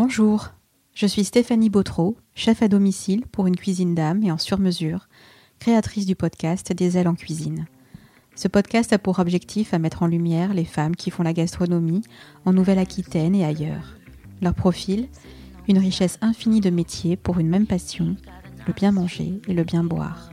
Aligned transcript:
Bonjour, 0.00 0.50
je 0.94 1.08
suis 1.08 1.24
Stéphanie 1.24 1.70
Bautreau, 1.70 2.16
chef 2.36 2.62
à 2.62 2.68
domicile 2.68 3.26
pour 3.26 3.48
une 3.48 3.56
cuisine 3.56 3.96
d'âme 3.96 4.22
et 4.22 4.30
en 4.30 4.38
sur-mesure, 4.38 5.08
créatrice 5.58 6.06
du 6.06 6.14
podcast 6.14 6.72
Des 6.72 6.96
ailes 6.96 7.08
en 7.08 7.16
cuisine. 7.16 7.66
Ce 8.36 8.46
podcast 8.46 8.92
a 8.92 9.00
pour 9.00 9.18
objectif 9.18 9.74
à 9.74 9.80
mettre 9.80 10.04
en 10.04 10.06
lumière 10.06 10.54
les 10.54 10.64
femmes 10.64 10.94
qui 10.94 11.10
font 11.10 11.24
la 11.24 11.32
gastronomie 11.32 12.04
en 12.44 12.52
Nouvelle-Aquitaine 12.52 13.34
et 13.34 13.44
ailleurs. 13.44 13.96
Leur 14.40 14.54
profil, 14.54 15.08
une 15.66 15.78
richesse 15.78 16.18
infinie 16.20 16.60
de 16.60 16.70
métiers 16.70 17.16
pour 17.16 17.40
une 17.40 17.48
même 17.48 17.66
passion, 17.66 18.14
le 18.68 18.74
bien 18.74 18.92
manger 18.92 19.40
et 19.48 19.52
le 19.52 19.64
bien 19.64 19.82
boire. 19.82 20.30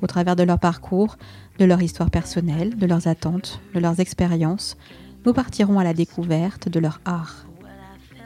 Au 0.00 0.06
travers 0.06 0.36
de 0.36 0.44
leur 0.44 0.60
parcours, 0.60 1.16
de 1.58 1.64
leur 1.64 1.82
histoire 1.82 2.12
personnelle, 2.12 2.76
de 2.76 2.86
leurs 2.86 3.08
attentes, 3.08 3.60
de 3.74 3.80
leurs 3.80 3.98
expériences, 3.98 4.76
nous 5.24 5.32
partirons 5.32 5.80
à 5.80 5.84
la 5.84 5.92
découverte 5.92 6.68
de 6.68 6.78
leur 6.78 7.00
art. 7.04 7.45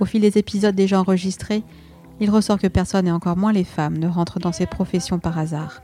Au 0.01 0.07
fil 0.07 0.23
des 0.23 0.39
épisodes 0.39 0.75
déjà 0.75 0.99
enregistrés, 0.99 1.63
il 2.21 2.31
ressort 2.31 2.59
que 2.59 2.67
personne 2.67 3.07
et 3.07 3.13
encore 3.13 3.37
moins 3.37 3.53
les 3.53 3.65
femmes 3.65 3.99
ne 3.99 4.09
rentrent 4.09 4.41
dans 4.41 4.53
ces 4.53 4.67
professions 4.67 5.19
par 5.19 5.39
hasard. 5.39 5.83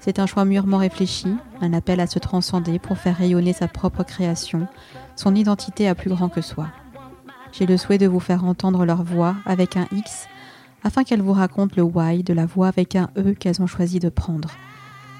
C'est 0.00 0.18
un 0.18 0.26
choix 0.26 0.46
mûrement 0.46 0.78
réfléchi, 0.78 1.28
un 1.60 1.74
appel 1.74 2.00
à 2.00 2.06
se 2.06 2.18
transcender 2.18 2.78
pour 2.78 2.96
faire 2.96 3.16
rayonner 3.16 3.52
sa 3.52 3.68
propre 3.68 4.02
création, 4.02 4.66
son 5.14 5.34
identité 5.34 5.88
à 5.88 5.94
plus 5.94 6.08
grand 6.08 6.30
que 6.30 6.40
soi. 6.40 6.68
J'ai 7.52 7.66
le 7.66 7.76
souhait 7.76 7.98
de 7.98 8.06
vous 8.06 8.20
faire 8.20 8.44
entendre 8.44 8.86
leur 8.86 9.02
voix 9.02 9.36
avec 9.44 9.76
un 9.76 9.86
X, 9.92 10.26
afin 10.82 11.04
qu'elles 11.04 11.20
vous 11.20 11.34
racontent 11.34 11.74
le 11.76 11.82
why 11.82 12.22
de 12.22 12.32
la 12.32 12.46
voix 12.46 12.68
avec 12.68 12.96
un 12.96 13.10
E 13.18 13.34
qu'elles 13.34 13.60
ont 13.60 13.66
choisi 13.66 13.98
de 13.98 14.08
prendre, 14.08 14.50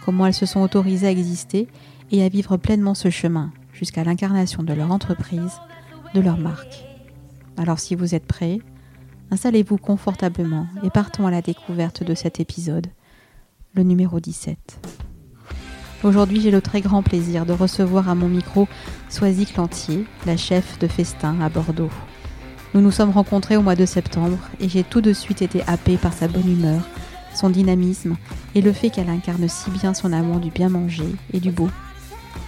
comment 0.07 0.25
elles 0.27 0.33
se 0.33 0.47
sont 0.47 0.63
autorisées 0.63 1.09
à 1.09 1.11
exister 1.11 1.69
et 2.11 2.25
à 2.25 2.29
vivre 2.31 2.57
pleinement 2.57 2.95
ce 2.95 3.11
chemin, 3.11 3.51
jusqu'à 3.75 4.05
l'incarnation 4.05 4.63
de 4.63 4.73
leur 4.73 4.91
entreprise, 4.91 5.61
de 6.15 6.21
leur 6.21 6.39
marque. 6.39 6.90
Alors 7.61 7.79
si 7.79 7.95
vous 7.95 8.15
êtes 8.15 8.25
prêts, 8.25 8.59
installez-vous 9.31 9.77
confortablement 9.77 10.67
et 10.83 10.89
partons 10.89 11.27
à 11.27 11.31
la 11.31 11.43
découverte 11.43 12.03
de 12.03 12.15
cet 12.15 12.41
épisode, 12.41 12.87
le 13.75 13.83
numéro 13.83 14.19
17. 14.19 14.57
Aujourd'hui, 16.03 16.41
j'ai 16.41 16.51
le 16.51 16.63
très 16.63 16.81
grand 16.81 17.03
plaisir 17.03 17.45
de 17.45 17.53
recevoir 17.53 18.09
à 18.09 18.15
mon 18.15 18.29
micro 18.29 18.67
Soisy 19.11 19.45
Clantier, 19.45 20.07
la 20.25 20.39
chef 20.39 20.79
de 20.79 20.87
festin 20.87 21.39
à 21.43 21.51
Bordeaux. 21.51 21.91
Nous 22.73 22.81
nous 22.81 22.91
sommes 22.91 23.11
rencontrés 23.11 23.59
au 23.59 23.63
mois 23.63 23.77
de 23.77 23.85
septembre 23.85 24.39
et 24.59 24.71
j'ai 24.71 24.83
tout 24.83 25.03
de 25.03 25.13
suite 25.13 25.43
été 25.43 25.63
happée 25.67 25.99
par 25.99 26.15
sa 26.15 26.29
bonne 26.29 26.51
humeur, 26.51 26.81
son 27.35 27.51
dynamisme 27.51 28.17
et 28.55 28.63
le 28.63 28.73
fait 28.73 28.89
qu'elle 28.89 29.11
incarne 29.11 29.47
si 29.49 29.71
bien 29.71 29.93
son 29.93 30.15
amour 30.15 30.41
du 30.41 30.49
bien 30.49 30.71
manger 30.71 31.15
et 31.35 31.41
du 31.41 31.51
beau 31.51 31.69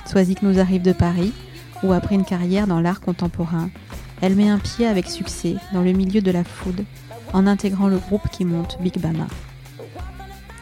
Soisic 0.07 0.43
nous 0.43 0.59
arrive 0.59 0.81
de 0.81 0.95
Paris, 0.95 1.35
où 1.83 1.93
après 1.93 2.15
une 2.15 2.25
carrière 2.25 2.67
dans 2.67 2.81
l'art 2.81 3.03
contemporain, 3.03 3.69
elle 4.23 4.37
met 4.37 4.49
un 4.49 4.59
pied 4.59 4.87
avec 4.87 5.09
succès 5.09 5.57
dans 5.75 5.83
le 5.83 5.93
milieu 5.93 6.21
de 6.21 6.31
la 6.31 6.45
food 6.45 6.85
en 7.33 7.47
intégrant 7.49 7.89
le 7.89 7.99
groupe 7.99 8.29
qui 8.31 8.45
monte 8.45 8.79
Big 8.81 8.99
Bama. 9.01 9.27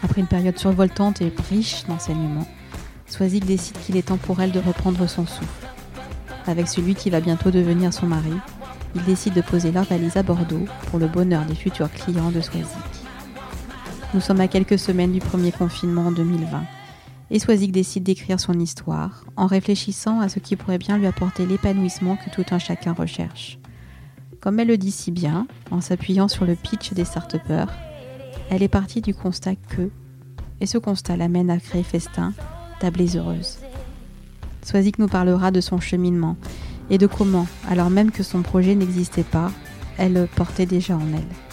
Après 0.02 0.22
une 0.22 0.26
période 0.26 0.58
survoltante 0.58 1.20
et 1.20 1.30
riche 1.50 1.84
d'enseignements, 1.86 2.48
Soisic 3.06 3.44
décide 3.44 3.78
qu'il 3.80 3.98
est 3.98 4.08
temps 4.08 4.16
pour 4.16 4.40
elle 4.40 4.50
de 4.50 4.60
reprendre 4.60 5.06
son 5.06 5.26
souffle. 5.26 5.68
Avec 6.46 6.68
celui 6.68 6.94
qui 6.94 7.10
va 7.10 7.20
bientôt 7.20 7.50
devenir 7.50 7.92
son 7.92 8.06
mari, 8.06 8.32
il 8.94 9.04
décide 9.04 9.34
de 9.34 9.42
poser 9.42 9.72
leur 9.72 9.86
à 9.92 10.22
Bordeaux 10.22 10.64
pour 10.88 10.98
le 10.98 11.06
bonheur 11.06 11.44
des 11.44 11.54
futurs 11.54 11.92
clients 11.92 12.30
de 12.30 12.40
Soisic. 12.40 12.66
Nous 14.14 14.20
sommes 14.20 14.40
à 14.40 14.48
quelques 14.48 14.78
semaines 14.78 15.12
du 15.12 15.20
premier 15.20 15.52
confinement 15.52 16.06
en 16.06 16.12
2020 16.12 16.62
et 17.30 17.38
Swazik 17.38 17.72
décide 17.72 18.02
d'écrire 18.02 18.40
son 18.40 18.58
histoire 18.58 19.24
en 19.36 19.46
réfléchissant 19.46 20.20
à 20.20 20.28
ce 20.28 20.38
qui 20.38 20.56
pourrait 20.56 20.78
bien 20.78 20.98
lui 20.98 21.06
apporter 21.06 21.46
l'épanouissement 21.46 22.16
que 22.16 22.30
tout 22.30 22.44
un 22.50 22.58
chacun 22.58 22.92
recherche. 22.92 23.58
Comme 24.40 24.58
elle 24.58 24.68
le 24.68 24.78
dit 24.78 24.90
si 24.90 25.10
bien, 25.10 25.46
en 25.70 25.80
s'appuyant 25.80 26.28
sur 26.28 26.44
le 26.44 26.56
pitch 26.56 26.92
des 26.92 27.04
start 27.04 27.36
elle 28.50 28.62
est 28.62 28.68
partie 28.68 29.00
du 29.00 29.14
constat 29.14 29.54
que, 29.54 29.90
et 30.60 30.66
ce 30.66 30.78
constat 30.78 31.16
l'amène 31.16 31.50
à 31.50 31.58
créer 31.58 31.82
Festin, 31.82 32.32
tablées 32.80 33.16
heureuse. 33.16 33.58
Swazik 34.62 34.98
nous 34.98 35.08
parlera 35.08 35.50
de 35.50 35.60
son 35.60 35.78
cheminement 35.78 36.36
et 36.90 36.98
de 36.98 37.06
comment, 37.06 37.46
alors 37.68 37.90
même 37.90 38.10
que 38.10 38.22
son 38.22 38.42
projet 38.42 38.74
n'existait 38.74 39.22
pas, 39.22 39.52
elle 39.98 40.14
le 40.14 40.26
portait 40.26 40.66
déjà 40.66 40.96
en 40.96 41.06
elle. 41.14 41.49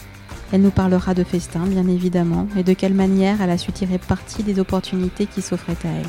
Elle 0.52 0.62
nous 0.62 0.72
parlera 0.72 1.14
de 1.14 1.24
festin, 1.24 1.66
bien 1.68 1.88
évidemment, 1.88 2.48
et 2.56 2.64
de 2.64 2.74
quelle 2.74 2.94
manière 2.94 3.42
elle 3.42 3.50
a 3.50 3.58
su 3.58 3.72
tirer 3.72 3.98
parti 3.98 4.44
des 4.44 4.60
opportunités 4.60 5.26
qui 5.26 5.42
s'offraient 5.42 5.78
à 5.84 5.90
elle. 5.90 6.08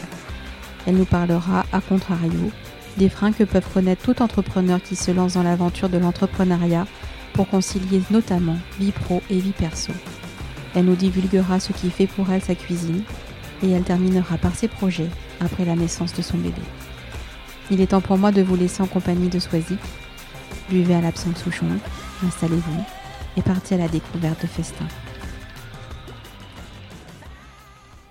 Elle 0.86 0.96
nous 0.96 1.04
parlera, 1.04 1.64
à 1.72 1.80
contrario, 1.80 2.50
des 2.96 3.08
freins 3.08 3.32
que 3.32 3.44
peuvent 3.44 3.68
connaître 3.72 4.02
tout 4.02 4.22
entrepreneur 4.22 4.80
qui 4.80 4.96
se 4.96 5.10
lance 5.10 5.34
dans 5.34 5.42
l'aventure 5.42 5.88
de 5.88 5.98
l'entrepreneuriat 5.98 6.86
pour 7.32 7.48
concilier 7.48 8.02
notamment 8.10 8.56
vie 8.78 8.92
pro 8.92 9.22
et 9.28 9.38
vie 9.38 9.52
perso. 9.52 9.92
Elle 10.74 10.84
nous 10.84 10.96
divulguera 10.96 11.60
ce 11.60 11.72
qui 11.72 11.90
fait 11.90 12.06
pour 12.06 12.30
elle 12.30 12.42
sa 12.42 12.54
cuisine 12.54 13.02
et 13.62 13.70
elle 13.70 13.82
terminera 13.82 14.38
par 14.38 14.54
ses 14.54 14.68
projets 14.68 15.10
après 15.40 15.64
la 15.64 15.74
naissance 15.74 16.14
de 16.14 16.22
son 16.22 16.36
bébé. 16.36 16.62
Il 17.70 17.80
est 17.80 17.88
temps 17.88 18.00
pour 18.00 18.18
moi 18.18 18.32
de 18.32 18.42
vous 18.42 18.56
laisser 18.56 18.82
en 18.82 18.86
compagnie 18.86 19.28
de 19.28 19.38
Swazik. 19.38 19.80
Buvez 20.70 20.94
à 20.94 21.00
l'absence 21.00 21.42
Souchon, 21.42 21.66
installez-vous 22.26 22.97
et 23.38 23.42
parti 23.42 23.74
à 23.74 23.76
la 23.76 23.88
découverte 23.88 24.42
de 24.42 24.46
Festin. 24.48 24.84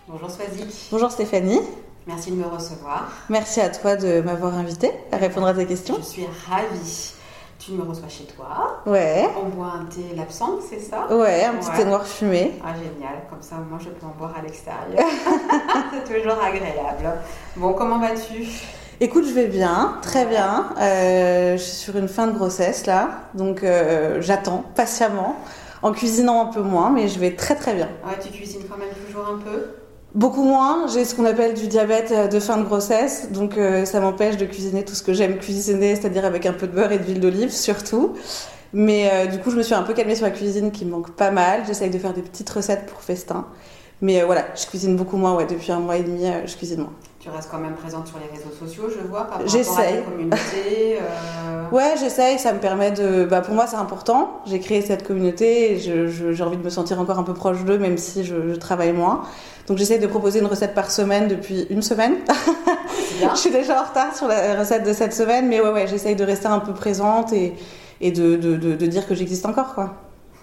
Bonjour 0.08 0.32
Swazik. 0.32 0.74
Bonjour 0.90 1.12
Stéphanie. 1.12 1.60
Merci 2.08 2.32
de 2.32 2.38
me 2.38 2.46
recevoir. 2.46 3.12
Merci 3.30 3.60
à 3.60 3.70
toi 3.70 3.98
de 3.98 4.22
m'avoir 4.22 4.56
invité 4.56 4.90
à 5.12 5.18
répondre 5.18 5.48
à 5.48 5.54
tes 5.54 5.66
questions. 5.66 5.98
Je 5.98 6.04
suis 6.04 6.26
ravie. 6.50 7.12
Tu 7.60 7.74
me 7.74 7.84
reçois 7.84 8.08
chez 8.08 8.24
toi. 8.24 8.82
Ouais. 8.86 9.28
On 9.44 9.50
boit 9.50 9.74
un 9.82 9.86
thé 9.86 10.16
l'absence, 10.16 10.64
c'est 10.70 10.80
ça? 10.80 11.14
Ouais, 11.14 11.44
un 11.44 11.56
petit 11.56 11.72
thé 11.72 11.84
noir 11.84 12.08
fumé. 12.08 12.54
Ah 12.64 12.74
génial, 12.74 13.24
comme 13.30 13.42
ça 13.42 13.56
moi 13.70 13.80
je 13.82 13.90
peux 13.90 14.06
en 14.06 14.18
boire 14.18 14.34
à 14.38 14.42
l'extérieur. 14.42 14.98
c'est 15.92 16.14
toujours 16.22 16.42
agréable. 16.42 17.20
Bon, 17.58 17.74
comment 17.74 18.00
vas-tu? 18.00 18.48
Écoute, 19.00 19.25
je 19.28 19.34
vais 19.34 19.46
bien, 19.46 20.00
très 20.02 20.25
bien. 20.25 20.69
Euh, 20.81 21.56
je 21.56 21.62
suis 21.62 21.75
sur 21.75 21.97
une 21.97 22.08
fin 22.08 22.25
de 22.25 22.31
grossesse 22.31 22.88
là, 22.88 23.09
donc 23.35 23.63
euh, 23.63 24.18
j'attends 24.22 24.63
patiemment, 24.74 25.35
en 25.84 25.91
cuisinant 25.91 26.41
un 26.41 26.46
peu 26.52 26.62
moins, 26.62 26.90
mais 26.90 27.07
je 27.07 27.19
vais 27.19 27.36
très 27.36 27.53
très 27.53 27.75
bien. 27.75 27.90
Ouais, 28.03 28.18
tu 28.19 28.31
cuisines 28.31 28.63
quand 28.68 28.80
même 28.80 28.90
toujours 29.06 29.28
un 29.28 29.38
peu? 29.38 29.68
Beaucoup 30.16 30.41
moins. 30.41 30.88
J'ai 30.88 31.06
ce 31.06 31.13
qu'on 31.13 31.25
appelle 31.25 31.53
du 31.53 31.68
diabète 31.68 32.12
euh, 32.12 32.28
de 32.28 32.40
fin 32.40 32.57
de 32.57 32.63
grossesse, 32.63 33.31
donc 33.31 33.59
ça 33.86 34.00
m'empêche 34.00 34.36
de 34.36 34.46
cuisiner 34.46 34.84
tout 34.84 34.96
ce 34.96 35.03
que 35.03 35.13
j'aime 35.13 35.38
cuisiner, 35.38 35.96
c'est-à-dire 35.96 36.25
avec 36.25 36.47
un 36.47 36.53
peu 36.53 36.66
de 36.66 36.74
beurre 36.74 36.91
et 36.91 36.97
d'huile 36.97 37.19
d'olive 37.19 37.52
surtout. 37.52 38.16
Mais 38.74 39.28
du 39.28 39.38
coup, 39.38 39.52
je 39.52 39.57
me 39.57 39.62
suis 39.62 39.75
un 39.75 39.84
peu 39.84 39.94
calmée 39.94 40.16
sur 40.16 40.25
la 40.25 40.31
cuisine 40.31 40.72
qui 40.72 40.86
me 40.86 40.91
manque 40.91 41.12
pas 41.12 41.30
mal. 41.30 41.62
J'essaye 41.68 41.91
de 41.91 42.00
faire 42.00 42.13
des 42.13 42.22
petites 42.24 42.50
recettes 42.50 42.88
pour 42.88 43.02
festin. 43.02 43.46
Mais 44.02 44.24
voilà, 44.24 44.46
je 44.56 44.66
cuisine 44.66 44.96
beaucoup 44.96 45.18
moins, 45.18 45.36
ouais, 45.36 45.46
depuis 45.46 45.72
un 45.72 45.80
mois 45.80 45.97
et 45.97 46.03
demi, 46.03 46.25
je 46.46 46.56
cuisine 46.56 46.80
moins 46.80 46.94
tu 47.28 47.36
restes 47.36 47.50
quand 47.52 47.60
même 47.60 47.76
présente 47.76 48.08
sur 48.08 48.18
les 48.20 48.28
réseaux 48.28 48.52
sociaux, 48.58 48.86
je 48.90 49.06
vois, 49.06 49.26
par 49.26 49.40
rapport 49.40 49.80
à 49.80 49.84
ta 49.84 50.02
communauté. 50.02 50.98
Euh... 50.98 51.70
Ouais, 51.72 51.96
j'essaye, 52.00 52.40
ça 52.40 52.54
me 52.54 52.60
permet 52.60 52.92
de... 52.92 53.26
Bah, 53.26 53.42
pour 53.42 53.54
moi, 53.54 53.68
c'est 53.68 53.76
important. 53.76 54.42
J'ai 54.46 54.60
créé 54.60 54.82
cette 54.82 55.06
communauté 55.06 55.74
et 55.74 55.78
j'ai 55.78 56.44
envie 56.44 56.58
de 56.58 56.64
me 56.64 56.70
sentir 56.70 57.02
encore 57.02 57.20
un 57.20 57.24
peu 57.24 57.34
proche 57.34 57.64
d'eux, 57.66 57.78
même 57.78 57.98
si 57.98 58.24
je, 58.24 58.56
travaille 58.56 58.94
moins. 58.94 59.24
Donc 59.68 59.78
j'essaye 59.78 60.00
de 60.00 60.08
proposer 60.08 60.40
une 60.40 60.46
recette 60.46 60.74
par 60.74 60.90
semaine 60.90 61.28
depuis 61.28 61.68
une 61.70 61.82
semaine. 61.82 62.16
je 63.34 63.38
suis 63.38 63.52
déjà 63.52 63.82
en 63.82 63.86
retard 63.86 64.16
sur 64.16 64.28
la 64.28 64.58
recette 64.58 64.86
de 64.86 64.94
cette 64.94 65.14
semaine, 65.14 65.48
mais 65.50 65.60
ouais, 65.60 65.72
ouais, 65.72 65.88
j'essaye 65.88 66.16
de 66.16 66.24
rester 66.24 66.48
un 66.48 66.60
peu 66.60 66.74
présente 66.74 67.34
et, 67.34 67.54
et 68.00 68.12
de, 68.12 68.38
de, 68.38 68.56
de, 68.56 68.76
de 68.76 68.86
dire 68.86 69.06
que 69.06 69.16
j'existe 69.16 69.46
encore, 69.46 69.76
quoi. 69.76 69.96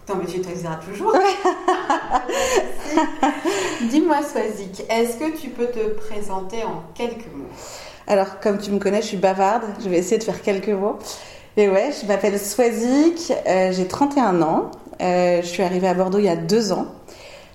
Non, 0.08 0.16
mais 0.16 0.26
tu 0.26 0.40
t'exageres 0.40 0.80
toujours. 0.80 1.12
Dis-moi, 3.90 4.18
Swazik, 4.22 4.84
est-ce 4.88 5.16
que 5.16 5.36
tu 5.36 5.50
peux 5.50 5.66
te 5.66 5.88
présenter 5.90 6.62
en 6.64 6.82
quelques 6.94 7.32
mots? 7.34 7.48
Alors, 8.06 8.40
comme 8.40 8.58
tu 8.58 8.70
me 8.70 8.78
connais, 8.78 9.02
je 9.02 9.06
suis 9.08 9.16
bavarde. 9.16 9.64
Je 9.82 9.88
vais 9.88 9.98
essayer 9.98 10.18
de 10.18 10.24
faire 10.24 10.42
quelques 10.42 10.68
mots. 10.68 10.98
Et 11.56 11.68
ouais, 11.68 11.90
je 12.00 12.06
m'appelle 12.06 12.38
Swazik, 12.38 13.32
euh, 13.46 13.72
j'ai 13.72 13.86
31 13.86 14.42
ans. 14.42 14.70
Euh, 15.00 15.40
je 15.40 15.46
suis 15.46 15.62
arrivée 15.62 15.88
à 15.88 15.94
Bordeaux 15.94 16.18
il 16.18 16.24
y 16.24 16.28
a 16.28 16.36
deux 16.36 16.72
ans. 16.72 16.86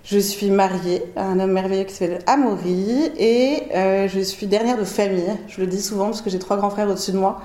Je 0.03 0.17
suis 0.17 0.49
mariée 0.49 1.03
à 1.15 1.25
un 1.25 1.39
homme 1.39 1.51
merveilleux 1.51 1.83
qui 1.83 1.93
s'appelle 1.93 2.19
Amaury 2.25 3.11
et 3.17 3.63
euh, 3.75 4.07
je 4.07 4.21
suis 4.21 4.47
dernière 4.47 4.77
de 4.77 4.85
famille. 4.85 5.31
Je 5.47 5.59
le 5.61 5.67
dis 5.67 5.81
souvent 5.81 6.05
parce 6.05 6.21
que 6.21 6.29
j'ai 6.29 6.39
trois 6.39 6.57
grands 6.57 6.69
frères 6.69 6.89
au-dessus 6.89 7.11
de 7.11 7.17
moi 7.17 7.41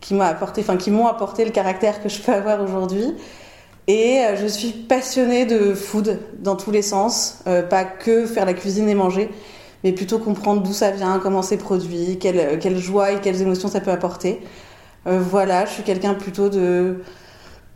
qui 0.00 0.14
m'ont 0.14 0.20
apporté, 0.20 0.60
enfin 0.60 0.76
qui 0.76 0.90
m'ont 0.90 1.06
apporté 1.06 1.44
le 1.44 1.50
caractère 1.50 2.02
que 2.02 2.08
je 2.08 2.20
peux 2.20 2.32
avoir 2.32 2.62
aujourd'hui. 2.62 3.14
Et 3.88 4.20
euh, 4.20 4.36
je 4.36 4.46
suis 4.46 4.72
passionnée 4.72 5.46
de 5.46 5.72
food 5.72 6.20
dans 6.40 6.56
tous 6.56 6.70
les 6.70 6.82
sens, 6.82 7.38
euh, 7.46 7.62
pas 7.62 7.84
que 7.84 8.26
faire 8.26 8.44
la 8.44 8.52
cuisine 8.52 8.86
et 8.86 8.94
manger, 8.94 9.30
mais 9.82 9.92
plutôt 9.92 10.18
comprendre 10.18 10.62
d'où 10.62 10.74
ça 10.74 10.90
vient, 10.90 11.18
comment 11.18 11.40
c'est 11.40 11.56
produit, 11.56 12.18
quelle, 12.18 12.38
euh, 12.38 12.56
quelle, 12.60 12.76
joie 12.76 13.12
et 13.12 13.20
quelles 13.20 13.40
émotions 13.40 13.68
ça 13.68 13.80
peut 13.80 13.90
apporter. 13.90 14.42
voilà, 15.06 15.64
je 15.64 15.70
suis 15.70 15.82
quelqu'un 15.84 16.12
plutôt 16.12 16.50
de, 16.50 17.02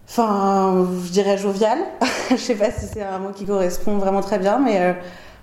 enfin, 0.07 0.87
je 1.03 1.13
dirais 1.13 1.39
jovial. 1.39 1.79
je 2.31 2.37
sais 2.37 2.57
pas 2.57 2.71
si 2.71 2.85
c'est 2.93 3.03
un 3.03 3.19
mot 3.19 3.31
qui 3.31 3.47
correspond 3.47 3.97
vraiment 3.97 4.21
très 4.21 4.39
bien, 4.39 4.59
mais 4.59 4.95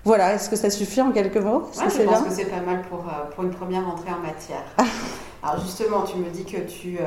voilà, 0.04 0.34
est-ce 0.34 0.48
que 0.48 0.54
ça 0.54 0.70
suffit 0.70 1.02
en 1.02 1.10
quelques 1.10 1.38
mots? 1.38 1.64
Je 1.74 1.80
pense 1.80 2.22
que 2.22 2.30
c'est 2.30 2.44
pas 2.44 2.60
mal 2.60 2.82
pour, 2.88 3.02
pour 3.34 3.42
une 3.42 3.50
première 3.50 3.88
entrée 3.88 4.12
en 4.12 4.24
matière. 4.24 4.62
Alors 5.42 5.60
justement, 5.60 6.02
tu 6.02 6.18
me 6.18 6.30
dis 6.30 6.44
que 6.44 6.58
tu, 6.58 6.98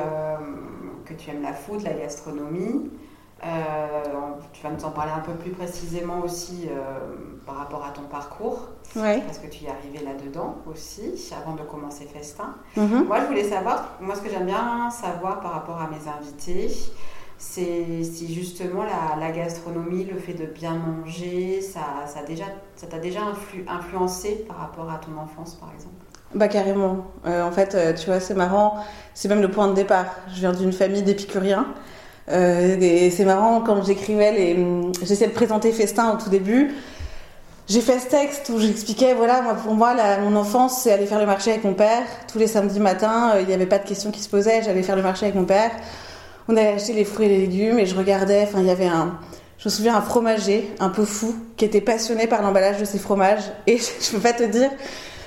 que 1.06 1.14
tu 1.14 1.30
aimes 1.30 1.42
la 1.42 1.54
food, 1.54 1.82
la 1.82 1.94
gastronomie. 1.94 2.90
Tu 4.52 4.62
vas 4.62 4.70
nous 4.70 4.84
en 4.84 4.90
parler 4.90 5.12
un 5.12 5.20
peu 5.20 5.32
plus 5.32 5.50
précisément 5.50 6.20
aussi 6.20 6.68
par 7.46 7.56
rapport 7.56 7.84
à 7.84 7.90
ton 7.90 8.02
parcours. 8.02 8.68
Ouais. 8.96 9.22
Parce 9.26 9.38
que 9.38 9.46
tu 9.48 9.64
y 9.64 9.66
es 9.66 9.70
arrivé 9.70 10.04
là-dedans 10.04 10.56
aussi, 10.70 11.14
avant 11.36 11.54
de 11.54 11.62
commencer 11.62 12.06
Festin. 12.06 12.54
Mhm. 12.76 13.04
Moi, 13.06 13.20
je 13.20 13.26
voulais 13.26 13.44
savoir, 13.44 13.96
moi, 14.00 14.14
ce 14.14 14.22
que 14.22 14.30
j'aime 14.30 14.46
bien 14.46 14.90
savoir 14.90 15.40
par 15.40 15.52
rapport 15.52 15.80
à 15.80 15.88
mes 15.88 16.08
invités, 16.08 16.70
c'est 17.38 18.04
si 18.04 18.32
justement 18.32 18.84
la, 18.84 19.30
gastronomie, 19.30 20.04
le 20.04 20.18
fait 20.18 20.34
de 20.34 20.46
bien 20.46 20.74
manger, 20.74 21.60
ça, 21.60 22.06
ça 22.06 22.22
déjà, 22.22 22.44
ça 22.76 22.86
t'a 22.86 22.98
déjà 22.98 23.20
influencé 23.68 24.44
par 24.48 24.58
rapport 24.58 24.90
à 24.90 24.98
ton 24.98 25.20
enfance, 25.20 25.54
par 25.56 25.70
exemple? 25.74 25.94
Bah 26.34 26.48
carrément. 26.48 27.06
Euh, 27.26 27.44
en 27.44 27.52
fait, 27.52 27.74
euh, 27.74 27.92
tu 27.94 28.06
vois, 28.06 28.18
c'est 28.18 28.34
marrant. 28.34 28.84
C'est 29.14 29.28
même 29.28 29.40
le 29.40 29.50
point 29.50 29.68
de 29.68 29.74
départ. 29.74 30.06
Je 30.28 30.40
viens 30.40 30.52
d'une 30.52 30.72
famille 30.72 31.02
d'épicuriens. 31.02 31.66
Euh, 32.30 33.10
c'est 33.10 33.24
marrant 33.24 33.60
quand 33.60 33.82
j'écrivais 33.84 34.32
les, 34.32 34.66
j'essayais 35.02 35.28
de 35.28 35.34
présenter 35.34 35.72
Festin 35.72 36.14
au 36.14 36.22
tout 36.22 36.30
début. 36.30 36.74
J'ai 37.66 37.80
fait 37.80 37.98
ce 37.98 38.08
texte 38.08 38.50
où 38.54 38.58
j'expliquais, 38.58 39.14
voilà, 39.14 39.42
pour 39.64 39.74
moi, 39.74 39.94
mon 40.22 40.36
enfance, 40.36 40.82
c'est 40.82 40.92
aller 40.92 41.06
faire 41.06 41.18
le 41.18 41.26
marché 41.26 41.50
avec 41.50 41.64
mon 41.64 41.72
père. 41.72 42.02
Tous 42.30 42.38
les 42.38 42.46
samedis 42.46 42.80
matins, 42.80 43.34
il 43.40 43.46
n'y 43.46 43.54
avait 43.54 43.66
pas 43.66 43.78
de 43.78 43.88
questions 43.88 44.10
qui 44.10 44.20
se 44.20 44.28
posaient. 44.28 44.62
J'allais 44.62 44.82
faire 44.82 44.96
le 44.96 45.02
marché 45.02 45.24
avec 45.26 45.34
mon 45.34 45.46
père 45.46 45.70
on 46.48 46.56
allait 46.56 46.74
acheter 46.74 46.92
les 46.92 47.04
fruits 47.04 47.26
et 47.26 47.28
les 47.28 47.38
légumes 47.38 47.78
et 47.78 47.86
je 47.86 47.94
regardais, 47.94 48.42
enfin 48.42 48.60
il 48.60 48.66
y 48.66 48.70
avait 48.70 48.86
un, 48.86 49.18
je 49.58 49.68
me 49.68 49.70
souviens 49.70 49.96
un 49.96 50.02
fromager 50.02 50.70
un 50.78 50.90
peu 50.90 51.04
fou 51.04 51.34
qui 51.56 51.64
était 51.64 51.80
passionné 51.80 52.26
par 52.26 52.42
l'emballage 52.42 52.78
de 52.78 52.84
ses 52.84 52.98
fromages 52.98 53.44
et 53.66 53.78
je 54.00 54.10
peux 54.10 54.20
pas 54.20 54.32
te 54.32 54.44
dire, 54.44 54.70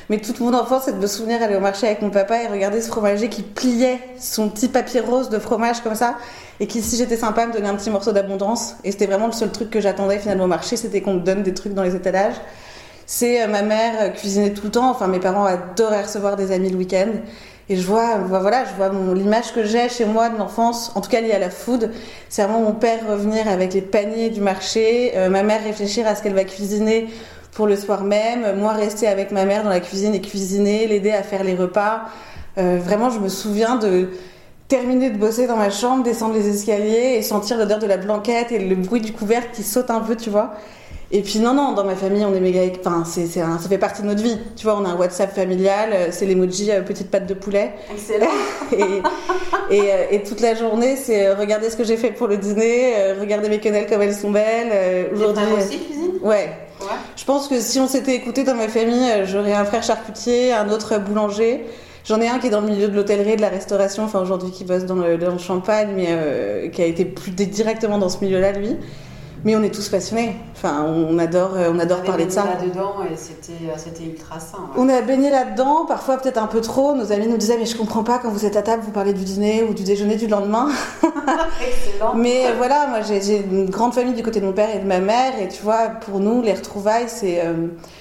mais 0.09 0.19
toute 0.19 0.39
mon 0.39 0.54
enfance 0.54 0.83
c'est 0.86 0.94
de 0.94 1.01
me 1.01 1.07
souvenir 1.07 1.42
aller 1.42 1.56
au 1.56 1.59
marché 1.59 1.88
avec 1.88 2.01
mon 2.01 2.09
papa 2.09 2.42
et 2.44 2.48
regarder 2.48 2.81
ce 2.81 2.88
fromager 2.88 3.30
qui 3.30 3.42
pliait 3.42 4.00
son 4.19 4.50
petit 4.50 4.68
papier 4.68 5.00
rose 5.00 5.30
de 5.30 5.39
fromage 5.39 5.81
comme 5.81 5.95
ça 5.95 6.15
et 6.59 6.68
qui 6.68 6.81
si 6.81 6.98
j'étais 6.98 7.18
sympa 7.18 7.45
me 7.48 7.54
donnait 7.54 7.69
un 7.69 7.75
petit 7.75 7.89
morceau 7.89 8.12
d'abondance 8.12 8.75
et 8.83 8.92
c'était 8.92 9.07
vraiment 9.07 9.27
le 9.27 9.33
seul 9.33 9.51
truc 9.51 9.69
que 9.69 9.81
j'attendais 9.81 10.19
finalement 10.19 10.45
au 10.45 10.48
marché 10.48 10.77
c'était 10.77 11.01
qu'on 11.01 11.15
me 11.15 11.19
donne 11.19 11.44
des 11.44 11.54
trucs 11.54 11.74
dans 11.74 11.83
les 11.83 11.95
étalages. 11.95 12.36
C'est 13.09 13.42
euh, 13.42 13.48
ma 13.48 13.62
mère 13.62 13.94
euh, 14.01 14.09
cuisinait 14.09 14.51
tout 14.51 14.65
le 14.65 14.71
temps, 14.71 14.89
enfin 14.89 15.07
mes 15.07 15.19
parents 15.19 15.45
adoraient 15.45 16.04
recevoir 16.04 16.36
des 16.36 16.51
amis 16.51 16.69
le 16.69 16.75
week-end 16.75 17.07
et 17.69 17.75
je 17.75 17.86
vois, 17.86 18.18
voilà, 18.18 18.63
je 18.63 18.74
vois 18.75 18.89
l'image 19.13 19.51
que 19.53 19.65
j'ai 19.65 19.89
chez 19.89 20.06
moi 20.06 20.30
de 20.30 20.38
l'enfance, 20.38 20.94
en 20.95 21.01
tout 21.01 21.10
cas 21.10 21.19
liée 21.19 21.33
à 21.33 21.39
la 21.39 21.50
food. 21.50 21.92
C'est 22.30 22.44
vraiment 22.44 22.62
mon 22.62 22.71
père 22.71 23.00
revenir 23.10 23.50
avec 23.50 23.74
les 23.74 23.81
paniers 23.81 24.30
du 24.30 24.39
marché, 24.39 25.12
euh, 25.15 25.30
ma 25.30 25.44
mère 25.44 25.62
réfléchir 25.62 26.07
à 26.07 26.15
ce 26.15 26.24
qu'elle 26.24 26.33
va 26.33 26.45
cuisiner 26.45 27.07
pour 27.53 27.67
le 27.67 27.75
soir 27.75 28.03
même, 28.03 28.59
moi 28.59 28.73
rester 28.73 29.07
avec 29.07 29.31
ma 29.31 29.45
mère 29.45 29.63
dans 29.63 29.69
la 29.69 29.79
cuisine 29.79 30.13
et 30.13 30.21
cuisiner, 30.21 30.88
l'aider 30.88 31.11
à 31.11 31.23
faire 31.23 31.44
les 31.44 31.55
repas. 31.55 32.03
Euh, 32.57 32.79
vraiment, 32.81 33.09
je 33.09 33.19
me 33.19 33.29
souviens 33.29 33.75
de 33.75 34.09
terminer 34.67 35.09
de 35.09 35.17
bosser 35.17 35.47
dans 35.47 35.55
ma 35.55 35.69
chambre, 35.69 36.03
descendre 36.03 36.33
les 36.33 36.47
escaliers 36.47 37.15
et 37.17 37.21
sentir 37.21 37.57
l'odeur 37.57 37.79
de 37.79 37.88
la 37.88 37.97
blanquette 37.97 38.51
et 38.51 38.59
le 38.59 38.75
bruit 38.75 39.01
du 39.01 39.13
couvercle 39.13 39.49
qui 39.53 39.63
saute 39.63 39.89
un 39.89 40.01
peu, 40.01 40.15
tu 40.15 40.29
vois. 40.29 40.53
Et 41.09 41.21
puis 41.21 41.39
non, 41.39 41.54
non, 41.54 41.71
dans 41.71 41.86
ma 41.86 41.95
famille, 41.95 42.25
on 42.25 42.36
est 42.36 42.39
méga... 42.42 42.62
Enfin, 42.80 43.04
c'est, 43.06 43.27
c'est 43.27 43.39
ça 43.39 43.69
fait 43.69 43.77
partie 43.77 44.01
de 44.01 44.07
notre 44.07 44.21
vie. 44.21 44.38
Tu 44.57 44.65
vois, 44.65 44.77
on 44.77 44.83
a 44.83 44.89
un 44.89 44.95
WhatsApp 44.95 45.33
familial, 45.33 45.92
euh, 45.94 46.07
c'est 46.12 46.25
l'emoji 46.25 46.69
euh, 46.69 46.81
petite 46.81 47.09
patte 47.09 47.27
de 47.27 47.33
poulet. 47.33 47.71
Excellent. 47.89 48.27
et, 48.74 49.75
et, 49.75 49.81
euh, 49.81 50.06
et, 50.12 50.24
toute 50.24 50.42
la 50.42 50.54
journée, 50.54 50.98
c'est 50.98 51.33
regarder 51.33 51.69
ce 51.69 51.77
que 51.77 51.86
j'ai 51.86 51.95
fait 51.95 52.12
pour 52.12 52.27
le 52.27 52.36
dîner, 52.36 53.13
regarder 53.19 53.48
mes 53.48 53.59
quenelles 53.59 53.88
comme 53.88 54.01
elles 54.01 54.15
sont 54.15 54.31
belles. 54.31 55.09
Aujourd'hui, 55.13 55.44
aussi 55.57 55.80
cuisine? 55.80 56.12
ouais. 56.21 56.50
ouais. 56.81 56.88
Je 57.15 57.24
pense 57.24 57.48
que 57.48 57.62
si 57.62 57.80
on 57.80 57.88
s'était 57.88 58.15
écouté 58.15 58.44
dans 58.44 58.56
ma 58.56 58.68
famille, 58.68 59.10
j'aurais 59.25 59.53
un 59.53 59.65
frère 59.65 59.83
charcutier, 59.83 60.51
un 60.51 60.69
autre 60.69 61.00
boulanger. 61.00 61.63
J'en 62.03 62.19
ai 62.19 62.27
un 62.27 62.39
qui 62.39 62.48
est 62.48 62.51
dans 62.51 62.62
le 62.62 62.68
milieu 62.68 62.88
de 62.88 62.95
l'hôtellerie 62.95 63.31
et 63.31 63.36
de 63.36 63.42
la 63.42 63.50
restauration, 63.50 64.03
enfin 64.03 64.21
aujourd'hui 64.21 64.51
qui 64.51 64.63
bosse 64.63 64.86
dans 64.86 64.95
le, 64.95 65.18
dans 65.18 65.31
le 65.31 65.38
champagne, 65.38 65.89
mais 65.95 66.69
qui 66.71 66.81
a 66.81 66.86
été 66.86 67.06
plus 67.06 67.31
directement 67.31 67.98
dans 67.98 68.10
ce 68.10 68.24
milieu-là, 68.24 68.51
lui. 68.51 68.75
Mais 69.44 69.56
on 69.56 69.63
est 69.63 69.74
tous 69.74 69.89
passionnés. 69.89 70.36
Enfin, 70.56 70.86
on 70.88 71.19
adore, 71.19 71.51
euh, 71.56 71.72
on 71.72 71.80
adore 71.80 72.01
parler 72.01 72.25
de 72.25 72.31
ça. 72.31 72.45
là-dedans 72.45 72.95
et 73.12 73.16
c'était, 73.16 73.54
euh, 73.69 74.10
ultra 74.10 74.39
sain. 74.39 74.57
On 74.75 74.89
a 74.89 75.01
baigné 75.01 75.30
là-dedans, 75.30 75.86
parfois 75.86 76.18
peut-être 76.18 76.42
un 76.42 76.48
peu 76.48 76.62
trop. 76.62 76.95
Nos 76.95 77.12
amis 77.12 77.28
nous 77.28 77.38
disaient, 77.38 77.57
mais 77.57 77.66
je 77.66 77.78
comprends 77.78 78.04
pas 78.04 78.18
quand 78.18 78.30
vous 78.30 78.45
êtes 78.45 78.56
à 78.56 78.63
table, 78.63 78.81
vous 78.84 78.92
parlez 78.92 79.13
du 79.13 79.24
dîner 79.24 79.63
ou 79.63 79.74
du 79.74 79.84
déjeuner 79.84 80.16
du 80.16 80.28
lendemain. 80.28 80.69
Excellent. 81.04 82.16
mais 82.16 82.48
euh, 82.48 82.54
voilà, 82.57 82.88
moi 82.88 83.00
j'ai, 83.01 83.38
une 83.38 83.69
grande 83.69 83.94
famille 83.94 84.16
du 84.16 84.24
côté 84.24 84.39
de 84.39 84.45
mon 84.45 84.54
père 84.54 84.75
et 84.75 84.80
de 84.80 84.88
ma 84.88 85.00
mère. 85.00 85.39
Et 85.39 85.48
tu 85.48 85.62
vois, 85.62 85.89
pour 85.89 86.19
nous, 86.19 86.42
les 86.42 86.54
retrouvailles, 86.54 87.07
c'est, 87.07 87.44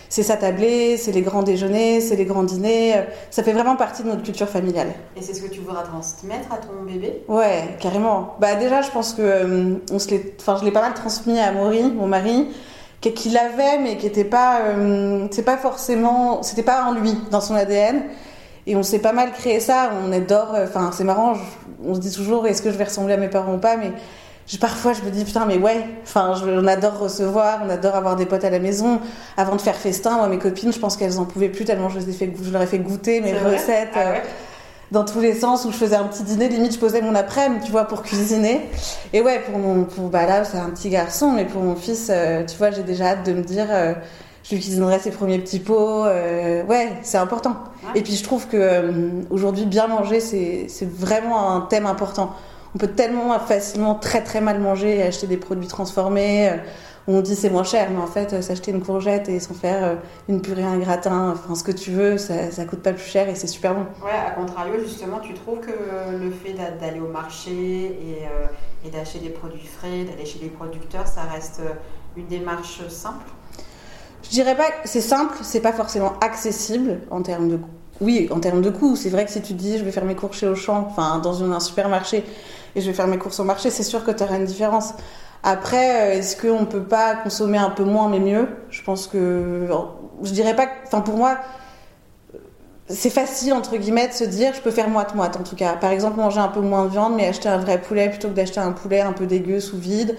c'est 0.08 0.22
s'attabler, 0.22 0.96
c'est 0.96 1.12
les 1.12 1.22
grands 1.22 1.42
déjeuners, 1.42 2.00
c'est 2.00 2.16
les 2.16 2.24
grands 2.24 2.44
dîners. 2.44 3.04
Ça 3.30 3.42
fait 3.42 3.52
vraiment 3.52 3.76
partie 3.76 4.02
de 4.02 4.08
notre 4.08 4.22
culture 4.22 4.48
familiale. 4.48 4.88
Et 5.16 5.22
c'est 5.22 5.34
ce 5.34 5.42
que 5.42 5.48
tu 5.48 5.60
voudras 5.60 5.82
transmettre 5.82 6.52
à 6.52 6.56
ton 6.56 6.84
bébé? 6.86 7.24
Ouais, 7.28 7.76
carrément. 7.80 8.36
Bah 8.40 8.54
déjà, 8.54 8.80
je 8.80 8.90
pense 8.90 9.12
que 9.12 9.78
on 9.92 9.98
se 9.98 10.08
enfin, 10.40 10.56
je 10.58 10.64
l'ai 10.64 10.70
pas 10.70 10.80
mal 10.80 10.94
transmis 10.94 11.25
à 11.34 11.52
Maury, 11.52 11.82
mon 11.82 12.06
mari 12.06 12.48
qui 13.14 13.28
l'avait 13.30 13.78
mais 13.80 13.96
qui 13.96 14.06
était 14.06 14.24
pas 14.24 14.60
euh, 14.62 15.26
c'est 15.30 15.44
pas 15.44 15.56
forcément 15.56 16.42
c'était 16.42 16.62
pas 16.62 16.84
en 16.84 16.94
lui 16.94 17.14
dans 17.30 17.40
son 17.40 17.54
ADN 17.54 18.02
et 18.66 18.74
on 18.74 18.82
s'est 18.82 18.98
pas 18.98 19.12
mal 19.12 19.30
créé 19.30 19.60
ça. 19.60 19.92
On 20.04 20.12
adore 20.12 20.54
euh, 20.54 20.64
enfin 20.64 20.90
c'est 20.92 21.04
marrant 21.04 21.34
on 21.84 21.94
se 21.94 22.00
dit 22.00 22.12
toujours 22.12 22.46
est-ce 22.46 22.62
que 22.62 22.70
je 22.70 22.76
vais 22.76 22.84
ressembler 22.84 23.14
à 23.14 23.16
mes 23.16 23.28
parents 23.28 23.54
ou 23.54 23.58
pas 23.58 23.76
mais 23.76 23.92
parfois 24.60 24.92
je 24.92 25.02
me 25.02 25.10
dis 25.10 25.24
putain 25.24 25.46
mais 25.46 25.58
ouais. 25.58 25.84
Enfin 26.02 26.34
on 26.44 26.66
adore 26.66 26.98
recevoir 26.98 27.60
on 27.64 27.70
adore 27.70 27.94
avoir 27.94 28.16
des 28.16 28.26
potes 28.26 28.44
à 28.44 28.50
la 28.50 28.58
maison. 28.58 29.00
Avant 29.36 29.56
de 29.56 29.60
faire 29.60 29.76
festin 29.76 30.16
moi 30.16 30.28
mes 30.28 30.38
copines 30.38 30.72
je 30.72 30.78
pense 30.78 30.96
qu'elles 30.96 31.18
en 31.18 31.24
pouvaient 31.24 31.48
plus 31.48 31.64
tellement 31.64 31.88
je, 31.88 31.98
les 31.98 32.10
ai 32.10 32.12
fait, 32.12 32.32
je 32.42 32.50
leur 32.50 32.62
ai 32.62 32.66
fait 32.66 32.78
goûter 32.78 33.20
mes 33.20 33.34
recettes 33.34 33.90
ah 33.94 34.10
ouais? 34.10 34.22
Dans 34.92 35.04
tous 35.04 35.20
les 35.20 35.34
sens 35.34 35.64
où 35.64 35.72
je 35.72 35.76
faisais 35.76 35.96
un 35.96 36.04
petit 36.04 36.22
dîner, 36.22 36.48
limite 36.48 36.74
je 36.74 36.78
posais 36.78 37.00
mon 37.00 37.14
après-midi, 37.14 37.64
tu 37.66 37.72
vois, 37.72 37.84
pour 37.84 38.02
cuisiner. 38.02 38.68
Et 39.12 39.20
ouais, 39.20 39.40
pour 39.40 39.58
mon, 39.58 39.84
pour, 39.84 40.08
bah 40.08 40.26
là 40.26 40.44
c'est 40.44 40.58
un 40.58 40.70
petit 40.70 40.90
garçon, 40.90 41.32
mais 41.32 41.44
pour 41.44 41.62
mon 41.62 41.74
fils, 41.74 42.08
euh, 42.10 42.44
tu 42.44 42.56
vois, 42.56 42.70
j'ai 42.70 42.82
déjà 42.82 43.08
hâte 43.08 43.26
de 43.26 43.32
me 43.32 43.42
dire, 43.42 43.66
euh, 43.70 43.94
je 44.44 44.54
lui 44.54 44.60
cuisinerai 44.60 44.98
ses 45.00 45.10
premiers 45.10 45.38
petits 45.38 45.58
pots. 45.58 46.04
Euh, 46.04 46.64
ouais, 46.64 46.92
c'est 47.02 47.18
important. 47.18 47.56
Et 47.94 48.02
puis 48.02 48.14
je 48.14 48.22
trouve 48.22 48.46
que 48.46 48.92
aujourd'hui 49.30 49.66
bien 49.66 49.88
manger, 49.88 50.20
c'est, 50.20 50.66
c'est 50.68 50.88
vraiment 50.88 51.52
un 51.52 51.62
thème 51.62 51.86
important. 51.86 52.32
On 52.74 52.78
peut 52.78 52.88
tellement 52.88 53.38
facilement 53.40 53.94
très 53.94 54.22
très 54.22 54.40
mal 54.40 54.60
manger 54.60 54.98
et 54.98 55.02
acheter 55.02 55.26
des 55.26 55.38
produits 55.38 55.66
transformés 55.66 56.50
on 57.08 57.20
dit 57.20 57.36
c'est 57.36 57.50
moins 57.50 57.64
cher, 57.64 57.88
mais 57.90 58.00
en 58.00 58.06
fait, 58.06 58.32
euh, 58.32 58.42
s'acheter 58.42 58.72
une 58.72 58.82
courgette 58.82 59.28
et 59.28 59.38
s'en 59.38 59.54
faire 59.54 59.84
euh, 59.84 59.94
une 60.28 60.42
purée, 60.42 60.64
un 60.64 60.78
gratin, 60.78 61.32
enfin 61.32 61.54
ce 61.54 61.62
que 61.62 61.72
tu 61.72 61.92
veux, 61.92 62.18
ça, 62.18 62.50
ça 62.50 62.64
coûte 62.64 62.80
pas 62.80 62.92
plus 62.92 63.04
cher 63.04 63.28
et 63.28 63.34
c'est 63.34 63.46
super 63.46 63.74
bon. 63.74 63.86
Ouais, 64.04 64.10
à 64.10 64.32
contrario, 64.32 64.74
justement, 64.80 65.20
tu 65.20 65.34
trouves 65.34 65.60
que 65.60 65.70
le 65.70 66.30
fait 66.30 66.54
d'aller 66.80 67.00
au 67.00 67.08
marché 67.08 67.52
et, 67.52 68.24
euh, 68.24 68.46
et 68.84 68.90
d'acheter 68.90 69.20
des 69.20 69.30
produits 69.30 69.66
frais, 69.66 70.04
d'aller 70.04 70.26
chez 70.26 70.40
les 70.40 70.48
producteurs, 70.48 71.06
ça 71.06 71.22
reste 71.22 71.60
une 72.16 72.26
démarche 72.26 72.86
simple? 72.88 73.26
Je 74.24 74.30
dirais 74.30 74.56
pas 74.56 74.70
que 74.70 74.88
c'est 74.88 75.00
simple, 75.00 75.36
c'est 75.42 75.60
pas 75.60 75.72
forcément 75.72 76.14
accessible 76.20 76.98
en 77.10 77.22
termes 77.22 77.48
de 77.48 77.58
oui, 78.00 78.28
en 78.30 78.40
termes 78.40 78.60
de 78.60 78.68
coûts, 78.68 78.94
c'est 78.94 79.08
vrai 79.08 79.24
que 79.24 79.30
si 79.30 79.40
tu 79.40 79.54
dis 79.54 79.78
je 79.78 79.84
vais 79.84 79.92
faire 79.92 80.04
mes 80.04 80.14
courses 80.14 80.38
chez 80.38 80.48
Auchan, 80.48 80.86
enfin 80.90 81.18
dans 81.18 81.42
un 81.42 81.60
supermarché, 81.60 82.24
et 82.74 82.80
je 82.82 82.86
vais 82.86 82.92
faire 82.92 83.06
mes 83.06 83.16
courses 83.16 83.40
au 83.40 83.44
marché, 83.44 83.70
c'est 83.70 83.84
sûr 83.84 84.04
que 84.04 84.10
tu 84.10 84.22
auras 84.22 84.36
une 84.36 84.44
différence. 84.44 84.92
Après, 85.42 86.16
euh, 86.16 86.18
est-ce 86.18 86.36
qu'on 86.36 86.60
ne 86.60 86.66
peut 86.66 86.82
pas 86.82 87.14
consommer 87.14 87.58
un 87.58 87.70
peu 87.70 87.84
moins 87.84 88.08
mais 88.08 88.20
mieux? 88.20 88.48
Je 88.70 88.82
pense 88.82 89.06
que. 89.06 89.68
Je 90.22 90.30
dirais 90.30 90.56
pas. 90.56 90.66
Enfin, 90.86 91.00
pour 91.00 91.16
moi, 91.16 91.38
c'est 92.88 93.10
facile, 93.10 93.52
entre 93.52 93.76
guillemets, 93.76 94.08
de 94.08 94.12
se 94.12 94.24
dire 94.24 94.52
je 94.54 94.60
peux 94.60 94.70
faire 94.70 94.88
moite-moite 94.88 95.36
en 95.36 95.42
tout 95.42 95.56
cas. 95.56 95.74
Par 95.74 95.90
exemple, 95.90 96.18
manger 96.18 96.40
un 96.40 96.48
peu 96.48 96.60
moins 96.60 96.84
de 96.84 96.90
viande 96.90 97.14
mais 97.16 97.26
acheter 97.26 97.48
un 97.48 97.58
vrai 97.58 97.80
poulet 97.80 98.08
plutôt 98.08 98.28
que 98.28 98.34
d'acheter 98.34 98.60
un 98.60 98.72
poulet 98.72 99.00
un 99.00 99.12
peu 99.12 99.26
dégueu 99.26 99.60
sous 99.60 99.78
vide. 99.78 100.16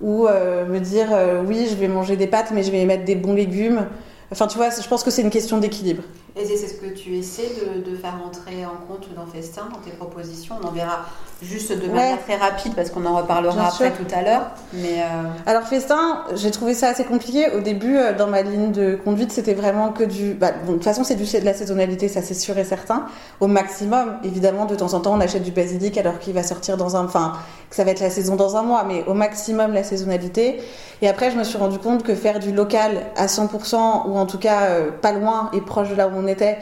Ou 0.00 0.26
euh, 0.26 0.66
me 0.66 0.80
dire 0.80 1.08
euh, 1.12 1.42
oui, 1.46 1.66
je 1.70 1.76
vais 1.76 1.88
manger 1.88 2.16
des 2.16 2.26
pâtes 2.26 2.50
mais 2.52 2.62
je 2.62 2.70
vais 2.70 2.84
mettre 2.84 3.04
des 3.04 3.16
bons 3.16 3.34
légumes. 3.34 3.86
Enfin, 4.32 4.46
tu 4.46 4.56
vois, 4.58 4.70
je 4.70 4.88
pense 4.88 5.04
que 5.04 5.10
c'est 5.10 5.22
une 5.22 5.30
question 5.30 5.58
d'équilibre. 5.58 6.02
Et 6.36 6.44
c'est 6.44 6.56
ce 6.66 6.74
que 6.74 6.86
tu 6.86 7.16
essaies 7.16 7.50
de, 7.60 7.88
de, 7.88 7.96
faire 7.96 8.18
entrer 8.26 8.66
en 8.66 8.74
compte 8.88 9.06
dans 9.14 9.24
Festin, 9.24 9.68
dans 9.72 9.78
tes 9.78 9.92
propositions. 9.96 10.56
On 10.60 10.66
en 10.66 10.72
verra 10.72 11.04
juste 11.42 11.72
de 11.72 11.86
manière 11.86 12.20
très 12.24 12.36
rapide 12.36 12.74
parce 12.74 12.90
qu'on 12.90 13.06
en 13.06 13.16
reparlera 13.16 13.68
après 13.68 13.92
tout 13.92 14.06
à 14.12 14.22
l'heure. 14.22 14.50
Mais 14.72 15.02
euh, 15.02 15.28
Alors 15.46 15.62
Festin, 15.62 16.24
j'ai 16.34 16.50
trouvé 16.50 16.74
ça 16.74 16.88
assez 16.88 17.04
compliqué. 17.04 17.50
Au 17.52 17.60
début, 17.60 17.96
euh, 17.96 18.16
dans 18.16 18.26
ma 18.26 18.42
ligne 18.42 18.72
de 18.72 18.96
conduite, 18.96 19.30
c'était 19.30 19.54
vraiment 19.54 19.90
que 19.90 20.02
du... 20.02 20.34
Bah, 20.34 20.50
de 20.66 20.72
toute 20.72 20.82
façon, 20.82 21.04
c'est 21.04 21.14
du 21.14 21.24
de 21.24 21.44
la 21.44 21.54
saisonnalité, 21.54 22.08
ça 22.08 22.20
c'est 22.20 22.34
sûr 22.34 22.58
et 22.58 22.64
certain. 22.64 23.06
Au 23.40 23.46
maximum, 23.46 24.14
évidemment, 24.24 24.66
de 24.66 24.74
temps 24.74 24.94
en 24.94 25.00
temps, 25.00 25.14
on 25.14 25.20
achète 25.20 25.42
du 25.42 25.52
basilic 25.52 25.96
alors 25.98 26.18
qu'il 26.18 26.34
va 26.34 26.42
sortir 26.42 26.76
dans 26.76 26.96
un... 26.96 27.04
Enfin, 27.04 27.34
que 27.70 27.76
ça 27.76 27.84
va 27.84 27.90
être 27.90 28.00
la 28.00 28.10
saison 28.10 28.36
dans 28.36 28.56
un 28.56 28.62
mois, 28.62 28.84
mais 28.84 29.04
au 29.06 29.14
maximum 29.14 29.72
la 29.72 29.82
saisonnalité. 29.82 30.60
Et 31.02 31.08
après, 31.08 31.30
je 31.30 31.36
me 31.36 31.44
suis 31.44 31.58
rendu 31.58 31.78
compte 31.78 32.02
que 32.02 32.14
faire 32.14 32.38
du 32.38 32.52
local 32.52 33.02
à 33.16 33.26
100% 33.26 34.08
ou 34.08 34.16
en 34.16 34.26
tout 34.26 34.38
cas 34.38 34.68
euh, 34.68 34.90
pas 34.90 35.12
loin 35.12 35.50
et 35.52 35.60
proche 35.60 35.90
de 35.90 35.94
là 35.94 36.08
où 36.08 36.12
on 36.14 36.23
était 36.26 36.58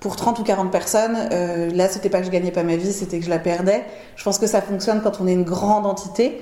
pour 0.00 0.16
30 0.16 0.38
ou 0.38 0.42
40 0.42 0.70
personnes, 0.70 1.16
euh, 1.32 1.70
là 1.72 1.88
c'était 1.88 2.10
pas 2.10 2.20
que 2.20 2.26
je 2.26 2.30
gagnais 2.30 2.50
pas 2.50 2.62
ma 2.62 2.76
vie, 2.76 2.92
c'était 2.92 3.18
que 3.18 3.24
je 3.24 3.30
la 3.30 3.38
perdais. 3.38 3.84
Je 4.16 4.24
pense 4.24 4.38
que 4.38 4.46
ça 4.46 4.60
fonctionne 4.60 5.00
quand 5.02 5.20
on 5.20 5.26
est 5.26 5.32
une 5.32 5.44
grande 5.44 5.86
entité. 5.86 6.40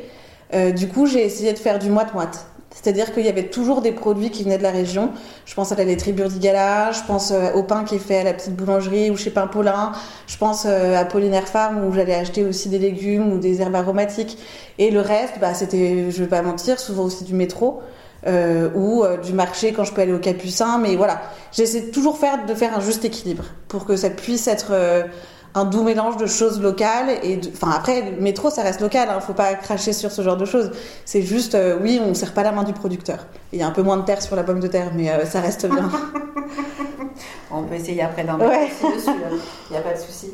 Euh, 0.55 0.73
du 0.73 0.89
coup, 0.89 1.07
j'ai 1.07 1.25
essayé 1.25 1.53
de 1.53 1.59
faire 1.59 1.79
du 1.79 1.91
moite-moite. 1.91 2.47
C'est-à-dire 2.75 3.15
qu'il 3.15 3.25
y 3.25 3.29
avait 3.29 3.45
toujours 3.45 3.83
des 3.83 3.93
produits 3.93 4.31
qui 4.31 4.43
venaient 4.43 4.59
de 4.59 4.63
la 4.63 4.73
région. 4.73 5.11
Je 5.47 5.55
pense 5.55 5.71
à 5.71 5.77
la 5.77 5.85
laiterie 5.85 6.13
Burdigala, 6.13 6.91
je 6.91 7.03
pense 7.07 7.31
euh, 7.31 7.53
au 7.53 7.63
pain 7.63 7.85
qui 7.85 7.95
est 7.95 8.01
fait 8.01 8.19
à 8.19 8.25
la 8.25 8.35
petite 8.35 8.55
boulangerie 8.55 9.11
ou 9.11 9.17
chez 9.17 9.31
Pain 9.31 9.47
Paulin, 9.47 9.93
je 10.27 10.37
pense 10.37 10.65
euh, 10.67 10.97
à 10.97 11.05
Pollinaire 11.05 11.47
Farm 11.47 11.87
où 11.87 11.93
j'allais 11.93 12.15
acheter 12.15 12.45
aussi 12.45 12.69
des 12.69 12.81
légumes 12.81 13.33
ou 13.33 13.39
des 13.39 13.63
herbes 13.63 13.77
aromatiques. 13.77 14.39
Et 14.79 14.91
le 14.91 15.01
reste, 15.01 15.35
bah, 15.41 15.55
c'était, 15.55 16.11
je 16.11 16.23
vais 16.23 16.29
pas 16.29 16.43
mentir, 16.43 16.81
souvent 16.81 17.05
aussi 17.05 17.23
du 17.23 17.35
métro. 17.35 17.81
Euh, 18.27 18.71
ou 18.75 19.05
euh, 19.05 19.19
du 19.19 19.35
marché 19.35 19.75
quand 19.75 19.85
je 19.85 19.93
peux 19.93 20.01
aller 20.01 20.15
au 20.15 20.19
Capucin, 20.19 20.79
mais 20.79 20.97
voilà, 20.97 21.21
j'essaie 21.53 21.91
toujours 21.91 22.17
faire, 22.17 22.47
de 22.47 22.55
faire 22.55 22.75
un 22.75 22.81
juste 22.81 23.05
équilibre 23.05 23.45
pour 23.69 23.85
que 23.85 23.97
ça 23.97 24.09
puisse 24.09 24.49
être 24.49 24.69
euh, 24.71 25.03
un 25.55 25.67
doux 25.67 25.83
mélange 25.83 26.17
de 26.17 26.25
choses 26.27 26.59
locales 26.63 27.19
et 27.23 27.37
de... 27.37 27.49
enfin 27.53 27.71
après 27.77 28.13
le 28.13 28.23
métro 28.23 28.49
ça 28.49 28.63
reste 28.63 28.81
local 28.81 29.09
hein, 29.11 29.21
faut 29.21 29.35
pas 29.35 29.53
cracher 29.55 29.93
sur 29.93 30.11
ce 30.11 30.23
genre 30.23 30.39
de 30.39 30.47
choses. 30.47 30.71
C'est 31.05 31.21
juste 31.21 31.55
euh, 31.55 31.77
oui 31.83 32.01
on 32.03 32.15
serre 32.15 32.33
pas 32.33 32.43
la 32.43 32.53
main 32.53 32.63
du 32.65 32.73
producteur. 32.73 33.27
Il 33.53 33.59
y 33.59 33.63
a 33.63 33.67
un 33.67 33.73
peu 33.73 33.83
moins 33.83 33.99
de 33.99 34.05
terre 34.07 34.23
sur 34.23 34.37
la 34.37 34.43
pomme 34.43 34.61
de 34.61 34.69
terre 34.69 34.93
mais 34.97 35.11
euh, 35.11 35.27
ça 35.27 35.41
reste 35.43 35.67
bien. 35.67 35.91
On 37.51 37.63
peut 37.63 37.75
essayer 37.75 38.03
après 38.03 38.25
d'en 38.25 38.37
mettre 38.39 38.51
Ouais. 38.51 38.69
dessus, 38.97 39.11
il 39.71 39.73
n'y 39.73 39.77
a 39.77 39.83
pas 39.83 39.93
de 39.93 39.99
souci. 39.99 40.31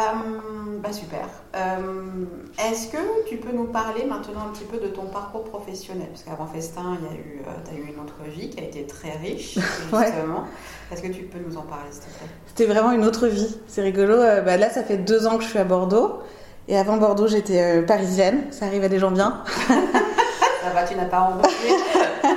Euh, 0.00 0.78
bah 0.82 0.92
super. 0.92 1.26
Euh, 1.54 2.24
Est-ce 2.58 2.88
que 2.88 3.28
tu 3.28 3.36
peux 3.36 3.52
nous 3.54 3.64
parler 3.66 4.04
maintenant 4.04 4.46
un 4.48 4.52
petit 4.52 4.64
peu 4.64 4.78
de 4.78 4.86
ton 4.88 5.02
parcours 5.06 5.44
professionnel? 5.44 6.08
Parce 6.10 6.22
qu'avant 6.22 6.46
Festin, 6.46 6.96
il 7.00 7.06
y 7.06 7.10
a 7.10 7.14
eu, 7.20 7.42
tu 7.64 7.70
as 7.70 7.74
eu 7.78 7.92
une 7.92 8.00
autre 8.02 8.14
vie 8.26 8.48
qui 8.50 8.60
a 8.60 8.64
été 8.64 8.86
très 8.86 9.12
riche, 9.18 9.54
justement. 9.58 9.98
Ouais. 10.00 10.12
Est-ce 10.92 11.02
que 11.02 11.08
tu 11.08 11.24
peux 11.24 11.38
nous 11.46 11.56
en 11.56 11.62
parler, 11.62 11.90
s'il 11.90 12.02
te 12.02 12.06
plaît? 12.18 12.28
C'était 12.46 12.66
vraiment 12.66 12.92
une 12.92 13.04
autre 13.04 13.26
vie. 13.26 13.58
C'est 13.68 13.82
rigolo 13.82 14.14
Euh, 14.14 14.40
bah, 14.40 14.56
là 14.56 14.70
ça 14.70 14.82
fait 14.82 14.96
deux 14.96 15.26
ans 15.26 15.36
que 15.36 15.44
je 15.44 15.48
suis 15.50 15.58
à 15.58 15.64
Bordeaux. 15.64 16.20
Et 16.68 16.78
avant 16.78 16.96
Bordeaux 16.96 17.26
j'étais 17.26 17.60
euh, 17.60 17.82
parisienne. 17.82 18.44
Ça 18.50 18.66
arrive 18.66 18.84
à 18.84 18.88
des 18.88 18.98
gens 18.98 19.10
bien. 19.10 19.42
Ça 20.62 20.70
va, 20.74 20.84
tu 20.84 20.94
n'as 20.94 21.06
pas 21.06 21.20
embauché 21.20 21.68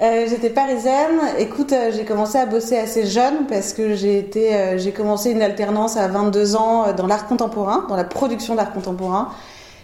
Euh, 0.00 0.26
j'étais 0.30 0.48
parisienne. 0.48 1.20
Écoute, 1.38 1.74
euh, 1.74 1.90
j'ai 1.94 2.06
commencé 2.06 2.38
à 2.38 2.46
bosser 2.46 2.78
assez 2.78 3.06
jeune 3.06 3.46
parce 3.46 3.74
que 3.74 3.94
j'ai 3.94 4.30
euh, 4.34 4.78
j'ai 4.78 4.92
commencé 4.92 5.30
une 5.30 5.42
alternance 5.42 5.98
à 5.98 6.08
22 6.08 6.56
ans 6.56 6.94
dans 6.94 7.06
l'art 7.06 7.26
contemporain, 7.26 7.84
dans 7.86 7.96
la 7.96 8.04
production 8.04 8.54
d'art 8.54 8.72
contemporain. 8.72 9.28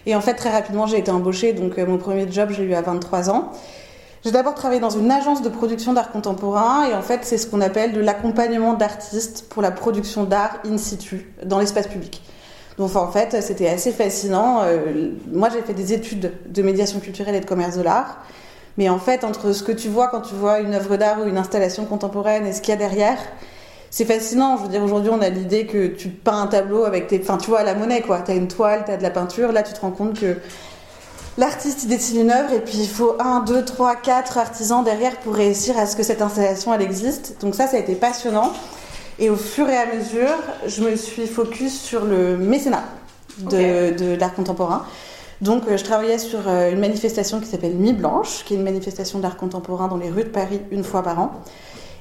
Et 0.07 0.15
en 0.15 0.21
fait, 0.21 0.33
très 0.33 0.49
rapidement, 0.49 0.87
j'ai 0.87 0.97
été 0.97 1.11
embauchée. 1.11 1.53
Donc, 1.53 1.77
mon 1.77 1.99
premier 1.99 2.31
job, 2.31 2.49
je 2.49 2.63
eu 2.63 2.73
à 2.73 2.81
23 2.81 3.29
ans. 3.29 3.51
J'ai 4.25 4.31
d'abord 4.31 4.55
travaillé 4.55 4.81
dans 4.81 4.89
une 4.89 5.11
agence 5.11 5.43
de 5.43 5.49
production 5.49 5.93
d'art 5.93 6.11
contemporain 6.11 6.87
et 6.89 6.95
en 6.95 7.03
fait, 7.03 7.19
c'est 7.21 7.37
ce 7.37 7.45
qu'on 7.45 7.61
appelle 7.61 7.93
de 7.93 8.01
l'accompagnement 8.01 8.73
d'artistes 8.73 9.45
pour 9.47 9.61
la 9.61 9.69
production 9.69 10.23
d'art 10.23 10.57
in 10.65 10.79
situ 10.79 11.31
dans 11.45 11.59
l'espace 11.59 11.87
public. 11.87 12.23
Donc 12.79 12.95
en 12.95 13.11
fait, 13.11 13.41
c'était 13.43 13.69
assez 13.69 13.91
fascinant. 13.91 14.61
Moi, 15.31 15.49
j'ai 15.53 15.61
fait 15.61 15.73
des 15.73 15.93
études 15.93 16.33
de 16.47 16.61
médiation 16.63 16.99
culturelle 16.99 17.35
et 17.35 17.39
de 17.39 17.45
commerce 17.45 17.77
de 17.77 17.83
l'art. 17.83 18.17
Mais 18.77 18.89
en 18.89 18.99
fait, 18.99 19.23
entre 19.23 19.53
ce 19.53 19.63
que 19.63 19.71
tu 19.71 19.89
vois 19.89 20.07
quand 20.07 20.21
tu 20.21 20.35
vois 20.35 20.59
une 20.59 20.73
œuvre 20.73 20.97
d'art 20.97 21.19
ou 21.19 21.27
une 21.27 21.37
installation 21.37 21.85
contemporaine 21.85 22.45
et 22.45 22.53
ce 22.53 22.61
qu'il 22.61 22.71
y 22.71 22.73
a 22.73 22.77
derrière, 22.77 23.17
c'est 23.89 24.05
fascinant. 24.05 24.57
Je 24.57 24.63
veux 24.63 24.69
dire, 24.69 24.83
aujourd'hui, 24.83 25.11
on 25.11 25.21
a 25.21 25.29
l'idée 25.29 25.65
que 25.65 25.87
tu 25.87 26.09
peins 26.09 26.43
un 26.43 26.47
tableau 26.47 26.83
avec 26.85 27.07
tes. 27.07 27.19
Enfin, 27.21 27.37
tu 27.37 27.49
vois, 27.49 27.59
à 27.59 27.63
la 27.63 27.73
monnaie, 27.73 28.01
quoi. 28.01 28.19
T'as 28.19 28.35
une 28.35 28.47
toile, 28.47 28.83
t'as 28.85 28.97
de 28.97 29.03
la 29.03 29.09
peinture. 29.09 29.51
Là, 29.51 29.63
tu 29.63 29.73
te 29.73 29.79
rends 29.79 29.91
compte 29.91 30.19
que 30.19 30.37
l'artiste, 31.37 31.83
il 31.83 31.89
dessine 31.89 32.21
une 32.21 32.31
œuvre 32.31 32.53
et 32.53 32.59
puis 32.59 32.77
il 32.77 32.89
faut 32.89 33.15
un, 33.19 33.39
deux, 33.39 33.65
trois, 33.65 33.95
quatre 33.95 34.37
artisans 34.37 34.83
derrière 34.83 35.17
pour 35.17 35.33
réussir 35.33 35.77
à 35.77 35.87
ce 35.87 35.95
que 35.95 36.03
cette 36.03 36.21
installation, 36.21 36.73
elle 36.73 36.83
existe. 36.83 37.37
Donc, 37.41 37.55
ça, 37.55 37.65
ça 37.65 37.77
a 37.77 37.79
été 37.79 37.95
passionnant. 37.95 38.53
Et 39.19 39.31
au 39.31 39.35
fur 39.35 39.67
et 39.67 39.77
à 39.77 39.87
mesure, 39.87 40.35
je 40.67 40.83
me 40.83 40.95
suis 40.95 41.25
focus 41.25 41.81
sur 41.81 42.05
le 42.05 42.37
mécénat 42.37 42.83
de, 43.39 43.97
de 43.97 44.15
l'art 44.19 44.35
contemporain. 44.35 44.85
Donc, 45.41 45.63
euh, 45.67 45.77
je 45.77 45.83
travaillais 45.83 46.17
sur 46.17 46.47
euh, 46.47 46.71
une 46.71 46.79
manifestation 46.79 47.39
qui 47.39 47.45
s'appelle 47.45 47.75
Nuit 47.75 47.93
Blanche, 47.93 48.43
qui 48.43 48.53
est 48.53 48.57
une 48.57 48.63
manifestation 48.63 49.19
d'art 49.19 49.37
contemporain 49.37 49.87
dans 49.87 49.97
les 49.97 50.09
rues 50.09 50.23
de 50.23 50.29
Paris 50.29 50.61
une 50.71 50.83
fois 50.83 51.03
par 51.03 51.19
an. 51.19 51.31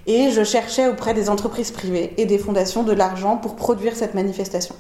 Et 0.07 0.31
je 0.31 0.45
cherchais 0.45 0.89
auprès 0.89 1.15
des 1.15 1.29
entreprises 1.29 1.71
privées 1.71 2.15
et 2.17 2.27
des 2.27 2.39
fondations 2.39 2.83
de 2.83 2.93
l'argent 2.93 3.37
pour 3.37 3.57
produire 3.57 3.95
cette 3.95 4.15
manifestation. 4.15 4.75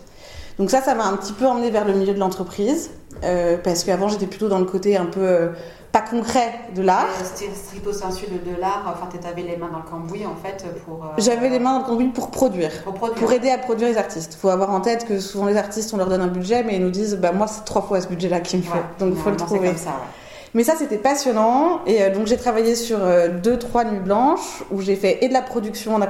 Donc 0.59 0.71
ça, 0.71 0.81
ça 0.81 0.95
m'a 0.95 1.05
un 1.05 1.17
petit 1.17 1.33
peu 1.33 1.47
emmené 1.47 1.71
vers 1.71 1.85
le 1.85 1.93
milieu 1.93 2.15
de 2.15 2.19
l'entreprise, 2.19 2.91
euh, 3.25 3.57
parce 3.63 3.85
qu'avant 3.85 4.09
j'étais 4.09 4.27
plutôt 4.27 4.49
dans 4.49 4.59
le 4.59 4.65
côté 4.65 4.97
un 4.97 5.07
peu 5.07 5.21
euh, 5.21 5.49
pas 5.93 6.01
concret 6.03 6.53
de 6.75 6.83
l'art. 6.83 7.07
Euh, 7.21 7.47
stricto 7.55 7.93
sensu 7.93 8.27
de, 8.27 8.51
de 8.51 8.61
l'art, 8.61 8.83
enfin, 8.87 9.09
tu 9.11 9.27
avais 9.27 9.43
les 9.43 9.57
mains 9.57 9.71
dans 9.73 9.79
le 9.79 9.85
cambouis, 9.91 10.27
en 10.27 10.37
fait, 10.37 10.65
pour... 10.85 11.03
euh, 11.05 11.09
J'avais 11.19 11.49
les 11.49 11.59
mains 11.59 11.75
dans 11.75 11.79
le 11.79 11.85
cambouis 11.87 12.09
pour 12.09 12.31
produire. 12.31 12.71
Pour 12.85 12.95
produire. 12.95 13.19
Pour 13.19 13.33
aider 13.33 13.51
à 13.51 13.57
produire 13.59 13.89
les 13.89 13.97
artistes. 13.97 14.35
Il 14.35 14.39
faut 14.39 14.51
avoir 14.51 14.71
en 14.71 14.81
tête 14.81 15.07
que 15.07 15.19
souvent 15.21 15.47
les 15.47 15.57
artistes, 15.57 15.95
on 15.95 15.97
leur 15.97 16.09
donne 16.09 16.21
un 16.21 16.27
budget, 16.27 16.63
mais 16.65 16.77
ils 16.77 16.83
nous 16.83 16.91
disent 16.91 17.17
bah, 17.17 17.33
Moi, 17.33 17.47
c'est 17.47 17.65
trois 17.65 17.83
fois 17.83 18.01
ce 18.01 18.09
budget-là 18.09 18.41
qu'il 18.41 18.59
me 18.61 18.65
faut. 18.65 18.75
Ouais, 18.75 18.83
donc 18.99 19.13
il 19.17 19.21
faut 19.21 19.31
le 19.31 19.37
trouver. 19.37 19.69
comme 19.69 19.77
ça, 19.79 19.91
ouais. 19.91 20.53
Mais 20.53 20.65
ça, 20.65 20.75
c'était 20.79 20.99
passionnant. 20.99 21.81
Et 21.87 22.11
donc, 22.11 22.27
j'ai 22.27 22.37
travaillé 22.37 22.75
sur 22.75 22.99
deux, 23.43 23.59
trois 23.59 23.85
nuits 23.85 24.01
blanches 24.01 24.65
où 24.71 24.81
j'ai 24.81 24.97
fait 24.97 25.23
et 25.25 25.29
de 25.29 25.33
la 25.35 25.43
production 25.43 25.95
en 25.95 26.03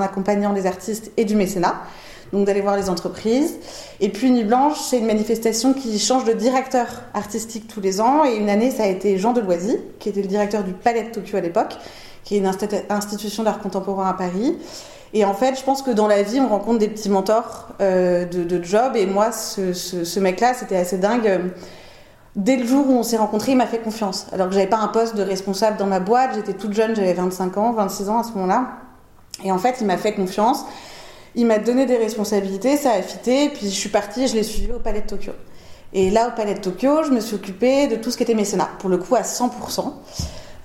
accompagnant 0.00 0.52
les 0.52 0.66
artistes 0.66 1.10
et 1.16 1.24
du 1.24 1.36
mécénat. 1.36 1.74
Donc, 2.32 2.46
d'aller 2.46 2.62
voir 2.62 2.76
les 2.76 2.88
entreprises. 2.88 3.58
Et 4.00 4.08
puis, 4.08 4.30
Nuit 4.30 4.44
Blanche, 4.44 4.78
c'est 4.80 4.98
une 4.98 5.06
manifestation 5.06 5.74
qui 5.74 5.98
change 5.98 6.24
de 6.24 6.32
directeur 6.32 6.86
artistique 7.12 7.68
tous 7.68 7.80
les 7.80 8.00
ans. 8.00 8.24
Et 8.24 8.36
une 8.36 8.48
année, 8.48 8.70
ça 8.70 8.84
a 8.84 8.86
été 8.86 9.18
Jean 9.18 9.32
Deloisy, 9.32 9.78
qui 9.98 10.08
était 10.08 10.22
le 10.22 10.28
directeur 10.28 10.64
du 10.64 10.72
Palais 10.72 11.02
de 11.02 11.10
Tokyo 11.10 11.36
à 11.36 11.40
l'époque, 11.40 11.76
qui 12.24 12.36
est 12.36 12.38
une 12.38 12.46
insti- 12.46 12.84
institution 12.88 13.42
d'art 13.42 13.58
contemporain 13.58 14.08
à 14.08 14.14
Paris. 14.14 14.56
Et 15.14 15.26
en 15.26 15.34
fait, 15.34 15.58
je 15.58 15.62
pense 15.62 15.82
que 15.82 15.90
dans 15.90 16.06
la 16.06 16.22
vie, 16.22 16.40
on 16.40 16.48
rencontre 16.48 16.78
des 16.78 16.88
petits 16.88 17.10
mentors 17.10 17.68
euh, 17.82 18.24
de, 18.24 18.64
job. 18.64 18.96
Et 18.96 19.04
moi, 19.04 19.30
ce, 19.30 19.74
ce, 19.74 20.04
ce 20.04 20.20
mec-là, 20.20 20.54
c'était 20.54 20.76
assez 20.76 20.96
dingue. 20.96 21.52
Dès 22.34 22.56
le 22.56 22.66
jour 22.66 22.88
où 22.88 22.92
on 22.94 23.02
s'est 23.02 23.18
rencontrés, 23.18 23.52
il 23.52 23.58
m'a 23.58 23.66
fait 23.66 23.82
confiance. 23.82 24.26
Alors 24.32 24.48
que 24.48 24.54
j'avais 24.54 24.66
pas 24.66 24.78
un 24.78 24.88
poste 24.88 25.16
de 25.16 25.22
responsable 25.22 25.76
dans 25.76 25.86
ma 25.86 26.00
boîte, 26.00 26.30
j'étais 26.34 26.54
toute 26.54 26.72
jeune, 26.72 26.96
j'avais 26.96 27.12
25 27.12 27.58
ans, 27.58 27.72
26 27.72 28.08
ans 28.08 28.20
à 28.20 28.22
ce 28.22 28.30
moment-là. 28.32 28.68
Et 29.44 29.52
en 29.52 29.58
fait, 29.58 29.76
il 29.82 29.86
m'a 29.86 29.98
fait 29.98 30.14
confiance. 30.14 30.64
Il 31.34 31.46
m'a 31.46 31.58
donné 31.58 31.86
des 31.86 31.96
responsabilités, 31.96 32.76
ça 32.76 32.92
a 32.92 33.02
fité, 33.02 33.48
puis 33.48 33.66
je 33.66 33.74
suis 33.74 33.88
partie 33.88 34.28
je 34.28 34.34
l'ai 34.34 34.42
suivi 34.42 34.70
au 34.72 34.78
Palais 34.78 35.00
de 35.00 35.06
Tokyo. 35.06 35.32
Et 35.94 36.10
là, 36.10 36.28
au 36.28 36.36
Palais 36.36 36.54
de 36.54 36.60
Tokyo, 36.60 37.02
je 37.04 37.10
me 37.10 37.20
suis 37.20 37.34
occupée 37.34 37.86
de 37.86 37.96
tout 37.96 38.10
ce 38.10 38.16
qui 38.16 38.22
était 38.22 38.34
mécénat, 38.34 38.68
pour 38.78 38.90
le 38.90 38.98
coup 38.98 39.14
à 39.14 39.22
100%. 39.22 39.92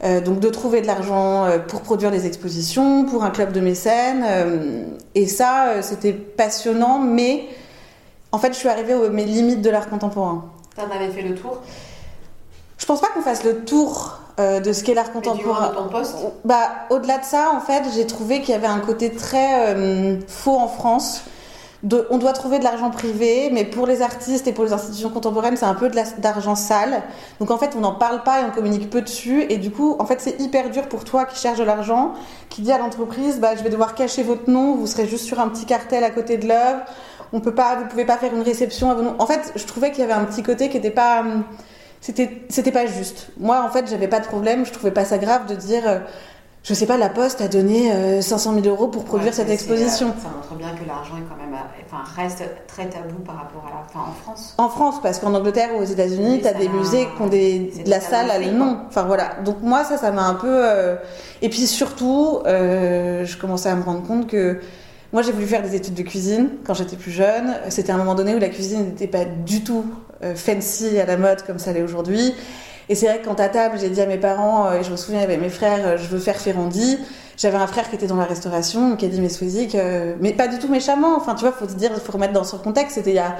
Euh, 0.03 0.21
donc 0.21 0.39
de 0.39 0.50
trouver 0.50 0.81
de 0.81 0.88
l'argent 0.88 1.45
euh, 1.45 1.57
pour 1.57 1.81
produire 1.81 2.12
des 2.12 2.27
expositions, 2.27 3.05
pour 3.05 3.24
un 3.24 3.31
club 3.31 3.51
de 3.51 3.59
mécènes. 3.59 4.24
euh, 4.27 4.83
et 5.15 5.25
ça, 5.25 5.69
euh, 5.69 5.81
c'était 5.81 6.13
passionnant, 6.13 7.00
mais 7.00 7.47
en 8.31 8.38
fait, 8.38 8.53
je 8.53 8.59
suis 8.59 8.69
arrivée 8.69 8.93
aux 8.93 9.09
mes 9.09 9.25
limites 9.25 9.62
de 9.62 9.69
l'art 9.69 9.89
contemporain. 9.89 10.45
T'en 10.75 10.83
avais 10.83 11.09
fait 11.09 11.24
le 11.24 11.33
tour, 11.33 11.62
Je 12.77 12.86
pense 12.86 13.01
pas 13.01 13.07
qu'on 13.07 13.21
fasse 13.21 13.43
le 13.43 13.65
tour 13.65 14.19
euh, 14.39 14.60
de 14.60 14.72
ce 14.72 14.84
qu'est 14.84 14.94
l'art 14.94 15.12
contemporain. 15.12 15.70
ton 15.70 15.88
poste. 15.88 16.15
Bah, 16.46 16.70
au-delà 16.91 17.17
de 17.17 17.25
ça, 17.25 17.51
en 17.56 17.60
fait, 17.60 17.84
j'ai 17.96 18.06
trouvé 18.06 18.41
qu'il 18.41 18.50
y 18.50 18.53
avait 18.53 18.67
un 18.67 18.79
côté 18.79 19.12
très 19.12 19.75
euh, 19.75 20.20
faux 20.27 20.58
en 20.58 20.67
France. 20.67 21.24
De, 21.84 22.08
on 22.10 22.17
doit 22.17 22.34
trouver 22.34 22.58
de 22.60 22.63
l'argent 22.63 22.89
privé, 22.89 23.50
mais 23.51 23.63
pour 23.63 23.86
les 23.88 24.01
artistes 24.01 24.48
et 24.48 24.51
pour 24.51 24.63
les 24.63 24.74
institutions 24.74 25.10
contemporaines, 25.10 25.58
c'est 25.58 25.65
un 25.65 25.75
peu 25.75 25.89
d'argent 26.17 26.56
sale. 26.56 27.03
Donc 27.39 27.51
en 27.51 27.58
fait, 27.58 27.74
on 27.75 27.82
n'en 27.82 27.94
parle 27.94 28.24
pas 28.24 28.41
et 28.41 28.44
on 28.46 28.51
communique 28.51 28.89
peu 28.89 29.01
dessus. 29.01 29.46
Et 29.50 29.58
du 29.58 29.72
coup, 29.72 29.96
en 30.00 30.06
fait, 30.06 30.20
c'est 30.20 30.39
hyper 30.39 30.70
dur 30.70 30.88
pour 30.88 31.03
toi 31.03 31.25
qui 31.25 31.39
cherche 31.39 31.60
de 31.60 31.63
l'argent, 31.63 32.13
qui 32.50 32.62
dit 32.62 32.72
à 32.72 32.77
l'entreprise, 32.77 33.39
bah, 33.39 33.56
je 33.56 33.63
vais 33.63 33.70
devoir 33.70 33.96
cacher 33.96 34.24
votre 34.24 34.50
nom, 34.50 34.75
vous 34.75 34.88
serez 34.88 35.08
juste 35.08 35.25
sur 35.25 35.39
un 35.39 35.50
petit 35.50 35.65
cartel 35.65 36.03
à 36.03 36.10
côté 36.10 36.38
de 36.38 36.48
l'œuvre. 36.48 36.82
On 37.34 37.41
peut 37.41 37.53
pas, 37.53 37.75
vous 37.75 37.86
pouvez 37.86 38.06
pas 38.06 38.17
faire 38.17 38.34
une 38.34 38.41
réception 38.41 38.89
à 38.89 38.96
vos 38.96 39.03
noms. 39.03 39.15
En 39.20 39.25
fait, 39.27 39.51
je 39.56 39.65
trouvais 39.65 39.91
qu'il 39.91 40.00
y 40.00 40.03
avait 40.03 40.13
un 40.13 40.25
petit 40.25 40.44
côté 40.44 40.70
qui 40.70 40.77
était 40.77 40.91
pas, 40.91 41.22
hum, 41.22 41.44
c'était, 42.01 42.42
c'était 42.50 42.72
pas 42.72 42.86
juste. 42.86 43.30
Moi, 43.39 43.62
en 43.66 43.70
fait, 43.70 43.89
j'avais 43.89 44.08
pas 44.08 44.20
de 44.20 44.25
problème. 44.27 44.66
Je 44.66 44.72
trouvais 44.72 44.92
pas 44.92 45.06
ça 45.06 45.18
grave 45.18 45.48
de 45.48 45.56
dire, 45.56 45.84
euh, 45.88 46.00
je 46.63 46.74
sais 46.74 46.86
pas, 46.86 46.98
la 46.98 47.10
Poste 47.10 47.42
a 47.42 47.48
donné 47.48 47.92
euh, 47.92 48.22
500 48.22 48.54
000 48.62 48.66
euros 48.68 48.88
pour 48.88 49.04
produire 49.04 49.27
Ouais, 49.32 49.34
cette 49.36 49.50
exposition. 49.50 50.08
euh, 50.08 50.22
Ça 50.22 50.30
montre 50.30 50.56
bien 50.56 50.70
que 50.75 50.88
l'argent 50.88 51.16
est 51.18 51.27
quand 51.30 51.36
même, 51.42 51.54
euh, 51.54 51.84
enfin, 51.92 52.04
reste 52.22 52.44
très 52.68 52.86
tabou 52.88 53.20
par 53.25 53.36
rapport 53.38 53.66
à 53.68 53.70
la, 53.70 53.82
enfin, 53.86 54.10
en 54.12 54.13
France. 54.24 54.54
En 54.58 54.70
France, 54.70 54.96
parce 55.01 55.20
qu'en 55.20 55.34
Angleterre 55.34 55.70
ou 55.77 55.82
aux 55.82 55.86
États-Unis, 55.86 56.36
Oui, 56.36 56.42
t'as 56.42 56.54
des 56.54 56.70
musées 56.70 57.08
qui 57.16 57.22
ont 57.22 57.27
des, 57.27 57.72
de 57.86 57.89
la 57.89 58.00
salle 58.01 58.30
à 58.32 58.38
le 58.39 58.51
nom. 58.51 58.80
Enfin 58.88 59.04
voilà. 59.04 59.36
Donc 59.46 59.58
moi, 59.62 59.84
ça, 59.84 59.98
ça 59.98 60.12
m'a 60.12 60.24
un 60.25 60.36
peu. 60.36 60.48
euh, 60.50 60.96
Et 61.42 61.50
puis 61.50 61.68
surtout, 61.68 62.39
euh, 62.46 63.25
je 63.25 63.38
commençais 63.38 63.70
à 63.70 63.75
me 63.75 63.84
rendre 63.84 64.04
compte 64.06 64.27
que 64.27 64.60
moi, 65.13 65.22
j'ai 65.22 65.32
voulu 65.32 65.46
faire 65.48 65.62
des 65.63 65.74
études 65.74 65.94
de 65.94 66.04
cuisine 66.04 66.50
quand 66.66 66.74
j'étais 66.74 66.98
plus 66.98 67.12
jeune. 67.12 67.56
C'était 67.70 67.94
un 67.94 67.98
moment 67.98 68.13
donné 68.13 68.36
où 68.36 68.39
la 68.39 68.50
cuisine 68.50 68.88
n'était 68.88 69.08
pas 69.08 69.24
du 69.24 69.63
tout 69.63 69.86
euh, 69.88 70.07
fancy 70.36 71.00
à 71.00 71.05
la 71.05 71.17
mode 71.17 71.43
comme 71.43 71.59
ça 71.59 71.74
l'est 71.74 71.81
aujourd'hui. 71.81 72.33
Et 72.89 72.95
c'est 72.95 73.07
vrai 73.07 73.19
que 73.19 73.25
quand 73.25 73.39
à 73.39 73.50
table, 73.50 73.77
j'ai 73.79 73.89
dit 73.89 74.01
à 74.01 74.05
mes 74.05 74.17
parents, 74.17 74.67
euh, 74.67 74.79
et 74.79 74.83
je 74.83 74.91
me 74.91 74.95
souviens, 74.95 75.19
il 75.19 75.24
y 75.24 75.25
avait 75.25 75.38
mes 75.38 75.50
frères, 75.50 75.86
euh, 75.86 75.97
je 75.97 76.07
veux 76.07 76.19
faire 76.19 76.38
Ferrandi. 76.38 76.97
J'avais 77.36 77.57
un 77.57 77.67
frère 77.67 77.89
qui 77.89 77.95
était 77.95 78.07
dans 78.07 78.15
la 78.15 78.25
restauration, 78.25 78.95
qui 78.95 79.05
a 79.05 79.09
dit, 79.09 79.19
mais 79.19 79.29
Swazik, 79.29 79.75
euh, 79.75 80.15
mais 80.21 80.33
pas 80.33 80.47
du 80.47 80.57
tout 80.57 80.69
méchamment. 80.69 81.15
Enfin, 81.17 81.36
tu 81.36 81.41
vois, 81.41 81.51
faut 81.51 81.65
te 81.65 81.74
dire, 81.74 81.91
faut 82.01 82.12
remettre 82.13 82.33
dans 82.33 82.45
son 82.45 82.57
contexte. 82.57 82.95
C'était 82.95 83.12
il 83.12 83.15
y 83.15 83.19
a, 83.19 83.36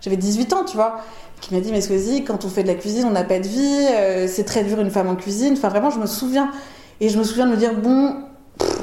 j'avais 0.00 0.16
18 0.16 0.52
ans, 0.52 0.64
tu 0.64 0.76
vois. 0.76 1.00
Qui 1.40 1.54
m'a 1.54 1.60
dit, 1.60 1.72
mais 1.72 1.80
Swazik, 1.80 2.28
quand 2.28 2.44
on 2.44 2.48
fait 2.48 2.62
de 2.62 2.68
la 2.68 2.76
cuisine, 2.76 3.04
on 3.06 3.10
n'a 3.10 3.24
pas 3.24 3.40
de 3.40 3.48
vie, 3.48 3.86
euh, 3.90 4.28
c'est 4.28 4.44
très 4.44 4.62
dur 4.62 4.80
une 4.80 4.90
femme 4.90 5.08
en 5.08 5.16
cuisine. 5.16 5.54
Enfin, 5.54 5.68
vraiment, 5.68 5.90
je 5.90 5.98
me 5.98 6.06
souviens. 6.06 6.50
Et 7.00 7.08
je 7.08 7.18
me 7.18 7.24
souviens 7.24 7.46
de 7.46 7.50
me 7.50 7.56
dire, 7.56 7.74
bon, 7.74 8.14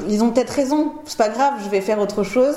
ils 0.08 0.22
ont 0.22 0.30
peut-être 0.30 0.50
raison, 0.50 0.92
c'est 1.06 1.16
pas 1.16 1.30
grave, 1.30 1.54
je 1.64 1.70
vais 1.70 1.80
faire 1.80 1.98
autre 1.98 2.22
chose. 2.22 2.56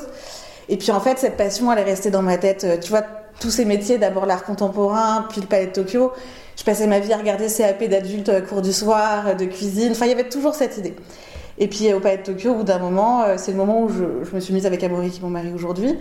Et 0.70 0.78
puis 0.78 0.92
en 0.92 1.00
fait, 1.00 1.18
cette 1.20 1.38
passion, 1.38 1.72
elle 1.72 1.80
est 1.80 1.84
restée 1.84 2.10
dans 2.10 2.22
ma 2.22 2.38
tête, 2.38 2.64
euh, 2.64 2.78
tu 2.78 2.90
vois, 2.90 3.04
tous 3.44 3.52
ces 3.52 3.66
métiers, 3.66 3.98
d'abord 3.98 4.26
l'art 4.26 4.46
contemporain, 4.46 5.26
puis 5.30 5.42
le 5.42 5.48
palais 5.48 5.68
de 5.68 5.74
Tokyo. 5.74 6.14
Je 6.56 6.64
passais 6.64 6.88
ma 6.88 7.00
vie 7.00 7.12
à 7.12 7.18
regarder 7.18 7.48
CAP 7.48 7.84
d'adultes 7.90 8.48
cours 8.48 8.62
du 8.62 8.72
soir, 8.72 9.36
de 9.36 9.44
cuisine. 9.44 9.92
Enfin, 9.92 10.06
il 10.06 10.10
y 10.10 10.14
avait 10.14 10.30
toujours 10.30 10.56
cette 10.56 10.78
idée. 10.78 10.96
Et 11.58 11.68
puis 11.68 11.94
au 11.94 12.00
palais 12.00 12.20
de 12.20 12.24
Tokyo, 12.24 12.52
au 12.52 12.56
bout 12.56 12.64
d'un 12.64 12.80
moment, 12.80 13.26
c'est 13.36 13.52
le 13.52 13.58
moment 13.58 13.82
où 13.82 13.90
je, 13.90 14.24
je, 14.24 14.34
me 14.34 14.40
suis 14.40 14.54
mise 14.54 14.66
avec 14.66 14.82
Amaury, 14.82 15.10
qui 15.10 15.20
est 15.20 15.24
mon 15.24 15.30
mari 15.30 15.52
aujourd'hui. 15.54 15.94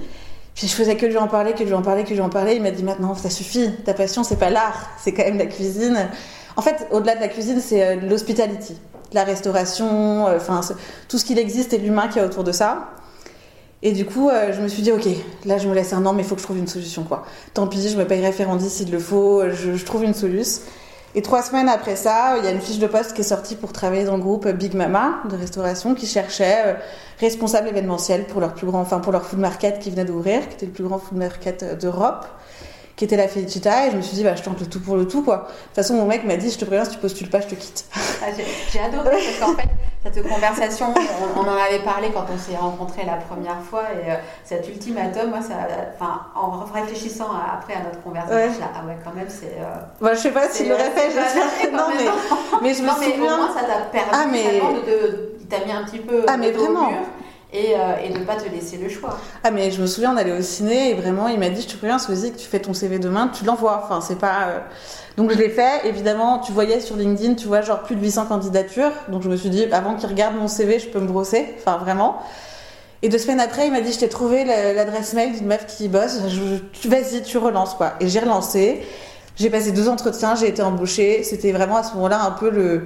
Puis 0.55 0.69
je 0.69 0.73
faisais 0.73 0.97
que 0.97 1.05
lui 1.05 1.17
en 1.17 1.27
parler, 1.27 1.53
que 1.53 1.65
lui 1.65 1.75
en 1.75 1.83
parler, 1.83 2.05
que 2.05 2.15
lui 2.15 2.21
en 2.21 2.29
parler. 2.29 2.55
Il 2.55 2.63
m'a 2.63 2.71
dit 2.71 2.85
maintenant, 2.85 3.17
ça 3.17 3.29
suffit. 3.29 3.73
Ta 3.85 3.93
passion, 3.93 4.23
c'est 4.23 4.39
pas 4.39 4.51
l'art, 4.51 4.91
c'est 5.03 5.13
quand 5.13 5.25
même 5.25 5.39
la 5.39 5.47
cuisine. 5.47 6.09
En 6.57 6.63
fait, 6.63 6.87
au-delà 6.93 7.17
de 7.17 7.21
la 7.21 7.29
cuisine, 7.29 7.61
c'est 7.61 7.97
l'hospitality, 7.97 8.77
la 9.13 9.25
restauration, 9.25 10.27
enfin 10.27 10.61
tout 11.09 11.19
ce 11.19 11.25
qu'il 11.25 11.41
existe 11.41 11.73
et 11.73 11.79
l'humain 11.79 12.07
qui 12.07 12.21
est 12.21 12.25
autour 12.25 12.45
de 12.45 12.53
ça. 12.53 12.91
Et 13.83 13.93
du 13.93 14.05
coup, 14.05 14.29
euh, 14.29 14.53
je 14.53 14.61
me 14.61 14.69
suis 14.69 14.83
dit, 14.83 14.93
ok, 14.93 15.09
là 15.45 15.59
je 15.59 15.69
me 15.69 15.75
laisse 15.75 15.93
un 15.93 16.07
an, 16.07 16.13
mais 16.13 16.23
il 16.23 16.29
faut 16.29 16.37
que 16.37 16.41
je 16.41 16.47
trouve 16.47 16.59
une 16.59 16.69
solution, 16.69 17.03
quoi. 17.03 17.25
Tant 17.53 17.67
pis, 17.67 17.89
je 17.89 17.99
me 17.99 18.07
paye 18.07 18.25
référendis 18.25 18.71
s'il 18.71 18.93
le 18.93 18.99
faut, 19.01 19.43
je, 19.51 19.85
trouve 19.85 20.05
une 20.05 20.15
solution. 20.15 20.63
Et 21.15 21.21
trois 21.21 21.43
semaines 21.43 21.69
après 21.69 21.97
ça, 21.97 22.37
il 22.39 22.45
y 22.45 22.49
a 22.49 22.53
une 22.53 22.61
fiche 22.61 22.79
de 22.79 22.87
poste 22.87 23.13
qui 23.13 23.21
est 23.21 23.25
sortie 23.25 23.55
pour 23.55 23.73
travailler 23.73 24.05
dans 24.05 24.17
le 24.17 24.23
groupe 24.23 24.49
Big 24.49 24.75
Mama 24.75 25.21
de 25.29 25.37
restauration 25.37 25.95
qui 25.95 26.07
cherchait 26.07 26.63
euh, 26.65 26.75
responsable 27.21 27.69
événementiel 27.69 28.25
pour 28.25 28.41
leur 28.41 28.55
plus 28.55 28.67
grand, 28.67 28.81
enfin 28.81 28.99
pour 28.99 29.13
leur 29.13 29.27
food 29.27 29.41
market 29.41 29.79
qui 29.79 29.91
venait 29.91 30.07
d'ouvrir, 30.07 30.49
qui 30.49 30.55
était 30.55 30.67
le 30.67 30.73
plus 30.73 30.85
grand 30.85 30.99
food 30.99 31.19
market 31.19 31.63
euh, 31.63 31.77
d'Europe 31.77 32.27
qui 33.03 33.07
était 33.07 33.17
la 33.17 33.27
Felicita 33.27 33.89
et 33.89 33.91
je 33.91 33.97
me 33.97 34.01
suis 34.01 34.15
dit 34.15 34.23
bah 34.23 34.37
je 34.37 34.43
tente 34.45 34.61
le 34.61 34.67
tout 34.67 34.79
pour 34.79 34.95
le 34.95 35.09
tout 35.09 35.25
quoi. 35.25 35.37
De 35.39 35.43
toute 35.43 35.75
façon 35.75 35.95
mon 35.95 36.07
mec 36.07 36.23
m'a 36.25 36.37
dit 36.37 36.53
je 36.53 36.57
te 36.57 36.65
préviens 36.65 36.85
si 36.85 36.93
tu 36.93 36.99
postules 36.99 37.29
pas 37.29 37.41
je 37.41 37.49
te 37.49 37.57
quitte. 37.57 37.85
Ah, 37.97 38.27
J'ai 38.73 38.79
adoré 38.79 39.11
parce 39.11 39.39
qu'en 39.41 39.57
fait 39.57 39.69
cette 40.05 40.29
conversation 40.29 40.95
on, 41.37 41.41
on, 41.41 41.43
en 41.49 41.57
avait 41.57 41.81
parlé 41.81 42.11
quand 42.15 42.25
on 42.33 42.39
s'est 42.39 42.57
rencontrés 42.57 43.05
la 43.05 43.15
première 43.15 43.61
fois 43.61 43.83
et 43.93 44.13
euh, 44.13 44.15
cet 44.45 44.69
ultimatum 44.69 45.31
moi 45.31 45.43
ça 45.43 45.55
enfin 45.97 46.21
en 46.37 46.65
réfléchissant 46.73 47.27
à, 47.33 47.55
après 47.59 47.75
à 47.75 47.83
notre 47.83 48.01
conversation 48.05 48.37
ouais. 48.37 48.61
Là, 48.61 48.71
ah 48.73 48.87
ouais 48.87 48.97
quand 49.05 49.15
même 49.17 49.27
c'est 49.29 49.57
euh, 49.59 49.75
bah, 50.01 50.15
je 50.15 50.21
sais 50.21 50.31
pas 50.31 50.49
s'il 50.49 50.69
l'aurait 50.69 50.93
fait 50.93 51.11
j'espère 51.11 51.73
non 51.73 51.89
mais, 51.97 52.05
mais 52.63 52.75
je 52.75 52.83
me 52.83 52.87
non, 52.87 52.95
souviens 52.95 53.17
mais 53.19 53.33
au 53.33 53.37
moins 53.37 53.53
ça 53.53 53.63
t'a 53.63 53.81
permis 53.91 54.11
ah, 54.13 54.27
mais... 54.31 54.61
de, 54.61 54.91
de 54.91 55.33
il 55.41 55.47
t'a 55.49 55.65
mis 55.67 55.73
un 55.73 55.83
petit 55.83 55.99
peu 55.99 56.25
ah 56.29 56.37
mais 56.37 56.53
vraiment 56.53 56.91
mur 56.91 56.99
et, 57.53 57.75
euh, 57.77 58.19
ne 58.19 58.25
pas 58.25 58.37
te 58.37 58.49
laisser 58.49 58.79
le 58.79 58.89
choix. 58.89 59.19
Ah 59.45 59.51
mais 59.51 59.71
je 59.71 59.81
me 59.81 59.87
souviens, 59.87 60.17
allait 60.17 60.37
au 60.37 60.43
ciné 60.43 60.91
et 60.91 60.95
vraiment 60.95 61.29
il 61.29 61.39
m'a 61.39 61.51
dit, 61.51 61.63
je 61.63 61.69
te 61.69 61.77
préviens, 61.77 61.99
Soisy, 61.99 62.33
que 62.33 62.39
tu 62.39 62.47
fais 62.47 62.61
ton 62.61 62.73
CV 62.73 62.99
demain, 62.99 63.29
tu 63.29 63.45
l'envoies. 63.45 63.81
Enfin 63.85 64.01
c'est 64.01 64.19
pas. 64.19 64.49
Euh... 64.49 64.59
Donc 65.17 65.31
je 65.31 65.37
l'ai 65.37 65.51
fait. 65.51 65.87
Évidemment, 65.87 66.39
tu 66.39 66.53
voyais 66.53 66.81
sur 66.81 66.97
LinkedIn, 66.97 67.35
tu 67.35 67.47
vois 67.47 67.61
genre 67.61 67.83
plus 67.83 67.97
de 67.97 68.01
800 68.01 68.27
candidatures. 68.27 68.93
Donc 69.09 69.23
je 69.23 69.29
me 69.29 69.37
suis 69.37 69.51
dit, 69.51 69.65
avant 69.73 69.95
qu'il 69.95 70.09
regarde 70.09 70.35
mon 70.37 70.49
CV, 70.49 70.79
je 70.79 70.89
peux 70.89 71.01
me 71.01 71.07
brosser. 71.07 71.55
Enfin 71.59 71.77
vraiment. 71.77 72.23
Et 73.03 73.09
deux 73.09 73.19
semaines 73.19 73.41
après, 73.41 73.67
il 73.67 73.73
m'a 73.73 73.81
dit, 73.81 73.93
je 73.93 73.99
t'ai 73.99 74.09
trouvé 74.09 74.45
l'adresse 74.45 75.13
mail 75.13 75.33
d'une 75.33 75.47
meuf 75.47 75.67
qui 75.67 75.89
bosse. 75.89 76.21
Vas-y, 76.85 77.23
tu 77.23 77.37
relances 77.37 77.75
quoi. 77.75 77.95
Et 78.01 78.09
j'ai 78.09 78.21
relancé. 78.21 78.83
J'ai 79.37 79.51
passé 79.51 79.73
deux 79.73 79.89
entretiens, 79.89 80.35
j'ai 80.35 80.49
été 80.49 80.63
embauchée. 80.63 81.23
C'était 81.25 81.53
vraiment 81.53 81.77
à 81.77 81.83
ce 81.83 81.95
moment-là 81.95 82.23
un 82.23 82.31
peu 82.31 82.51
le 82.51 82.85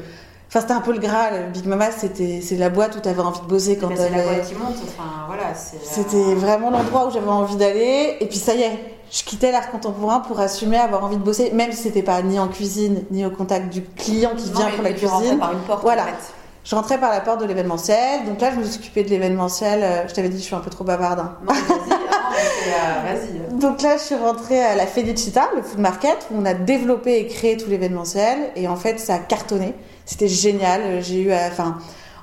Enfin, 0.49 0.61
c'était 0.61 0.73
un 0.75 0.81
peu 0.81 0.93
le 0.93 0.99
Graal. 0.99 1.51
Big 1.53 1.67
Mama, 1.67 1.91
c'était 1.91 2.41
c'est 2.43 2.57
la 2.57 2.71
boîte 2.71 2.97
où 2.97 3.01
tu 3.01 3.09
avais 3.09 3.21
envie 3.21 3.41
de 3.41 3.47
bosser 3.47 3.77
quand 3.77 3.89
C'est 3.97 4.11
la 4.11 4.23
boîte 4.23 4.47
qui 4.49 4.55
monte. 4.55 4.77
Enfin, 4.85 5.27
voilà. 5.27 5.55
C'était 5.55 6.17
euh... 6.17 6.35
vraiment 6.37 6.71
l'endroit 6.71 7.09
où 7.09 7.11
j'avais 7.11 7.29
envie 7.29 7.57
d'aller. 7.57 8.17
Et 8.21 8.27
puis 8.27 8.39
ça 8.39 8.55
y 8.55 8.63
est, 8.63 8.79
je 9.11 9.25
quittais 9.25 9.51
l'art 9.51 9.71
contemporain 9.71 10.21
pour 10.21 10.39
assumer 10.41 10.77
avoir 10.79 11.05
envie 11.05 11.17
de 11.17 11.23
bosser, 11.23 11.51
même 11.53 11.73
si 11.73 11.83
c'était 11.83 12.03
pas 12.03 12.23
ni 12.23 12.39
en 12.39 12.49
cuisine 12.49 13.05
ni 13.11 13.25
au 13.27 13.31
contact 13.31 13.73
du 13.73 13.83
client 13.83 14.33
qui 14.37 14.51
non, 14.51 14.59
vient 14.61 14.71
pour 14.71 14.83
la 14.85 14.93
cuisine. 14.93 15.39
par 15.39 15.53
une 15.53 15.59
porte. 15.61 15.83
Voilà. 15.83 16.03
En 16.03 16.07
fait. 16.07 16.33
Je 16.65 16.75
rentrais 16.75 16.99
par 16.99 17.11
la 17.13 17.21
porte 17.21 17.41
de 17.41 17.45
l'événementiel. 17.47 18.25
Donc 18.27 18.41
là, 18.41 18.51
je 18.53 18.59
me 18.59 18.65
suis 18.65 18.81
occupée 18.81 19.05
de 19.05 19.11
l'événementiel. 19.11 19.81
Euh, 19.85 20.09
Je 20.09 20.15
t'avais 20.15 20.29
dit, 20.29 20.39
je 20.39 20.43
suis 20.45 20.55
un 20.55 20.59
peu 20.61 20.71
trop 20.71 20.83
bavarde. 20.83 21.21
Hein. 21.21 21.37
Non, 21.47 21.53
vas-y. 21.55 23.39
euh. 23.39 23.51
Donc 23.61 23.83
là, 23.83 23.97
je 23.97 24.03
suis 24.03 24.15
rentrée 24.17 24.61
à 24.63 24.75
la 24.75 24.87
Felicita, 24.87 25.49
le 25.55 25.63
food 25.63 25.79
market, 25.79 26.27
où 26.33 26.41
on 26.41 26.45
a 26.45 26.55
développé 26.55 27.19
et 27.21 27.27
créé 27.29 27.57
tout 27.57 27.71
l'événementiel. 27.71 28.51
Et 28.57 28.67
en 28.69 28.77
fait, 28.77 28.99
ça 28.99 29.15
a 29.15 29.19
cartonné. 29.19 29.75
C'était 30.07 30.29
génial. 30.29 31.03
J'ai 31.03 31.21
eu, 31.21 31.33
enfin, 31.33 31.77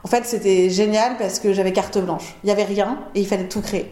en 0.04 0.08
fait, 0.08 0.26
c'était 0.26 0.72
génial 0.72 1.18
parce 1.18 1.38
que 1.40 1.54
j'avais 1.54 1.72
carte 1.72 2.00
blanche. 2.00 2.36
Il 2.44 2.50
y 2.50 2.52
avait 2.52 2.64
rien 2.64 2.98
et 3.14 3.20
il 3.20 3.28
fallait 3.28 3.48
tout 3.48 3.62
créer. 3.62 3.92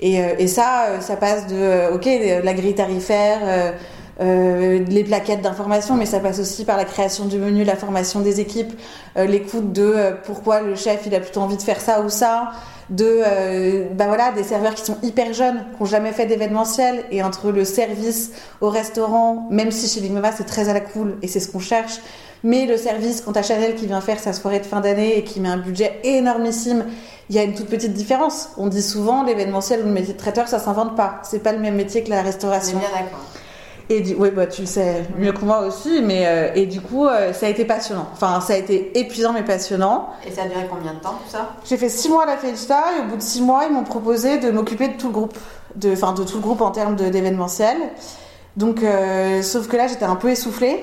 Et, 0.00 0.20
euh, 0.20 0.34
et 0.38 0.46
ça, 0.46 1.00
ça 1.00 1.16
passe 1.16 1.48
de, 1.48 1.92
ok, 1.92 2.08
la 2.44 2.54
grille 2.54 2.74
tarifaire. 2.74 3.40
Euh, 3.42 3.72
euh, 4.20 4.84
les 4.88 5.04
plaquettes 5.04 5.40
d'information, 5.40 5.96
mais 5.96 6.04
ça 6.04 6.20
passe 6.20 6.38
aussi 6.38 6.64
par 6.64 6.76
la 6.76 6.84
création 6.84 7.24
du 7.24 7.38
menu, 7.38 7.64
la 7.64 7.76
formation 7.76 8.20
des 8.20 8.40
équipes, 8.40 8.72
euh, 9.16 9.24
l'écoute 9.24 9.72
de 9.72 9.82
euh, 9.82 10.12
pourquoi 10.22 10.60
le 10.60 10.76
chef 10.76 11.06
il 11.06 11.14
a 11.14 11.20
plutôt 11.20 11.40
envie 11.40 11.56
de 11.56 11.62
faire 11.62 11.80
ça 11.80 12.02
ou 12.02 12.10
ça, 12.10 12.52
de 12.90 13.22
bah 13.94 14.06
voilà 14.06 14.32
des 14.32 14.42
serveurs 14.42 14.74
qui 14.74 14.84
sont 14.84 14.98
hyper 15.02 15.32
jeunes, 15.32 15.64
qui 15.76 15.82
n'ont 15.82 15.88
jamais 15.88 16.12
fait 16.12 16.26
d'événementiel, 16.26 17.04
et 17.10 17.22
entre 17.22 17.50
le 17.50 17.64
service 17.64 18.32
au 18.60 18.68
restaurant, 18.68 19.48
même 19.50 19.70
si 19.70 19.88
chez 19.88 20.06
Big 20.06 20.12
c'est 20.36 20.44
très 20.44 20.68
à 20.68 20.74
la 20.74 20.80
cool 20.80 21.16
et 21.22 21.26
c'est 21.26 21.40
ce 21.40 21.48
qu'on 21.50 21.58
cherche, 21.58 22.00
mais 22.44 22.66
le 22.66 22.76
service 22.76 23.20
quand 23.20 23.36
à 23.36 23.42
Chanel 23.42 23.74
qui 23.74 23.86
vient 23.86 24.00
faire 24.00 24.18
sa 24.18 24.32
soirée 24.32 24.60
de 24.60 24.66
fin 24.66 24.80
d'année 24.80 25.18
et 25.18 25.24
qui 25.24 25.40
met 25.40 25.48
un 25.48 25.58
budget 25.58 26.00
énormissime 26.04 26.84
il 27.32 27.36
y 27.36 27.38
a 27.38 27.44
une 27.44 27.54
toute 27.54 27.68
petite 27.68 27.94
différence. 27.94 28.50
On 28.58 28.66
dit 28.66 28.82
souvent 28.82 29.22
l'événementiel 29.22 29.80
ou 29.80 29.84
le 29.84 29.90
métier 29.90 30.12
de 30.12 30.18
traiteur, 30.18 30.48
ça 30.48 30.58
s'invente 30.58 30.96
pas. 30.96 31.20
C'est 31.22 31.38
pas 31.38 31.52
le 31.52 31.60
même 31.60 31.76
métier 31.76 32.02
que 32.04 32.10
la 32.10 32.20
restauration. 32.20 32.78
bien 32.78 32.88
d'accord. 32.88 33.20
Et 33.88 34.00
du, 34.00 34.14
oui, 34.14 34.30
bah, 34.30 34.46
tu 34.46 34.62
le 34.62 34.66
sais 34.66 35.04
mieux 35.18 35.32
que 35.32 35.44
moi 35.44 35.60
aussi, 35.60 36.02
mais 36.02 36.26
euh, 36.26 36.52
et 36.54 36.66
du 36.66 36.80
coup, 36.80 37.06
euh, 37.06 37.32
ça 37.32 37.46
a 37.46 37.48
été 37.48 37.64
passionnant. 37.64 38.06
Enfin, 38.12 38.40
ça 38.40 38.52
a 38.52 38.56
été 38.56 38.98
épuisant 38.98 39.32
mais 39.32 39.42
passionnant. 39.42 40.10
Et 40.26 40.30
ça 40.30 40.42
a 40.42 40.46
duré 40.46 40.66
combien 40.70 40.92
de 40.94 40.98
temps 40.98 41.18
tout 41.24 41.30
ça? 41.30 41.50
J'ai 41.64 41.76
fait 41.76 41.88
six 41.88 42.08
mois 42.08 42.24
à 42.24 42.26
la 42.26 42.36
Felicita 42.36 42.82
et 42.96 43.00
au 43.00 43.04
bout 43.04 43.16
de 43.16 43.22
six 43.22 43.40
mois, 43.40 43.64
ils 43.66 43.72
m'ont 43.72 43.84
proposé 43.84 44.38
de 44.38 44.50
m'occuper 44.50 44.88
de 44.88 44.98
tout 44.98 45.06
le 45.08 45.12
groupe, 45.12 45.38
de, 45.76 45.92
enfin 45.92 46.12
de 46.12 46.24
tout 46.24 46.36
le 46.36 46.42
groupe 46.42 46.60
en 46.60 46.70
termes 46.70 46.96
d'événementiel. 46.96 47.76
Donc, 48.56 48.82
euh, 48.82 49.42
sauf 49.42 49.68
que 49.68 49.76
là, 49.76 49.86
j'étais 49.88 50.04
un 50.04 50.16
peu 50.16 50.28
essoufflée. 50.28 50.78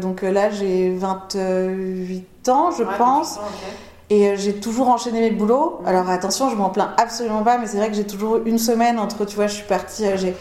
Donc 0.00 0.22
là, 0.22 0.50
j'ai 0.50 0.90
28 0.94 2.48
ans, 2.48 2.70
je 2.70 2.82
Ouais, 2.82 2.88
pense. 2.98 3.36
ans. 3.38 3.40
Et 4.10 4.28
euh, 4.28 4.34
j'ai 4.36 4.54
toujours 4.54 4.88
enchaîné 4.88 5.20
mes 5.20 5.30
boulots. 5.30 5.80
Alors 5.86 6.10
attention, 6.10 6.50
je 6.50 6.56
m'en 6.56 6.68
plains 6.68 6.92
absolument 6.98 7.42
pas, 7.42 7.56
mais 7.58 7.66
c'est 7.66 7.78
vrai 7.78 7.88
que 7.88 7.94
j'ai 7.94 8.06
toujours 8.06 8.40
une 8.44 8.58
semaine 8.58 8.98
entre, 8.98 9.24
tu 9.24 9.36
vois, 9.36 9.46
je 9.46 9.54
suis 9.54 9.64
partie, 9.66 10.04
euh, 10.04 10.16
j'ai 10.16 10.34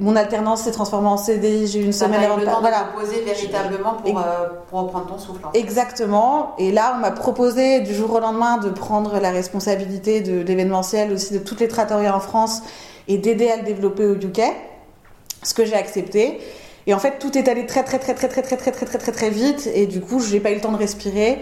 mon 0.00 0.16
alternance 0.16 0.64
s'est 0.64 0.70
transformée 0.70 1.08
en 1.08 1.16
CDI, 1.16 1.66
j'ai 1.66 1.80
une 1.80 1.92
Ça 1.92 2.04
semaine 2.04 2.20
m'a 2.20 2.26
avant 2.26 2.36
le 2.36 2.44
temps 2.44 2.56
de 2.56 2.60
voilà. 2.60 2.90
te 2.94 3.00
poser 3.00 3.22
véritablement 3.22 3.94
pour, 3.94 4.18
euh, 4.18 4.22
pour 4.68 4.80
reprendre 4.82 5.06
ton 5.06 5.18
souffle. 5.18 5.40
en 5.46 5.50
fait. 5.50 5.58
Exactement. 5.58 6.54
Et 6.58 6.70
là, 6.72 6.92
on 6.94 7.00
m'a 7.00 7.10
proposé 7.10 7.80
du 7.80 7.94
jour 7.94 8.12
au 8.12 8.20
lendemain 8.20 8.58
de 8.58 8.68
prendre 8.68 9.18
la 9.18 9.30
responsabilité 9.30 10.20
de 10.20 10.42
l'événementiel 10.42 11.10
aussi 11.10 11.32
de 11.32 11.38
toutes 11.38 11.60
les 11.60 11.68
trattorias 11.68 12.14
en 12.14 12.20
France 12.20 12.60
et 13.08 13.16
d'aider 13.16 13.48
à 13.50 13.56
le 13.56 13.62
développer 13.62 14.04
au 14.04 14.14
UK. 14.14 14.42
Ce 15.42 15.54
que 15.54 15.64
j'ai 15.64 15.74
accepté. 15.76 16.38
Et 16.88 16.94
en 16.94 16.98
fait, 16.98 17.18
tout 17.18 17.36
est 17.36 17.48
allé 17.48 17.66
très 17.66 17.84
très 17.84 17.98
très 17.98 18.14
très 18.14 18.28
très 18.28 18.42
très 18.42 18.56
très 18.56 18.72
très 18.72 18.86
très 18.86 18.98
très 18.98 19.12
très 19.12 19.30
vite. 19.30 19.68
Et 19.74 19.86
du 19.86 20.00
coup, 20.00 20.20
j'ai 20.20 20.40
pas 20.40 20.50
eu 20.50 20.54
le 20.54 20.60
temps 20.62 20.72
de 20.72 20.78
respirer. 20.78 21.38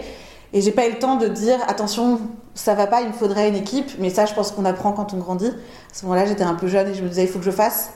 Et 0.51 0.61
j'ai 0.61 0.71
pas 0.71 0.87
eu 0.87 0.91
le 0.91 0.99
temps 0.99 1.15
de 1.15 1.27
dire 1.27 1.57
attention, 1.67 2.19
ça 2.53 2.73
va 2.73 2.85
pas, 2.85 3.01
il 3.01 3.07
me 3.07 3.13
faudrait 3.13 3.47
une 3.47 3.55
équipe. 3.55 3.91
Mais 3.97 4.09
ça, 4.09 4.25
je 4.25 4.33
pense 4.33 4.51
qu'on 4.51 4.65
apprend 4.65 4.91
quand 4.91 5.13
on 5.13 5.17
grandit. 5.17 5.47
À 5.47 5.93
ce 5.93 6.03
moment-là, 6.03 6.25
j'étais 6.25 6.43
un 6.43 6.53
peu 6.55 6.67
jeune 6.67 6.89
et 6.89 6.93
je 6.93 7.01
me 7.01 7.07
disais 7.07 7.23
il 7.23 7.29
faut 7.29 7.39
que 7.39 7.45
je 7.45 7.51
fasse. 7.51 7.91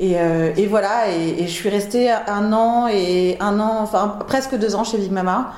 Et, 0.00 0.14
euh, 0.16 0.52
et 0.56 0.66
voilà. 0.66 1.08
Et, 1.12 1.44
et 1.44 1.46
je 1.46 1.52
suis 1.52 1.68
restée 1.68 2.10
un 2.10 2.52
an 2.52 2.88
et 2.88 3.36
un 3.38 3.60
an, 3.60 3.78
enfin 3.82 4.18
presque 4.26 4.56
deux 4.56 4.74
ans 4.74 4.82
chez 4.82 4.98
Big 4.98 5.12
Mama. 5.12 5.52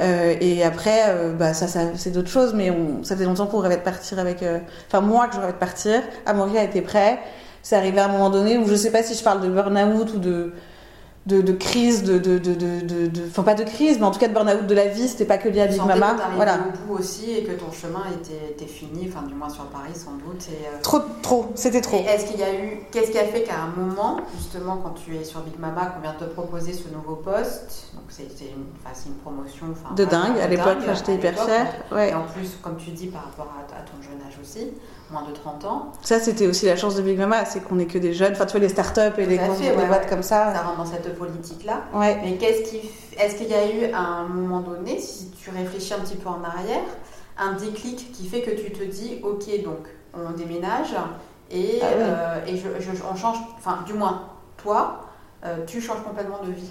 Euh, 0.00 0.34
et 0.40 0.64
après, 0.64 1.04
euh, 1.08 1.34
bah, 1.34 1.52
ça, 1.52 1.66
ça 1.66 1.80
c'est 1.96 2.12
d'autres 2.12 2.30
choses, 2.30 2.54
mais 2.54 2.70
on, 2.70 3.04
ça 3.04 3.14
faisait 3.14 3.26
longtemps 3.26 3.46
qu'on 3.46 3.58
rêvait 3.58 3.76
de 3.76 3.82
partir 3.82 4.18
avec. 4.18 4.42
Enfin, 4.88 5.02
moi 5.02 5.28
que 5.28 5.34
je 5.34 5.40
rêvais 5.40 5.52
de 5.52 5.58
partir. 5.58 6.00
Amaury 6.24 6.56
a 6.56 6.64
été 6.64 6.80
prêt. 6.80 7.18
C'est 7.62 7.76
arrivé 7.76 8.00
à 8.00 8.06
un 8.06 8.12
moment 8.12 8.30
donné 8.30 8.58
où 8.58 8.66
je 8.66 8.74
sais 8.74 8.90
pas 8.90 9.02
si 9.02 9.14
je 9.14 9.22
parle 9.22 9.40
de 9.40 9.48
burn-out 9.48 10.14
ou 10.14 10.18
de, 10.18 10.52
de, 11.26 11.40
de 11.40 11.52
crise, 11.52 12.02
de, 12.02 12.18
de, 12.18 12.38
de, 12.38 13.10
Enfin, 13.28 13.44
pas 13.44 13.54
de 13.54 13.62
crise, 13.62 13.98
mais 14.00 14.04
en 14.06 14.10
tout 14.10 14.18
cas 14.18 14.26
de 14.26 14.34
burn-out 14.34 14.66
de 14.66 14.74
la 14.74 14.88
vie. 14.88 15.06
C'était 15.06 15.24
pas 15.24 15.38
que 15.38 15.48
lié 15.48 15.60
à 15.60 15.66
Big 15.68 15.78
Mama. 15.80 16.14
que 16.14 16.34
Voilà. 16.34 16.58
au 16.58 16.88
bout 16.88 16.98
aussi 16.98 17.30
et 17.30 17.44
que 17.44 17.52
ton 17.52 17.70
chemin 17.70 18.02
était, 18.20 18.50
était 18.50 18.66
fini, 18.66 19.08
enfin 19.08 19.24
du 19.26 19.34
moins 19.34 19.48
sur 19.48 19.66
Paris 19.66 19.92
sans 19.94 20.14
doute. 20.14 20.42
Et, 20.50 20.66
euh, 20.66 20.82
Trop, 20.82 20.98
trop. 21.22 21.52
C'était 21.54 21.80
trop. 21.80 21.98
Est-ce 22.04 22.26
qu'il 22.26 22.40
y 22.40 22.42
a 22.42 22.52
eu, 22.52 22.80
qu'est-ce 22.90 23.12
qui 23.12 23.18
a 23.18 23.24
fait 23.26 23.42
qu'à 23.44 23.54
un 23.60 23.80
moment, 23.80 24.16
justement, 24.36 24.78
quand 24.82 24.94
tu 24.94 25.16
es 25.16 25.22
sur 25.22 25.40
Big 25.42 25.56
Mama, 25.60 25.86
qu'on 25.94 26.00
vient 26.00 26.14
te 26.18 26.24
proposer 26.24 26.72
ce 26.72 26.88
nouveau 26.92 27.14
poste, 27.14 27.90
donc 27.94 28.02
c'était 28.08 28.46
une, 28.56 28.64
enfin, 28.84 28.98
une 29.06 29.14
promotion, 29.14 29.66
enfin, 29.70 29.94
De 29.94 30.04
dingue. 30.04 30.36
À 30.42 30.48
l'époque, 30.48 30.78
j'étais 30.92 31.14
hyper 31.14 31.30
l'époque, 31.30 31.46
fière. 31.46 31.66
Et 31.92 31.94
Ouais. 31.94 32.12
en 32.14 32.24
plus, 32.24 32.56
comme 32.60 32.76
tu 32.76 32.90
dis, 32.90 33.06
par 33.06 33.26
rapport 33.26 33.52
à, 33.56 33.60
à 33.78 33.82
ton 33.82 34.02
jeune 34.02 34.20
âge 34.26 34.38
aussi, 34.42 34.66
moins 35.12 35.22
de 35.28 35.32
30 35.32 35.64
ans, 35.66 35.92
Ça, 36.02 36.18
c'était 36.18 36.46
aussi 36.46 36.66
la 36.66 36.76
chance 36.76 36.96
de 36.96 37.02
Big 37.02 37.18
Mama, 37.18 37.44
c'est 37.44 37.60
qu'on 37.60 37.78
est 37.78 37.86
que 37.86 37.98
des 37.98 38.14
jeunes. 38.14 38.32
Enfin, 38.32 38.46
tu 38.46 38.52
vois, 38.52 38.60
les 38.60 38.68
startups 38.70 39.00
et 39.18 39.26
les 39.26 39.36
grosses 39.36 39.60
ouais, 39.60 39.86
boîtes 39.86 40.04
ouais. 40.04 40.08
comme 40.08 40.22
ça. 40.22 40.52
ça 40.54 40.62
rentre 40.62 40.78
dans 40.78 40.86
cette 40.86 41.16
politique-là. 41.16 41.82
Ouais. 41.94 42.18
Mais 42.24 42.36
qu'est-ce 42.38 42.62
qui, 42.70 42.80
est-ce 43.18 43.36
qu'il 43.36 43.48
y 43.48 43.54
a 43.54 43.70
eu 43.70 43.92
à 43.92 44.00
un 44.00 44.24
moment 44.26 44.60
donné, 44.60 44.98
si 44.98 45.30
tu 45.30 45.50
réfléchis 45.50 45.94
un 45.94 45.98
petit 46.00 46.16
peu 46.16 46.28
en 46.28 46.42
arrière, 46.42 46.82
un 47.38 47.52
déclic 47.52 48.10
qui 48.12 48.26
fait 48.26 48.40
que 48.40 48.50
tu 48.50 48.72
te 48.72 48.82
dis, 48.82 49.20
ok, 49.22 49.62
donc 49.62 49.86
on 50.14 50.30
déménage 50.32 50.94
et, 51.50 51.78
Ah 51.82 51.86
euh, 51.86 52.46
et 52.46 52.56
je, 52.56 52.68
je- 52.80 53.02
on 53.10 53.14
change, 53.14 53.36
enfin 53.58 53.78
du 53.86 53.92
moins 53.94 54.28
toi, 54.56 55.00
euh, 55.44 55.64
tu 55.66 55.80
changes 55.80 56.02
complètement 56.04 56.38
de 56.44 56.52
vie? 56.52 56.70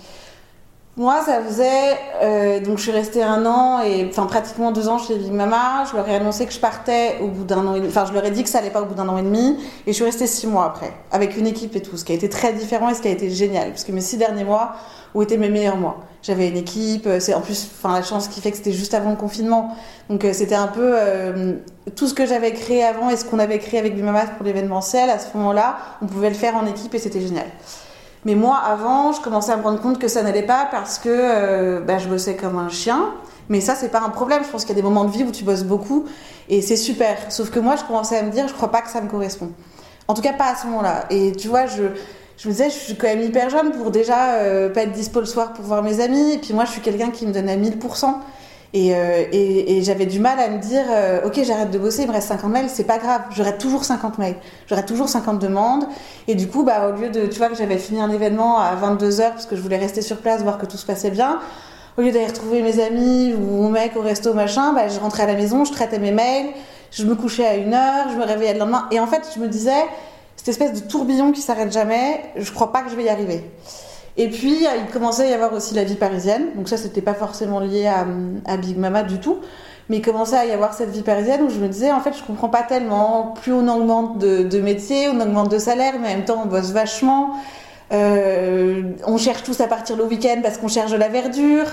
Moi, 0.98 1.22
ça 1.26 1.42
faisait. 1.42 1.98
euh, 2.22 2.60
donc, 2.60 2.78
je 2.78 2.84
suis 2.84 2.92
restée 2.92 3.24
un 3.24 3.46
an 3.46 3.82
et. 3.82 4.06
Enfin, 4.10 4.26
pratiquement 4.26 4.72
deux 4.74 4.90
ans 4.90 4.98
chez 4.98 5.16
Big 5.16 5.32
Mama. 5.32 5.86
Je 5.90 5.96
leur 5.96 6.08
ai 6.10 6.16
annoncé 6.16 6.46
que 6.46 6.52
je 6.52 6.60
partais 6.60 7.18
au 7.22 7.28
bout 7.28 7.46
d'un 7.46 7.66
an 7.66 7.76
et 7.76 7.80
demi. 7.80 7.88
Enfin, 7.90 8.06
je 8.06 8.12
leur 8.14 8.26
ai 8.26 8.32
dit 8.32 8.44
que 8.44 8.50
ça 8.50 8.60
allait 8.60 8.70
pas 8.72 8.82
au 8.82 8.86
bout 8.86 8.94
d'un 8.94 9.08
an 9.08 9.18
et 9.18 9.22
demi. 9.24 9.58
Et 9.88 9.92
je 9.92 9.94
suis 9.94 10.04
restée 10.04 10.28
six 10.28 10.48
mois 10.48 10.66
après, 10.66 10.92
avec 11.12 11.38
une 11.38 11.48
équipe 11.48 11.76
et 11.78 11.82
tout. 11.82 11.96
Ce 11.96 12.04
qui 12.04 12.12
a 12.12 12.16
été 12.16 12.28
très 12.28 12.52
différent 12.52 12.90
et 12.90 12.94
ce 12.94 13.02
qui 13.02 13.08
a 13.08 13.12
été 13.12 13.30
génial. 13.30 13.70
Parce 13.70 13.86
que 13.86 13.94
mes 13.94 14.02
six 14.02 14.18
derniers 14.18 14.44
mois 14.44 14.74
ont 15.16 15.22
été 15.22 15.38
mes 15.38 15.50
meilleurs 15.50 15.78
mois. 15.78 16.02
J'avais 16.24 16.50
une 16.50 16.58
équipe. 16.58 17.08
euh, 17.08 17.22
C'est 17.22 17.34
en 17.34 17.42
plus. 17.42 17.70
Enfin, 17.74 17.94
la 17.96 18.04
chance 18.04 18.28
qui 18.28 18.42
fait 18.42 18.52
que 18.52 18.58
c'était 18.58 18.74
juste 18.74 18.94
avant 18.94 19.12
le 19.12 19.16
confinement. 19.18 19.74
Donc, 20.10 20.26
euh, 20.26 20.34
c'était 20.34 20.56
un 20.56 20.68
peu. 20.68 20.94
tout 21.96 22.08
ce 22.08 22.14
que 22.14 22.26
j'avais 22.26 22.52
créé 22.52 22.84
avant 22.84 23.10
et 23.10 23.16
ce 23.16 23.24
qu'on 23.24 23.40
avait 23.40 23.60
créé 23.60 23.80
avec 23.80 23.96
Big 23.96 24.04
Mama 24.04 24.26
pour 24.26 24.46
l'événementiel, 24.46 25.10
à 25.10 25.20
ce 25.20 25.36
moment-là, 25.38 25.78
on 26.02 26.06
pouvait 26.06 26.30
le 26.30 26.36
faire 26.36 26.58
en 26.58 26.66
équipe 26.66 26.94
et 26.94 27.00
c'était 27.00 27.22
génial. 27.22 27.48
Mais 28.26 28.36
moi, 28.36 28.58
avant, 28.58 29.12
je 29.14 29.22
commençais 29.22 29.52
à 29.52 29.58
me 29.58 29.64
rendre 29.64 29.82
compte 29.82 30.00
que 30.00 30.08
ça 30.08 30.22
n'allait 30.22 30.44
pas 30.44 30.68
parce 30.70 31.00
que 31.00 31.10
euh, 31.10 31.80
bah, 31.80 31.98
je 31.98 32.08
bossais 32.08 32.36
comme 32.36 32.58
un 32.58 32.70
chien. 32.70 33.14
Mais 33.50 33.62
ça, 33.62 33.76
c'est 33.76 33.90
pas 33.90 34.02
un 34.02 34.10
problème. 34.10 34.44
Je 34.44 34.50
pense 34.50 34.64
qu'il 34.64 34.76
y 34.76 34.80
a 34.80 34.82
des 34.82 34.88
moments 34.88 35.06
de 35.06 35.12
vie 35.12 35.24
où 35.24 35.32
tu 35.32 35.44
bosses 35.44 35.64
beaucoup 35.64 36.06
et 36.48 36.62
c'est 36.62 36.76
super. 36.76 37.18
Sauf 37.30 37.50
que 37.50 37.60
moi, 37.60 37.76
je 37.76 37.84
commençais 37.84 38.18
à 38.18 38.24
me 38.24 38.32
dire, 38.32 38.48
je 38.48 38.54
crois 38.54 38.72
pas 38.72 38.82
que 38.82 38.90
ça 38.90 39.02
me 39.02 39.10
correspond. 39.10 39.52
En 40.08 40.14
tout 40.14 40.22
cas, 40.22 40.34
pas 40.34 40.52
à 40.52 40.56
ce 40.56 40.68
moment-là. 40.68 41.06
Et 41.10 41.32
tu 41.32 41.48
vois, 41.48 41.66
je, 41.66 41.84
je 42.38 42.48
me 42.48 42.54
disais, 42.54 42.70
je 42.70 42.76
suis 42.76 42.96
quand 42.96 43.08
même 43.08 43.22
hyper 43.22 43.50
jeune 43.50 43.72
pour 43.72 43.92
déjà 43.92 44.36
euh, 44.36 44.70
pas 44.70 44.84
être 44.84 44.92
dispo 44.92 45.20
le 45.20 45.26
soir 45.26 45.54
pour 45.54 45.66
voir 45.66 45.82
mes 45.82 46.00
amis. 46.00 46.34
Et 46.34 46.38
puis 46.38 46.54
moi, 46.54 46.66
je 46.66 46.72
suis 46.72 46.82
quelqu'un 46.82 47.10
qui 47.10 47.26
me 47.26 47.34
donne 47.34 47.50
à 47.50 47.58
1000%. 47.58 48.14
Et, 48.74 48.96
euh, 48.96 49.26
et, 49.34 49.78
et 49.78 49.84
j'avais 49.84 50.06
du 50.06 50.20
mal 50.20 50.40
à 50.40 50.48
me 50.48 50.58
dire, 50.58 50.86
euh, 50.90 51.26
ok, 51.26 51.42
j'arrête 51.44 51.72
de 51.72 51.78
bosser, 51.78 52.04
il 52.04 52.08
me 52.08 52.14
reste 52.14 52.30
50 52.30 52.52
mails, 52.52 52.70
c'est 52.70 52.86
pas 52.86 53.00
grave, 53.00 53.22
j'aurai 53.36 53.58
toujours 53.58 53.84
50 53.84 54.18
mails, 54.18 54.36
j'aurai 54.68 54.86
toujours 54.86 55.10
50 55.10 55.40
demandes. 55.40 55.86
Et 56.30 56.36
du 56.36 56.48
coup, 56.48 56.64
bah, 56.64 56.88
au 56.88 56.94
lieu 56.94 57.10
de, 57.10 57.26
tu 57.26 57.38
vois, 57.38 57.50
que 57.50 57.56
j'avais 57.56 57.78
fini 57.78 58.00
un 58.00 58.10
événement 58.10 58.60
à 58.60 58.74
22h 58.76 59.32
parce 59.32 59.46
que 59.46 59.58
je 59.58 59.62
voulais 59.62 59.78
rester 59.78 60.02
sur 60.02 60.18
place, 60.18 60.42
voir 60.42 60.58
que 60.58 60.66
tout 60.66 60.78
se 60.78 60.86
passait 60.86 61.12
bien, 61.12 61.40
au 61.98 62.02
lieu 62.02 62.12
d'aller 62.12 62.28
retrouver 62.28 62.62
mes 62.62 62.82
amis 62.82 63.34
ou 63.34 63.40
mon 63.40 63.70
mec 63.70 63.98
au 63.98 64.02
resto, 64.02 64.34
machin, 64.34 64.72
bah, 64.72 64.88
je 64.88 65.00
rentrais 65.02 65.24
à 65.24 65.28
la 65.28 65.36
maison, 65.36 65.66
je 65.66 65.74
traitais 65.74 66.00
mes 66.00 66.12
mails, 66.12 66.52
je 66.92 67.04
me 67.06 67.16
couchais 67.16 67.46
à 67.46 67.56
une 67.56 67.74
heure, 67.74 68.08
je 68.10 68.16
me 68.16 68.24
réveillais 68.24 68.54
le 68.54 68.60
lendemain. 68.60 68.88
Et 68.92 69.02
en 69.02 69.08
fait, 69.08 69.24
je 69.36 69.42
me 69.42 69.50
disais, 69.50 69.84
cette 70.38 70.48
espèce 70.48 70.82
de 70.82 70.88
tourbillon 70.88 71.34
qui 71.34 71.42
s'arrête 71.42 71.74
jamais, 71.74 72.22
je 72.38 72.50
crois 72.52 72.72
pas 72.72 72.84
que 72.84 72.90
je 72.90 72.96
vais 72.96 73.04
y 73.04 73.10
arriver. 73.10 73.44
Et 74.18 74.30
puis, 74.30 74.66
il 74.66 74.92
commençait 74.92 75.24
à 75.24 75.30
y 75.30 75.34
avoir 75.34 75.54
aussi 75.54 75.74
la 75.74 75.84
vie 75.84 75.96
parisienne. 75.96 76.48
Donc 76.56 76.68
ça, 76.68 76.78
c'était 76.78 77.02
pas 77.02 77.14
forcément 77.14 77.60
lié 77.60 77.88
à, 77.88 78.58
Big 78.58 78.78
Mama 78.78 79.04
du 79.04 79.20
tout. 79.20 79.40
Mais 79.90 79.98
il 79.98 80.02
commençait 80.02 80.38
à 80.38 80.46
y 80.46 80.52
avoir 80.52 80.74
cette 80.74 80.90
vie 80.90 81.02
parisienne 81.02 81.42
où 81.44 81.50
je 81.50 81.60
me 81.60 81.68
disais, 81.68 81.92
en 81.92 82.00
fait, 82.00 82.14
je 82.18 82.24
comprends 82.24 82.50
pas 82.50 82.64
tellement. 82.64 83.34
Plus 83.42 83.54
on 83.54 83.68
augmente 83.68 84.20
de, 84.20 84.44
de 84.44 84.60
métier, 84.60 85.10
on 85.10 85.20
augmente 85.20 85.52
de 85.52 85.58
salaire, 85.58 85.94
mais 86.02 86.10
en 86.10 86.18
même 86.18 86.26
temps, 86.26 86.42
on 86.44 86.48
bosse 86.48 86.72
vachement. 86.72 87.36
Euh, 87.92 88.84
on 89.06 89.18
cherche 89.18 89.44
tous 89.44 89.60
à 89.60 89.68
partir 89.68 89.98
le 89.98 90.06
week-end 90.06 90.40
parce 90.42 90.58
qu'on 90.58 90.70
cherche 90.70 90.92
de 90.92 90.98
la 90.98 91.10
verdure. 91.10 91.66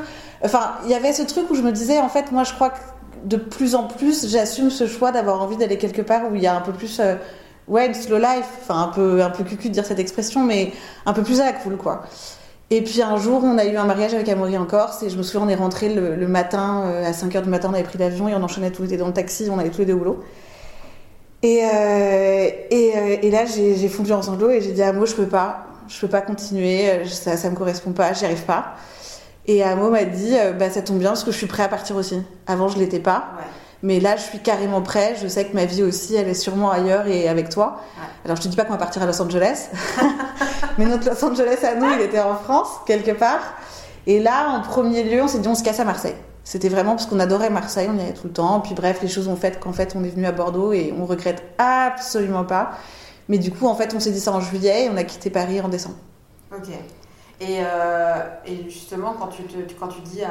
Enfin, 0.44 0.72
il 0.84 0.90
y 0.90 0.94
avait 0.94 1.12
ce 1.12 1.22
truc 1.22 1.50
où 1.50 1.54
je 1.54 1.62
me 1.62 1.70
disais, 1.70 2.00
en 2.00 2.08
fait, 2.08 2.32
moi, 2.32 2.44
je 2.44 2.52
crois 2.54 2.70
que 2.70 2.78
de 3.24 3.36
plus 3.36 3.74
en 3.74 3.84
plus, 3.84 4.28
j'assume 4.28 4.70
ce 4.70 4.86
choix 4.86 5.12
d'avoir 5.12 5.42
envie 5.42 5.56
d'aller 5.56 5.76
quelque 5.76 6.02
part 6.02 6.30
où 6.30 6.34
il 6.34 6.42
y 6.42 6.46
a 6.46 6.56
un 6.56 6.60
peu 6.60 6.72
plus... 6.72 7.00
euh, 7.00 7.16
ouais, 7.68 7.86
une 7.86 7.94
slow 7.94 8.18
life, 8.18 8.48
enfin 8.62 8.82
un 8.82 8.88
peu, 8.88 9.22
un 9.22 9.30
peu 9.30 9.44
cucu 9.44 9.68
de 9.68 9.74
dire 9.74 9.84
cette 9.84 9.98
expression, 9.98 10.44
mais 10.44 10.72
un 11.06 11.12
peu 11.12 11.22
plus 11.22 11.40
à 11.40 11.46
la 11.46 11.52
cool, 11.52 11.76
quoi. 11.76 12.02
Et 12.70 12.82
puis 12.82 13.00
un 13.00 13.16
jour, 13.16 13.42
on 13.44 13.56
a 13.56 13.64
eu 13.64 13.76
un 13.76 13.84
mariage 13.84 14.12
avec 14.12 14.28
Amaury 14.28 14.58
en 14.58 14.66
Corse, 14.66 15.02
et 15.02 15.10
je 15.10 15.16
me 15.16 15.22
souviens, 15.22 15.46
on 15.46 15.48
est 15.48 15.54
rentré 15.54 15.94
le, 15.94 16.28
matin, 16.28 16.82
euh, 16.86 17.06
à 17.06 17.12
5h 17.12 17.42
du 17.42 17.48
matin, 17.48 17.68
on 17.70 17.74
avait 17.74 17.82
pris 17.82 17.98
l'avion, 17.98 18.28
et 18.28 18.34
on 18.34 18.42
enchaînait 18.42 18.70
tous 18.70 18.82
les 18.82 18.88
deux 18.88 18.96
dans 18.98 19.06
le 19.06 19.12
taxi, 19.12 19.48
on 19.50 19.58
allait 19.58 19.70
tous 19.70 19.80
les 19.80 19.86
deux 19.86 19.94
boulot. 19.94 20.22
Et, 21.42 21.62
euh, 21.64 22.48
et, 22.70 22.92
euh, 22.96 23.16
et 23.22 23.30
là, 23.30 23.44
j'ai 23.46 23.88
fondu 23.88 24.12
en 24.12 24.22
sanglots, 24.22 24.50
et 24.50 24.60
j'ai 24.60 24.72
dit 24.72 24.82
à 24.82 24.88
Amo, 24.88 25.06
je 25.06 25.14
peux 25.14 25.26
pas, 25.26 25.66
je 25.88 25.98
peux 26.00 26.08
pas 26.08 26.20
continuer, 26.20 27.06
ça, 27.06 27.36
ça 27.36 27.48
me 27.48 27.56
correspond 27.56 27.92
pas, 27.92 28.12
j'y 28.12 28.24
arrive 28.26 28.44
pas. 28.44 28.74
Et 29.46 29.62
Amo 29.62 29.88
m'a 29.88 30.04
dit, 30.04 30.34
bah 30.58 30.68
ça 30.68 30.82
tombe 30.82 30.98
bien, 30.98 31.10
parce 31.10 31.24
que 31.24 31.32
je 31.32 31.38
suis 31.38 31.46
prêt 31.46 31.62
à 31.62 31.68
partir 31.68 31.96
aussi. 31.96 32.20
Avant, 32.46 32.68
je 32.68 32.78
l'étais 32.78 33.00
pas. 33.00 33.30
Ouais. 33.38 33.44
Mais 33.82 34.00
là, 34.00 34.16
je 34.16 34.22
suis 34.22 34.40
carrément 34.40 34.82
prêt. 34.82 35.14
Je 35.22 35.28
sais 35.28 35.44
que 35.44 35.54
ma 35.54 35.64
vie 35.64 35.82
aussi, 35.82 36.16
elle 36.16 36.28
est 36.28 36.34
sûrement 36.34 36.70
ailleurs 36.70 37.06
et 37.06 37.28
avec 37.28 37.48
toi. 37.48 37.80
Ouais. 37.96 38.06
Alors, 38.24 38.36
je 38.36 38.42
te 38.42 38.48
dis 38.48 38.56
pas 38.56 38.64
qu'on 38.64 38.72
va 38.72 38.78
partir 38.78 39.02
à 39.02 39.06
Los 39.06 39.20
Angeles, 39.22 39.68
mais 40.78 40.86
notre 40.86 41.08
Los 41.08 41.24
Angeles 41.24 41.58
à 41.62 41.74
nous, 41.74 41.86
il 41.94 42.00
était 42.00 42.20
en 42.20 42.34
France, 42.34 42.68
quelque 42.86 43.12
part. 43.12 43.54
Et 44.06 44.20
là, 44.20 44.50
en 44.50 44.62
premier 44.62 45.04
lieu, 45.04 45.22
on 45.22 45.28
s'est 45.28 45.38
dit, 45.38 45.48
on 45.48 45.54
se 45.54 45.62
casse 45.62 45.80
à 45.80 45.84
Marseille. 45.84 46.16
C'était 46.42 46.70
vraiment 46.70 46.92
parce 46.92 47.04
qu'on 47.04 47.20
adorait 47.20 47.50
Marseille, 47.50 47.88
on 47.92 47.98
y 47.98 48.00
allait 48.00 48.14
tout 48.14 48.26
le 48.26 48.32
temps. 48.32 48.60
Puis 48.60 48.74
bref, 48.74 49.00
les 49.02 49.08
choses 49.08 49.28
ont 49.28 49.36
fait 49.36 49.60
qu'en 49.60 49.74
fait, 49.74 49.94
on 49.94 50.02
est 50.02 50.08
venu 50.08 50.24
à 50.24 50.32
Bordeaux 50.32 50.72
et 50.72 50.94
on 50.98 51.04
regrette 51.04 51.42
absolument 51.58 52.44
pas. 52.44 52.70
Mais 53.28 53.36
du 53.36 53.50
coup, 53.50 53.66
en 53.66 53.74
fait, 53.74 53.92
on 53.94 54.00
s'est 54.00 54.12
dit 54.12 54.20
ça 54.20 54.32
en 54.32 54.40
juillet 54.40 54.86
et 54.86 54.88
on 54.88 54.96
a 54.96 55.04
quitté 55.04 55.28
Paris 55.28 55.60
en 55.60 55.68
décembre. 55.68 55.96
Ok. 56.50 56.68
Et, 57.40 57.58
euh, 57.60 58.24
et 58.46 58.64
justement, 58.68 59.14
quand 59.18 59.28
tu, 59.28 59.42
dis 59.42 60.22
à, 60.24 60.30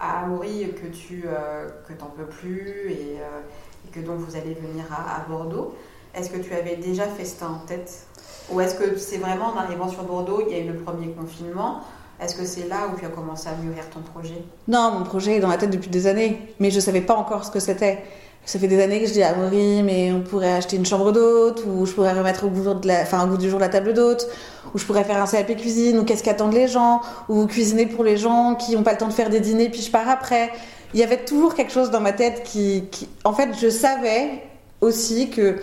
à 0.00 0.26
que 0.26 0.86
tu 0.88 1.24
euh, 1.26 1.68
que 1.88 1.94
t'en 1.94 2.06
peux 2.06 2.26
plus 2.26 2.90
et, 2.90 3.16
euh, 3.20 3.86
et 3.86 3.90
que 3.90 4.00
donc 4.00 4.18
vous 4.18 4.36
allez 4.36 4.54
venir 4.54 4.84
à, 4.90 5.16
à 5.16 5.28
Bordeaux, 5.28 5.74
est-ce 6.14 6.28
que 6.28 6.36
tu 6.36 6.52
avais 6.54 6.76
déjà 6.76 7.04
Festin 7.04 7.48
en 7.62 7.66
tête? 7.66 8.06
Ou 8.50 8.60
est-ce 8.60 8.74
que 8.74 8.98
c'est 8.98 9.16
vraiment 9.16 9.46
en 9.46 9.56
arrivant 9.56 9.88
sur 9.88 10.02
Bordeaux, 10.02 10.42
il 10.46 10.54
y 10.54 10.60
a 10.60 10.62
eu 10.62 10.68
le 10.68 10.76
premier 10.76 11.08
confinement? 11.08 11.80
Est-ce 12.20 12.36
que 12.36 12.44
c'est 12.44 12.68
là 12.68 12.88
où 12.92 12.98
tu 12.98 13.06
as 13.06 13.08
commencé 13.08 13.48
à 13.48 13.54
mûrir 13.54 13.88
ton 13.88 14.00
projet? 14.00 14.44
Non, 14.68 14.92
mon 14.92 15.04
projet 15.04 15.36
est 15.36 15.40
dans 15.40 15.48
la 15.48 15.56
tête 15.56 15.70
depuis 15.70 15.90
des 15.90 16.06
années, 16.06 16.54
mais 16.60 16.70
je 16.70 16.80
savais 16.80 17.00
pas 17.00 17.14
encore 17.16 17.44
ce 17.44 17.50
que 17.50 17.60
c'était. 17.60 18.04
Ça 18.44 18.58
fait 18.58 18.66
des 18.66 18.82
années 18.82 19.00
que 19.00 19.06
je 19.06 19.12
dis 19.12 19.22
à 19.22 19.30
Amaury, 19.30 19.82
mais 19.84 20.10
on 20.12 20.20
pourrait 20.20 20.52
acheter 20.52 20.76
une 20.76 20.84
chambre 20.84 21.12
d'hôte, 21.12 21.62
ou 21.64 21.86
je 21.86 21.92
pourrais 21.92 22.12
remettre 22.12 22.44
au 22.44 22.48
goût, 22.48 22.74
de 22.74 22.88
la, 22.88 23.02
enfin, 23.02 23.24
au 23.24 23.28
goût 23.28 23.36
du 23.36 23.48
jour 23.48 23.60
la 23.60 23.68
table 23.68 23.94
d'hôte, 23.94 24.28
ou 24.74 24.78
je 24.78 24.84
pourrais 24.84 25.04
faire 25.04 25.22
un 25.22 25.26
CAP 25.26 25.56
cuisine, 25.56 25.98
ou 26.00 26.04
qu'est-ce 26.04 26.24
qu'attendent 26.24 26.54
les 26.54 26.66
gens, 26.66 27.02
ou 27.28 27.46
cuisiner 27.46 27.86
pour 27.86 28.02
les 28.02 28.16
gens 28.16 28.56
qui 28.56 28.74
n'ont 28.74 28.82
pas 28.82 28.92
le 28.92 28.98
temps 28.98 29.06
de 29.06 29.12
faire 29.12 29.30
des 29.30 29.38
dîners, 29.38 29.68
puis 29.68 29.80
je 29.80 29.90
pars 29.90 30.08
après. 30.08 30.50
Il 30.92 30.98
y 30.98 31.04
avait 31.04 31.24
toujours 31.24 31.54
quelque 31.54 31.72
chose 31.72 31.90
dans 31.90 32.00
ma 32.00 32.12
tête 32.12 32.42
qui, 32.42 32.84
en 33.24 33.32
fait, 33.32 33.50
je 33.60 33.68
savais 33.68 34.42
aussi 34.80 35.30
que 35.30 35.56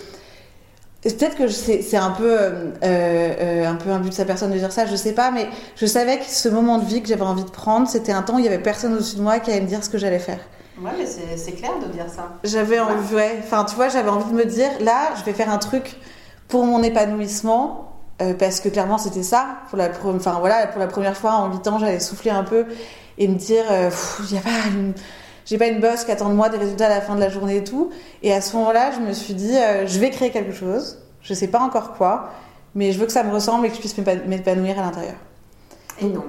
Peut-être 1.01 1.37
que 1.37 1.47
c'est 1.47 1.81
c'est 1.81 1.95
un 1.95 2.11
peu 2.11 2.29
euh, 2.29 2.71
euh, 2.83 3.65
un 3.65 3.75
peu 3.75 3.89
un 3.89 3.99
but 3.99 4.09
de 4.09 4.13
sa 4.13 4.25
personne 4.25 4.51
de 4.51 4.57
dire 4.57 4.73
ça, 4.73 4.85
je 4.85 4.97
sais 4.97 5.13
pas, 5.13 5.31
mais 5.31 5.47
je 5.77 5.85
savais 5.85 6.17
que 6.17 6.25
ce 6.25 6.49
moment 6.49 6.77
de 6.77 6.83
vie 6.83 7.01
que 7.01 7.07
j'avais 7.07 7.21
envie 7.21 7.45
de 7.45 7.49
prendre, 7.49 7.87
c'était 7.87 8.11
un 8.11 8.21
temps 8.21 8.35
où 8.35 8.39
il 8.39 8.43
y 8.43 8.49
avait 8.49 8.59
personne 8.59 8.93
au-dessus 8.93 9.15
de 9.15 9.21
moi 9.21 9.39
qui 9.39 9.49
allait 9.49 9.61
me 9.61 9.67
dire 9.67 9.81
ce 9.81 9.89
que 9.89 9.97
j'allais 9.97 10.19
faire. 10.19 10.39
Ouais, 10.81 10.91
mais 10.97 11.05
c'est 11.37 11.51
clair 11.53 11.71
de 11.81 11.87
dire 11.91 12.05
ça. 12.09 12.29
J'avais 12.43 12.79
envie, 12.79 13.13
ouais, 13.15 13.39
enfin 13.43 13.65
tu 13.65 13.75
vois, 13.75 13.89
j'avais 13.89 14.09
envie 14.09 14.31
de 14.31 14.35
me 14.35 14.45
dire 14.45 14.69
là, 14.79 15.09
je 15.17 15.23
vais 15.23 15.33
faire 15.33 15.49
un 15.51 15.57
truc 15.57 15.95
pour 16.47 16.65
mon 16.65 16.81
épanouissement 16.83 17.93
euh, 18.21 18.33
parce 18.33 18.59
que 18.59 18.69
clairement 18.69 18.97
c'était 18.97 19.23
ça. 19.23 19.45
Pour 19.69 19.77
la, 19.77 19.89
enfin 20.05 20.37
voilà, 20.39 20.67
pour 20.67 20.79
la 20.79 20.87
première 20.87 21.17
fois 21.17 21.31
en 21.33 21.51
8 21.51 21.67
ans, 21.67 21.79
j'allais 21.79 21.99
souffler 21.99 22.31
un 22.31 22.43
peu 22.43 22.65
et 23.17 23.27
me 23.27 23.35
dire, 23.35 23.63
euh, 23.69 23.89
pff, 23.89 24.21
y 24.31 24.37
a 24.37 24.41
pas 24.41 24.49
une, 24.71 24.93
j'ai 25.45 25.57
pas 25.57 25.67
une 25.67 25.79
boss 25.81 26.05
qui 26.05 26.11
attend 26.11 26.29
de 26.29 26.33
moi 26.35 26.47
des 26.49 26.57
résultats 26.57 26.85
à 26.85 26.89
la 26.89 27.01
fin 27.01 27.15
de 27.15 27.19
la 27.19 27.29
journée 27.29 27.57
et 27.57 27.63
tout. 27.63 27.89
Et 28.23 28.33
à 28.33 28.39
ce 28.39 28.55
moment-là, 28.55 28.91
je 28.91 28.99
me 28.99 29.11
suis 29.13 29.33
dit, 29.33 29.57
euh, 29.57 29.85
je 29.85 29.99
vais 29.99 30.09
créer 30.11 30.31
quelque 30.31 30.53
chose. 30.53 30.99
Je 31.21 31.33
sais 31.33 31.47
pas 31.47 31.59
encore 31.59 31.93
quoi, 31.95 32.29
mais 32.75 32.93
je 32.93 32.99
veux 32.99 33.05
que 33.05 33.11
ça 33.11 33.23
me 33.23 33.33
ressemble 33.33 33.65
et 33.65 33.69
que 33.69 33.75
je 33.75 33.79
puisse 33.81 33.97
m'épa- 33.97 34.25
m'épanouir 34.25 34.79
à 34.79 34.83
l'intérieur. 34.83 35.15
Et 36.01 36.05
donc, 36.05 36.23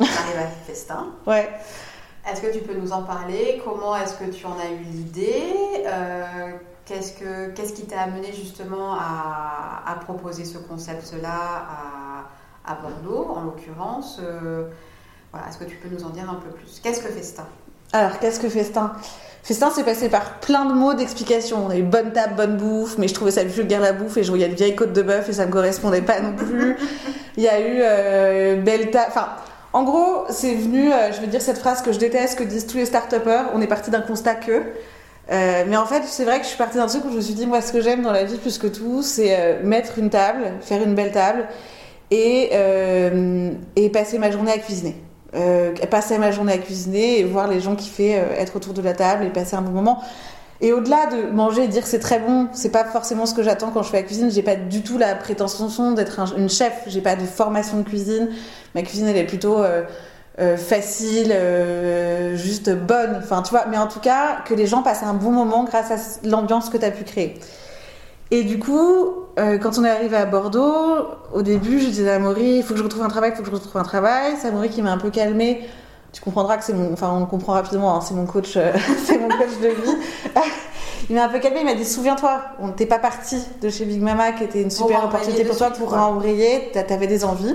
on 0.00 0.04
arrive 0.04 0.38
à 0.38 0.48
Festin. 0.70 1.06
Ouais. 1.26 1.48
Est-ce 2.30 2.40
que 2.40 2.52
tu 2.52 2.58
peux 2.60 2.74
nous 2.74 2.92
en 2.92 3.02
parler? 3.02 3.60
Comment 3.64 3.96
est-ce 3.96 4.14
que 4.14 4.24
tu 4.30 4.44
en 4.46 4.52
as 4.58 4.70
eu 4.70 4.82
l'idée? 4.84 5.52
Euh, 5.86 6.24
Qu'est-ce 6.84 7.14
que 7.14 7.48
qu'est-ce 7.50 7.72
qui 7.72 7.82
t'a 7.86 8.02
amené 8.02 8.32
justement 8.32 8.94
à, 8.94 9.82
à 9.90 9.94
proposer 9.96 10.44
ce 10.44 10.56
concept-là 10.58 11.28
à, 11.34 12.70
à 12.72 12.76
Bordeaux, 12.76 13.28
en 13.36 13.42
l'occurrence? 13.42 14.20
Euh, 14.22 14.68
Voilà, 15.32 15.48
est-ce 15.48 15.58
que 15.58 15.64
tu 15.64 15.74
peux 15.76 15.88
nous 15.92 16.04
en 16.04 16.10
dire 16.10 16.30
un 16.30 16.36
peu 16.36 16.48
plus? 16.50 16.78
Qu'est-ce 16.80 17.00
que 17.02 17.08
Festin 17.08 17.44
Alors, 17.92 18.20
qu'est-ce 18.20 18.38
que 18.38 18.48
Festin 18.48 18.92
Festin, 19.42 19.70
c'est 19.74 19.82
passé 19.84 20.08
par 20.08 20.38
plein 20.38 20.64
de 20.66 20.74
mots 20.74 20.94
d'explication. 20.94 21.66
On 21.66 21.70
a 21.70 21.76
eu 21.76 21.82
bonne 21.82 22.12
table, 22.12 22.34
bonne 22.36 22.56
bouffe, 22.56 22.98
mais 22.98 23.08
je 23.08 23.14
trouvais 23.14 23.30
ça 23.32 23.42
vulgaire 23.42 23.80
la 23.80 23.92
bouffe 23.92 24.16
et 24.16 24.22
je 24.22 24.28
voyais 24.28 24.46
une 24.46 24.54
vieille 24.54 24.76
côte 24.76 24.92
de 24.92 25.02
bœuf 25.02 25.28
et 25.28 25.32
ça 25.32 25.46
me 25.46 25.50
correspondait 25.52 26.02
pas 26.02 26.20
non 26.20 26.34
plus. 26.36 26.76
Il 27.36 27.42
y 27.42 27.48
a 27.48 27.58
eu 27.60 27.78
euh, 27.80 28.60
belle 28.62 28.90
table. 28.92 29.06
Enfin, 29.08 29.28
en 29.76 29.82
gros, 29.82 30.24
c'est 30.30 30.54
venu, 30.54 30.90
euh, 30.90 31.12
je 31.12 31.20
veux 31.20 31.26
dire 31.26 31.42
cette 31.42 31.58
phrase 31.58 31.82
que 31.82 31.92
je 31.92 31.98
déteste, 31.98 32.38
que 32.38 32.44
disent 32.44 32.66
tous 32.66 32.78
les 32.78 32.86
start-upers. 32.86 33.50
On 33.52 33.60
est 33.60 33.66
parti 33.66 33.90
d'un 33.90 34.00
constat 34.00 34.36
que. 34.36 34.62
Euh, 35.30 35.64
mais 35.68 35.76
en 35.76 35.84
fait, 35.84 36.02
c'est 36.06 36.24
vrai 36.24 36.38
que 36.38 36.44
je 36.44 36.48
suis 36.48 36.56
partie 36.56 36.78
d'un 36.78 36.86
truc 36.86 37.04
où 37.04 37.10
je 37.10 37.16
me 37.16 37.20
suis 37.20 37.34
dit, 37.34 37.46
moi, 37.46 37.60
ce 37.60 37.74
que 37.74 37.82
j'aime 37.82 38.00
dans 38.00 38.12
la 38.12 38.24
vie 38.24 38.38
plus 38.38 38.56
que 38.56 38.68
tout, 38.68 39.02
c'est 39.02 39.38
euh, 39.38 39.62
mettre 39.62 39.98
une 39.98 40.08
table, 40.08 40.54
faire 40.62 40.82
une 40.82 40.94
belle 40.94 41.12
table 41.12 41.46
et, 42.10 42.50
passer 43.92 44.18
ma 44.18 44.30
journée 44.30 44.52
à 44.52 44.58
cuisiner. 44.58 44.96
Passer 45.90 46.16
ma 46.16 46.30
journée 46.30 46.54
à 46.54 46.58
cuisiner 46.58 47.20
et 47.20 47.24
voir 47.24 47.46
les 47.46 47.60
gens 47.60 47.76
kiffer 47.76 48.16
euh, 48.16 48.22
être 48.38 48.56
autour 48.56 48.72
de 48.72 48.80
la 48.80 48.94
table 48.94 49.26
et 49.26 49.28
passer 49.28 49.56
un 49.56 49.62
bon 49.62 49.72
moment. 49.72 50.00
Et 50.60 50.72
au-delà 50.72 51.06
de 51.06 51.30
manger 51.32 51.64
et 51.64 51.68
dire 51.68 51.86
c'est 51.86 51.98
très 51.98 52.18
bon, 52.18 52.48
c'est 52.52 52.70
pas 52.70 52.84
forcément 52.84 53.26
ce 53.26 53.34
que 53.34 53.42
j'attends 53.42 53.70
quand 53.70 53.82
je 53.82 53.90
fais 53.90 53.98
la 53.98 54.02
cuisine. 54.02 54.30
J'ai 54.30 54.42
pas 54.42 54.56
du 54.56 54.82
tout 54.82 54.96
la 54.98 55.14
prétention 55.14 55.92
d'être 55.92 56.18
un- 56.20 56.34
une 56.36 56.48
chef. 56.48 56.72
J'ai 56.86 57.00
pas 57.02 57.14
de 57.16 57.24
formation 57.26 57.78
de 57.78 57.82
cuisine. 57.82 58.28
Ma 58.74 58.82
cuisine, 58.82 59.06
elle 59.08 59.16
est 59.18 59.24
plutôt 59.26 59.58
euh, 59.62 59.82
euh, 60.40 60.56
facile, 60.56 61.30
euh, 61.32 62.36
juste 62.36 62.70
bonne. 62.74 63.16
Enfin, 63.18 63.42
tu 63.42 63.50
vois. 63.50 63.66
Mais 63.70 63.76
en 63.78 63.86
tout 63.86 64.00
cas, 64.00 64.38
que 64.46 64.54
les 64.54 64.66
gens 64.66 64.82
passent 64.82 65.02
un 65.02 65.14
bon 65.14 65.30
moment 65.30 65.64
grâce 65.64 65.90
à 65.90 65.96
l'ambiance 66.26 66.70
que 66.70 66.78
tu 66.78 66.84
as 66.84 66.90
pu 66.90 67.04
créer. 67.04 67.38
Et 68.30 68.42
du 68.42 68.58
coup, 68.58 69.12
quand 69.36 69.78
on 69.78 69.84
est 69.84 69.90
arrivé 69.90 70.16
à 70.16 70.26
Bordeaux, 70.26 70.96
au 71.32 71.42
début, 71.42 71.78
je 71.78 71.86
disais 71.86 72.10
à 72.10 72.18
Maury, 72.18 72.56
il 72.56 72.62
faut 72.64 72.72
que 72.72 72.78
je 72.78 72.82
retrouve 72.84 73.04
un 73.04 73.08
travail, 73.08 73.30
il 73.32 73.36
faut 73.36 73.42
que 73.42 73.48
je 73.48 73.54
retrouve 73.54 73.76
un 73.80 73.84
travail. 73.84 74.32
C'est 74.40 74.50
Maury 74.50 74.68
qui 74.68 74.82
m'a 74.82 74.90
un 74.90 74.98
peu 74.98 75.10
calmée. 75.10 75.60
Tu 76.16 76.22
comprendras 76.22 76.56
que 76.56 76.64
c'est 76.64 76.72
mon, 76.72 76.94
enfin, 76.94 77.12
on 77.14 77.20
le 77.20 77.26
comprend 77.26 77.52
rapidement, 77.52 77.94
hein, 77.94 78.00
c'est 78.00 78.14
mon 78.14 78.24
coach, 78.24 78.56
euh, 78.56 78.72
c'est 79.04 79.18
mon 79.18 79.28
coach 79.28 79.60
de 79.60 79.68
vie. 79.68 79.96
il 81.10 81.14
m'a 81.14 81.24
un 81.24 81.28
peu 81.28 81.38
calmé, 81.40 81.60
il 81.60 81.66
m'a 81.66 81.74
dit, 81.74 81.84
souviens-toi, 81.84 82.40
on 82.58 82.68
n'était 82.68 82.86
pas 82.86 82.98
parti 82.98 83.36
de 83.60 83.68
chez 83.68 83.84
Big 83.84 84.00
Mama, 84.00 84.32
qui 84.32 84.44
était 84.44 84.62
une 84.62 84.70
super 84.70 85.04
opportunité 85.04 85.44
pour 85.44 85.58
toi 85.58 85.68
pour 85.72 85.92
embrayer, 85.92 86.72
t'avais 86.72 87.06
des 87.06 87.26
envies. 87.26 87.54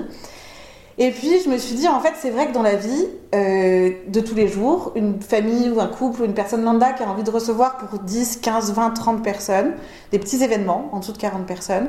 Et 0.96 1.10
puis 1.10 1.40
je 1.44 1.50
me 1.50 1.58
suis 1.58 1.74
dit, 1.74 1.88
en 1.88 1.98
fait, 1.98 2.12
c'est 2.20 2.30
vrai 2.30 2.46
que 2.46 2.52
dans 2.52 2.62
la 2.62 2.76
vie 2.76 3.08
euh, 3.34 3.90
de 4.06 4.20
tous 4.20 4.36
les 4.36 4.46
jours, 4.46 4.92
une 4.94 5.20
famille 5.20 5.68
ou 5.68 5.80
un 5.80 5.88
couple 5.88 6.22
ou 6.22 6.24
une 6.24 6.34
personne 6.34 6.62
lambda 6.62 6.92
qui 6.92 7.02
a 7.02 7.08
envie 7.08 7.24
de 7.24 7.30
recevoir 7.32 7.78
pour 7.78 7.98
10, 7.98 8.36
15, 8.36 8.74
20, 8.74 8.90
30 8.90 9.24
personnes, 9.24 9.72
des 10.12 10.20
petits 10.20 10.40
événements, 10.44 10.88
en 10.92 11.00
dessous 11.00 11.12
de 11.12 11.18
40 11.18 11.46
personnes, 11.46 11.88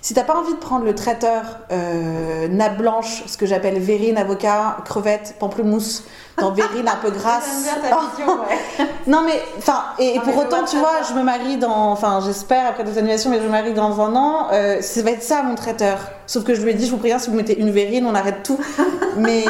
si 0.00 0.14
t'as 0.14 0.22
pas 0.22 0.36
envie 0.36 0.52
de 0.52 0.58
prendre 0.58 0.84
le 0.84 0.94
traiteur 0.94 1.42
euh, 1.72 2.46
nappe 2.48 2.78
blanche, 2.78 3.24
ce 3.26 3.36
que 3.36 3.46
j'appelle 3.46 3.78
verrine, 3.78 4.16
avocat, 4.16 4.78
crevette, 4.84 5.34
pamplemousse, 5.38 6.04
dans 6.38 6.52
verrine 6.52 6.88
un 6.88 6.96
peu 6.96 7.10
grasse. 7.18 7.66
ouais. 7.82 8.86
non 9.06 9.22
mais, 9.26 9.42
enfin, 9.58 9.82
et, 9.98 10.20
pour 10.20 10.36
autant, 10.38 10.64
tu 10.64 10.76
vois, 10.76 11.02
je 11.08 11.14
me 11.14 11.22
marie 11.22 11.56
dans, 11.56 11.90
enfin, 11.90 12.20
j'espère 12.24 12.66
après 12.68 12.84
des 12.84 12.96
annulations, 12.98 13.30
mais 13.30 13.38
je 13.38 13.44
me 13.44 13.50
marie 13.50 13.74
dans 13.74 14.00
un 14.00 14.14
an. 14.14 14.48
Euh, 14.52 14.80
ça 14.80 15.02
va 15.02 15.10
être 15.10 15.22
ça 15.22 15.42
mon 15.42 15.56
traiteur. 15.56 15.98
Sauf 16.26 16.44
que 16.44 16.54
je 16.54 16.62
lui 16.62 16.70
ai 16.70 16.74
dit, 16.74 16.86
je 16.86 16.90
vous 16.92 16.98
préviens, 16.98 17.18
si 17.18 17.30
vous 17.30 17.36
mettez 17.36 17.58
une 17.58 17.70
verrine, 17.70 18.06
on 18.06 18.14
arrête 18.14 18.42
tout. 18.44 18.58
mais, 19.16 19.44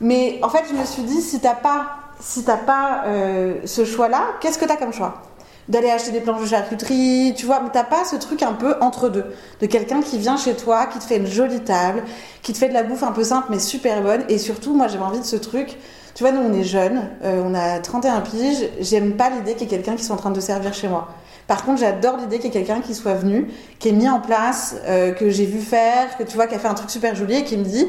mais 0.00 0.38
en 0.42 0.48
fait, 0.48 0.64
je 0.70 0.74
me 0.74 0.84
suis 0.84 1.02
dit, 1.02 1.20
si 1.20 1.40
t'as 1.40 1.54
pas, 1.54 1.86
si 2.18 2.44
t'as 2.44 2.56
pas 2.56 3.02
euh, 3.06 3.56
ce 3.66 3.84
choix-là, 3.84 4.22
qu'est-ce 4.40 4.58
que 4.58 4.64
t'as 4.64 4.76
comme 4.76 4.92
choix? 4.92 5.22
D'aller 5.68 5.90
acheter 5.90 6.12
des 6.12 6.20
planches 6.20 6.42
de 6.42 6.46
charcuterie, 6.46 7.34
tu 7.36 7.46
vois, 7.46 7.60
mais 7.60 7.70
t'as 7.72 7.84
pas 7.84 8.04
ce 8.04 8.16
truc 8.16 8.42
un 8.42 8.52
peu 8.52 8.76
entre 8.80 9.08
deux, 9.08 9.24
de 9.60 9.66
quelqu'un 9.66 10.00
qui 10.00 10.18
vient 10.18 10.36
chez 10.36 10.54
toi, 10.54 10.86
qui 10.86 10.98
te 10.98 11.04
fait 11.04 11.16
une 11.16 11.26
jolie 11.26 11.60
table, 11.60 12.04
qui 12.42 12.52
te 12.52 12.58
fait 12.58 12.68
de 12.68 12.74
la 12.74 12.82
bouffe 12.82 13.02
un 13.02 13.12
peu 13.12 13.24
simple 13.24 13.48
mais 13.50 13.58
super 13.58 14.02
bonne, 14.02 14.24
et 14.28 14.38
surtout, 14.38 14.74
moi 14.74 14.86
j'avais 14.88 15.04
envie 15.04 15.20
de 15.20 15.24
ce 15.24 15.36
truc, 15.36 15.76
tu 16.14 16.22
vois, 16.22 16.32
nous 16.32 16.40
on 16.40 16.52
est 16.52 16.64
jeunes, 16.64 17.10
euh, 17.24 17.42
on 17.44 17.54
a 17.54 17.80
31 17.80 18.20
piges, 18.20 18.68
j'aime 18.80 19.16
pas 19.16 19.28
l'idée 19.30 19.54
qu'il 19.54 19.62
y 19.62 19.64
ait 19.64 19.76
quelqu'un 19.76 19.96
qui 19.96 20.04
soit 20.04 20.14
en 20.14 20.18
train 20.18 20.30
de 20.30 20.40
servir 20.40 20.72
chez 20.72 20.88
moi. 20.88 21.08
Par 21.46 21.64
contre, 21.64 21.80
j'adore 21.80 22.16
l'idée 22.16 22.38
qu'il 22.38 22.46
y 22.46 22.56
ait 22.56 22.64
quelqu'un 22.64 22.80
qui 22.80 22.94
soit 22.94 23.14
venu, 23.14 23.48
qui 23.78 23.88
ait 23.88 23.92
mis 23.92 24.08
en 24.08 24.20
place, 24.20 24.76
euh, 24.86 25.12
que 25.12 25.30
j'ai 25.30 25.46
vu 25.46 25.60
faire, 25.60 26.16
que 26.16 26.22
tu 26.22 26.36
vois, 26.36 26.46
qui 26.46 26.54
a 26.54 26.58
fait 26.58 26.68
un 26.68 26.74
truc 26.74 26.90
super 26.90 27.14
joli 27.14 27.36
et 27.36 27.44
qui 27.44 27.56
me 27.56 27.64
dit, 27.64 27.86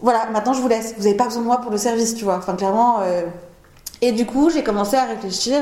voilà, 0.00 0.28
maintenant 0.32 0.52
je 0.52 0.60
vous 0.60 0.68
laisse, 0.68 0.94
vous 0.96 1.06
avez 1.06 1.16
pas 1.16 1.24
besoin 1.24 1.42
de 1.42 1.46
moi 1.46 1.60
pour 1.60 1.70
le 1.70 1.78
service, 1.78 2.14
tu 2.14 2.24
vois, 2.24 2.36
enfin 2.36 2.54
clairement. 2.54 3.00
Euh... 3.00 3.22
Et 4.00 4.12
du 4.12 4.26
coup, 4.26 4.48
j'ai 4.50 4.62
commencé 4.62 4.96
à 4.96 5.04
réfléchir 5.04 5.60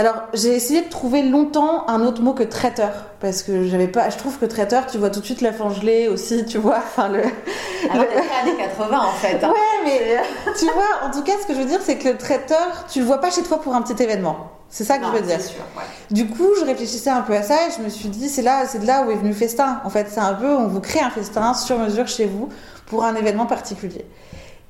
alors, 0.00 0.22
j'ai 0.32 0.56
essayé 0.56 0.80
de 0.80 0.88
trouver 0.88 1.20
longtemps 1.20 1.86
un 1.86 2.00
autre 2.00 2.22
mot 2.22 2.32
que 2.32 2.42
traiteur, 2.42 3.04
parce 3.20 3.42
que 3.42 3.64
j'avais 3.64 3.86
pas. 3.86 4.08
Je 4.08 4.16
trouve 4.16 4.38
que 4.38 4.46
traiteur, 4.46 4.86
tu 4.86 4.96
vois 4.96 5.10
tout 5.10 5.20
de 5.20 5.26
suite 5.26 5.42
la 5.42 5.52
gelée 5.52 6.08
aussi, 6.08 6.46
tu 6.46 6.56
vois. 6.56 6.78
Enfin, 6.78 7.10
le. 7.10 7.18
Alors, 7.18 8.06
le... 8.06 8.48
années 8.50 8.56
80 8.56 8.98
en 8.98 9.12
fait. 9.12 9.44
Hein. 9.44 9.50
Ouais, 9.50 9.84
mais 9.84 10.22
tu 10.58 10.64
vois, 10.64 11.06
en 11.06 11.10
tout 11.10 11.22
cas, 11.22 11.32
ce 11.42 11.46
que 11.46 11.52
je 11.52 11.58
veux 11.58 11.66
dire, 11.66 11.80
c'est 11.82 11.98
que 11.98 12.08
le 12.08 12.16
traiteur, 12.16 12.86
tu 12.90 13.00
le 13.00 13.04
vois 13.04 13.20
pas 13.20 13.30
chez 13.30 13.42
toi 13.42 13.60
pour 13.60 13.74
un 13.74 13.82
petit 13.82 14.02
événement. 14.02 14.50
C'est 14.70 14.84
ça 14.84 14.96
que 14.96 15.04
je 15.04 15.10
veux 15.10 15.20
dire. 15.20 15.38
Sûr, 15.38 15.60
ouais. 15.76 15.82
Du 16.10 16.28
coup, 16.28 16.48
je 16.58 16.64
réfléchissais 16.64 17.10
un 17.10 17.20
peu 17.20 17.34
à 17.34 17.42
ça 17.42 17.68
et 17.68 17.70
je 17.76 17.82
me 17.82 17.90
suis 17.90 18.08
dit, 18.08 18.30
c'est 18.30 18.40
là, 18.40 18.64
c'est 18.66 18.78
de 18.78 18.86
là 18.86 19.04
où 19.06 19.10
est 19.10 19.16
venu 19.16 19.34
festin. 19.34 19.82
En 19.84 19.90
fait, 19.90 20.06
c'est 20.08 20.20
un 20.20 20.32
peu, 20.32 20.48
on 20.48 20.66
vous 20.66 20.80
crée 20.80 21.00
un 21.00 21.10
festin 21.10 21.52
sur 21.52 21.78
mesure 21.78 22.08
chez 22.08 22.24
vous 22.24 22.48
pour 22.86 23.04
un 23.04 23.14
événement 23.16 23.44
particulier. 23.44 24.06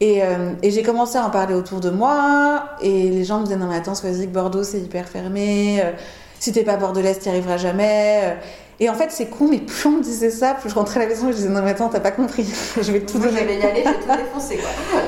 Et, 0.00 0.22
euh, 0.22 0.52
et 0.62 0.70
j'ai 0.70 0.82
commencé 0.82 1.18
à 1.18 1.26
en 1.26 1.30
parler 1.30 1.54
autour 1.54 1.80
de 1.80 1.90
moi, 1.90 2.64
et 2.80 3.10
les 3.10 3.24
gens 3.24 3.38
me 3.40 3.44
disaient 3.44 3.56
non 3.58 3.66
mais 3.66 3.76
attends, 3.76 3.92
que 3.92 4.26
Bordeaux 4.26 4.64
c'est 4.64 4.80
hyper 4.80 5.06
fermé, 5.06 5.82
euh, 5.82 5.92
si 6.38 6.52
t'es 6.52 6.64
pas 6.64 6.78
bordelais 6.78 7.14
t'y 7.14 7.28
arriveras 7.28 7.58
jamais. 7.58 8.20
Euh. 8.24 8.34
Et 8.82 8.88
en 8.88 8.94
fait 8.94 9.10
c'est 9.10 9.26
con, 9.26 9.46
mais 9.50 9.58
plus 9.58 9.88
on 9.88 9.98
me 9.98 10.02
disait 10.02 10.30
ça, 10.30 10.54
plus 10.54 10.70
je 10.70 10.74
rentrais 10.74 11.00
à 11.00 11.02
la 11.02 11.08
maison 11.10 11.28
et 11.28 11.32
je 11.32 11.36
disais 11.36 11.48
non 11.50 11.60
mais 11.60 11.72
attends, 11.72 11.90
t'as 11.90 12.00
pas 12.00 12.12
compris, 12.12 12.50
je 12.80 12.92
vais 12.92 13.00
tout 13.00 13.18
Moi, 13.18 13.26
donner. 13.26 13.40
Je 13.40 13.44
vais 13.44 13.58
y 13.58 13.62
aller, 13.62 13.84
je 13.84 13.90
vais 13.90 14.14
tout 14.14 14.22
défoncer 14.24 14.56
quoi. 14.56 15.00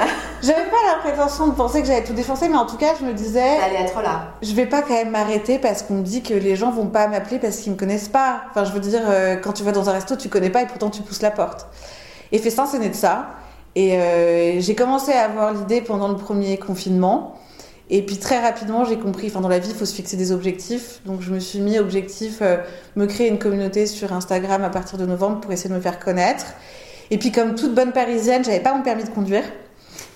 J'avais 0.42 0.64
pas 0.64 0.76
la 0.92 0.98
prétention 0.98 1.46
de 1.46 1.54
penser 1.54 1.80
que 1.80 1.86
j'allais 1.86 2.04
tout 2.04 2.12
défoncer, 2.12 2.50
mais 2.50 2.58
en 2.58 2.66
tout 2.66 2.76
cas 2.76 2.92
je 3.00 3.06
me 3.06 3.14
disais... 3.14 3.60
T'allais 3.60 3.86
être 3.86 4.02
là. 4.02 4.34
Je 4.42 4.52
vais 4.52 4.66
pas 4.66 4.82
quand 4.82 4.92
même 4.92 5.08
m'arrêter 5.08 5.58
parce 5.58 5.82
qu'on 5.82 5.94
me 5.94 6.02
dit 6.02 6.22
que 6.22 6.34
les 6.34 6.54
gens 6.54 6.70
vont 6.70 6.88
pas 6.88 7.08
m'appeler 7.08 7.38
parce 7.38 7.56
qu'ils 7.58 7.72
me 7.72 7.78
connaissent 7.78 8.08
pas. 8.08 8.42
Enfin 8.50 8.64
je 8.64 8.72
veux 8.72 8.80
dire, 8.80 9.00
euh, 9.06 9.36
quand 9.36 9.54
tu 9.54 9.62
vas 9.62 9.72
dans 9.72 9.88
un 9.88 9.92
resto, 9.92 10.16
tu 10.16 10.28
connais 10.28 10.50
pas 10.50 10.60
et 10.60 10.66
pourtant 10.66 10.90
tu 10.90 11.00
pousses 11.00 11.22
la 11.22 11.30
porte. 11.30 11.66
Et 12.30 12.38
Festin 12.38 12.66
c'est 12.66 12.78
né 12.78 12.90
de 12.90 12.94
ça. 12.94 13.36
Et 13.74 13.98
euh, 13.98 14.60
j'ai 14.60 14.74
commencé 14.74 15.12
à 15.12 15.24
avoir 15.24 15.54
l'idée 15.54 15.80
pendant 15.80 16.08
le 16.08 16.16
premier 16.16 16.58
confinement. 16.58 17.38
Et 17.90 18.02
puis 18.02 18.16
très 18.16 18.40
rapidement, 18.40 18.84
j'ai 18.84 18.96
compris, 18.96 19.26
enfin 19.26 19.40
dans 19.40 19.48
la 19.48 19.58
vie, 19.58 19.68
il 19.70 19.74
faut 19.74 19.84
se 19.84 19.94
fixer 19.94 20.16
des 20.16 20.32
objectifs. 20.32 21.00
Donc 21.04 21.20
je 21.20 21.32
me 21.32 21.38
suis 21.38 21.60
mis 21.60 21.78
objectif, 21.78 22.38
euh, 22.40 22.58
me 22.96 23.06
créer 23.06 23.28
une 23.28 23.38
communauté 23.38 23.86
sur 23.86 24.12
Instagram 24.12 24.64
à 24.64 24.70
partir 24.70 24.98
de 24.98 25.06
novembre 25.06 25.40
pour 25.40 25.52
essayer 25.52 25.70
de 25.70 25.74
me 25.74 25.80
faire 25.80 25.98
connaître. 25.98 26.46
Et 27.10 27.18
puis 27.18 27.32
comme 27.32 27.54
toute 27.54 27.74
bonne 27.74 27.92
parisienne, 27.92 28.44
j'avais 28.44 28.60
pas 28.60 28.74
mon 28.74 28.82
permis 28.82 29.04
de 29.04 29.10
conduire. 29.10 29.44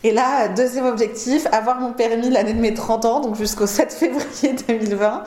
Et 0.04 0.12
là, 0.12 0.48
deuxième 0.48 0.86
objectif, 0.86 1.46
avoir 1.52 1.80
mon 1.80 1.92
permis 1.92 2.30
l'année 2.30 2.52
de 2.52 2.60
mes 2.60 2.74
30 2.74 3.04
ans, 3.04 3.20
donc 3.20 3.36
jusqu'au 3.36 3.66
7 3.66 3.92
février 3.98 4.54
2020. 4.68 5.24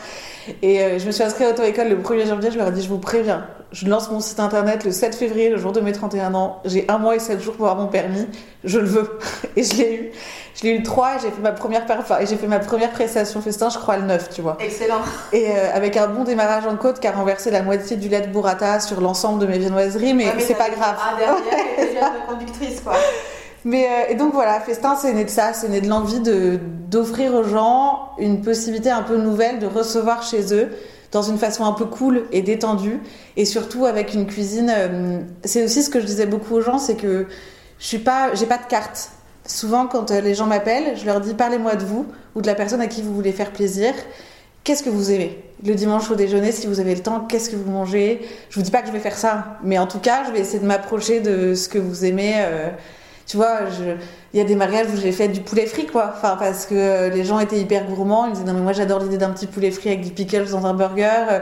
Et 0.62 0.82
euh, 0.82 0.99
je 0.99 1.05
me 1.05 1.12
suis 1.12 1.23
inscrite 1.23 1.47
à 1.47 1.49
l'auto-école 1.51 1.89
le 1.89 1.97
1er 1.97 2.27
janvier, 2.27 2.51
je 2.51 2.58
leur 2.58 2.67
ai 2.69 2.71
dit, 2.71 2.82
je 2.82 2.89
vous 2.89 2.97
préviens, 2.97 3.45
je 3.71 3.88
lance 3.88 4.10
mon 4.10 4.19
site 4.19 4.39
internet 4.39 4.84
le 4.84 4.91
7 4.91 5.15
février, 5.15 5.49
le 5.49 5.58
jour 5.58 5.71
de 5.71 5.79
mes 5.79 5.91
31 5.91 6.34
ans. 6.34 6.60
J'ai 6.65 6.86
un 6.89 6.97
mois 6.97 7.15
et 7.15 7.19
7 7.19 7.41
jours 7.41 7.55
pour 7.55 7.67
avoir 7.67 7.84
mon 7.84 7.91
permis. 7.91 8.27
Je 8.63 8.79
le 8.79 8.88
veux. 8.88 9.19
Et 9.55 9.63
je 9.63 9.75
l'ai 9.75 9.93
eu. 9.95 10.12
Je 10.55 10.63
l'ai 10.63 10.71
eu 10.71 10.77
le 10.79 10.84
3 10.84 11.15
et 11.15 11.19
j'ai 11.21 11.32
fait 11.32 11.41
ma 11.41 11.51
première, 11.51 11.86
enfin, 11.89 12.17
j'ai 12.25 12.36
fait 12.36 12.47
ma 12.47 12.60
première 12.60 12.91
prestation 12.91 13.41
festin, 13.41 13.69
je 13.69 13.77
crois, 13.77 13.97
le 13.97 14.03
9, 14.03 14.29
tu 14.29 14.41
vois. 14.41 14.58
Excellent. 14.60 15.01
Et 15.32 15.51
euh, 15.51 15.73
avec 15.73 15.95
un 15.95 16.08
bon 16.08 16.23
démarrage 16.23 16.65
en 16.65 16.75
côte 16.75 16.99
qui 16.99 17.08
a 17.08 17.12
renversé 17.12 17.51
la 17.51 17.62
moitié 17.62 17.95
du 17.95 18.10
lait 18.10 18.21
de 18.21 18.27
burrata 18.27 18.79
sur 18.79 18.99
l'ensemble 18.99 19.39
de 19.39 19.45
mes 19.45 19.58
viennoiseries, 19.60 20.13
mais, 20.13 20.25
Ouais, 20.25 20.34
mais 20.36 20.41
c'est 20.41 20.55
pas 20.55 20.69
grave. 20.69 20.97
Ah, 20.99 21.15
derrière, 21.17 21.38
et 21.77 21.86
déjà 21.86 22.10
de 22.10 22.27
conductrice 22.27 22.82
quoi. 22.82 22.93
Mais 23.65 23.86
euh, 23.86 24.12
et 24.12 24.15
donc 24.15 24.34
voilà, 24.34 24.60
Festin, 24.62 24.95
c'est 24.95 25.13
né 25.13 25.26
de 25.26 25.30
ça, 25.30 25.54
c'est 25.54 25.67
né 25.69 25.82
de 25.82 25.88
l'envie 25.88 26.22
de 26.22 26.60
d'offrir 26.89 27.34
aux 27.34 27.43
gens 27.43 28.12
une 28.17 28.41
possibilité 28.41 28.89
un 28.89 29.04
peu 29.04 29.17
nouvelle 29.17 29.60
de 29.60 29.67
recevoir 29.67 30.24
chez 30.24 30.54
eux 30.54 30.69
dans 31.12 31.22
une 31.22 31.38
façon 31.38 31.65
un 31.65 31.74
peu 31.74 31.86
cool 31.86 32.26
et 32.32 32.41
détendue 32.41 33.00
et 33.36 33.45
surtout 33.45 33.86
avec 33.86 34.13
une 34.13 34.28
cuisine. 34.28 34.72
euh, 34.76 35.19
c'est 35.43 35.63
aussi 35.63 35.84
ce 35.84 35.89
que 35.89 36.00
je 36.00 36.06
disais 36.06 36.26
beaucoup 36.26 36.56
aux 36.56 36.62
gens, 36.62 36.78
c'est 36.78 36.95
que 36.95 37.28
je 37.80 37.86
suis 37.86 38.00
pas, 38.00 38.34
j'ai 38.34 38.45
pas 38.45 38.58
de 38.58 38.65
carte. 38.65 39.12
Souvent, 39.45 39.88
quand 39.88 40.12
euh, 40.12 40.22
les 40.22 40.36
gens 40.36 40.45
m'appellent, 40.45 40.95
je 40.95 41.06
leur 41.06 41.19
dis 41.19 41.34
parlez-moi 41.34 41.76
de 41.76 41.84
vous 41.84 42.06
ou 42.36 42.41
de 42.41 42.48
la 42.48 42.56
personne 42.56 42.82
à 42.82 42.88
qui 42.88 43.02
vous 43.02 43.13
voulez 43.13 43.32
faire 43.32 43.52
plaisir. 43.52 43.93
Qu'est-ce 44.63 44.84
que 44.84 44.89
vous 44.89 45.12
aimez? 45.12 45.43
Le 45.65 45.74
dimanche 45.74 46.10
au 46.12 46.15
déjeuner, 46.15 46.52
si 46.52 46.67
vous 46.67 46.80
avez 46.80 46.93
le 46.95 47.02
temps, 47.02 47.22
qu'est-ce 47.22 47.50
que 47.50 47.56
vous 47.56 47.72
mangez? 47.72 48.22
Je 48.50 48.56
vous 48.56 48.62
dis 48.62 48.72
pas 48.72 48.82
que 48.82 48.88
je 48.88 48.93
vais 48.93 49.00
faire 49.00 49.17
ça, 49.17 49.58
mais 49.63 49.78
en 49.78 49.88
tout 49.88 50.00
cas, 50.00 50.24
je 50.28 50.32
vais 50.32 50.39
essayer 50.39 50.60
de 50.60 50.65
m'approcher 50.65 51.19
de 51.22 51.56
ce 51.56 51.67
que 51.67 51.78
vous 51.78 52.06
aimez. 52.06 52.36
Tu 53.30 53.38
vois, 53.38 53.60
il 54.34 54.39
y 54.39 54.42
a 54.42 54.44
des 54.44 54.56
mariages 54.56 54.88
où 54.92 54.98
j'ai 54.98 55.12
fait 55.12 55.28
du 55.28 55.42
poulet 55.42 55.68
frit, 55.68 55.86
quoi. 55.86 56.15
Parce 56.20 56.65
que 56.65 56.74
euh, 56.74 57.10
les 57.10 57.24
gens 57.24 57.39
étaient 57.39 57.60
hyper 57.60 57.86
gourmands. 57.86 58.26
Ils 58.26 58.34
disaient, 58.34 58.44
non, 58.44 58.54
mais 58.54 58.62
moi, 58.62 58.74
j'adore 58.74 58.98
l'idée 59.00 59.20
d'un 59.20 59.30
petit 59.30 59.46
poulet 59.46 59.70
frit 59.70 59.89
avec 59.89 60.02
du 60.02 60.10
pickles 60.10 60.50
dans 60.50 60.65
un 60.65 60.74
burger. 60.74 61.28
Euh, 61.30 61.39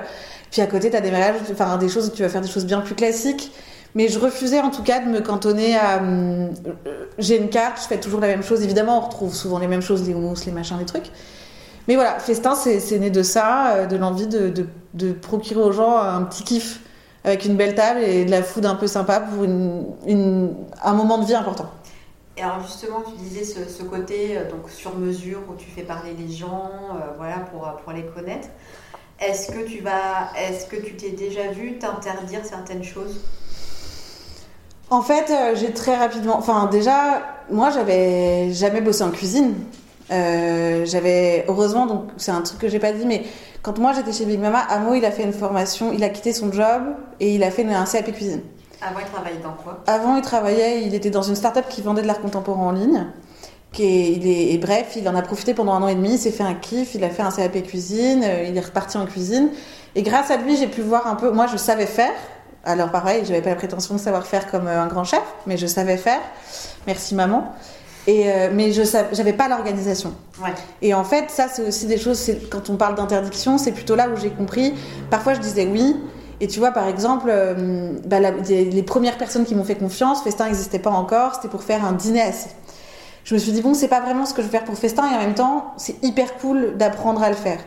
Puis 0.52 0.62
à 0.62 0.68
côté, 0.68 0.90
t'as 0.90 1.00
des 1.00 1.12
mariages, 1.12 1.38
enfin, 1.50 1.78
des 1.78 1.88
choses 1.88 2.08
où 2.08 2.12
tu 2.12 2.24
vas 2.24 2.30
faire 2.30 2.42
des 2.42 2.50
choses 2.50 2.66
bien 2.66 2.82
plus 2.82 2.94
classiques. 2.94 3.54
Mais 3.96 4.10
je 4.10 4.20
refusais, 4.20 4.60
en 4.60 4.70
tout 4.70 4.84
cas, 4.84 5.00
de 5.00 5.08
me 5.10 5.22
cantonner 5.22 5.78
à. 5.78 6.00
hum, 6.00 6.50
euh, 6.68 7.06
j'ai 7.20 7.38
une 7.38 7.50
carte, 7.50 7.82
je 7.82 7.88
fais 7.88 8.00
toujours 8.02 8.20
la 8.20 8.28
même 8.28 8.44
chose. 8.44 8.64
Évidemment, 8.64 8.98
on 8.98 9.02
retrouve 9.02 9.34
souvent 9.34 9.58
les 9.58 9.68
mêmes 9.68 9.82
choses, 9.82 10.06
les 10.06 10.14
houmous, 10.14 10.36
les 10.46 10.52
machins, 10.52 10.78
les 10.78 10.86
trucs. 10.86 11.10
Mais 11.88 11.96
voilà, 11.96 12.20
Festin, 12.20 12.54
c'est 12.56 13.00
né 13.00 13.10
de 13.12 13.24
ça, 13.24 13.86
de 13.86 13.96
l'envie 13.96 14.28
de, 14.28 14.50
de, 14.50 14.66
de 14.94 15.14
procurer 15.14 15.62
aux 15.62 15.72
gens 15.72 15.98
un 15.98 16.24
petit 16.24 16.44
kiff 16.44 16.82
avec 17.24 17.46
une 17.46 17.56
belle 17.56 17.76
table 17.76 18.02
et 18.02 18.26
de 18.26 18.32
la 18.32 18.44
food 18.44 18.66
un 18.66 18.76
peu 18.76 18.88
sympa 18.88 19.20
pour 19.20 19.44
une, 19.44 19.86
une- 20.06 20.56
un 20.84 20.94
moment 20.94 21.18
de 21.18 21.26
vie 21.26 21.36
important. 21.36 21.70
Et 22.38 22.44
alors 22.44 22.62
justement, 22.62 23.02
tu 23.02 23.16
disais 23.18 23.44
ce, 23.44 23.68
ce 23.70 23.84
côté 23.84 24.38
euh, 24.38 24.50
donc 24.50 24.70
sur 24.70 24.96
mesure 24.96 25.40
où 25.50 25.56
tu 25.56 25.70
fais 25.70 25.82
parler 25.82 26.14
les 26.14 26.32
gens, 26.32 26.72
euh, 26.96 27.14
voilà 27.18 27.38
pour, 27.40 27.62
pour 27.84 27.92
les 27.94 28.04
connaître. 28.06 28.48
Est-ce 29.20 29.52
que 29.52 29.68
tu 29.68 29.82
vas, 29.82 30.30
est-ce 30.38 30.68
que 30.68 30.76
tu 30.78 30.96
t'es 30.96 31.12
déjà 31.12 31.48
vu 31.52 31.80
t'interdire 31.80 32.46
certaines 32.46 32.84
choses? 32.84 33.22
En 34.90 35.02
fait, 35.02 35.30
euh, 35.32 35.56
j'ai 35.56 35.74
très 35.74 35.98
rapidement. 35.98 36.38
Enfin, 36.38 36.68
déjà, 36.72 37.22
moi, 37.52 37.70
j'avais 37.72 38.52
jamais 38.54 38.82
bossé 38.82 39.04
en 39.04 39.12
cuisine. 39.12 39.56
Euh, 40.10 40.86
j'avais 40.86 41.44
heureusement 41.50 41.86
donc 41.86 42.04
c'est 42.16 42.32
un 42.32 42.40
truc 42.42 42.60
que 42.60 42.70
j'ai 42.70 42.80
pas 42.80 42.94
dit 42.94 43.06
mais 43.06 43.24
quand 43.68 43.80
moi 43.80 43.92
j'étais 43.92 44.14
chez 44.14 44.24
Big 44.24 44.40
Mama 44.40 44.60
Amo 44.60 44.94
il 44.94 45.04
a 45.04 45.12
fait 45.12 45.24
une 45.24 45.34
formation 45.34 45.92
il 45.92 46.02
a 46.02 46.08
quitté 46.08 46.32
son 46.32 46.54
job 46.54 46.84
et 47.20 47.36
il 47.36 47.44
a 47.44 47.52
fait 47.52 47.66
un 47.66 47.84
CAP 47.84 48.14
cuisine. 48.14 48.40
Avant, 48.82 49.00
il 49.00 49.06
travaillait 49.12 49.40
dans 49.44 49.52
quoi? 49.62 49.84
Avant 49.88 50.16
il 50.16 50.22
travaillait 50.22 50.84
il 50.84 50.96
était 50.96 51.10
dans 51.10 51.22
une 51.22 51.36
start-up 51.36 51.66
qui 51.68 51.82
vendait 51.82 52.02
de 52.02 52.08
l'art 52.08 52.22
contemporain 52.22 52.68
en 52.68 52.72
ligne 52.72 53.08
qui 53.74 53.84
est, 53.84 54.14
il 54.14 54.26
est, 54.26 54.54
et 54.54 54.58
bref 54.58 54.94
il 54.96 55.10
en 55.10 55.16
a 55.18 55.22
profité 55.22 55.54
pendant 55.54 55.74
un 55.74 55.84
an 55.84 55.90
et 55.90 55.96
demi 55.96 56.14
il 56.14 56.18
s'est 56.18 56.32
fait 56.32 56.46
un 56.46 56.54
kiff 56.54 56.96
il 56.96 57.04
a 57.04 57.10
fait 57.10 57.24
un 57.24 57.30
CAP 57.30 57.62
cuisine 57.64 58.24
euh, 58.24 58.46
il 58.48 58.56
est 58.56 58.62
reparti 58.62 58.96
en 58.98 59.06
cuisine. 59.06 59.50
Et 59.96 60.02
grâce 60.02 60.32
à 60.32 60.38
lui 60.38 60.56
j'ai 60.56 60.68
pu 60.68 60.80
voir 60.80 61.06
un 61.06 61.16
peu 61.16 61.32
moi 61.32 61.48
je 61.48 61.58
savais 61.58 61.88
faire. 61.88 62.14
Alors 62.64 62.90
pareil 62.90 63.26
j'avais 63.26 63.42
pas 63.42 63.50
la 63.50 63.58
prétention 63.58 63.96
de 63.96 64.00
savoir 64.00 64.26
faire 64.26 64.50
comme 64.50 64.68
euh, 64.68 64.82
un 64.82 64.88
grand 64.88 65.04
chef 65.04 65.24
mais 65.46 65.58
je 65.58 65.68
savais 65.68 65.98
faire. 65.98 66.22
Merci 66.86 67.16
maman 67.16 67.52
Et, 68.08 68.32
euh, 68.32 68.50
mais 68.54 68.72
je 68.72 68.82
n'avais 69.18 69.34
pas 69.34 69.50
l'organisation. 69.50 70.14
Ouais. 70.42 70.54
Et 70.82 70.94
en 70.94 71.04
fait, 71.04 71.30
ça, 71.30 71.48
c'est 71.54 71.68
aussi 71.68 71.86
des 71.88 71.98
choses, 71.98 72.32
quand 72.50 72.70
on 72.70 72.78
parle 72.78 72.96
d'interdiction, 72.96 73.58
c'est 73.58 73.74
plutôt 73.74 73.96
là 73.96 74.08
où 74.10 74.18
j'ai 74.18 74.30
compris. 74.30 74.74
Parfois, 75.12 75.34
je 75.34 75.40
disais 75.40 75.68
oui. 75.72 75.96
Et 76.40 76.48
tu 76.48 76.60
vois, 76.60 76.72
par 76.72 76.88
exemple, 76.88 77.28
euh, 77.30 77.92
bah, 78.06 78.20
la- 78.20 78.32
les 78.32 78.66
les 78.66 78.84
premières 78.84 79.18
personnes 79.18 79.44
qui 79.44 79.56
m'ont 79.56 79.64
fait 79.64 79.76
confiance, 79.76 80.24
Festin 80.24 80.46
n'existait 80.46 80.80
pas 80.80 80.92
encore, 80.92 81.36
c'était 81.36 81.48
pour 81.48 81.64
faire 81.64 81.84
un 81.84 81.94
dîner 81.94 82.22
assis. 82.22 82.50
Je 83.26 83.34
me 83.34 83.40
suis 83.40 83.52
dit, 83.52 83.62
bon, 83.62 83.74
c'est 83.74 83.88
pas 83.90 84.00
vraiment 84.00 84.26
ce 84.26 84.34
que 84.34 84.42
je 84.42 84.46
veux 84.48 84.52
faire 84.52 84.64
pour 84.64 84.78
Festin, 84.78 85.04
et 85.12 85.16
en 85.16 85.20
même 85.20 85.34
temps, 85.34 85.74
c'est 85.78 86.02
hyper 86.04 86.36
cool 86.38 86.78
d'apprendre 86.78 87.22
à 87.24 87.30
le 87.30 87.36
faire. 87.36 87.60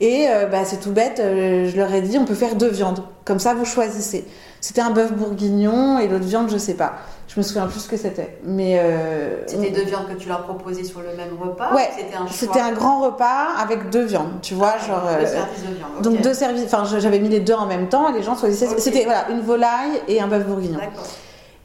Et 0.00 0.26
euh, 0.28 0.46
bah, 0.46 0.64
c'est 0.64 0.80
tout 0.80 0.90
bête, 0.90 1.18
euh, 1.20 1.70
je 1.70 1.76
leur 1.76 1.92
ai 1.94 2.02
dit, 2.02 2.18
on 2.18 2.24
peut 2.24 2.34
faire 2.34 2.56
deux 2.56 2.68
viandes. 2.68 3.02
Comme 3.24 3.38
ça, 3.38 3.54
vous 3.54 3.64
choisissez. 3.64 4.26
C'était 4.60 4.80
un 4.80 4.90
bœuf 4.90 5.12
bourguignon 5.12 5.98
et 5.98 6.08
l'autre 6.08 6.24
viande, 6.26 6.50
je 6.50 6.58
sais 6.58 6.74
pas. 6.74 6.94
Je 7.28 7.38
me 7.38 7.42
souviens 7.42 7.66
plus 7.66 7.80
ce 7.80 7.88
que 7.88 7.96
c'était. 7.98 8.38
Mais. 8.42 8.78
euh, 8.80 9.46
C'était 9.46 9.70
deux 9.70 9.84
viandes 9.84 10.08
que 10.08 10.14
tu 10.14 10.28
leur 10.28 10.42
proposais 10.44 10.82
sur 10.82 11.00
le 11.00 11.14
même 11.14 11.36
repas 11.40 11.74
Ouais, 11.74 11.88
ou 11.92 11.98
C'était 11.98 12.14
un 12.16 12.26
choix 12.26 12.30
C'était 12.32 12.60
un 12.60 12.72
grand 12.72 13.00
repas 13.00 13.48
avec 13.60 13.90
deux 13.90 14.04
viandes, 14.04 14.40
tu 14.42 14.54
vois, 14.54 14.78
genre. 14.78 15.02
Deux 15.02 15.24
euh, 15.24 15.26
services 15.26 15.62
de 15.62 15.74
viande. 15.74 16.02
donc 16.02 16.20
deux 16.22 16.34
services, 16.34 16.64
enfin 16.72 16.84
j'avais 16.98 17.18
mis 17.20 17.28
les 17.28 17.40
deux 17.40 17.52
en 17.54 17.66
même 17.66 17.88
temps 17.88 18.08
et 18.08 18.12
les 18.16 18.22
gens 18.22 18.34
choisissaient. 18.36 18.78
C'était 18.78 19.04
voilà 19.04 19.28
une 19.30 19.40
volaille 19.42 20.00
et 20.08 20.20
un 20.20 20.26
bœuf 20.26 20.44
bourguignon. 20.46 20.78
D'accord. 20.78 21.04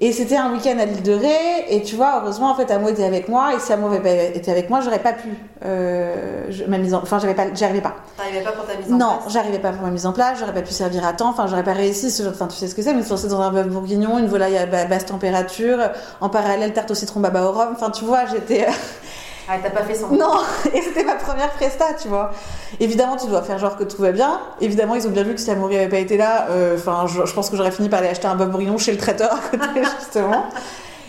Et 0.05 0.11
c'était 0.11 0.35
un 0.35 0.51
week-end 0.51 0.77
à 0.79 0.85
l'île 0.85 1.01
de 1.01 1.13
Ré 1.13 1.65
et 1.69 1.81
tu 1.81 1.95
vois 1.95 2.19
heureusement 2.21 2.51
en 2.51 2.55
fait 2.55 2.69
Amo 2.71 2.89
était 2.89 3.05
avec 3.05 3.29
moi 3.29 3.53
et 3.55 3.59
si 3.59 3.71
Amo 3.71 3.87
avait 3.87 3.99
pas 4.01 4.35
été 4.37 4.51
avec 4.51 4.69
moi 4.69 4.81
j'aurais 4.81 4.99
pas 4.99 5.13
pu 5.13 5.29
euh, 5.63 6.43
je- 6.49 6.65
ma 6.65 6.77
mise 6.77 6.93
en, 6.93 7.01
enfin 7.03 7.19
j'avais 7.19 7.33
pas, 7.35 7.45
j'y 7.53 7.63
arrivais 7.63 7.79
pas. 7.79 7.95
T'arrivais 8.17 8.41
pas 8.41 8.51
pour 8.51 8.65
ta 8.65 8.75
mise 8.75 8.91
en 8.91 8.97
Non, 8.97 9.17
place 9.21 9.31
j'arrivais 9.31 9.59
pas 9.59 9.71
pour 9.71 9.81
ma 9.83 9.91
mise 9.91 10.05
en 10.05 10.11
place, 10.11 10.39
j'aurais 10.39 10.53
pas 10.53 10.61
pu 10.61 10.73
servir 10.73 11.05
à 11.05 11.13
temps, 11.13 11.29
enfin 11.29 11.47
j'aurais 11.47 11.63
pas 11.63 11.71
réussi. 11.71 12.11
Ce 12.11 12.21
genre, 12.21 12.33
enfin 12.33 12.47
tu 12.47 12.57
sais 12.57 12.67
ce 12.67 12.75
que 12.75 12.81
c'est, 12.81 12.93
mais 12.93 13.01
se 13.03 13.11
lancer 13.11 13.29
dans 13.29 13.39
un 13.39 13.49
bœuf 13.51 13.67
bourguignon, 13.67 14.19
une 14.19 14.27
volaille 14.27 14.57
à 14.57 14.65
ba- 14.65 14.83
basse 14.85 15.05
température, 15.05 15.77
en 16.19 16.27
parallèle 16.27 16.73
tarte 16.73 16.91
au 16.91 16.95
citron 16.95 17.21
baba 17.21 17.43
au 17.45 17.51
rhum. 17.53 17.69
Enfin 17.71 17.89
tu 17.89 18.03
vois 18.03 18.25
j'étais 18.25 18.65
Ah, 19.49 19.57
t'as 19.61 19.69
pas 19.69 19.83
fait 19.83 19.95
son. 19.95 20.09
non, 20.09 20.39
et 20.73 20.81
c'était 20.81 21.03
ma 21.03 21.15
première 21.15 21.51
presta, 21.51 21.93
tu 22.01 22.07
vois. 22.07 22.31
Évidemment, 22.79 23.17
tu 23.17 23.27
dois 23.27 23.41
faire 23.41 23.59
genre 23.59 23.75
que 23.75 23.83
tout 23.83 24.01
va 24.01 24.11
bien. 24.11 24.39
Évidemment, 24.61 24.95
ils 24.95 25.07
ont 25.07 25.11
bien 25.11 25.23
vu 25.23 25.35
que 25.35 25.41
si 25.41 25.51
Amaury 25.51 25.77
avait 25.77 25.89
pas 25.89 25.99
été 25.99 26.17
là, 26.17 26.47
euh, 26.49 26.77
enfin, 26.77 27.05
je, 27.07 27.25
je 27.25 27.33
pense 27.33 27.49
que 27.49 27.57
j'aurais 27.57 27.71
fini 27.71 27.89
par 27.89 27.99
aller 27.99 28.09
acheter 28.09 28.27
un 28.27 28.35
bœuf 28.35 28.49
bourguignon 28.49 28.77
chez 28.77 28.91
le 28.91 28.97
traiteur 28.97 29.33
à 29.33 29.39
côté, 29.49 29.83
justement. 29.99 30.45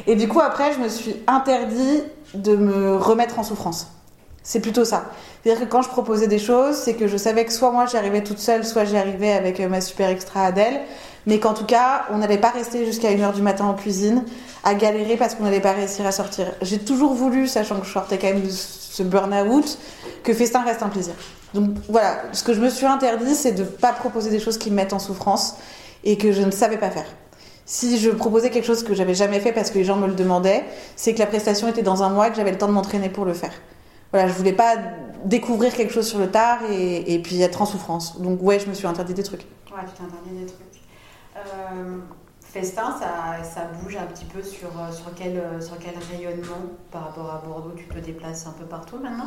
Et 0.06 0.16
du 0.16 0.28
coup, 0.28 0.40
après, 0.40 0.72
je 0.72 0.80
me 0.80 0.88
suis 0.88 1.16
interdit 1.26 2.02
de 2.34 2.56
me 2.56 2.96
remettre 2.96 3.38
en 3.38 3.44
souffrance. 3.44 3.88
C'est 4.42 4.60
plutôt 4.60 4.84
ça. 4.84 5.04
C'est-à-dire 5.42 5.66
que 5.66 5.70
quand 5.70 5.80
je 5.80 5.88
proposais 5.88 6.26
des 6.26 6.38
choses, 6.38 6.76
c'est 6.76 6.94
que 6.94 7.06
je 7.06 7.16
savais 7.16 7.46
que 7.46 7.52
soit 7.52 7.70
moi 7.70 7.86
j'y 7.86 7.96
arrivais 7.96 8.22
toute 8.22 8.38
seule, 8.38 8.64
soit 8.64 8.84
j'y 8.84 8.96
arrivais 8.96 9.32
avec 9.32 9.58
ma 9.60 9.80
super 9.80 10.10
extra 10.10 10.42
Adèle, 10.42 10.82
mais 11.26 11.38
qu'en 11.38 11.54
tout 11.54 11.64
cas, 11.64 12.04
on 12.10 12.18
n'allait 12.18 12.38
pas 12.38 12.50
rester 12.50 12.84
jusqu'à 12.84 13.10
1h 13.10 13.34
du 13.34 13.42
matin 13.42 13.64
en 13.64 13.74
cuisine 13.74 14.24
à 14.62 14.74
galérer 14.74 15.16
parce 15.16 15.34
qu'on 15.34 15.44
n'allait 15.44 15.60
pas 15.60 15.72
réussir 15.72 16.06
à 16.06 16.12
sortir. 16.12 16.46
J'ai 16.62 16.78
toujours 16.78 17.14
voulu, 17.14 17.46
sachant 17.46 17.80
que 17.80 17.86
je 17.86 17.92
sortais 17.92 18.18
quand 18.18 18.28
même 18.28 18.42
de 18.42 18.50
ce 18.50 19.02
burn-out, 19.02 19.78
que 20.22 20.32
Festin 20.32 20.62
reste 20.62 20.82
un 20.82 20.88
plaisir. 20.88 21.14
Donc 21.54 21.70
voilà, 21.88 22.22
ce 22.32 22.42
que 22.42 22.52
je 22.52 22.60
me 22.60 22.68
suis 22.68 22.86
interdit, 22.86 23.34
c'est 23.34 23.52
de 23.52 23.62
ne 23.62 23.68
pas 23.68 23.92
proposer 23.92 24.30
des 24.30 24.40
choses 24.40 24.58
qui 24.58 24.70
me 24.70 24.76
mettent 24.76 24.92
en 24.92 24.98
souffrance 24.98 25.56
et 26.02 26.16
que 26.16 26.32
je 26.32 26.42
ne 26.42 26.50
savais 26.50 26.78
pas 26.78 26.90
faire. 26.90 27.06
Si 27.66 27.98
je 27.98 28.10
proposais 28.10 28.50
quelque 28.50 28.66
chose 28.66 28.82
que 28.82 28.94
j'avais 28.94 29.14
jamais 29.14 29.40
fait 29.40 29.52
parce 29.52 29.70
que 29.70 29.78
les 29.78 29.84
gens 29.84 29.96
me 29.96 30.06
le 30.06 30.14
demandaient, 30.14 30.64
c'est 30.96 31.14
que 31.14 31.18
la 31.18 31.26
prestation 31.26 31.68
était 31.68 31.82
dans 31.82 32.02
un 32.02 32.10
mois 32.10 32.28
et 32.28 32.30
que 32.30 32.36
j'avais 32.36 32.50
le 32.50 32.58
temps 32.58 32.68
de 32.68 32.72
m'entraîner 32.72 33.08
pour 33.08 33.24
le 33.24 33.32
faire. 33.32 33.52
Voilà, 34.12 34.28
je 34.28 34.34
voulais 34.34 34.52
pas 34.52 34.74
découvrir 35.24 35.72
quelque 35.74 35.92
chose 35.92 36.06
sur 36.06 36.18
le 36.18 36.30
tard 36.30 36.58
et, 36.70 37.14
et 37.14 37.18
puis 37.20 37.40
être 37.40 37.62
en 37.62 37.66
souffrance. 37.66 38.20
Donc 38.20 38.42
ouais, 38.42 38.60
je 38.60 38.68
me 38.68 38.74
suis 38.74 38.86
interdit 38.86 39.14
des 39.14 39.22
trucs. 39.22 39.40
Ouais, 39.40 39.80
tu 39.86 39.92
t'es 39.96 40.04
interdit 40.04 40.40
des 40.40 40.46
trucs. 40.46 40.63
Euh, 41.46 41.98
Festin, 42.40 42.94
ça, 43.00 43.42
ça 43.42 43.62
bouge 43.80 43.96
un 43.96 44.06
petit 44.06 44.26
peu 44.26 44.40
sur, 44.42 44.68
euh, 44.68 44.92
sur, 44.92 45.06
quel, 45.16 45.36
euh, 45.38 45.60
sur 45.60 45.76
quel 45.78 45.94
rayonnement 46.12 46.54
par 46.92 47.06
rapport 47.06 47.30
à 47.30 47.42
Bordeaux 47.46 47.72
Tu 47.76 47.84
te 47.86 47.98
déplaces 47.98 48.46
un 48.46 48.52
peu 48.52 48.64
partout 48.64 48.96
maintenant? 49.02 49.26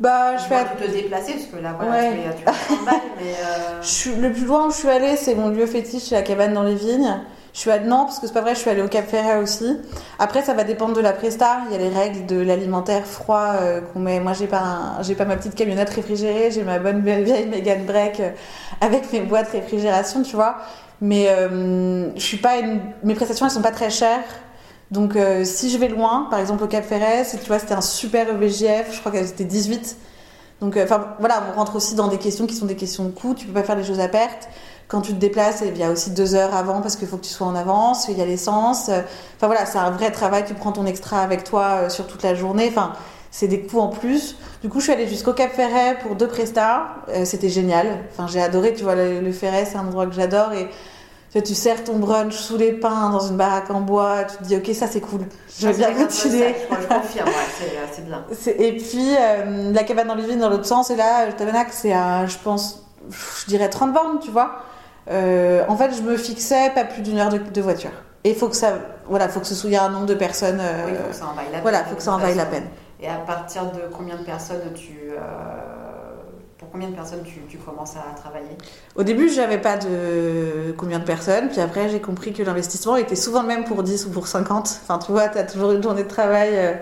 Bah, 0.00 0.36
je 0.38 0.44
Tu 0.44 0.86
te 0.86 0.90
déplacer 0.90 1.32
parce 1.34 1.44
que 1.46 1.56
là, 1.58 1.74
voilà, 1.78 1.90
Ouais. 1.92 2.12
tu 2.12 2.18
es 2.18 2.34
tu 2.34 2.42
es 2.44 2.48
à 2.48 2.52
30 2.52 2.84
balles, 2.86 2.94
mais. 3.18 3.34
euh, 3.34 3.78
Je 3.82 3.86
suis- 3.86 4.14
le 4.16 4.32
plus 4.32 4.46
loin 4.46 4.66
où 4.66 4.70
je 4.70 4.76
suis 4.76 4.88
allée, 4.88 5.16
c'est 5.16 5.34
mon 5.34 5.48
lieu 5.50 5.66
fétiche, 5.66 6.04
c'est 6.04 6.14
la 6.14 6.22
cabane 6.22 6.54
dans 6.54 6.62
les 6.62 6.74
vignes. 6.74 7.20
Je 7.52 7.58
suis 7.60 7.70
allée, 7.70 7.86
non, 7.86 8.06
parce 8.06 8.18
que 8.18 8.26
c'est 8.26 8.32
pas 8.32 8.40
vrai, 8.40 8.54
je 8.54 8.60
suis 8.60 8.70
allée 8.70 8.80
au 8.80 8.88
Cap 8.88 9.06
Ferret 9.06 9.36
aussi. 9.36 9.76
Après, 10.18 10.40
ça 10.40 10.54
va 10.54 10.64
dépendre 10.64 10.96
de 10.96 11.02
la 11.02 11.12
presta. 11.12 11.58
Il 11.66 11.72
y 11.72 11.74
a 11.74 11.78
les 11.78 11.90
règles 11.90 12.24
de 12.24 12.40
l'alimentaire 12.40 13.04
froid 13.04 13.52
euh, 13.60 13.82
qu'on 13.82 14.00
met. 14.00 14.18
Moi, 14.20 14.32
j'ai 14.32 14.46
pas, 14.46 14.60
un- 14.60 15.02
j'ai 15.02 15.14
pas 15.14 15.26
ma 15.26 15.36
petite 15.36 15.54
camionnette 15.54 15.90
réfrigérée, 15.90 16.50
j'ai 16.50 16.62
ma 16.62 16.78
bonne 16.78 17.02
vieille 17.02 17.22
vieille 17.24 17.46
Megan 17.46 17.84
Break 17.84 18.20
euh, 18.20 18.30
avec 18.80 19.12
mes 19.12 19.20
boîtes 19.20 19.50
réfrigération, 19.50 20.22
tu 20.22 20.34
vois. 20.34 20.56
Mais 21.02 21.28
euh, 21.28 22.14
je 22.14 22.20
suis 22.20 22.36
pas 22.36 22.54
mes 23.02 23.14
prestations, 23.16 23.44
elles 23.44 23.52
sont 23.52 23.60
pas 23.60 23.72
très 23.72 23.90
chères. 23.90 24.22
Donc, 24.92 25.16
euh, 25.16 25.44
si 25.44 25.68
je 25.68 25.76
vais 25.76 25.88
loin, 25.88 26.28
par 26.30 26.38
exemple 26.38 26.62
au 26.62 26.68
Cap 26.68 26.84
Ferret, 26.84 27.26
tu 27.28 27.46
vois, 27.48 27.58
c'était 27.58 27.74
un 27.74 27.80
super 27.80 28.28
EVGF, 28.28 28.94
je 28.94 29.00
crois 29.00 29.10
qu'elle 29.10 29.26
était 29.26 29.44
18. 29.44 29.96
Donc, 30.60 30.76
euh, 30.76 30.84
enfin, 30.84 31.16
voilà, 31.18 31.42
on 31.52 31.58
rentre 31.58 31.74
aussi 31.74 31.96
dans 31.96 32.06
des 32.06 32.18
questions 32.18 32.46
qui 32.46 32.54
sont 32.54 32.66
des 32.66 32.76
questions 32.76 33.04
de 33.04 33.10
coût. 33.10 33.34
Tu 33.34 33.46
peux 33.46 33.52
pas 33.52 33.64
faire 33.64 33.74
les 33.74 33.82
choses 33.82 33.98
à 33.98 34.06
perte. 34.06 34.48
Quand 34.86 35.00
tu 35.00 35.12
te 35.12 35.18
déplaces, 35.18 35.64
il 35.66 35.76
y 35.76 35.82
a 35.82 35.90
aussi 35.90 36.12
deux 36.12 36.36
heures 36.36 36.54
avant 36.54 36.80
parce 36.82 36.94
qu'il 36.94 37.08
faut 37.08 37.16
que 37.16 37.24
tu 37.24 37.32
sois 37.32 37.48
en 37.48 37.56
avance. 37.56 38.06
Il 38.08 38.16
y 38.16 38.22
a 38.22 38.26
l'essence. 38.26 38.88
Enfin 38.88 39.46
voilà, 39.46 39.66
c'est 39.66 39.78
un 39.78 39.90
vrai 39.90 40.12
travail. 40.12 40.44
Tu 40.46 40.54
prends 40.54 40.70
ton 40.70 40.86
extra 40.86 41.20
avec 41.20 41.42
toi 41.42 41.88
sur 41.88 42.06
toute 42.06 42.22
la 42.22 42.36
journée. 42.36 42.68
Enfin, 42.68 42.92
c'est 43.32 43.48
des 43.48 43.62
coûts 43.62 43.80
en 43.80 43.88
plus. 43.88 44.36
Du 44.60 44.68
coup, 44.68 44.78
je 44.78 44.84
suis 44.84 44.92
allée 44.92 45.08
jusqu'au 45.08 45.32
Cap 45.32 45.50
Ferret 45.50 45.98
pour 46.02 46.14
deux 46.14 46.28
prestats. 46.28 46.96
C'était 47.24 47.48
génial. 47.48 48.04
Enfin, 48.12 48.28
j'ai 48.28 48.42
adoré. 48.42 48.74
Tu 48.74 48.84
vois, 48.84 48.94
le, 48.94 49.20
le 49.20 49.32
Ferret, 49.32 49.64
c'est 49.64 49.78
un 49.78 49.86
endroit 49.86 50.06
que 50.06 50.14
j'adore 50.14 50.52
et 50.52 50.68
tu, 51.40 51.54
sers 51.54 51.82
ton 51.84 51.98
brunch 51.98 52.34
sous 52.34 52.56
les 52.58 52.72
pins 52.72 53.10
dans 53.10 53.20
une 53.26 53.36
baraque 53.36 53.70
en 53.70 53.80
bois. 53.80 54.24
Tu 54.24 54.36
te 54.36 54.42
dis, 54.44 54.56
ok, 54.56 54.74
ça 54.74 54.86
c'est 54.86 55.00
cool. 55.00 55.20
Je 55.58 55.66
ça, 55.66 55.72
bien 55.72 55.92
continuer. 55.94 56.54
ça, 56.70 56.76
Je, 56.80 56.86
confirme, 56.86 57.28
ouais, 57.28 57.34
c'est 57.58 57.64
euh, 57.64 57.86
c'est 57.90 58.04
bien. 58.04 58.24
Et 58.58 58.76
puis 58.76 59.14
euh, 59.18 59.72
la 59.72 59.82
cabane 59.84 60.08
dans 60.08 60.14
les 60.14 60.26
vignes 60.26 60.40
dans 60.40 60.50
l'autre 60.50 60.66
sens, 60.66 60.90
et 60.90 60.96
là, 60.96 61.26
le 61.26 61.32
tabernacle, 61.32 61.70
c'est 61.72 61.92
à, 61.92 62.26
je 62.26 62.36
pense, 62.42 62.84
je 63.10 63.46
dirais 63.46 63.68
30 63.70 63.92
bornes, 63.92 64.18
tu 64.20 64.30
vois. 64.30 64.56
Euh, 65.10 65.64
en 65.68 65.76
fait, 65.76 65.92
je 65.96 66.02
me 66.02 66.16
fixais 66.16 66.70
pas 66.74 66.84
plus 66.84 67.02
d'une 67.02 67.18
heure 67.18 67.30
de, 67.30 67.38
de 67.38 67.60
voiture. 67.60 67.90
Et 68.24 68.30
il 68.30 68.36
faut 68.36 68.48
que 68.48 68.54
ça, 68.56 68.74
voilà, 69.08 69.28
faut 69.28 69.40
que 69.40 69.46
ce 69.46 69.54
soit 69.54 69.68
il 69.70 69.72
y 69.72 69.76
a 69.76 69.84
un 69.84 69.88
nombre 69.90 70.06
de 70.06 70.14
personnes. 70.14 70.60
euh, 70.60 70.84
Oui, 70.86 70.92
il 70.92 70.98
faut 70.98 71.08
que 71.08 71.14
ça 71.14 71.26
en 71.26 71.34
vaille 71.34 71.46
la 71.46 71.52
peine. 71.52 71.62
voilà, 71.62 71.84
faut 71.84 71.96
que 71.96 72.02
ça 72.02 72.12
en 72.12 72.18
vaille 72.18 72.36
la 72.36 72.46
peine. 72.46 72.66
Et 73.00 73.08
à 73.08 73.16
partir 73.16 73.64
de 73.72 73.80
combien 73.92 74.16
de 74.16 74.22
personnes 74.22 74.60
tu. 74.76 75.10
Combien 76.72 76.88
de 76.88 76.94
personnes 76.94 77.22
tu, 77.22 77.40
tu 77.48 77.58
commences 77.58 77.94
à 77.96 78.18
travailler? 78.18 78.56
Au 78.96 79.02
début, 79.02 79.28
j'avais 79.28 79.58
pas 79.58 79.76
de 79.76 80.74
combien 80.76 80.98
de 80.98 81.04
personnes, 81.04 81.48
puis 81.48 81.60
après, 81.60 81.90
j'ai 81.90 82.00
compris 82.00 82.32
que 82.32 82.42
l'investissement 82.42 82.96
était 82.96 83.16
souvent 83.16 83.42
le 83.42 83.48
même 83.48 83.64
pour 83.64 83.82
10 83.82 84.06
ou 84.06 84.10
pour 84.10 84.26
50. 84.26 84.80
Enfin, 84.82 84.98
tu 84.98 85.12
vois, 85.12 85.28
t'as 85.28 85.44
toujours 85.44 85.72
une 85.72 85.82
journée 85.82 86.04
de 86.04 86.08
travail 86.08 86.50
euh, 86.52 86.74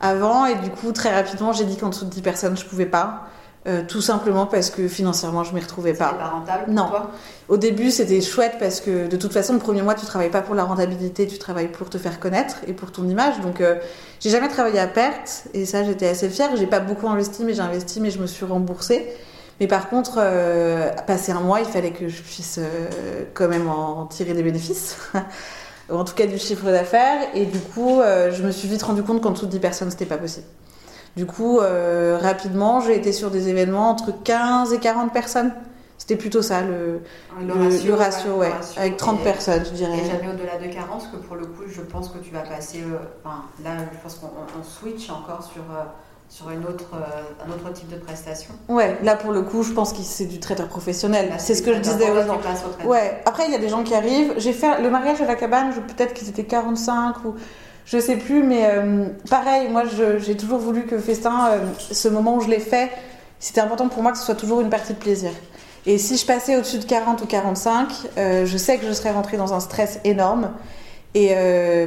avant, 0.00 0.46
et 0.46 0.54
du 0.56 0.70
coup, 0.70 0.92
très 0.92 1.14
rapidement, 1.14 1.52
j'ai 1.52 1.64
dit 1.64 1.76
qu'en 1.76 1.90
dessous 1.90 2.06
de 2.06 2.10
10 2.10 2.22
personnes, 2.22 2.56
je 2.56 2.64
pouvais 2.64 2.86
pas. 2.86 3.28
Euh, 3.68 3.82
tout 3.86 4.00
simplement 4.00 4.46
parce 4.46 4.70
que 4.70 4.88
financièrement, 4.88 5.44
je 5.44 5.54
m'y 5.54 5.60
retrouvais 5.60 5.92
pas. 5.92 6.14
pas 6.14 6.28
rentable 6.28 6.64
pour 6.66 6.74
Non. 6.74 6.88
toi 6.88 7.10
Au 7.48 7.58
début, 7.58 7.90
c'était 7.90 8.22
chouette 8.22 8.54
parce 8.58 8.80
que 8.80 9.08
de 9.08 9.16
toute 9.16 9.32
façon, 9.32 9.52
le 9.52 9.58
premier 9.58 9.82
mois, 9.82 9.94
tu 9.94 10.06
travailles 10.06 10.30
pas 10.30 10.40
pour 10.40 10.54
la 10.54 10.64
rentabilité, 10.64 11.26
tu 11.26 11.38
travailles 11.38 11.68
pour 11.68 11.90
te 11.90 11.98
faire 11.98 12.18
connaître 12.18 12.56
et 12.66 12.72
pour 12.72 12.92
ton 12.92 13.06
image. 13.06 13.40
Donc, 13.40 13.60
euh, 13.60 13.74
j'ai 14.20 14.30
jamais 14.30 14.48
travaillé 14.48 14.78
à 14.78 14.86
perte 14.86 15.44
et 15.52 15.66
ça, 15.66 15.84
j'étais 15.84 16.08
assez 16.08 16.30
fière. 16.30 16.56
J'ai 16.56 16.66
pas 16.66 16.80
beaucoup 16.80 17.08
investi, 17.08 17.44
mais 17.44 17.52
j'ai 17.52 17.60
investi, 17.60 18.00
mais 18.00 18.10
je 18.10 18.18
me 18.20 18.26
suis 18.26 18.46
remboursée. 18.46 19.06
Mais 19.60 19.66
par 19.66 19.90
contre, 19.90 20.14
euh, 20.18 20.90
passer 21.06 21.32
un 21.32 21.40
mois, 21.40 21.60
il 21.60 21.66
fallait 21.66 21.90
que 21.90 22.08
je 22.08 22.22
puisse 22.22 22.58
euh, 22.58 23.24
quand 23.34 23.48
même 23.48 23.68
en 23.68 24.06
tirer 24.06 24.32
des 24.32 24.42
bénéfices. 24.42 24.96
Ou 25.90 25.94
en 25.94 26.04
tout 26.04 26.14
cas 26.14 26.26
du 26.26 26.38
chiffre 26.38 26.64
d'affaires. 26.66 27.20
Et 27.34 27.44
du 27.44 27.58
coup, 27.58 28.00
je 28.30 28.42
me 28.42 28.50
suis 28.50 28.68
vite 28.68 28.82
rendu 28.82 29.02
compte 29.02 29.22
qu'en 29.22 29.30
dessous 29.30 29.46
de 29.46 29.52
10 29.52 29.58
personnes, 29.58 29.90
c'était 29.90 30.04
pas 30.04 30.18
possible. 30.18 30.46
Du 31.16 31.26
coup, 31.26 31.58
euh, 31.60 32.18
rapidement, 32.20 32.80
j'ai 32.80 32.96
été 32.96 33.12
sur 33.12 33.30
des 33.30 33.48
événements 33.48 33.90
entre 33.90 34.12
15 34.22 34.72
et 34.72 34.78
40 34.78 35.12
personnes. 35.12 35.52
C'était 35.96 36.14
plutôt 36.16 36.42
ça, 36.42 36.60
le, 36.62 37.00
le, 37.40 37.46
le 37.86 37.94
ratio, 37.94 38.34
ouais, 38.36 38.48
le 38.48 38.54
ratio. 38.54 38.80
avec 38.80 38.96
30 38.96 39.18
Et- 39.20 39.24
personnes, 39.24 39.64
je 39.64 39.70
dirais. 39.70 39.98
Et 39.98 40.06
jamais 40.06 40.28
au-delà 40.32 40.56
de 40.64 40.72
40, 40.72 40.90
parce 40.90 41.06
que 41.08 41.16
pour 41.16 41.34
le 41.36 41.44
coup, 41.46 41.62
je 41.66 41.80
pense 41.80 42.08
que 42.10 42.18
tu 42.18 42.30
vas 42.32 42.40
passer. 42.40 42.82
euh, 42.82 42.98
enfin, 43.24 43.42
là, 43.64 43.70
je 43.92 43.98
pense 44.00 44.14
qu'on 44.14 44.28
on- 44.28 44.60
on 44.60 44.62
switch 44.62 45.10
encore 45.10 45.42
sur, 45.42 45.62
euh, 45.62 45.82
sur 46.28 46.50
une 46.50 46.62
autre, 46.64 46.90
euh, 46.94 47.44
un 47.44 47.50
autre 47.52 47.72
type 47.72 47.88
de 47.88 47.96
prestation. 47.96 48.54
Ouais, 48.68 48.96
là 49.02 49.16
pour 49.16 49.32
le 49.32 49.42
coup, 49.42 49.64
je 49.64 49.72
pense 49.72 49.92
que 49.92 49.98
c'est 50.02 50.26
du 50.26 50.38
traiteur 50.38 50.68
professionnel. 50.68 51.32
C'est 51.38 51.54
ce 51.56 51.62
que 51.62 51.74
je 51.74 51.80
disais 51.80 52.10
aux 52.10 52.22
gens. 52.22 52.38
Ouais, 52.84 53.20
après 53.26 53.46
il 53.46 53.52
y 53.52 53.54
a 53.56 53.58
des 53.58 53.68
gens 53.68 53.82
qui 53.82 53.94
arrivent. 53.94 54.34
J'ai 54.36 54.52
fait 54.52 54.80
le 54.80 54.90
mariage 54.90 55.20
à 55.20 55.24
la 55.26 55.34
cabane, 55.34 55.72
peut-être 55.72 56.14
qu'ils 56.14 56.28
étaient 56.28 56.44
45 56.44 57.24
ou 57.24 57.34
je 57.90 57.98
sais 57.98 58.16
plus, 58.16 58.42
mais 58.42 58.66
euh, 58.66 59.06
pareil, 59.30 59.68
moi 59.70 59.84
j'ai 60.18 60.36
toujours 60.36 60.58
voulu 60.58 60.84
que 60.84 60.98
Festin, 60.98 61.48
euh, 61.50 61.58
ce 61.78 62.08
moment 62.08 62.36
où 62.36 62.40
je 62.40 62.48
l'ai 62.48 62.60
fait, 62.60 62.90
c'était 63.40 63.62
important 63.62 63.88
pour 63.88 64.02
moi 64.02 64.12
que 64.12 64.18
ce 64.18 64.24
soit 64.24 64.34
toujours 64.34 64.60
une 64.60 64.68
partie 64.68 64.92
de 64.92 64.98
plaisir. 64.98 65.30
Et 65.86 65.96
si 65.96 66.18
je 66.18 66.26
passais 66.26 66.56
au-dessus 66.56 66.78
de 66.78 66.84
40 66.84 67.22
ou 67.22 67.26
45, 67.26 67.88
euh, 68.18 68.44
je 68.44 68.56
sais 68.58 68.76
que 68.76 68.86
je 68.86 68.92
serais 68.92 69.10
rentrée 69.10 69.38
dans 69.38 69.54
un 69.54 69.60
stress 69.60 70.00
énorme. 70.04 70.50
Et 71.14 71.34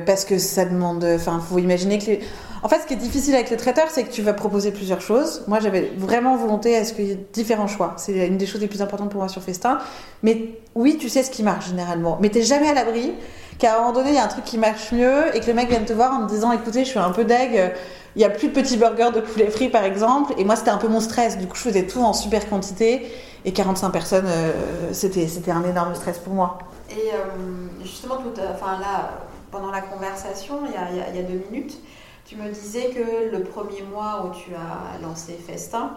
parce 0.05 0.25
que 0.25 0.39
ça 0.39 0.65
demande. 0.65 1.05
Enfin, 1.05 1.39
faut 1.39 1.59
imaginer 1.59 1.99
que 1.99 2.05
les. 2.07 2.19
En 2.63 2.67
fait, 2.67 2.81
ce 2.81 2.87
qui 2.87 2.95
est 2.95 2.97
difficile 2.97 3.33
avec 3.33 3.49
le 3.49 3.55
traiteur, 3.55 3.87
c'est 3.89 4.03
que 4.03 4.11
tu 4.11 4.21
vas 4.23 4.33
proposer 4.33 4.71
plusieurs 4.71 4.99
choses. 4.99 5.43
Moi, 5.47 5.59
j'avais 5.61 5.93
vraiment 5.95 6.35
volonté 6.35 6.75
à 6.75 6.83
ce 6.83 6.91
qu'il 6.91 7.05
y 7.05 7.11
ait 7.11 7.25
différents 7.31 7.67
choix. 7.67 7.93
C'est 7.97 8.27
une 8.27 8.37
des 8.37 8.45
choses 8.45 8.59
les 8.59 8.67
plus 8.67 8.81
importantes 8.81 9.09
pour 9.09 9.21
moi 9.21 9.29
sur 9.29 9.41
Festin. 9.41 9.77
Mais 10.21 10.55
oui, 10.75 10.97
tu 10.99 11.07
sais 11.07 11.23
ce 11.23 11.31
qui 11.31 11.43
marche 11.43 11.69
généralement. 11.69 12.17
Mais 12.19 12.29
t'es 12.29 12.41
jamais 12.41 12.67
à 12.67 12.73
l'abri 12.73 13.13
qu'à 13.61 13.75
un 13.75 13.79
moment 13.79 13.93
donné, 13.93 14.09
il 14.09 14.15
y 14.15 14.17
a 14.17 14.25
un 14.25 14.27
truc 14.27 14.43
qui 14.43 14.57
marche 14.57 14.91
mieux 14.91 15.35
et 15.35 15.39
que 15.39 15.45
le 15.45 15.53
mec 15.53 15.69
vienne 15.69 15.85
te 15.85 15.93
voir 15.93 16.11
en 16.13 16.25
te 16.25 16.31
disant 16.31 16.51
écoutez, 16.51 16.83
je 16.83 16.89
suis 16.89 16.99
un 16.99 17.11
peu 17.11 17.25
deg, 17.25 17.55
euh, 17.55 17.69
il 18.15 18.19
n'y 18.19 18.25
a 18.25 18.29
plus 18.29 18.47
de 18.47 18.53
petits 18.53 18.75
burgers 18.75 19.11
de 19.13 19.21
poulet 19.21 19.49
frit 19.51 19.69
par 19.69 19.83
exemple. 19.83 20.33
Et 20.37 20.43
moi, 20.43 20.55
c'était 20.55 20.71
un 20.71 20.79
peu 20.79 20.87
mon 20.87 20.99
stress. 20.99 21.37
Du 21.37 21.47
coup, 21.47 21.55
je 21.55 21.61
faisais 21.61 21.85
tout 21.85 22.01
en 22.01 22.13
super 22.13 22.49
quantité. 22.49 23.07
Et 23.45 23.53
45 23.53 23.89
personnes, 23.91 24.25
euh, 24.27 24.51
c'était, 24.91 25.27
c'était 25.27 25.51
un 25.51 25.63
énorme 25.63 25.93
stress 25.95 26.17
pour 26.17 26.33
moi. 26.33 26.57
Et 26.89 27.11
euh, 27.13 27.67
justement, 27.81 28.17
tout, 28.17 28.33
enfin, 28.51 28.79
là, 28.79 29.11
pendant 29.51 29.71
la 29.71 29.81
conversation, 29.81 30.59
il 30.65 30.97
y, 30.97 31.19
a, 31.19 31.23
deux 31.23 31.41
minutes, 31.49 31.77
tu 32.25 32.35
me 32.35 32.49
disais 32.49 32.89
que 32.89 33.35
le 33.35 33.43
premier 33.43 33.83
mois 33.83 34.25
où 34.25 34.35
tu 34.35 34.51
as 34.55 35.01
lancé 35.01 35.33
Festin, 35.33 35.91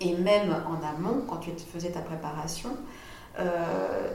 et 0.00 0.14
même 0.14 0.54
en 0.66 0.86
amont, 0.86 1.22
quand 1.28 1.38
tu 1.38 1.50
faisais 1.72 1.90
ta 1.90 2.00
préparation, 2.00 2.70
euh, 3.38 4.10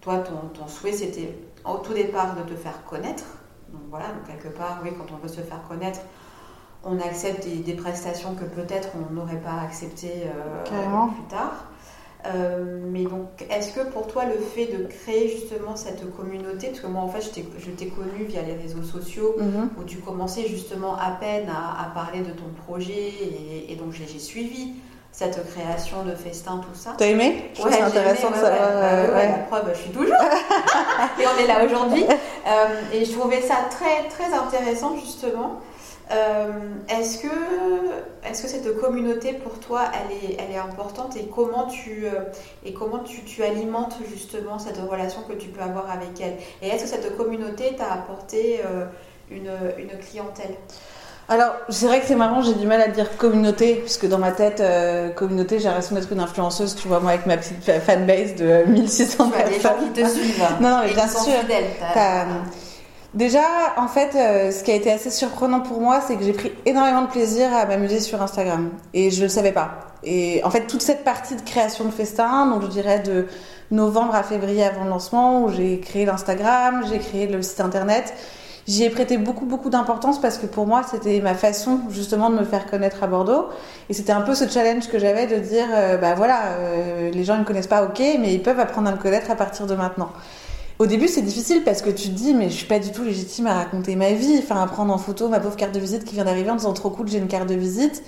toi, 0.00 0.18
ton 0.18 0.68
souhait, 0.68 0.92
c'était 0.92 1.34
au 1.66 1.78
tout 1.78 1.94
départ 1.94 2.36
de 2.36 2.42
te 2.42 2.54
faire 2.54 2.84
connaître. 2.84 3.24
Donc 3.72 3.82
voilà, 3.90 4.06
donc 4.06 4.26
quelque 4.26 4.56
part, 4.56 4.80
oui, 4.84 4.90
quand 4.96 5.12
on 5.14 5.18
veut 5.18 5.32
se 5.32 5.40
faire 5.40 5.62
connaître, 5.68 6.00
on 6.84 6.98
accepte 7.00 7.44
des, 7.44 7.56
des 7.56 7.74
prestations 7.74 8.34
que 8.34 8.44
peut-être 8.44 8.90
on 8.94 9.12
n'aurait 9.12 9.40
pas 9.40 9.60
acceptées 9.64 10.24
euh, 10.24 11.06
plus 11.08 11.28
tard. 11.28 11.64
Euh, 12.24 12.80
mais 12.90 13.04
donc, 13.04 13.28
est-ce 13.50 13.72
que 13.72 13.88
pour 13.90 14.06
toi, 14.08 14.24
le 14.24 14.38
fait 14.38 14.66
de 14.66 14.84
créer 14.86 15.28
justement 15.28 15.76
cette 15.76 16.14
communauté, 16.16 16.68
parce 16.68 16.80
que 16.80 16.86
moi, 16.86 17.02
en 17.02 17.08
fait, 17.08 17.20
je 17.22 17.70
t'ai 17.70 17.86
connue 17.88 18.24
via 18.24 18.42
les 18.42 18.54
réseaux 18.54 18.82
sociaux, 18.82 19.36
mm-hmm. 19.38 19.80
où 19.80 19.84
tu 19.84 19.98
commençais 19.98 20.48
justement 20.48 20.96
à 20.96 21.10
peine 21.10 21.48
à, 21.48 21.82
à 21.82 21.90
parler 21.90 22.20
de 22.20 22.30
ton 22.30 22.48
projet, 22.66 22.92
et, 22.92 23.72
et 23.72 23.76
donc 23.76 23.92
j'ai 23.92 24.18
suivi 24.18 24.74
cette 25.16 25.50
création 25.50 26.02
de 26.02 26.14
festin, 26.14 26.58
tout 26.58 26.78
ça. 26.78 26.92
T'as 26.98 27.06
aimé? 27.06 27.50
Je 27.54 27.62
ouais, 27.62 27.70
c'est 27.72 27.80
intéressant 27.80 28.28
aimé, 28.28 28.36
ouais, 28.36 28.42
de 28.42 28.46
savoir. 28.46 28.74
Ouais, 28.74 29.14
ouais, 29.14 29.28
La 29.28 29.38
preuve, 29.38 29.72
je 29.72 29.78
suis 29.78 29.90
toujours. 29.90 30.14
et 31.18 31.24
on 31.26 31.42
est 31.42 31.46
là 31.46 31.64
aujourd'hui. 31.64 32.04
Euh, 32.46 32.80
et 32.92 33.04
je 33.04 33.10
trouvais 33.10 33.42
ça 33.42 33.56
très, 33.68 34.06
très 34.08 34.32
intéressant, 34.32 34.96
justement. 34.96 35.58
Euh, 36.12 36.52
est-ce 36.88 37.18
que, 37.18 37.26
est 38.22 38.30
que 38.30 38.48
cette 38.48 38.80
communauté 38.80 39.32
pour 39.32 39.58
toi 39.58 39.82
elle 39.92 40.30
est, 40.30 40.36
elle 40.38 40.54
est 40.54 40.58
importante? 40.58 41.16
Et 41.16 41.26
comment 41.26 41.66
tu, 41.66 42.06
euh, 42.06 42.20
et 42.64 42.72
comment 42.72 43.00
tu, 43.00 43.24
tu, 43.24 43.42
alimentes 43.42 43.96
justement 44.08 44.60
cette 44.60 44.78
relation 44.78 45.22
que 45.22 45.32
tu 45.32 45.48
peux 45.48 45.60
avoir 45.60 45.90
avec 45.90 46.20
elle? 46.20 46.36
Et 46.62 46.68
est-ce 46.68 46.84
que 46.84 46.88
cette 46.88 47.16
communauté 47.16 47.74
t'a 47.74 47.92
apporté 47.92 48.60
une, 49.28 49.50
une, 49.76 49.98
clientèle? 49.98 50.54
Alors, 51.28 51.54
c'est 51.68 51.86
vrai 51.86 52.00
que 52.00 52.06
c'est 52.06 52.14
marrant, 52.14 52.40
j'ai 52.40 52.54
du 52.54 52.66
mal 52.66 52.80
à 52.80 52.88
dire 52.88 53.16
communauté, 53.16 53.74
puisque 53.84 54.06
dans 54.06 54.18
ma 54.18 54.30
tête, 54.30 54.60
euh, 54.60 55.10
communauté, 55.10 55.58
j'ai 55.58 55.64
l'impression 55.64 55.96
d'être 55.96 56.12
une 56.12 56.20
influenceuse, 56.20 56.76
tu 56.76 56.86
vois, 56.86 57.00
moi, 57.00 57.10
avec 57.12 57.26
ma 57.26 57.36
petite 57.36 57.64
fanbase 57.80 58.36
de 58.36 58.64
1600 58.68 59.30
tu 59.30 59.40
as 59.40 59.48
des 59.48 59.60
gens 59.60 59.74
qui 59.74 60.02
te 60.02 60.08
suivent. 60.08 60.44
non, 60.60 60.70
non, 60.70 60.80
mais 60.84 60.92
et 60.92 60.94
bien 60.94 61.08
sûr. 61.08 61.32
Fidèles, 61.40 61.64
Déjà, 63.14 63.40
en 63.78 63.88
fait, 63.88 64.14
euh, 64.14 64.50
ce 64.50 64.62
qui 64.62 64.70
a 64.70 64.74
été 64.74 64.92
assez 64.92 65.10
surprenant 65.10 65.60
pour 65.60 65.80
moi, 65.80 66.02
c'est 66.06 66.16
que 66.16 66.22
j'ai 66.22 66.34
pris 66.34 66.52
énormément 66.66 67.02
de 67.02 67.06
plaisir 67.06 67.48
à 67.54 67.64
m'amuser 67.64 68.00
sur 68.00 68.20
Instagram. 68.20 68.70
Et 68.92 69.10
je 69.10 69.18
ne 69.18 69.22
le 69.22 69.28
savais 69.30 69.52
pas. 69.52 69.78
Et 70.04 70.42
en 70.44 70.50
fait, 70.50 70.66
toute 70.66 70.82
cette 70.82 71.02
partie 71.02 71.34
de 71.34 71.40
création 71.40 71.86
de 71.86 71.90
festin, 71.90 72.46
donc 72.46 72.62
je 72.62 72.66
dirais 72.66 73.00
de 73.00 73.26
novembre 73.70 74.14
à 74.14 74.22
février 74.22 74.64
avant 74.64 74.84
le 74.84 74.90
lancement, 74.90 75.44
où 75.44 75.50
j'ai 75.50 75.80
créé 75.80 76.04
l'Instagram, 76.04 76.84
j'ai 76.90 76.98
créé 76.98 77.26
le 77.26 77.40
site 77.40 77.60
internet, 77.60 78.12
j'y 78.66 78.84
ai 78.84 78.90
prêté 78.90 79.16
beaucoup, 79.16 79.46
beaucoup 79.46 79.70
d'importance 79.70 80.20
parce 80.20 80.38
que 80.38 80.46
pour 80.46 80.66
moi, 80.66 80.82
c'était 80.90 81.20
ma 81.20 81.34
façon 81.34 81.80
justement 81.90 82.30
de 82.30 82.36
me 82.36 82.44
faire 82.44 82.66
connaître 82.66 83.02
à 83.02 83.06
Bordeaux. 83.06 83.46
Et 83.88 83.94
c'était 83.94 84.12
un 84.12 84.22
peu 84.22 84.34
ce 84.34 84.48
challenge 84.48 84.88
que 84.88 84.98
j'avais 84.98 85.26
de 85.26 85.36
dire, 85.36 85.66
euh, 85.72 85.96
bah 85.96 86.14
voilà, 86.14 86.46
euh, 86.58 87.10
les 87.10 87.24
gens 87.24 87.34
ne 87.34 87.40
me 87.40 87.44
connaissent 87.44 87.66
pas, 87.66 87.84
ok, 87.84 88.00
mais 88.20 88.34
ils 88.34 88.42
peuvent 88.42 88.60
apprendre 88.60 88.88
à 88.88 88.92
me 88.92 88.98
connaître 88.98 89.30
à 89.30 89.36
partir 89.36 89.66
de 89.66 89.74
maintenant. 89.74 90.10
Au 90.78 90.86
début, 90.86 91.08
c'est 91.08 91.22
difficile 91.22 91.62
parce 91.64 91.80
que 91.80 91.88
tu 91.88 92.08
te 92.08 92.14
dis, 92.14 92.34
mais 92.34 92.50
je 92.50 92.54
suis 92.54 92.66
pas 92.66 92.78
du 92.78 92.92
tout 92.92 93.02
légitime 93.02 93.46
à 93.46 93.54
raconter 93.54 93.96
ma 93.96 94.12
vie, 94.12 94.38
enfin 94.42 94.62
à 94.62 94.66
prendre 94.66 94.92
en 94.92 94.98
photo 94.98 95.28
ma 95.28 95.40
pauvre 95.40 95.56
carte 95.56 95.74
de 95.74 95.80
visite 95.80 96.04
qui 96.04 96.14
vient 96.14 96.24
d'arriver 96.24 96.50
en 96.50 96.56
disant 96.56 96.74
trop 96.74 96.90
cool, 96.90 97.08
j'ai 97.08 97.18
une 97.18 97.28
carte 97.28 97.48
de 97.48 97.54
visite. 97.54 98.02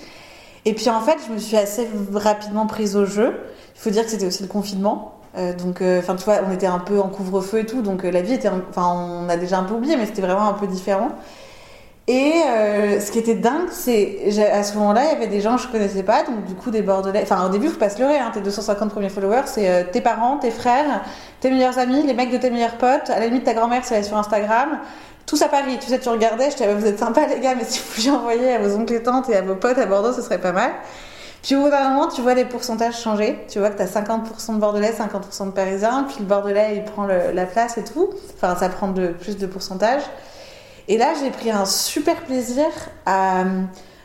Et 0.67 0.75
puis 0.75 0.91
en 0.91 1.01
fait, 1.01 1.17
je 1.27 1.33
me 1.33 1.39
suis 1.39 1.57
assez 1.57 1.89
rapidement 2.13 2.67
prise 2.67 2.95
au 2.95 3.07
jeu. 3.07 3.41
Il 3.75 3.81
faut 3.81 3.91
dire 3.91 4.05
que 4.05 4.11
c'était 4.11 4.27
aussi 4.27 4.43
le 4.43 4.49
confinement. 4.51 5.18
Euh, 5.39 5.53
donc, 5.53 5.77
enfin, 5.81 6.15
euh, 6.15 6.17
tu 6.17 6.25
vois, 6.25 6.41
on 6.49 6.53
était 6.53 6.67
un 6.67 6.79
peu 6.81 7.01
en 7.01 7.09
couvre-feu 7.09 7.61
et 7.61 7.67
tout, 7.67 7.83
donc 7.83 8.05
euh, 8.05 8.11
la 8.11 8.23
vie 8.23 8.35
était, 8.35 8.49
enfin, 8.49 8.93
on 8.95 9.29
a 9.29 9.37
déjà 9.37 9.59
un 9.59 9.65
peu 9.65 9.75
oublié, 9.75 9.97
mais 9.97 10.07
c'était 10.07 10.23
vraiment 10.23 10.49
un 10.49 10.55
peu 10.55 10.67
différent. 10.67 11.11
Et 12.11 12.33
ce 13.01 13.11
qui 13.11 13.19
était 13.19 13.35
dingue, 13.35 13.69
c'est 13.71 14.19
à 14.51 14.63
ce 14.63 14.79
moment-là, 14.79 15.05
il 15.05 15.13
y 15.13 15.17
avait 15.17 15.27
des 15.27 15.43
gens 15.43 15.57
que 15.57 15.63
je 15.65 15.69
connaissais 15.69 16.03
pas, 16.03 16.23
donc 16.23 16.47
du 16.47 16.55
coup 16.55 16.71
des 16.71 16.81
Bordelais. 16.81 17.21
Enfin, 17.23 17.45
au 17.45 17.51
début, 17.51 17.69
faut 17.69 17.79
pas 17.79 17.91
se 17.91 18.01
leurrer. 18.01 18.17
Hein, 18.17 18.31
tes 18.33 18.41
250 18.41 18.91
premiers 18.91 19.11
followers, 19.11 19.43
c'est 19.45 19.91
tes 19.93 20.01
parents, 20.01 20.39
tes 20.39 20.51
frères, 20.51 21.03
tes 21.41 21.51
meilleurs 21.51 21.79
amis, 21.79 22.03
les 22.05 22.15
mecs 22.15 22.31
de 22.31 22.39
tes 22.39 22.49
meilleurs 22.49 22.79
potes. 22.79 23.11
À 23.11 23.21
la 23.21 23.27
limite, 23.27 23.45
ta 23.45 23.53
grand-mère, 23.53 23.85
c'est 23.85 24.03
sur 24.03 24.17
Instagram. 24.17 24.79
Tous 25.27 25.43
à 25.43 25.49
Paris. 25.49 25.77
Tu 25.79 25.89
sais, 25.89 25.99
tu 25.99 26.09
regardais, 26.09 26.51
je 26.51 26.57
t'avais, 26.57 26.75
vous 26.75 26.87
êtes 26.87 26.99
sympas 26.99 27.27
les 27.27 27.41
gars, 27.41 27.55
mais 27.55 27.65
si 27.65 27.81
vous 27.81 27.95
pouviez 27.95 28.11
envoyer 28.11 28.55
à 28.55 28.59
vos 28.59 28.75
oncles 28.75 28.95
et 28.95 29.03
tantes 29.03 29.29
et 29.29 29.37
à 29.37 29.43
vos 29.43 29.57
potes 29.57 29.77
à 29.77 29.85
Bordeaux, 29.85 30.15
ce 30.15 30.23
serait 30.23 30.41
pas 30.41 30.53
mal. 30.53 30.71
Puis 31.43 31.57
au 31.57 31.63
bout 31.63 31.71
d'un 31.71 31.91
moment, 31.91 32.09
tu 32.09 32.21
vois 32.21 32.35
les 32.35 32.45
pourcentages 32.45 33.01
changer. 33.01 33.39
Tu 33.49 33.59
vois 33.59 33.71
que 33.71 33.77
tu 33.77 33.83
as 33.83 33.87
50% 33.87 34.55
de 34.55 34.59
Bordelais, 34.59 34.93
50% 34.93 35.47
de 35.47 35.51
Parisiens. 35.53 36.05
Puis 36.09 36.17
le 36.21 36.27
Bordelais, 36.27 36.77
il 36.77 36.85
prend 36.85 37.07
la 37.07 37.47
place 37.47 37.79
et 37.79 37.85
tout. 37.85 38.11
Enfin, 38.35 38.57
ça 38.57 38.69
prend 38.69 38.93
plus 38.93 39.37
de 39.37 39.47
pourcentage. 39.47 40.03
Et 40.89 40.99
là, 40.99 41.13
j'ai 41.21 41.31
pris 41.31 41.51
un 41.51 41.65
super 41.65 42.25
plaisir 42.25 42.67
à 43.07 43.45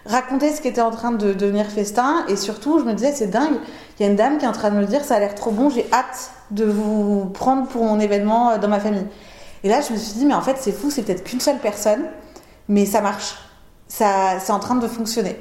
raconter 0.06 0.54
ce 0.54 0.62
qui 0.62 0.68
était 0.68 0.82
en 0.82 0.92
train 0.92 1.12
de 1.12 1.34
devenir 1.34 1.66
festin. 1.68 2.26
Et 2.28 2.36
surtout, 2.36 2.80
je 2.80 2.84
me 2.84 2.94
disais, 2.94 3.14
c'est 3.14 3.28
dingue. 3.28 3.56
Il 3.98 4.06
y 4.06 4.06
a 4.08 4.12
une 4.12 4.18
dame 4.18 4.38
qui 4.38 4.46
est 4.46 4.48
en 4.48 4.54
train 4.54 4.70
de 4.70 4.76
me 4.76 4.86
dire, 4.86 5.04
ça 5.04 5.16
a 5.16 5.20
l'air 5.20 5.34
trop 5.36 5.52
bon, 5.52 5.70
j'ai 5.70 5.88
hâte 5.94 6.32
de 6.52 6.66
vous 6.66 7.26
prendre 7.34 7.68
pour 7.68 7.84
mon 7.84 8.00
événement 8.00 8.58
dans 8.58 8.68
ma 8.68 8.80
famille. 8.80 9.08
Et 9.64 9.70
là, 9.70 9.80
je 9.82 9.94
me 9.94 9.98
suis 9.98 10.14
dit, 10.14 10.26
mais 10.26 10.34
en 10.34 10.42
fait, 10.42 10.58
c'est 10.60 10.72
fou, 10.72 10.92
c'est 10.92 11.04
peut-être 11.04 11.24
qu'une 11.24 11.40
seule 11.40 11.60
personne, 11.60 12.04
mais 12.68 12.86
ça 12.86 13.02
marche. 13.02 13.36
Ça, 13.88 14.40
c'est 14.40 14.52
en 14.52 14.60
train 14.60 14.76
de 14.76 14.88
fonctionner. 14.88 15.40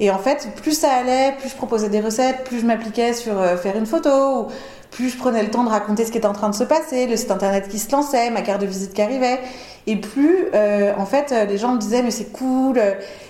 Et 0.00 0.10
en 0.10 0.18
fait, 0.18 0.48
plus 0.56 0.78
ça 0.78 0.92
allait, 0.92 1.34
plus 1.38 1.48
je 1.48 1.56
proposais 1.56 1.88
des 1.88 2.00
recettes, 2.00 2.44
plus 2.44 2.60
je 2.60 2.66
m'appliquais 2.66 3.12
sur 3.12 3.40
euh, 3.40 3.56
faire 3.56 3.76
une 3.76 3.86
photo, 3.86 4.40
ou 4.40 4.46
plus 4.90 5.10
je 5.10 5.18
prenais 5.18 5.42
le 5.42 5.50
temps 5.50 5.64
de 5.64 5.68
raconter 5.68 6.04
ce 6.04 6.12
qui 6.12 6.18
était 6.18 6.26
en 6.26 6.32
train 6.32 6.48
de 6.48 6.54
se 6.54 6.64
passer, 6.64 7.06
le 7.06 7.16
site 7.16 7.30
internet 7.30 7.68
qui 7.68 7.78
se 7.78 7.90
lançait, 7.90 8.30
ma 8.30 8.42
carte 8.42 8.60
de 8.60 8.66
visite 8.66 8.92
qui 8.94 9.02
arrivait, 9.02 9.40
et 9.86 9.96
plus 9.96 10.46
euh, 10.54 10.92
en 10.96 11.04
fait 11.04 11.34
les 11.48 11.58
gens 11.58 11.74
me 11.74 11.78
disaient 11.78 12.02
mais 12.02 12.10
c'est 12.10 12.32
cool. 12.32 12.80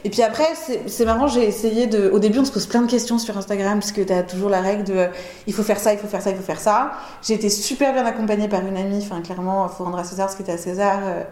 Et 0.05 0.11
puis 0.11 0.23
après 0.23 0.47
c'est 0.87 1.05
marrant, 1.05 1.27
j'ai 1.27 1.45
essayé 1.45 1.87
de. 1.87 2.11
Au 2.11 2.19
début 2.19 2.39
on 2.39 2.45
se 2.45 2.53
pose 2.53 2.67
plein 2.67 2.83
de 2.83 2.91
questions 2.91 3.19
sur 3.19 3.37
Instagram 3.37 3.81
parce 3.81 3.93
que 3.93 4.03
tu 4.03 4.13
as 4.13 4.23
toujours 4.23 4.51
la 4.51 4.61
règle 4.61 4.85
de 4.85 5.07
il 5.47 5.53
faut 5.53 5.63
faire 5.63 5.81
ça, 5.81 5.93
il 5.93 5.99
faut 5.99 6.07
faire 6.07 6.23
ça, 6.23 6.31
il 6.31 6.37
faut 6.37 6.43
faire 6.43 6.61
ça. 6.61 6.93
J'ai 7.23 7.35
été 7.35 7.51
super 7.51 7.93
bien 7.93 8.05
accompagnée 8.07 8.49
par 8.49 8.61
une 8.65 8.77
amie, 8.77 9.01
enfin 9.03 9.21
clairement 9.23 9.67
il 9.67 9.75
faut 9.77 9.85
rendre 9.85 9.99
à 9.99 10.05
César 10.05 10.31
ce 10.31 10.37
qui 10.37 10.43
était 10.43 10.53
à 10.53 10.59
César. 10.59 11.01
Euh, 11.03 11.23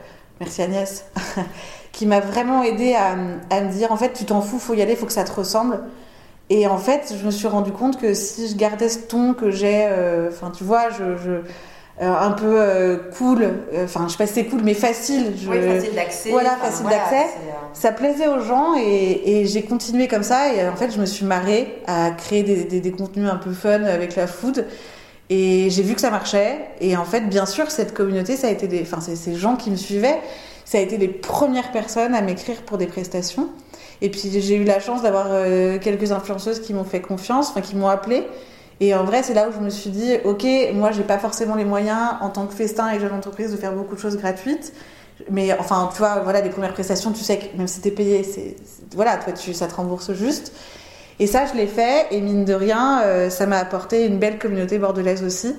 merci 0.40 0.62
Agnès, 0.62 1.04
qui 1.92 2.06
m'a 2.06 2.20
vraiment 2.20 2.62
aidé 2.62 2.94
à, 2.94 3.12
à, 3.54 3.60
me 3.60 3.70
dire 3.70 3.92
en 3.92 3.96
fait 3.96 4.12
tu 4.12 4.24
t'en 4.24 4.40
fous, 4.40 4.58
faut 4.58 4.74
y 4.74 4.82
aller, 4.82 4.96
faut 4.96 5.06
que 5.06 5.12
ça 5.12 5.24
te 5.24 5.32
ressemble. 5.32 5.80
Et 6.50 6.66
en 6.66 6.76
fait, 6.76 7.14
je 7.18 7.24
me 7.24 7.30
suis 7.30 7.46
rendu 7.46 7.72
compte 7.72 7.98
que 7.98 8.12
si 8.12 8.48
je 8.48 8.56
gardais 8.56 8.90
ce 8.90 8.98
ton 8.98 9.32
que 9.32 9.50
j'ai, 9.50 9.86
enfin, 10.28 10.48
euh, 10.48 10.50
tu 10.54 10.64
vois, 10.64 10.90
je, 10.90 11.16
je 11.16 11.30
euh, 12.00 12.12
un 12.14 12.30
peu 12.32 12.60
euh, 12.60 12.98
cool, 13.16 13.48
enfin, 13.84 14.06
je 14.06 14.12
sais 14.12 14.18
pas 14.18 14.26
si 14.26 14.34
c'est 14.34 14.44
cool, 14.46 14.60
mais 14.62 14.74
facile. 14.74 15.32
Je, 15.36 15.48
oui, 15.48 15.56
facile 15.62 15.94
d'accès. 15.94 16.30
Voilà, 16.30 16.56
facile 16.56 16.82
voilà, 16.82 16.98
d'accès. 16.98 17.26
Ça 17.72 17.92
plaisait 17.92 18.28
aux 18.28 18.40
gens 18.40 18.74
et, 18.76 19.40
et 19.40 19.46
j'ai 19.46 19.62
continué 19.62 20.08
comme 20.08 20.22
ça. 20.22 20.52
Et 20.52 20.68
en 20.68 20.76
fait, 20.76 20.90
je 20.90 21.00
me 21.00 21.06
suis 21.06 21.24
marrée 21.24 21.82
à 21.86 22.10
créer 22.10 22.42
des, 22.42 22.64
des, 22.64 22.80
des 22.80 22.92
contenus 22.92 23.30
un 23.30 23.36
peu 23.36 23.52
fun 23.52 23.84
avec 23.84 24.16
la 24.16 24.26
food. 24.26 24.66
Et 25.30 25.70
j'ai 25.70 25.82
vu 25.82 25.94
que 25.94 26.00
ça 26.00 26.10
marchait. 26.10 26.58
Et 26.80 26.96
en 26.96 27.04
fait, 27.04 27.28
bien 27.28 27.46
sûr, 27.46 27.70
cette 27.70 27.94
communauté, 27.94 28.36
ça 28.36 28.48
a 28.48 28.50
été 28.50 28.68
des, 28.68 28.82
enfin, 28.82 29.00
ces 29.00 29.34
gens 29.36 29.56
qui 29.56 29.70
me 29.70 29.76
suivaient, 29.76 30.18
ça 30.72 30.78
a 30.78 30.80
été 30.80 30.96
les 30.96 31.08
premières 31.08 31.70
personnes 31.70 32.14
à 32.14 32.22
m'écrire 32.22 32.62
pour 32.62 32.78
des 32.78 32.86
prestations. 32.86 33.50
Et 34.00 34.08
puis 34.08 34.30
j'ai 34.32 34.56
eu 34.56 34.64
la 34.64 34.80
chance 34.80 35.02
d'avoir 35.02 35.26
euh, 35.28 35.78
quelques 35.78 36.12
influenceuses 36.12 36.60
qui 36.60 36.72
m'ont 36.72 36.84
fait 36.84 37.02
confiance, 37.02 37.50
enfin 37.50 37.60
qui 37.60 37.76
m'ont 37.76 37.88
appelé. 37.88 38.26
Et 38.80 38.94
en 38.94 39.04
vrai, 39.04 39.22
c'est 39.22 39.34
là 39.34 39.50
où 39.50 39.52
je 39.52 39.62
me 39.62 39.68
suis 39.68 39.90
dit, 39.90 40.14
ok, 40.24 40.46
moi 40.72 40.90
j'ai 40.90 41.02
pas 41.02 41.18
forcément 41.18 41.56
les 41.56 41.66
moyens 41.66 42.14
en 42.22 42.30
tant 42.30 42.46
que 42.46 42.54
festin 42.54 42.90
et 42.90 42.98
jeune 42.98 43.12
entreprise 43.12 43.52
de 43.52 43.58
faire 43.58 43.72
beaucoup 43.74 43.94
de 43.94 44.00
choses 44.00 44.16
gratuites. 44.16 44.72
Mais 45.30 45.52
enfin, 45.58 45.90
tu 45.92 45.98
vois, 45.98 46.20
voilà, 46.20 46.40
les 46.40 46.48
premières 46.48 46.72
prestations, 46.72 47.12
tu 47.12 47.22
sais 47.22 47.36
que 47.36 47.54
même 47.58 47.68
si 47.68 47.82
t'es 47.82 47.90
payé, 47.90 48.22
voilà, 48.94 49.18
toi, 49.18 49.34
tu, 49.34 49.52
ça 49.52 49.66
te 49.66 49.74
rembourse 49.74 50.14
juste. 50.14 50.54
Et 51.18 51.26
ça, 51.26 51.44
je 51.44 51.54
l'ai 51.54 51.66
fait. 51.66 52.06
Et 52.12 52.22
mine 52.22 52.46
de 52.46 52.54
rien, 52.54 53.02
euh, 53.02 53.28
ça 53.28 53.44
m'a 53.44 53.58
apporté 53.58 54.06
une 54.06 54.18
belle 54.18 54.38
communauté 54.38 54.78
bordelaise 54.78 55.22
aussi. 55.22 55.54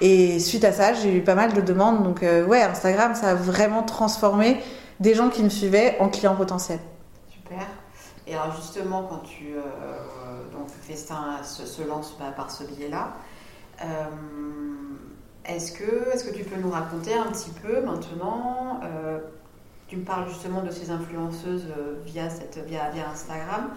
Et 0.00 0.38
suite 0.38 0.64
à 0.64 0.72
ça, 0.72 0.92
j'ai 0.92 1.14
eu 1.14 1.22
pas 1.22 1.34
mal 1.34 1.52
de 1.52 1.60
demandes. 1.60 2.02
Donc 2.02 2.22
euh, 2.22 2.44
ouais, 2.44 2.62
Instagram, 2.62 3.14
ça 3.14 3.30
a 3.30 3.34
vraiment 3.34 3.82
transformé 3.82 4.60
des 5.00 5.14
gens 5.14 5.28
qui 5.28 5.42
me 5.42 5.48
suivaient 5.48 5.96
en 6.00 6.08
clients 6.08 6.36
potentiels. 6.36 6.80
Super. 7.28 7.66
Et 8.26 8.34
alors 8.34 8.54
justement, 8.56 9.06
quand 9.08 9.18
tu 9.18 9.54
euh, 9.54 9.60
donc 10.52 10.68
Festin 10.82 11.42
se, 11.42 11.66
se 11.66 11.82
lance 11.82 12.16
bah, 12.18 12.32
par 12.34 12.50
ce 12.50 12.64
biais-là, 12.64 13.12
euh, 13.82 13.86
est-ce 15.44 15.72
que, 15.72 16.14
est 16.14 16.26
que 16.26 16.34
tu 16.34 16.44
peux 16.44 16.60
nous 16.60 16.70
raconter 16.70 17.12
un 17.14 17.30
petit 17.30 17.50
peu 17.50 17.82
maintenant 17.82 18.80
euh, 18.82 19.18
Tu 19.88 19.96
me 19.96 20.04
parles 20.04 20.28
justement 20.28 20.62
de 20.62 20.70
ces 20.70 20.90
influenceuses 20.90 21.66
euh, 21.76 21.96
via, 22.04 22.30
cette, 22.30 22.58
via, 22.66 22.90
via 22.90 23.10
Instagram. 23.10 23.70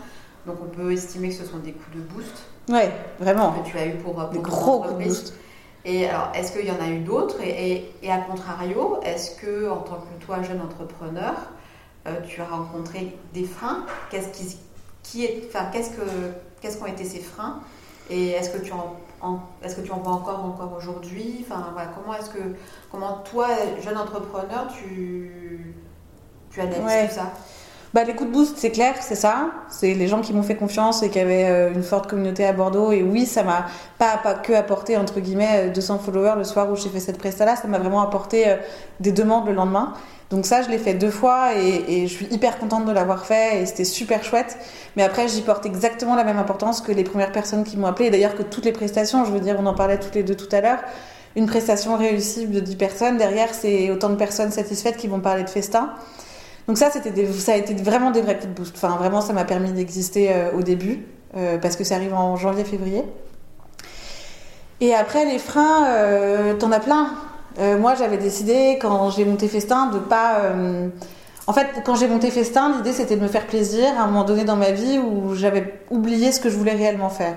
Donc 0.46 0.58
on 0.62 0.70
peut 0.70 0.94
estimer 0.94 1.30
que 1.30 1.36
ce 1.36 1.46
sont 1.46 1.58
des 1.58 1.74
coups 1.74 1.98
de 1.98 2.02
boost. 2.02 2.44
Ouais, 2.70 2.92
vraiment. 3.20 3.52
Que 3.52 3.70
tu 3.70 3.78
as 3.78 3.88
eu 3.88 3.96
pour, 3.96 4.16
pour 4.16 4.30
des 4.30 4.40
gros 4.40 4.82
coups 4.82 4.94
de 4.98 5.04
boost. 5.04 5.34
Et 5.90 6.06
alors, 6.06 6.32
est-ce 6.36 6.52
qu'il 6.52 6.68
y 6.68 6.72
en 6.72 6.82
a 6.82 6.90
eu 6.90 7.00
d'autres 7.00 7.40
et, 7.42 7.90
et, 8.04 8.12
à 8.12 8.18
contrario, 8.18 9.00
est-ce 9.04 9.32
que 9.40 9.70
en 9.70 9.78
tant 9.78 9.96
que 10.02 10.26
toi, 10.26 10.44
jeune 10.44 10.60
entrepreneur, 10.62 11.34
tu 12.28 12.42
as 12.42 12.46
rencontré 12.46 13.16
des 13.34 13.46
freins? 13.46 13.86
Qu'est-ce 14.10 14.28
qui, 14.28 14.58
qui 15.02 15.24
est, 15.24 15.44
enfin, 15.48 15.70
qu'est-ce 15.72 15.92
que, 15.92 16.06
qu'est-ce 16.60 16.78
qu'ont 16.78 16.88
été 16.88 17.06
ces 17.06 17.20
freins? 17.20 17.62
Et 18.10 18.32
est-ce 18.32 18.50
que 18.50 18.58
tu 18.58 18.74
en, 18.74 18.98
est-ce 19.64 19.78
que 19.78 19.82
tu 19.82 19.92
en 19.94 20.00
vois 20.00 20.12
encore 20.12 20.44
encore 20.44 20.74
aujourd'hui? 20.78 21.46
Enfin, 21.46 21.70
voilà, 21.72 21.90
comment 21.96 22.18
est-ce 22.18 22.32
que, 22.32 22.56
comment 22.92 23.20
toi, 23.32 23.48
jeune 23.82 23.98
entrepreneur, 23.98 24.68
tu, 24.68 25.74
tu 26.52 26.60
analyses 26.60 27.10
tout 27.10 27.16
ça? 27.16 27.32
Bah, 27.94 28.04
les 28.04 28.14
coups 28.14 28.30
de 28.30 28.34
boost, 28.34 28.58
c'est 28.58 28.72
clair, 28.72 28.96
c'est 29.00 29.16
ça. 29.16 29.50
C'est 29.70 29.94
les 29.94 30.08
gens 30.08 30.22
qui 30.22 30.34
m'ont 30.34 30.44
fait 30.44 30.56
confiance 30.56 31.04
et 31.04 31.10
qui 31.10 31.20
avaient 31.20 31.46
euh, 31.46 31.74
une 31.74 31.84
forte 31.84 32.08
communauté 32.08 32.46
à 32.46 32.52
Bordeaux. 32.52 32.92
Et 32.92 33.02
oui, 33.02 33.26
ça 33.26 33.44
m'a 33.44 33.66
pas, 33.98 34.18
pas 34.18 34.34
que 34.34 34.54
apporté, 34.54 34.98
entre 34.98 35.20
guillemets, 35.20 35.70
200 35.70 35.96
euh, 35.96 35.98
followers 36.00 36.36
le 36.38 36.44
soir 36.44 36.70
où 36.70 36.76
j'ai 36.76 36.90
fait 36.90 37.00
cette 37.00 37.18
presta-là. 37.18 37.56
Ça 37.56 37.68
m'a 37.68 37.80
vraiment 37.80 38.02
apporté 38.02 38.50
euh, 38.50 38.58
des 39.00 39.12
demandes 39.12 39.48
le 39.48 39.54
lendemain. 39.54 39.94
Donc 40.30 40.46
ça, 40.46 40.62
je 40.62 40.70
l'ai 40.70 40.78
fait 40.78 40.94
deux 40.94 41.10
fois 41.10 41.56
et, 41.56 41.86
et, 41.88 42.08
je 42.08 42.14
suis 42.14 42.26
hyper 42.26 42.60
contente 42.60 42.86
de 42.86 42.92
l'avoir 42.92 43.26
fait 43.26 43.62
et 43.62 43.66
c'était 43.66 43.86
super 43.86 44.26
chouette. 44.26 44.58
Mais 44.98 45.04
après, 45.04 45.30
j'y 45.30 45.42
porte 45.42 45.66
exactement 45.66 46.16
la 46.16 46.26
même 46.26 46.38
importance 46.38 46.82
que 46.82 46.92
les 46.92 47.06
premières 47.06 47.32
personnes 47.32 47.64
qui 47.64 47.78
m'ont 47.78 47.88
appelé. 47.88 48.10
D'ailleurs, 48.10 48.36
que 48.36 48.44
toutes 48.44 48.66
les 48.66 48.74
prestations, 48.74 49.24
je 49.24 49.32
veux 49.32 49.40
dire, 49.40 49.56
on 49.58 49.66
en 49.66 49.74
parlait 49.74 49.98
toutes 49.98 50.16
les 50.16 50.24
deux 50.24 50.36
tout 50.36 50.54
à 50.54 50.60
l'heure. 50.60 50.80
Une 51.38 51.46
prestation 51.46 51.96
réussie 51.96 52.48
de 52.48 52.60
10 52.60 52.76
personnes, 52.76 53.18
derrière, 53.18 53.54
c'est 53.54 53.90
autant 53.90 54.10
de 54.10 54.16
personnes 54.16 54.52
satisfaites 54.52 54.98
qui 54.98 55.08
vont 55.08 55.22
parler 55.22 55.44
de 55.44 55.50
festin. 55.50 55.94
Donc 56.68 56.78
ça, 56.78 56.90
c'était 56.92 57.26
ça 57.32 57.54
a 57.54 57.56
été 57.56 57.74
vraiment 57.76 58.12
des 58.12 58.22
vrais 58.22 58.36
coups 58.36 58.50
de 58.50 58.54
boost. 58.54 58.76
Enfin, 58.76 58.98
vraiment, 58.98 59.22
ça 59.22 59.34
m'a 59.34 59.46
permis 59.46 59.72
d'exister 59.72 60.30
euh, 60.32 60.52
au 60.52 60.62
début, 60.62 61.06
euh, 61.36 61.58
parce 61.58 61.76
que 61.76 61.84
ça 61.84 61.96
arrive 61.96 62.14
en 62.14 62.36
janvier-février. 62.36 63.04
Et 64.82 64.94
après, 64.94 65.26
les 65.26 65.40
freins, 65.40 65.88
euh, 65.88 66.54
t'en 66.56 66.72
as 66.72 66.80
plein. 66.80 67.10
moi, 67.80 67.96
j'avais 67.96 68.18
décidé, 68.18 68.78
quand 68.80 69.10
j'ai 69.10 69.26
monté 69.26 69.48
Festin, 69.48 69.88
de 69.88 69.98
pas... 69.98 70.42
En 71.48 71.54
fait, 71.54 71.68
quand 71.86 71.96
j'ai 71.96 72.08
monté 72.08 72.30
Festin, 72.30 72.74
l'idée, 72.76 72.92
c'était 72.92 73.16
de 73.16 73.22
me 73.22 73.28
faire 73.28 73.48
plaisir 73.48 73.88
à 73.98 74.04
un 74.04 74.08
moment 74.08 74.26
donné 74.26 74.44
dans 74.44 74.58
ma 74.58 74.72
vie 74.72 75.00
où 75.00 75.34
j'avais 75.34 75.82
oublié 75.90 76.32
ce 76.34 76.42
que 76.42 76.50
je 76.50 76.58
voulais 76.58 76.74
réellement 76.74 77.10
faire. 77.10 77.36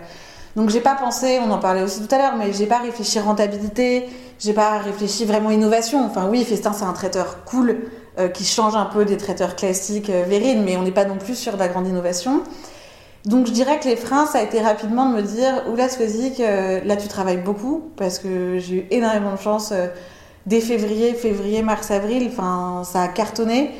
Donc 0.56 0.68
j'ai 0.68 0.80
pas 0.80 0.96
pensé, 0.96 1.38
on 1.46 1.50
en 1.52 1.58
parlait 1.58 1.82
aussi 1.82 2.04
tout 2.04 2.12
à 2.12 2.18
l'heure, 2.18 2.34
mais 2.36 2.52
j'ai 2.52 2.66
pas 2.66 2.78
réfléchi 2.78 3.20
rentabilité, 3.20 4.08
j'ai 4.40 4.52
pas 4.52 4.78
réfléchi 4.78 5.24
vraiment 5.24 5.50
innovation. 5.50 6.04
Enfin 6.04 6.28
oui, 6.28 6.44
Festin 6.44 6.72
c'est 6.72 6.84
un 6.84 6.92
traiteur 6.92 7.44
cool 7.44 7.76
euh, 8.18 8.28
qui 8.28 8.44
change 8.44 8.74
un 8.74 8.86
peu 8.86 9.04
des 9.04 9.16
traiteurs 9.16 9.54
classiques 9.54 10.10
euh, 10.10 10.24
mais 10.28 10.76
on 10.76 10.82
n'est 10.82 10.90
pas 10.90 11.04
non 11.04 11.16
plus 11.16 11.36
sur 11.36 11.52
de 11.54 11.58
la 11.60 11.68
grande 11.68 11.86
innovation. 11.86 12.42
Donc 13.24 13.46
je 13.46 13.52
dirais 13.52 13.78
que 13.78 13.86
les 13.86 13.94
freins, 13.94 14.26
ça 14.26 14.38
a 14.38 14.42
été 14.42 14.60
rapidement 14.60 15.08
de 15.08 15.14
me 15.14 15.22
dire, 15.22 15.62
oula 15.70 15.88
Swazik, 15.88 16.40
euh, 16.40 16.80
là 16.84 16.96
tu 16.96 17.06
travailles 17.06 17.36
beaucoup, 17.36 17.92
parce 17.96 18.18
que 18.18 18.58
j'ai 18.58 18.74
eu 18.74 18.86
énormément 18.90 19.32
de 19.32 19.38
chance 19.38 19.72
dès 20.46 20.60
février, 20.60 21.14
février, 21.14 21.62
mars, 21.62 21.92
avril, 21.92 22.28
enfin 22.32 22.82
ça 22.82 23.02
a 23.02 23.08
cartonné. 23.08 23.70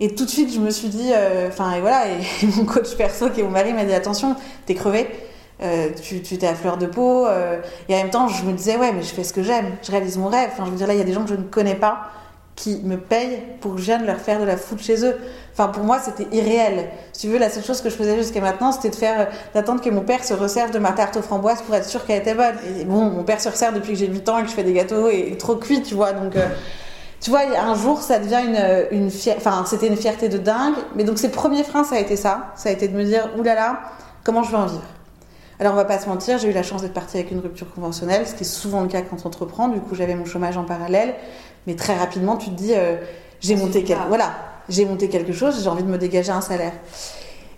Et 0.00 0.12
tout 0.12 0.24
de 0.24 0.30
suite 0.30 0.52
je 0.52 0.58
me 0.58 0.70
suis 0.70 0.88
dit, 0.88 1.12
enfin 1.46 1.72
et 1.74 1.80
voilà, 1.80 2.08
et, 2.08 2.46
mon 2.56 2.64
coach 2.64 2.96
perso 2.96 3.30
qui 3.30 3.40
est 3.40 3.44
mon 3.44 3.50
mari 3.50 3.72
m'a 3.74 3.84
dit 3.84 3.94
attention, 3.94 4.34
t'es 4.66 4.74
crevé. 4.74 5.06
tu 6.02 6.20
t'es 6.20 6.48
à 6.48 6.56
fleur 6.56 6.78
de 6.78 6.86
peau 6.86 7.28
et 7.88 7.94
en 7.94 7.98
même 7.98 8.10
temps 8.10 8.26
je 8.26 8.42
me 8.44 8.54
disais 8.54 8.76
ouais 8.76 8.92
mais 8.92 9.02
je 9.02 9.14
fais 9.14 9.24
ce 9.24 9.32
que 9.32 9.42
j'aime 9.42 9.76
je 9.82 9.90
réalise 9.90 10.16
mon 10.16 10.28
rêve 10.28 10.50
enfin 10.52 10.64
je 10.66 10.70
veux 10.70 10.76
dire 10.76 10.86
là 10.86 10.94
il 10.94 10.98
y 10.98 11.02
a 11.02 11.04
des 11.04 11.12
gens 11.12 11.24
que 11.24 11.30
je 11.30 11.34
ne 11.34 11.42
connais 11.42 11.74
pas 11.74 12.10
qui 12.58 12.80
me 12.82 12.96
payent 12.96 13.40
pour 13.60 13.74
que 13.74 13.80
je 13.80 13.84
vienne 13.84 14.04
leur 14.04 14.18
faire 14.18 14.40
de 14.40 14.44
la 14.44 14.56
foot 14.56 14.80
chez 14.80 15.04
eux. 15.04 15.14
Enfin, 15.52 15.68
pour 15.68 15.84
moi, 15.84 16.00
c'était 16.00 16.26
irréel. 16.36 16.88
Si 17.12 17.22
tu 17.22 17.32
veux, 17.32 17.38
la 17.38 17.50
seule 17.50 17.62
chose 17.62 17.80
que 17.80 17.88
je 17.88 17.94
faisais 17.94 18.16
jusqu'à 18.16 18.40
maintenant, 18.40 18.72
c'était 18.72 18.94
faire, 18.94 19.28
d'attendre 19.54 19.80
que 19.80 19.90
mon 19.90 20.00
père 20.00 20.24
se 20.24 20.34
resserve 20.34 20.72
de 20.72 20.80
ma 20.80 20.90
tarte 20.90 21.16
aux 21.16 21.22
framboises 21.22 21.62
pour 21.62 21.76
être 21.76 21.88
sûr 21.88 22.04
qu'elle 22.04 22.20
était 22.20 22.34
bonne. 22.34 22.56
Et 22.80 22.84
bon, 22.84 23.10
mon 23.10 23.22
père 23.22 23.40
se 23.40 23.48
resserre 23.48 23.72
depuis 23.72 23.92
que 23.92 23.98
j'ai 23.98 24.08
8 24.08 24.28
ans 24.28 24.38
et 24.38 24.42
que 24.42 24.48
je 24.48 24.54
fais 24.54 24.64
des 24.64 24.72
gâteaux 24.72 25.08
et, 25.08 25.36
trop 25.38 25.54
cuit, 25.54 25.82
tu 25.82 25.94
vois. 25.94 26.12
Donc, 26.12 26.34
euh, 26.34 26.48
tu 27.20 27.30
vois, 27.30 27.42
un 27.56 27.76
jour, 27.76 28.02
ça 28.02 28.18
devient 28.18 28.40
une, 28.44 28.98
une 29.02 29.10
fierté, 29.10 29.40
enfin, 29.40 29.64
c'était 29.64 29.86
une 29.86 29.96
fierté 29.96 30.28
de 30.28 30.38
dingue. 30.38 30.74
Mais 30.96 31.04
donc, 31.04 31.18
ses 31.18 31.30
premiers 31.30 31.62
freins, 31.62 31.84
ça 31.84 31.94
a 31.94 32.00
été 32.00 32.16
ça. 32.16 32.52
Ça 32.56 32.70
a 32.70 32.72
été 32.72 32.88
de 32.88 32.96
me 32.96 33.04
dire, 33.04 33.30
oulala, 33.38 33.78
comment 34.24 34.42
je 34.42 34.50
vais 34.50 34.56
en 34.56 34.66
vivre? 34.66 34.82
Alors 35.60 35.72
on 35.72 35.76
va 35.76 35.84
pas 35.84 35.98
se 35.98 36.08
mentir, 36.08 36.38
j'ai 36.38 36.48
eu 36.48 36.52
la 36.52 36.62
chance 36.62 36.82
d'être 36.82 36.92
partie 36.92 37.16
avec 37.16 37.32
une 37.32 37.40
rupture 37.40 37.68
conventionnelle, 37.74 38.28
ce 38.28 38.34
qui 38.34 38.44
est 38.44 38.46
souvent 38.46 38.80
le 38.80 38.86
cas 38.86 39.02
quand 39.02 39.16
on 39.24 39.26
entreprend. 39.26 39.66
Du 39.66 39.80
coup, 39.80 39.96
j'avais 39.96 40.14
mon 40.14 40.24
chômage 40.24 40.56
en 40.56 40.62
parallèle. 40.62 41.16
Mais 41.68 41.76
très 41.76 41.94
rapidement, 41.94 42.38
tu 42.38 42.48
te 42.48 42.54
dis, 42.54 42.72
euh, 42.74 42.96
j'ai 43.40 43.54
monté, 43.54 43.84
quelque... 43.84 44.08
voilà, 44.08 44.32
j'ai 44.70 44.86
monté 44.86 45.10
quelque 45.10 45.34
chose, 45.34 45.62
j'ai 45.62 45.68
envie 45.68 45.82
de 45.82 45.88
me 45.88 45.98
dégager 45.98 46.32
un 46.32 46.40
salaire. 46.40 46.72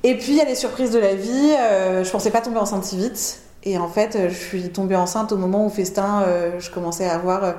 Et 0.02 0.16
puis, 0.16 0.32
il 0.32 0.36
y 0.36 0.40
a 0.40 0.44
les 0.44 0.56
surprises 0.56 0.90
de 0.90 0.98
la 0.98 1.14
vie. 1.14 1.54
Euh, 1.56 2.02
je 2.02 2.11
pensais 2.11 2.30
pas 2.30 2.40
tomber 2.40 2.58
enceinte 2.58 2.82
si 2.82 2.96
vite. 2.96 3.38
Et 3.62 3.78
en 3.78 3.86
fait, 3.86 4.16
euh, 4.16 4.28
je 4.28 4.34
suis 4.34 4.68
tombée 4.70 4.96
enceinte 4.96 5.30
au 5.30 5.36
moment 5.36 5.64
où 5.64 5.70
Festin, 5.70 6.24
je 6.58 6.70
commençais 6.70 7.08
à 7.08 7.14
avoir. 7.14 7.54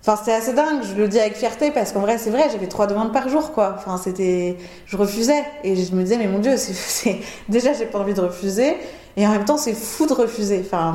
Enfin, 0.00 0.14
c'était 0.16 0.36
assez 0.36 0.52
dingue. 0.52 0.84
Je 0.84 0.94
le 0.94 1.08
dis 1.08 1.18
avec 1.18 1.34
fierté 1.34 1.72
parce 1.72 1.90
qu'en 1.90 2.02
vrai, 2.02 2.18
c'est 2.18 2.30
vrai, 2.30 2.44
j'avais 2.52 2.68
trois 2.68 2.86
demandes 2.86 3.12
par 3.12 3.28
jour, 3.28 3.50
quoi. 3.50 3.74
Enfin, 3.76 3.98
c'était, 3.98 4.58
je 4.86 4.96
refusais 4.96 5.42
et 5.64 5.74
je 5.74 5.92
me 5.92 6.04
disais, 6.04 6.18
mais 6.18 6.28
mon 6.28 6.38
Dieu, 6.38 6.52
c'est 6.56 7.18
déjà, 7.48 7.72
j'ai 7.72 7.86
pas 7.86 7.98
envie 7.98 8.14
de 8.14 8.20
refuser 8.20 8.76
et 9.16 9.26
en 9.26 9.30
même 9.30 9.44
temps, 9.44 9.56
c'est 9.56 9.74
fou 9.74 10.06
de 10.06 10.12
refuser. 10.12 10.62
Enfin, 10.64 10.94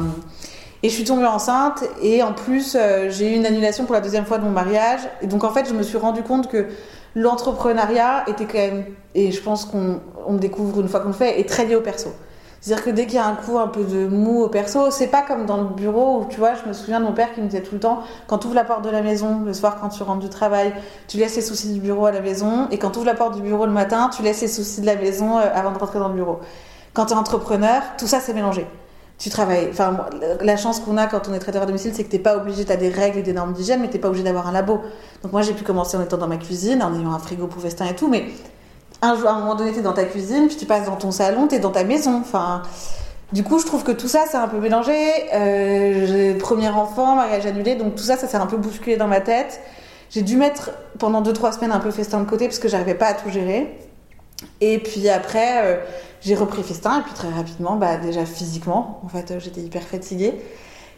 et 0.85 0.89
je 0.89 0.93
suis 0.93 1.03
tombée 1.03 1.25
enceinte 1.25 1.83
et 1.99 2.21
en 2.21 2.31
plus 2.31 2.75
euh, 2.75 3.09
j'ai 3.09 3.33
eu 3.33 3.35
une 3.35 3.47
annulation 3.47 3.85
pour 3.85 3.95
la 3.95 4.01
deuxième 4.01 4.25
fois 4.25 4.37
de 4.37 4.43
mon 4.43 4.51
mariage. 4.51 4.99
Et 5.23 5.25
donc 5.25 5.43
en 5.43 5.49
fait 5.49 5.67
je 5.67 5.73
me 5.73 5.81
suis 5.81 5.97
rendu 5.97 6.21
compte 6.21 6.47
que 6.47 6.67
l'entrepreneuriat 7.15 8.25
était 8.27 8.45
quand 8.45 8.59
même, 8.59 8.85
et 9.15 9.31
je 9.31 9.41
pense 9.41 9.65
qu'on 9.65 9.99
on 10.27 10.35
découvre 10.35 10.81
une 10.81 10.87
fois 10.87 10.99
qu'on 10.99 11.07
le 11.07 11.13
fait, 11.13 11.39
est 11.39 11.49
très 11.49 11.65
lié 11.65 11.75
au 11.75 11.81
perso. 11.81 12.09
C'est-à-dire 12.61 12.85
que 12.85 12.91
dès 12.91 13.07
qu'il 13.07 13.15
y 13.15 13.17
a 13.17 13.25
un 13.25 13.33
coup 13.33 13.57
un 13.57 13.67
peu 13.67 13.83
de 13.83 14.05
mou 14.05 14.43
au 14.43 14.47
perso, 14.47 14.91
c'est 14.91 15.07
pas 15.07 15.23
comme 15.23 15.47
dans 15.47 15.57
le 15.57 15.69
bureau 15.69 16.21
où 16.21 16.25
tu 16.25 16.37
vois, 16.37 16.53
je 16.53 16.69
me 16.69 16.73
souviens 16.73 16.99
de 16.99 17.05
mon 17.05 17.13
père 17.13 17.33
qui 17.33 17.41
me 17.41 17.47
disait 17.47 17.63
tout 17.63 17.73
le 17.73 17.79
temps 17.79 18.03
quand 18.27 18.37
tu 18.37 18.45
ouvres 18.45 18.55
la 18.55 18.63
porte 18.63 18.83
de 18.83 18.91
la 18.91 19.01
maison 19.01 19.41
le 19.43 19.53
soir 19.55 19.77
quand 19.81 19.89
tu 19.89 20.03
rentres 20.03 20.19
du 20.21 20.29
travail, 20.29 20.71
tu 21.07 21.17
laisses 21.17 21.35
les 21.35 21.41
soucis 21.41 21.73
du 21.73 21.79
bureau 21.79 22.05
à 22.05 22.11
la 22.11 22.21
maison 22.21 22.67
et 22.69 22.77
quand 22.77 22.91
tu 22.91 22.99
ouvres 22.99 23.07
la 23.07 23.15
porte 23.15 23.33
du 23.33 23.41
bureau 23.41 23.65
le 23.65 23.71
matin, 23.71 24.11
tu 24.15 24.21
laisses 24.21 24.41
les 24.41 24.47
soucis 24.47 24.81
de 24.81 24.85
la 24.85 24.95
maison 24.95 25.39
euh, 25.39 25.49
avant 25.51 25.71
de 25.71 25.79
rentrer 25.79 25.97
dans 25.97 26.09
le 26.09 26.13
bureau. 26.13 26.41
Quand 26.93 27.07
tu 27.07 27.13
es 27.13 27.17
entrepreneur, 27.17 27.81
tout 27.97 28.05
ça 28.05 28.19
c'est 28.19 28.33
mélangé 28.35 28.67
tu 29.17 29.29
travailles. 29.29 29.69
Enfin, 29.71 29.97
la 30.41 30.57
chance 30.57 30.79
qu'on 30.79 30.97
a 30.97 31.07
quand 31.07 31.27
on 31.29 31.33
est 31.33 31.39
traiteur 31.39 31.63
à 31.63 31.65
domicile, 31.65 31.91
c'est 31.93 32.03
que 32.03 32.09
t'es 32.09 32.19
pas 32.19 32.37
obligé, 32.37 32.65
t'as 32.65 32.75
des 32.75 32.89
règles 32.89 33.19
et 33.19 33.23
des 33.23 33.33
normes 33.33 33.53
d'hygiène, 33.53 33.81
mais 33.81 33.89
t'es 33.89 33.99
pas 33.99 34.09
obligé 34.09 34.23
d'avoir 34.23 34.47
un 34.47 34.51
labo. 34.51 34.81
Donc 35.23 35.31
moi, 35.31 35.41
j'ai 35.41 35.53
pu 35.53 35.63
commencer 35.63 35.95
en 35.97 36.01
étant 36.01 36.17
dans 36.17 36.27
ma 36.27 36.37
cuisine, 36.37 36.83
en 36.83 36.93
ayant 36.93 37.13
un 37.13 37.19
frigo 37.19 37.47
pour 37.47 37.61
festin 37.61 37.85
et 37.85 37.95
tout, 37.95 38.09
mais 38.09 38.25
un 39.01 39.15
jour, 39.15 39.29
à 39.29 39.33
un 39.33 39.39
moment 39.39 39.55
donné, 39.55 39.71
t'es 39.71 39.81
dans 39.81 39.93
ta 39.93 40.05
cuisine, 40.05 40.47
puis 40.47 40.57
tu 40.57 40.65
passes 40.65 40.85
dans 40.85 40.95
ton 40.95 41.11
salon, 41.11 41.47
t'es 41.47 41.59
dans 41.59 41.71
ta 41.71 41.83
maison. 41.83 42.17
Enfin, 42.19 42.63
du 43.31 43.43
coup, 43.43 43.59
je 43.59 43.65
trouve 43.65 43.83
que 43.83 43.91
tout 43.91 44.07
ça, 44.07 44.25
c'est 44.29 44.37
un 44.37 44.47
peu 44.47 44.59
mélangé. 44.59 44.93
Euh, 45.33 46.37
premier 46.39 46.69
enfant, 46.69 47.15
mariage 47.15 47.45
annulé, 47.45 47.75
donc 47.75 47.95
tout 47.95 48.03
ça, 48.03 48.17
ça 48.17 48.27
s'est 48.27 48.37
un 48.37 48.47
peu 48.47 48.57
bousculé 48.57 48.97
dans 48.97 49.07
ma 49.07 49.21
tête. 49.21 49.61
J'ai 50.09 50.21
dû 50.21 50.37
mettre 50.37 50.71
pendant 50.99 51.21
2-3 51.21 51.53
semaines 51.53 51.71
un 51.71 51.79
peu 51.79 51.91
festin 51.91 52.19
de 52.19 52.29
côté 52.29 52.45
parce 52.45 52.59
que 52.59 52.67
j'arrivais 52.67 52.93
pas 52.95 53.07
à 53.07 53.13
tout 53.13 53.29
gérer. 53.29 53.77
Et 54.61 54.79
puis 54.79 55.09
après, 55.09 55.65
euh, 55.65 55.77
j'ai 56.21 56.35
repris 56.35 56.63
festin 56.63 56.99
et 56.99 57.03
puis 57.03 57.13
très 57.13 57.29
rapidement, 57.29 57.75
bah, 57.75 57.97
déjà 57.97 58.25
physiquement, 58.25 59.01
en 59.03 59.09
fait, 59.09 59.31
euh, 59.31 59.39
j'étais 59.39 59.61
hyper 59.61 59.83
fatiguée. 59.83 60.33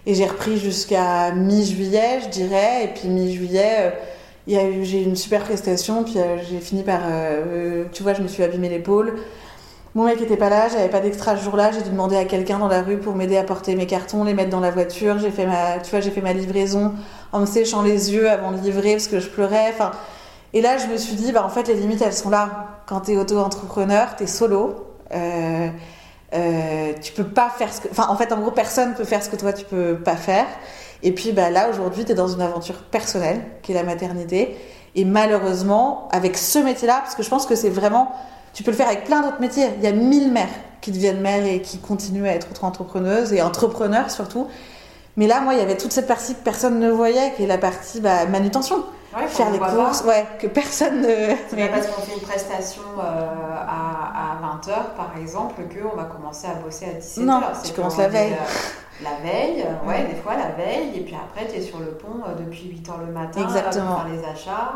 Et 0.05 0.13
j'ai 0.13 0.25
repris 0.25 0.57
jusqu'à 0.57 1.31
mi-juillet, 1.31 2.21
je 2.23 2.29
dirais. 2.29 2.85
Et 2.85 2.87
puis 2.87 3.09
mi-juillet, 3.09 3.93
euh, 4.49 4.83
j'ai 4.83 5.01
eu 5.01 5.03
une 5.03 5.15
super 5.15 5.43
prestation. 5.43 6.03
Puis 6.03 6.15
j'ai 6.49 6.59
fini 6.59 6.83
par, 6.83 7.01
tu 7.91 8.03
vois, 8.03 8.13
je 8.13 8.21
me 8.21 8.29
suis 8.29 8.43
abîmé 8.43 8.69
l'épaule. 8.69 9.15
Mon 9.95 10.05
mec 10.05 10.21
était 10.21 10.37
pas 10.37 10.49
là, 10.49 10.69
j'avais 10.69 10.89
pas 10.89 10.99
d'extra 11.01 11.35
ce 11.35 11.43
jour-là. 11.43 11.71
J'ai 11.71 11.81
dû 11.81 11.89
demander 11.89 12.15
à 12.15 12.23
quelqu'un 12.23 12.59
dans 12.59 12.67
la 12.69 12.83
rue 12.83 12.97
pour 12.97 13.15
m'aider 13.15 13.35
à 13.35 13.43
porter 13.43 13.75
mes 13.75 13.87
cartons, 13.87 14.23
les 14.23 14.33
mettre 14.33 14.51
dans 14.51 14.59
la 14.59 14.71
voiture. 14.71 15.17
J'ai 15.19 15.31
fait 15.31 15.45
ma, 15.45 15.79
tu 15.79 15.89
vois, 15.89 15.99
j'ai 15.99 16.11
fait 16.11 16.21
ma 16.21 16.33
livraison 16.33 16.93
en 17.33 17.41
me 17.41 17.45
séchant 17.45 17.81
les 17.81 18.13
yeux 18.13 18.29
avant 18.29 18.51
de 18.51 18.61
livrer 18.61 18.91
parce 18.93 19.07
que 19.07 19.19
je 19.19 19.27
pleurais. 19.27 19.73
Et 20.58 20.62
là, 20.62 20.80
je 20.80 20.88
me 20.88 20.97
suis 20.97 21.14
dit, 21.14 21.32
bah, 21.32 21.45
en 21.45 21.49
fait, 21.49 21.68
les 21.68 21.76
limites, 21.76 22.01
elles 22.01 22.12
sont 22.12 22.32
là. 22.32 22.80
Quand 22.88 23.01
tu 23.01 23.12
es 23.12 23.18
auto-entrepreneur, 23.18 24.16
tu 24.18 24.24
es 24.24 24.28
solo. 24.28 24.88
Euh, 25.14 25.70
euh, 26.34 26.93
tu 26.99 27.14
peux 27.14 27.26
pas 27.26 27.51
faire 27.55 27.72
ce 27.72 27.82
que. 27.82 27.89
En 28.01 28.16
fait, 28.16 28.32
en 28.34 28.39
gros, 28.39 28.49
personne 28.49 28.95
peut 28.95 29.03
faire 29.03 29.22
ce 29.22 29.30
que 29.30 29.36
toi, 29.36 29.53
tu 29.53 29.66
peux 29.66 29.99
pas 30.03 30.16
faire. 30.16 30.47
Et 31.03 31.12
puis, 31.12 31.32
bah, 31.32 31.51
là, 31.51 31.70
aujourd'hui, 31.70 32.05
tu 32.05 32.14
es 32.14 32.16
dans 32.16 32.28
une 32.28 32.41
aventure 32.41 32.78
personnelle, 32.89 33.39
qui 33.62 33.72
est 33.72 33.76
la 33.76 33.84
maternité. 33.84 34.58
Et 34.95 35.05
malheureusement, 35.05 36.08
avec 36.12 36.36
ce 36.36 36.58
métier-là, 36.58 37.01
parce 37.03 37.14
que 37.14 37.22
je 37.22 37.30
pense 37.30 37.45
que 37.45 37.53
c'est 37.53 37.70
vraiment. 37.70 38.12
Tu 38.55 38.64
peux 38.64 38.72
le 38.72 38.78
faire 38.78 38.88
avec 38.88 39.03
plein 39.03 39.22
d'autres 39.22 39.39
métiers. 39.39 39.68
Il 39.78 39.84
y 39.84 39.88
a 39.88 39.91
mille 39.91 40.32
mères 40.32 40.47
qui 40.82 40.91
deviennent 40.91 41.22
mères 41.22 41.45
et 41.45 41.62
qui 41.62 41.78
continuent 41.78 42.26
à 42.26 42.32
être 42.32 42.47
auto-entrepreneuses 42.49 43.32
et 43.32 43.43
entrepreneurs 43.43 44.10
surtout. 44.10 44.47
Mais 45.18 45.28
là, 45.28 45.39
moi, 45.39 45.53
il 45.53 45.60
y 45.60 45.62
avait 45.62 45.78
toute 45.78 45.91
cette 45.91 46.08
partie 46.08 46.34
que 46.34 46.43
personne 46.43 46.80
ne 46.80 46.89
voyait, 46.89 47.34
qui 47.36 47.43
est 47.43 47.47
la 47.47 47.60
partie 47.60 48.01
bah, 48.01 48.26
manutention 48.26 48.84
faire 49.26 49.51
des 49.51 49.59
courses, 49.59 50.03
ouais, 50.03 50.28
que 50.39 50.47
personne 50.47 51.01
ne. 51.01 51.36
C'est 51.49 51.55
pas 51.55 51.68
parce 51.74 51.88
qu'on 51.88 52.01
fait 52.01 52.13
une 52.13 52.22
prestation 52.22 52.84
euh, 52.99 53.55
à, 53.68 54.34
à, 54.34 54.57
20h, 54.57 54.95
par 54.95 55.13
exemple, 55.20 55.61
qu'on 55.63 55.95
va 55.95 56.03
commencer 56.03 56.47
à 56.47 56.55
bosser 56.55 56.86
à 56.86 56.99
17h. 56.99 57.26
Non, 57.26 57.41
tu 57.63 57.74
commences 57.74 57.97
la 57.97 58.09
veille. 58.09 58.34
Euh, 58.34 59.03
la 59.03 59.30
veille, 59.30 59.63
ouais, 59.88 60.07
des 60.07 60.15
fois 60.15 60.34
la 60.36 60.49
veille, 60.49 60.97
et 60.97 61.01
puis 61.01 61.15
après, 61.15 61.47
tu 61.47 61.59
es 61.59 61.61
sur 61.61 61.80
le 61.80 61.91
pont 61.91 62.24
euh, 62.28 62.34
depuis 62.34 62.82
8h 62.84 63.05
le 63.05 63.13
matin 63.13 63.43
Exactement. 63.43 63.93
pour 63.93 64.03
faire 64.03 64.11
les 64.11 64.24
achats, 64.26 64.74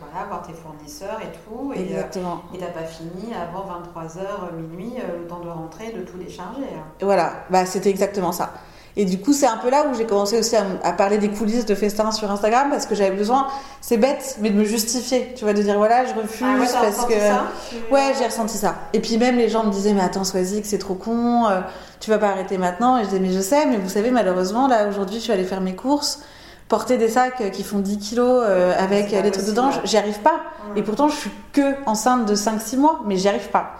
voilà, 0.00 0.26
voir 0.28 0.42
tes 0.42 0.52
fournisseurs 0.52 1.18
et 1.20 1.32
tout. 1.44 1.72
Et, 1.74 1.82
Exactement. 1.82 2.42
et 2.54 2.58
t'as 2.58 2.66
pas 2.66 2.84
fini 2.84 3.34
avant 3.34 3.66
23h, 3.66 4.54
minuit, 4.54 4.94
le 4.98 5.26
temps 5.26 5.40
de 5.40 5.48
rentrer, 5.48 5.92
de 5.92 6.02
tout 6.02 6.16
décharger. 6.16 6.62
Hein. 6.62 6.84
Voilà, 7.00 7.32
bah, 7.50 7.66
c'était 7.66 7.90
exactement 7.90 8.32
ça. 8.32 8.50
Et 8.96 9.04
du 9.04 9.18
coup, 9.18 9.32
c'est 9.32 9.46
un 9.46 9.56
peu 9.56 9.70
là 9.70 9.86
où 9.90 9.96
j'ai 9.96 10.04
commencé 10.04 10.38
aussi 10.38 10.56
à, 10.56 10.64
à 10.82 10.92
parler 10.92 11.18
des 11.18 11.30
coulisses 11.30 11.66
de 11.66 11.74
festins 11.74 12.10
sur 12.10 12.30
Instagram 12.30 12.68
parce 12.70 12.86
que 12.86 12.94
j'avais 12.94 13.14
besoin, 13.14 13.46
c'est 13.80 13.96
bête, 13.96 14.36
mais 14.40 14.50
de 14.50 14.56
me 14.56 14.64
justifier, 14.64 15.32
tu 15.36 15.44
vois, 15.44 15.52
de 15.52 15.62
dire 15.62 15.76
voilà, 15.76 16.04
je 16.04 16.14
refuse 16.14 16.46
Ah 16.48 16.60
ouais, 16.60 16.66
parce 16.72 17.06
que. 17.06 17.14
ça 17.14 17.44
Ouais, 17.90 18.12
j'ai 18.18 18.26
ressenti 18.26 18.58
ça. 18.58 18.76
Et 18.92 19.00
puis 19.00 19.16
même 19.16 19.36
les 19.36 19.48
gens 19.48 19.64
me 19.64 19.70
disaient 19.70 19.92
mais 19.92 20.02
attends, 20.02 20.24
sois-y, 20.24 20.60
que 20.60 20.66
c'est 20.66 20.78
trop 20.78 20.94
con, 20.94 21.46
euh, 21.48 21.60
tu 22.00 22.10
vas 22.10 22.18
pas 22.18 22.28
arrêter 22.28 22.58
maintenant. 22.58 22.98
Et 22.98 23.04
je 23.04 23.08
disais 23.08 23.20
mais 23.20 23.32
je 23.32 23.40
sais, 23.40 23.66
mais 23.66 23.76
vous 23.76 23.88
savez 23.88 24.10
malheureusement 24.10 24.66
là 24.66 24.88
aujourd'hui 24.88 25.16
je 25.16 25.22
suis 25.22 25.32
allée 25.32 25.44
faire 25.44 25.60
mes 25.60 25.76
courses, 25.76 26.20
porter 26.68 26.96
des 26.98 27.08
sacs 27.08 27.40
euh, 27.40 27.50
qui 27.50 27.62
font 27.62 27.80
10 27.80 27.98
kilos 27.98 28.44
euh, 28.46 28.72
avec 28.78 29.12
euh, 29.12 29.20
les 29.22 29.30
trucs 29.30 29.46
dedans, 29.46 29.70
j'y 29.84 29.98
arrive 29.98 30.20
pas. 30.20 30.40
Et 30.76 30.82
pourtant 30.82 31.08
je 31.08 31.16
suis 31.16 31.30
que 31.52 31.74
enceinte 31.86 32.26
de 32.26 32.34
5-6 32.34 32.76
mois, 32.76 33.00
mais 33.06 33.16
j'y 33.16 33.28
arrive 33.28 33.50
pas. 33.50 33.72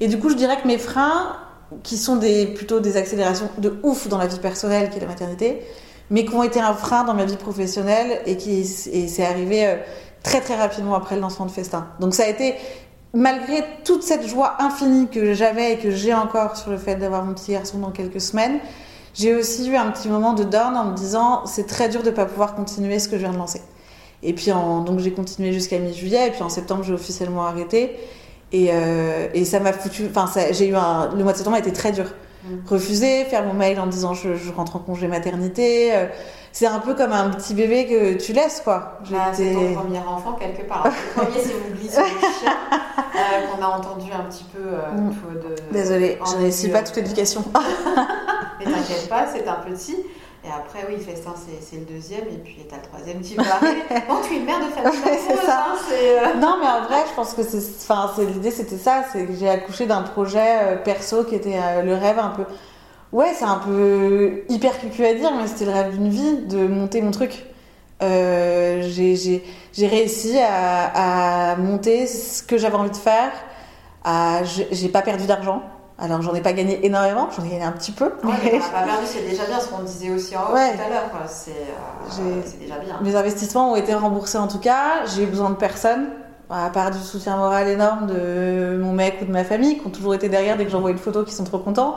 Et 0.00 0.08
du 0.08 0.18
coup 0.18 0.28
je 0.28 0.34
dirais 0.34 0.58
que 0.60 0.66
mes 0.66 0.78
freins, 0.78 1.36
qui 1.82 1.96
sont 1.96 2.18
plutôt 2.54 2.80
des 2.80 2.96
accélérations 2.96 3.50
de 3.58 3.78
ouf 3.82 4.08
dans 4.08 4.18
la 4.18 4.26
vie 4.26 4.38
personnelle 4.38 4.90
qui 4.90 4.98
est 4.98 5.00
la 5.00 5.06
maternité, 5.06 5.62
mais 6.10 6.24
qui 6.24 6.34
ont 6.34 6.42
été 6.42 6.60
un 6.60 6.74
frein 6.74 7.04
dans 7.04 7.14
ma 7.14 7.24
vie 7.24 7.36
professionnelle 7.36 8.20
et 8.26 8.36
qui 8.36 8.60
et 8.92 9.08
c'est 9.08 9.24
arrivé 9.24 9.66
euh, 9.66 9.76
très 10.22 10.40
très 10.40 10.56
rapidement 10.56 10.94
après 10.94 11.16
le 11.16 11.20
lancement 11.20 11.46
de 11.46 11.50
Festin. 11.50 11.88
Donc 12.00 12.14
ça 12.14 12.24
a 12.24 12.28
été 12.28 12.54
malgré 13.14 13.64
toute 13.84 14.02
cette 14.02 14.26
joie 14.26 14.56
infinie 14.60 15.08
que 15.08 15.34
j'avais 15.34 15.74
et 15.74 15.78
que 15.78 15.90
j'ai 15.90 16.14
encore 16.14 16.56
sur 16.56 16.70
le 16.70 16.78
fait 16.78 16.96
d'avoir 16.96 17.24
mon 17.24 17.34
petit 17.34 17.52
garçon 17.52 17.78
dans 17.78 17.90
quelques 17.90 18.20
semaines, 18.20 18.58
j'ai 19.14 19.34
aussi 19.34 19.68
eu 19.68 19.76
un 19.76 19.90
petit 19.90 20.08
moment 20.08 20.32
de 20.32 20.44
down 20.44 20.76
en 20.76 20.84
me 20.84 20.96
disant 20.96 21.44
c'est 21.46 21.66
très 21.66 21.88
dur 21.88 22.02
de 22.02 22.10
pas 22.10 22.26
pouvoir 22.26 22.54
continuer 22.54 22.98
ce 22.98 23.08
que 23.08 23.16
je 23.16 23.22
viens 23.22 23.32
de 23.32 23.38
lancer. 23.38 23.62
Et 24.22 24.32
puis 24.32 24.50
donc 24.50 24.98
j'ai 24.98 25.12
continué 25.12 25.52
jusqu'à 25.52 25.78
mi-juillet 25.78 26.28
et 26.28 26.30
puis 26.30 26.42
en 26.42 26.48
septembre 26.48 26.82
j'ai 26.82 26.92
officiellement 26.92 27.46
arrêté 27.46 27.96
et, 28.52 28.68
euh, 28.72 29.28
et 29.34 29.44
ça 29.44 29.60
m'a 29.60 29.72
foutu. 29.72 30.08
Enfin 30.14 30.26
j'ai 30.52 30.68
eu 30.68 30.74
un 30.74 31.10
le 31.14 31.22
mois 31.22 31.32
de 31.32 31.36
septembre 31.38 31.56
a 31.56 31.60
été 31.60 31.72
très 31.72 31.92
dur. 31.92 32.06
Mm. 32.44 32.48
Refuser, 32.68 33.24
faire 33.24 33.44
mon 33.44 33.52
mail 33.54 33.78
en 33.80 33.86
disant 33.86 34.14
je, 34.14 34.34
je 34.36 34.52
rentre 34.52 34.76
en 34.76 34.78
congé 34.78 35.08
maternité. 35.08 35.94
euh, 35.94 36.06
c'est 36.50 36.66
un 36.66 36.78
peu 36.78 36.94
comme 36.94 37.12
un 37.12 37.28
petit 37.30 37.52
bébé 37.54 37.86
que 37.86 38.14
tu 38.14 38.32
laisses 38.32 38.62
quoi. 38.64 38.98
Bah, 39.10 39.30
c'est 39.32 39.52
ton 39.52 39.74
premier 39.74 39.98
enfant 39.98 40.32
quelque 40.32 40.66
part. 40.66 40.84
Le 40.86 40.90
premier, 41.22 41.40
c'est 41.42 41.54
Oublie 41.54 41.90
sur 41.90 42.00
le 42.02 42.08
chien, 42.08 42.52
euh, 42.72 43.46
qu'on 43.56 43.62
a 43.62 43.66
entendu 43.68 44.10
un 44.12 44.24
petit 44.30 44.44
peu 44.44 44.60
euh, 44.62 44.90
Mm. 44.96 45.10
de- 45.34 45.72
Désolée, 45.72 46.18
je 46.38 46.44
ne 46.46 46.50
suis 46.50 46.68
pas 46.68 46.82
toute 46.82 46.96
l'éducation. 46.96 47.44
Mais 48.58 48.64
t'inquiète 48.64 49.08
pas, 49.08 49.26
c'est 49.32 49.46
un 49.46 49.54
petit. 49.70 49.96
Et 50.48 50.50
après, 50.50 50.86
oui, 50.88 50.98
Festin, 51.02 51.34
c'est 51.36 51.62
c'est 51.62 51.76
le 51.76 51.84
deuxième. 51.84 52.26
Et 52.28 52.38
puis, 52.42 52.56
t'as 52.68 52.76
le 52.76 52.82
troisième 52.82 53.20
qui 53.20 53.34
va. 53.34 53.42
Bon, 54.08 54.14
tu 54.26 54.34
es 54.34 54.36
une 54.38 54.46
mère 54.46 54.60
de 54.60 54.72
famille. 54.72 54.98
Ouais, 55.00 55.44
ça. 55.44 55.66
hein, 55.68 55.76
euh, 55.92 56.34
Non, 56.40 56.56
mais 56.60 56.66
en 56.66 56.82
vrai, 56.84 57.04
je 57.10 57.14
pense 57.14 57.34
que 57.34 57.42
c'est, 57.42 57.58
enfin, 57.82 58.10
l'idée, 58.18 58.50
c'était 58.50 58.78
ça, 58.78 59.04
c'est 59.12 59.26
que 59.26 59.34
j'ai 59.34 59.48
accouché 59.48 59.84
d'un 59.86 60.00
projet 60.02 60.58
euh, 60.62 60.76
perso 60.76 61.24
qui 61.24 61.34
était 61.34 61.58
euh, 61.62 61.82
le 61.82 61.94
rêve 61.94 62.18
un 62.18 62.30
peu. 62.30 62.44
Ouais, 63.12 63.32
c'est 63.34 63.44
un 63.44 63.56
peu 63.58 64.44
hyper 64.48 64.78
cucu 64.78 65.04
à 65.04 65.12
dire, 65.14 65.32
mais 65.34 65.46
c'était 65.46 65.66
le 65.66 65.72
rêve 65.72 65.92
d'une 65.92 66.08
vie 66.08 66.38
de 66.46 66.66
monter 66.66 67.02
mon 67.02 67.10
truc. 67.10 67.44
J'ai, 68.00 69.42
réussi 69.80 70.38
à, 70.38 71.52
à 71.52 71.56
monter 71.56 72.06
ce 72.06 72.42
que 72.42 72.56
j'avais 72.56 72.76
envie 72.76 72.90
de 72.90 72.96
faire. 72.96 73.32
À, 74.04 74.40
j'ai 74.44 74.88
pas 74.88 75.02
perdu 75.02 75.26
d'argent. 75.26 75.62
Alors, 76.00 76.22
j'en 76.22 76.32
ai 76.34 76.40
pas 76.40 76.52
gagné 76.52 76.86
énormément, 76.86 77.28
j'en 77.36 77.44
ai 77.44 77.48
gagné 77.48 77.64
un 77.64 77.72
petit 77.72 77.90
peu. 77.90 78.04
Ouais, 78.22 78.34
mais 78.44 78.54
as 78.58 78.68
pas 78.68 78.82
perdu, 78.84 79.04
c'est 79.04 79.28
déjà 79.28 79.46
bien 79.46 79.58
ce 79.58 79.68
qu'on 79.68 79.82
disait 79.82 80.10
aussi 80.10 80.36
en 80.36 80.42
haut 80.50 80.54
Ouais. 80.54 80.74
tout 80.74 80.82
à 80.86 80.88
l'heure. 80.88 81.10
C'est 81.28 81.50
euh, 81.50 82.40
déjà 82.60 82.78
bien. 82.78 83.00
Mes 83.02 83.16
investissements 83.16 83.72
ont 83.72 83.76
été 83.76 83.94
remboursés 83.94 84.38
en 84.38 84.46
tout 84.46 84.60
cas. 84.60 85.04
J'ai 85.06 85.24
eu 85.24 85.26
besoin 85.26 85.50
de 85.50 85.56
personne, 85.56 86.06
à 86.50 86.70
part 86.70 86.92
du 86.92 86.98
soutien 86.98 87.36
moral 87.36 87.66
énorme 87.68 88.06
de 88.06 88.78
mon 88.80 88.92
mec 88.92 89.16
ou 89.22 89.24
de 89.24 89.32
ma 89.32 89.42
famille, 89.42 89.78
qui 89.80 89.86
ont 89.88 89.90
toujours 89.90 90.14
été 90.14 90.28
derrière 90.28 90.56
dès 90.56 90.64
que 90.64 90.70
j'envoie 90.70 90.92
une 90.92 90.98
photo, 90.98 91.24
qui 91.24 91.34
sont 91.34 91.44
trop 91.44 91.58
contents. 91.58 91.96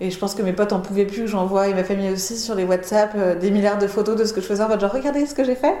Et 0.00 0.10
je 0.12 0.18
pense 0.18 0.34
que 0.34 0.42
mes 0.42 0.52
potes 0.52 0.72
en 0.72 0.80
pouvaient 0.80 1.04
plus, 1.06 1.22
que 1.22 1.26
j'envoie, 1.26 1.66
et 1.66 1.74
ma 1.74 1.84
famille 1.84 2.10
aussi, 2.12 2.38
sur 2.38 2.54
les 2.54 2.64
WhatsApp, 2.64 3.12
euh, 3.16 3.34
des 3.34 3.50
milliards 3.50 3.78
de 3.78 3.88
photos 3.88 4.14
de 4.16 4.24
ce 4.24 4.32
que 4.32 4.40
je 4.40 4.46
faisais 4.46 4.62
en 4.62 4.68
mode 4.68 4.80
genre, 4.80 4.92
regardez 4.92 5.26
ce 5.26 5.34
que 5.34 5.42
j'ai 5.42 5.56
fait. 5.56 5.74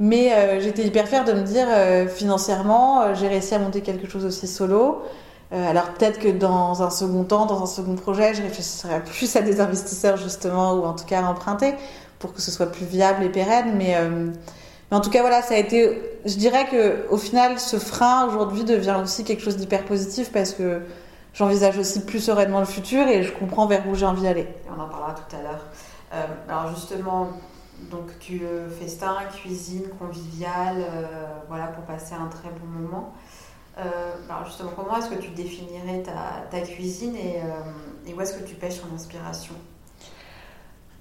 Mais 0.00 0.32
euh, 0.32 0.60
j'étais 0.60 0.82
hyper 0.82 1.06
fière 1.08 1.24
de 1.24 1.32
me 1.32 1.42
dire, 1.42 1.66
euh, 1.68 2.06
financièrement, 2.06 3.14
j'ai 3.14 3.28
réussi 3.28 3.54
à 3.54 3.58
monter 3.58 3.82
quelque 3.82 4.08
chose 4.08 4.24
aussi 4.24 4.46
solo. 4.46 5.02
Euh, 5.52 5.70
alors 5.70 5.92
peut-être 5.92 6.18
que 6.18 6.28
dans 6.28 6.82
un 6.82 6.90
second 6.90 7.24
temps, 7.24 7.46
dans 7.46 7.62
un 7.62 7.66
second 7.66 7.94
projet, 7.94 8.34
je 8.34 8.42
réfléchirais 8.42 9.02
plus 9.04 9.36
à 9.36 9.42
des 9.42 9.60
investisseurs 9.60 10.16
justement, 10.16 10.74
ou 10.74 10.84
en 10.84 10.94
tout 10.94 11.04
cas 11.04 11.24
à 11.24 11.28
emprunter, 11.28 11.74
pour 12.18 12.32
que 12.32 12.40
ce 12.40 12.50
soit 12.50 12.66
plus 12.66 12.84
viable 12.84 13.22
et 13.22 13.28
pérenne. 13.28 13.76
Mais, 13.76 13.96
euh, 13.96 14.30
mais 14.90 14.96
en 14.96 15.00
tout 15.00 15.10
cas, 15.10 15.20
voilà, 15.20 15.42
ça 15.42 15.54
a 15.54 15.58
été. 15.58 16.02
Je 16.24 16.36
dirais 16.36 16.66
que 16.68 17.06
au 17.10 17.16
final, 17.16 17.60
ce 17.60 17.78
frein 17.78 18.26
aujourd'hui 18.26 18.64
devient 18.64 18.96
aussi 19.00 19.22
quelque 19.22 19.42
chose 19.42 19.56
d'hyper 19.56 19.84
positif 19.84 20.32
parce 20.32 20.52
que 20.52 20.82
j'envisage 21.32 21.78
aussi 21.78 22.00
plus 22.04 22.20
sereinement 22.20 22.60
le 22.60 22.66
futur 22.66 23.06
et 23.06 23.22
je 23.22 23.32
comprends 23.32 23.66
vers 23.66 23.88
où 23.88 23.94
j'ai 23.94 24.06
envie 24.06 24.22
d'aller. 24.22 24.48
On 24.68 24.80
en 24.80 24.88
parlera 24.88 25.14
tout 25.14 25.36
à 25.36 25.42
l'heure. 25.42 25.64
Euh, 26.12 26.24
alors 26.48 26.74
justement, 26.74 27.28
donc 27.90 28.18
tu 28.18 28.42
festin, 28.80 29.16
cuisine, 29.32 29.84
convivial, 30.00 30.76
voilà 31.48 31.66
pour 31.66 31.84
passer 31.84 32.14
un 32.14 32.28
très 32.28 32.48
bon 32.48 32.66
moment. 32.80 33.12
Euh, 33.78 33.82
alors 34.30 34.46
justement, 34.46 34.70
comment 34.74 34.96
est-ce 34.96 35.10
que 35.10 35.20
tu 35.20 35.30
définirais 35.30 36.02
ta, 36.02 36.46
ta 36.50 36.64
cuisine 36.64 37.14
et, 37.14 37.36
euh, 37.36 38.08
et 38.10 38.14
où 38.14 38.20
est-ce 38.20 38.32
que 38.34 38.44
tu 38.44 38.54
pêches 38.54 38.80
ton 38.80 38.94
inspiration? 38.94 39.54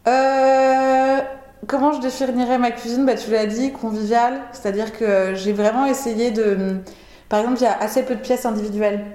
Euh, 0.08 1.20
comment 1.68 1.94
je 1.94 2.02
définirais 2.02 2.58
ma 2.58 2.72
cuisine? 2.72 3.06
Bah, 3.06 3.16
Tu 3.16 3.32
l'as 3.32 3.46
dit, 3.46 3.72
conviviale. 3.72 4.42
C'est-à-dire 4.52 4.92
que 4.98 5.34
j'ai 5.36 5.54
vraiment 5.54 5.86
essayé 5.86 6.32
de. 6.32 6.82
Par 7.30 7.40
exemple, 7.40 7.58
il 7.60 7.64
y 7.64 7.68
a 7.68 7.78
assez 7.80 8.04
peu 8.04 8.16
de 8.16 8.20
pièces 8.22 8.46
individuelles. 8.46 9.06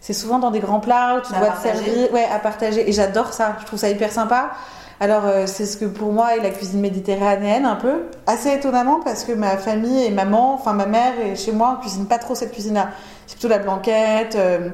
C'est 0.00 0.12
souvent 0.12 0.38
dans 0.38 0.50
des 0.52 0.60
grands 0.60 0.80
plats 0.80 1.16
où 1.16 1.20
tu 1.26 1.34
À 1.34 1.40
dois 1.40 1.48
te 1.50 1.60
servir, 1.62 2.12
ouais, 2.12 2.24
à 2.24 2.38
partager. 2.38 2.88
Et 2.88 2.92
j'adore 2.92 3.32
ça. 3.32 3.56
Je 3.60 3.66
trouve 3.66 3.78
ça 3.78 3.90
hyper 3.90 4.12
sympa. 4.12 4.52
Alors, 5.00 5.26
euh, 5.26 5.44
c'est 5.46 5.64
ce 5.64 5.76
que 5.76 5.84
pour 5.84 6.12
moi 6.12 6.36
est 6.36 6.40
la 6.40 6.50
cuisine 6.50 6.80
méditerranéenne, 6.80 7.64
un 7.64 7.76
peu. 7.76 8.06
Assez 8.26 8.52
étonnamment, 8.52 9.00
parce 9.04 9.22
que 9.22 9.32
ma 9.32 9.56
famille 9.56 10.04
et 10.04 10.10
maman, 10.10 10.54
enfin 10.54 10.72
ma 10.72 10.86
mère 10.86 11.20
et 11.20 11.36
chez 11.36 11.52
moi, 11.52 11.76
on 11.76 11.80
cuisine 11.80 12.06
pas 12.06 12.18
trop 12.18 12.34
cette 12.34 12.50
cuisine-là. 12.50 12.88
C'est 13.26 13.36
plutôt 13.38 13.48
la 13.48 13.60
blanquette, 13.60 14.34
euh, 14.34 14.70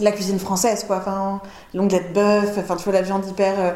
la 0.00 0.12
cuisine 0.12 0.38
française, 0.38 0.84
quoi. 0.84 0.96
Enfin, 0.96 1.42
l'onglet 1.74 2.00
de 2.00 2.14
bœuf, 2.14 2.56
enfin, 2.58 2.76
tu 2.76 2.84
vois, 2.84 2.94
la 2.94 3.02
viande 3.02 3.26
hyper 3.28 3.54
euh, 3.58 3.72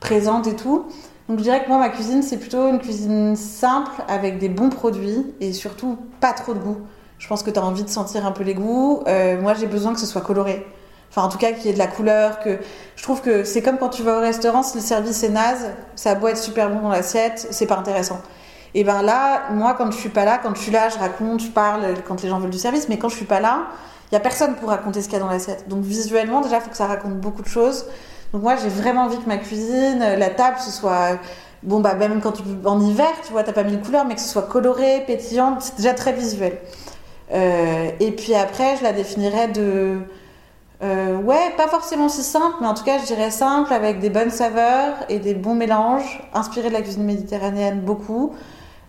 présente 0.00 0.46
et 0.46 0.56
tout. 0.56 0.86
Donc, 1.28 1.38
je 1.38 1.42
dirais 1.42 1.62
que 1.62 1.68
moi, 1.68 1.76
ma 1.76 1.90
cuisine, 1.90 2.22
c'est 2.22 2.38
plutôt 2.38 2.66
une 2.66 2.78
cuisine 2.78 3.36
simple, 3.36 4.02
avec 4.08 4.38
des 4.38 4.48
bons 4.48 4.70
produits 4.70 5.34
et 5.40 5.52
surtout 5.52 5.98
pas 6.20 6.32
trop 6.32 6.54
de 6.54 6.58
goût. 6.58 6.78
Je 7.18 7.28
pense 7.28 7.42
que 7.42 7.50
tu 7.50 7.58
as 7.58 7.64
envie 7.64 7.84
de 7.84 7.90
sentir 7.90 8.24
un 8.24 8.32
peu 8.32 8.44
les 8.44 8.54
goûts. 8.54 9.02
Moi, 9.42 9.52
j'ai 9.52 9.66
besoin 9.66 9.92
que 9.92 10.00
ce 10.00 10.06
soit 10.06 10.22
coloré. 10.22 10.64
Enfin, 11.10 11.22
en 11.22 11.28
tout 11.28 11.38
cas, 11.38 11.52
qu'il 11.52 11.66
y 11.66 11.68
ait 11.70 11.72
de 11.72 11.78
la 11.78 11.86
couleur. 11.86 12.40
Que 12.40 12.58
je 12.96 13.02
trouve 13.02 13.20
que 13.20 13.44
c'est 13.44 13.62
comme 13.62 13.78
quand 13.78 13.88
tu 13.88 14.02
vas 14.02 14.18
au 14.18 14.20
restaurant, 14.20 14.62
si 14.62 14.76
le 14.76 14.82
service 14.82 15.22
est 15.22 15.30
naze, 15.30 15.70
ça 15.94 16.12
a 16.12 16.28
être 16.28 16.36
super 16.36 16.70
bon 16.70 16.80
dans 16.80 16.90
l'assiette, 16.90 17.48
c'est 17.50 17.66
pas 17.66 17.76
intéressant. 17.76 18.20
Et 18.74 18.84
ben 18.84 19.02
là, 19.02 19.50
moi, 19.50 19.74
quand 19.76 19.90
je 19.90 19.96
suis 19.96 20.10
pas 20.10 20.24
là, 20.24 20.38
quand 20.42 20.54
je 20.54 20.60
suis 20.60 20.72
là, 20.72 20.88
je 20.88 20.98
raconte, 20.98 21.40
je 21.40 21.48
parle 21.48 21.94
quand 22.06 22.22
les 22.22 22.28
gens 22.28 22.38
veulent 22.38 22.50
du 22.50 22.58
service, 22.58 22.88
mais 22.88 22.98
quand 22.98 23.08
je 23.08 23.16
suis 23.16 23.24
pas 23.24 23.40
là, 23.40 23.68
il 24.10 24.14
y 24.14 24.16
a 24.16 24.20
personne 24.20 24.54
pour 24.56 24.68
raconter 24.68 25.00
ce 25.02 25.08
qu'il 25.08 25.14
y 25.14 25.20
a 25.20 25.24
dans 25.24 25.30
l'assiette. 25.30 25.68
Donc 25.68 25.82
visuellement, 25.84 26.40
déjà, 26.40 26.56
il 26.56 26.62
faut 26.62 26.70
que 26.70 26.76
ça 26.76 26.86
raconte 26.86 27.14
beaucoup 27.14 27.42
de 27.42 27.48
choses. 27.48 27.86
Donc 28.32 28.42
moi, 28.42 28.56
j'ai 28.56 28.68
vraiment 28.68 29.04
envie 29.04 29.18
que 29.18 29.28
ma 29.28 29.38
cuisine, 29.38 29.98
la 30.00 30.30
table, 30.30 30.56
ce 30.60 30.70
soit 30.70 31.18
bon 31.62 31.80
bah 31.80 31.94
même 31.94 32.20
quand 32.20 32.32
tu 32.32 32.42
en 32.64 32.80
hiver, 32.80 33.10
tu 33.26 33.32
vois, 33.32 33.42
t'as 33.42 33.52
pas 33.52 33.64
mille 33.64 33.80
couleurs, 33.80 34.04
mais 34.04 34.14
que 34.14 34.20
ce 34.20 34.28
soit 34.28 34.42
coloré, 34.42 35.02
pétillant, 35.06 35.58
c'est 35.60 35.76
déjà 35.76 35.94
très 35.94 36.12
visuel. 36.12 36.58
Euh, 37.32 37.90
et 38.00 38.12
puis 38.12 38.34
après, 38.34 38.76
je 38.76 38.82
la 38.82 38.92
définirais 38.92 39.48
de 39.48 39.98
euh, 40.80 41.16
ouais, 41.16 41.50
pas 41.56 41.66
forcément 41.66 42.08
si 42.08 42.22
simple, 42.22 42.56
mais 42.60 42.68
en 42.68 42.74
tout 42.74 42.84
cas, 42.84 42.98
je 42.98 43.06
dirais 43.06 43.30
simple 43.30 43.72
avec 43.72 43.98
des 43.98 44.10
bonnes 44.10 44.30
saveurs 44.30 44.94
et 45.08 45.18
des 45.18 45.34
bons 45.34 45.54
mélanges, 45.54 46.22
inspiré 46.32 46.68
de 46.68 46.74
la 46.74 46.82
cuisine 46.82 47.04
méditerranéenne 47.04 47.80
beaucoup, 47.80 48.34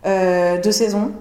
euh, 0.05 0.57
de 0.57 0.71
saison. 0.71 1.11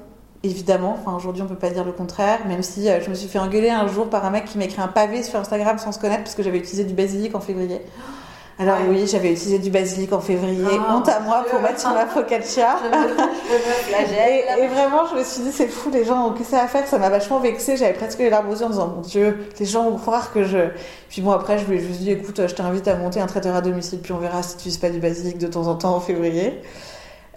Évidemment, 0.45 0.97
enfin 1.01 1.17
aujourd'hui 1.17 1.43
on 1.43 1.47
peut 1.47 1.57
pas 1.57 1.71
dire 1.71 1.85
le 1.85 1.91
contraire, 1.91 2.47
même 2.47 2.63
si 2.63 2.89
euh, 2.89 3.01
je 3.01 3.11
me 3.11 3.15
suis 3.15 3.29
fait 3.29 3.41
engueuler 3.41 3.71
un 3.71 3.89
jour 3.89 4.09
par 4.09 4.25
un 4.25 4.31
mec 4.31 4.45
qui 4.45 4.57
m'a 4.57 4.67
un 4.79 4.87
pavé 4.87 5.25
sur 5.25 5.41
Instagram 5.41 5.79
sans 5.79 5.91
se 5.91 5.99
connaître 5.99 6.23
parce 6.23 6.37
que 6.37 6.45
j'avais 6.45 6.59
utilisé 6.59 6.85
du 6.85 6.95
basilic 6.95 7.35
en 7.35 7.41
février. 7.41 7.81
Alors 8.61 8.79
Ouais. 8.79 8.87
oui, 8.91 9.07
j'avais 9.07 9.31
utilisé 9.33 9.59
du 9.61 9.71
basilic 9.71 10.13
en 10.13 10.19
février, 10.21 10.65
Ah, 10.69 10.97
honte 10.97 11.09
à 11.09 11.21
moi 11.21 11.45
pour 11.49 11.61
mettre 11.61 11.79
sur 11.79 11.91
ma 11.91 12.07
focaccia. 12.07 12.77
Je 12.83 12.89
me, 12.89 13.09
je 13.09 14.13
me. 14.13 14.61
Et, 14.61 14.65
et 14.65 14.67
vraiment, 14.67 15.07
je 15.13 15.17
me 15.19 15.23
suis 15.23 15.43
dit, 15.43 15.53
c'est 15.53 15.69
fou, 15.69 15.91
les 15.93 16.05
gens 16.05 16.27
ont 16.27 16.33
que 16.33 16.43
ça 16.43 16.63
à 16.63 16.67
faire, 16.67 16.85
ça 16.89 16.99
m'a 16.99 17.09
vachement 17.09 17.39
vexée. 17.39 17.77
J'avais 17.77 17.93
presque 17.93 18.19
les 18.19 18.31
larmes 18.31 18.49
aux 18.51 18.57
yeux 18.57 18.65
en 18.65 18.71
disant, 18.71 18.89
mon 18.89 19.01
Dieu, 19.03 19.47
les 19.61 19.65
gens 19.67 19.89
vont 19.89 19.97
croire 19.97 20.33
que 20.33 20.43
je. 20.43 20.59
Puis 21.09 21.23
bon, 21.23 21.31
après, 21.31 21.59
je 21.59 21.67
lui 21.67 21.77
ai 21.77 21.81
juste 21.81 22.01
dit, 22.01 22.11
écoute, 22.11 22.41
je 22.49 22.55
t'invite 22.55 22.89
à 22.89 22.97
monter 22.97 23.21
un 23.21 23.27
traiteur 23.27 23.55
à 23.55 23.61
domicile, 23.61 24.01
puis 24.01 24.13
on 24.13 24.19
verra 24.19 24.43
si 24.43 24.55
tu 24.57 24.61
utilises 24.63 24.79
pas 24.79 24.91
du 24.91 24.99
basilic 24.99 25.39
de 25.39 25.47
temps 25.47 25.69
en 25.69 25.77
temps 25.77 25.95
en 25.95 26.01
février. 26.01 26.61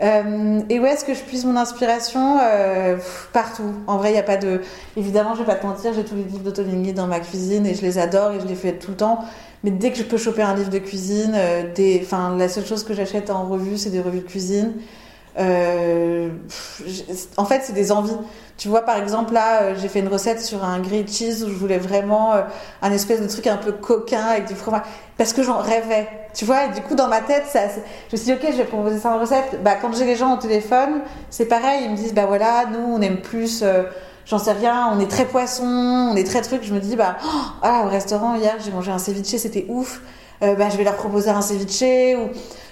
Euh, 0.01 0.59
et 0.69 0.79
où 0.79 0.85
est-ce 0.87 1.05
que 1.05 1.13
je 1.13 1.21
puise 1.21 1.45
mon 1.45 1.55
inspiration? 1.55 2.39
Euh, 2.41 2.97
Partout. 3.33 3.71
En 3.85 3.97
vrai, 3.97 4.09
il 4.09 4.13
n'y 4.13 4.19
a 4.19 4.23
pas 4.23 4.37
de. 4.37 4.61
Évidemment, 4.97 5.35
je 5.35 5.39
vais 5.41 5.45
pas 5.45 5.53
te 5.55 5.65
mentir, 5.67 5.93
j'ai 5.93 6.03
tous 6.03 6.15
les 6.15 6.23
livres 6.23 6.43
d'Otolingui 6.43 6.93
dans 6.93 7.05
ma 7.05 7.19
cuisine 7.19 7.67
et 7.67 7.75
je 7.75 7.83
les 7.83 7.99
adore 7.99 8.31
et 8.31 8.39
je 8.39 8.47
les 8.47 8.55
fais 8.55 8.73
tout 8.73 8.89
le 8.91 8.97
temps. 8.97 9.19
Mais 9.63 9.71
dès 9.71 9.91
que 9.91 9.97
je 9.97 10.03
peux 10.03 10.17
choper 10.17 10.41
un 10.41 10.55
livre 10.55 10.69
de 10.69 10.79
cuisine, 10.79 11.33
euh, 11.35 11.71
des... 11.73 12.01
enfin, 12.03 12.35
la 12.37 12.49
seule 12.49 12.65
chose 12.65 12.83
que 12.83 12.93
j'achète 12.93 13.29
en 13.29 13.47
revue, 13.47 13.77
c'est 13.77 13.91
des 13.91 14.01
revues 14.01 14.21
de 14.21 14.27
cuisine. 14.27 14.73
Euh, 15.39 16.29
en 17.37 17.45
fait, 17.45 17.61
c'est 17.63 17.73
des 17.73 17.91
envies. 17.91 18.17
Tu 18.57 18.67
vois, 18.67 18.81
par 18.81 18.97
exemple, 18.97 19.33
là, 19.33 19.61
euh, 19.61 19.75
j'ai 19.79 19.87
fait 19.87 19.99
une 19.99 20.07
recette 20.07 20.41
sur 20.41 20.63
un 20.63 20.79
grilled 20.79 21.09
cheese 21.09 21.43
où 21.43 21.47
je 21.47 21.53
voulais 21.53 21.77
vraiment 21.77 22.33
euh, 22.33 22.41
un 22.81 22.91
espèce 22.91 23.21
de 23.21 23.27
truc 23.27 23.47
un 23.47 23.57
peu 23.57 23.71
coquin 23.71 24.23
avec 24.23 24.45
du 24.47 24.55
fromage. 24.55 24.83
Parce 25.17 25.33
que 25.33 25.41
j'en 25.41 25.57
rêvais. 25.57 26.07
Tu 26.33 26.45
vois, 26.45 26.65
et 26.65 26.69
du 26.69 26.81
coup, 26.81 26.95
dans 26.95 27.07
ma 27.07 27.21
tête, 27.21 27.45
ça, 27.47 27.61
je 27.67 28.15
me 28.15 28.17
suis 28.17 28.25
dit, 28.25 28.33
ok, 28.33 28.51
je 28.51 28.57
vais 28.57 28.65
proposer 28.65 28.99
ça 28.99 29.11
en 29.11 29.19
recette. 29.19 29.63
Bah, 29.63 29.75
quand 29.81 29.95
j'ai 29.95 30.05
les 30.05 30.15
gens 30.15 30.35
au 30.35 30.37
téléphone, 30.37 31.01
c'est 31.29 31.45
pareil. 31.45 31.85
Ils 31.85 31.91
me 31.91 31.95
disent, 31.95 32.13
bah 32.13 32.25
voilà, 32.25 32.65
nous, 32.71 32.79
on 32.79 33.01
aime 33.01 33.21
plus, 33.21 33.61
euh, 33.63 33.83
j'en 34.25 34.39
sais 34.39 34.51
rien, 34.51 34.89
on 34.93 34.99
est 34.99 35.09
très 35.09 35.25
poisson, 35.25 35.63
on 35.63 36.15
est 36.15 36.23
très 36.23 36.41
truc. 36.41 36.61
Je 36.63 36.73
me 36.73 36.79
dis, 36.79 36.95
bah, 36.95 37.17
oh, 37.23 37.27
ah, 37.61 37.83
au 37.85 37.89
restaurant, 37.89 38.35
hier, 38.35 38.55
j'ai 38.63 38.71
mangé 38.71 38.91
un 38.91 38.99
ceviche, 38.99 39.37
c'était 39.37 39.65
ouf. 39.69 40.01
bah, 40.41 40.69
je 40.69 40.77
vais 40.77 40.83
leur 40.83 40.95
proposer 40.95 41.29
un 41.29 41.41
ceviche. 41.41 42.17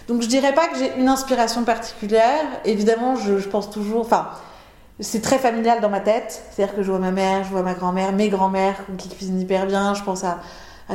Donc, 0.08 0.22
je 0.22 0.28
dirais 0.28 0.54
pas 0.54 0.68
que 0.68 0.78
j'ai 0.78 0.92
une 0.98 1.08
inspiration 1.08 1.64
particulière. 1.64 2.46
Évidemment, 2.66 3.16
je, 3.16 3.38
je 3.38 3.48
pense 3.48 3.70
toujours, 3.70 4.02
enfin, 4.02 4.30
c'est 5.00 5.22
très 5.22 5.38
familial 5.38 5.82
dans 5.82 5.90
ma 5.90 6.00
tête. 6.00 6.44
C'est-à-dire 6.52 6.76
que 6.76 6.84
je 6.84 6.90
vois 6.90 7.00
ma 7.00 7.12
mère, 7.12 7.44
je 7.44 7.50
vois 7.50 7.62
ma 7.62 7.74
grand-mère, 7.74 8.12
mes 8.12 8.30
grands-mères 8.30 8.76
qui 8.98 9.10
cuisinent 9.10 9.40
hyper 9.40 9.66
bien. 9.66 9.94
Je 9.94 10.04
pense 10.04 10.24
à 10.24 10.40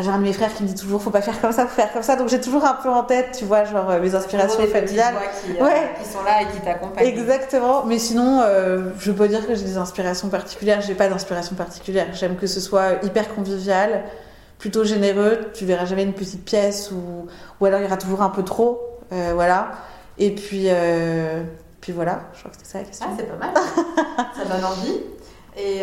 j'ai 0.03 0.11
un 0.11 0.19
de 0.19 0.25
mes 0.25 0.33
frères 0.33 0.53
qui 0.53 0.65
me 0.65 0.69
dit 0.69 0.75
toujours 0.75 1.01
faut 1.01 1.11
pas 1.11 1.23
faire 1.23 1.41
comme 1.41 1.53
ça, 1.53 1.67
faut 1.67 1.75
faire 1.75 1.93
comme 1.93 2.03
ça. 2.03 2.17
Donc 2.17 2.29
j'ai 2.29 2.41
toujours 2.41 2.65
un 2.65 2.75
peu 2.75 2.89
en 2.89 3.05
tête, 3.05 3.37
tu 3.39 3.45
vois, 3.45 3.65
genre 3.65 3.89
euh, 3.91 4.01
mes 4.01 4.15
inspirations 4.15 4.67
familiales. 4.67 5.15
Qui, 5.45 5.53
euh, 5.53 5.65
ouais. 5.65 5.93
qui 6.03 6.09
sont 6.09 6.23
là 6.25 6.43
et 6.43 6.47
qui 6.47 6.61
t'accompagnent. 6.61 7.07
Exactement. 7.07 7.85
Mais 7.85 8.01
sinon, 8.01 8.41
euh, 8.43 8.91
je 8.99 9.13
peux 9.13 9.29
dire 9.29 9.47
que 9.47 9.55
j'ai 9.55 9.65
des 9.65 9.77
inspirations 9.77 10.29
particulières. 10.29 10.81
J'ai 10.81 10.95
pas 10.95 11.09
d'inspiration 11.09 11.55
particulière. 11.55 12.09
J'aime 12.13 12.37
que 12.37 12.49
ce 12.49 12.61
soit 12.61 13.05
hyper 13.05 13.33
convivial, 13.33 14.03
plutôt 14.59 14.83
généreux. 14.83 15.51
Tu 15.55 15.65
verras 15.65 15.85
jamais 15.85 16.03
une 16.03 16.15
petite 16.15 16.45
pièce 16.45 16.91
ou, 16.91 17.29
ou 17.61 17.65
alors 17.65 17.79
il 17.79 17.85
y 17.85 17.87
aura 17.87 17.97
toujours 17.97 18.23
un 18.23 18.31
peu 18.31 18.43
trop. 18.43 18.81
Euh, 19.13 19.31
voilà. 19.35 19.73
Et 20.19 20.35
puis. 20.35 20.69
Puis 21.81 21.93
voilà, 21.93 22.23
je 22.33 22.39
crois 22.39 22.51
que 22.51 22.57
c'était 22.57 22.69
ça 22.71 22.79
la 22.79 22.85
question. 22.85 23.07
Ah, 23.11 23.15
c'est 23.15 23.29
pas 23.29 23.37
mal. 23.37 23.55
ça 24.35 24.45
donne 24.47 24.65
envie. 24.65 25.01
Et 25.55 25.83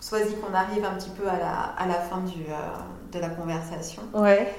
Sois-y 0.00 0.34
qu'on 0.36 0.54
arrive 0.54 0.84
un 0.84 0.94
petit 0.94 1.10
peu 1.10 1.28
à 1.28 1.38
la, 1.38 1.52
à 1.76 1.86
la 1.86 1.94
fin 1.94 2.22
du, 2.22 2.40
euh, 2.48 2.56
de 3.12 3.18
la 3.18 3.28
conversation. 3.28 4.02
Ouais. 4.14 4.52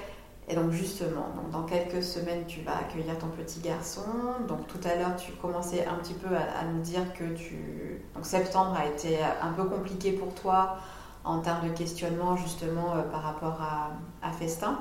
Et 0.48 0.56
donc 0.56 0.72
justement, 0.72 1.30
donc 1.36 1.50
dans 1.52 1.64
quelques 1.64 2.04
semaines, 2.04 2.46
tu 2.46 2.62
vas 2.62 2.78
accueillir 2.78 3.18
ton 3.18 3.28
petit 3.28 3.60
garçon. 3.60 4.04
Donc 4.48 4.68
tout 4.68 4.80
à 4.88 4.96
l'heure, 4.96 5.16
tu 5.16 5.32
commençais 5.34 5.86
un 5.86 5.96
petit 5.96 6.14
peu 6.14 6.36
à, 6.36 6.60
à, 6.60 6.66
nous 6.66 6.82
dire 6.82 7.14
que 7.14 7.24
tu... 7.34 8.04
Donc 8.14 8.26
septembre 8.26 8.76
a 8.78 8.86
été 8.86 9.18
un 9.42 9.52
peu 9.54 9.64
compliqué 9.64 10.12
pour 10.12 10.34
toi 10.36 10.78
en 11.24 11.40
termes 11.40 11.70
de 11.70 11.74
questionnement 11.74 12.36
justement 12.36 12.96
euh, 12.96 13.02
par 13.04 13.24
rapport 13.24 13.60
à, 13.62 13.92
à 14.28 14.32
Festin. 14.32 14.80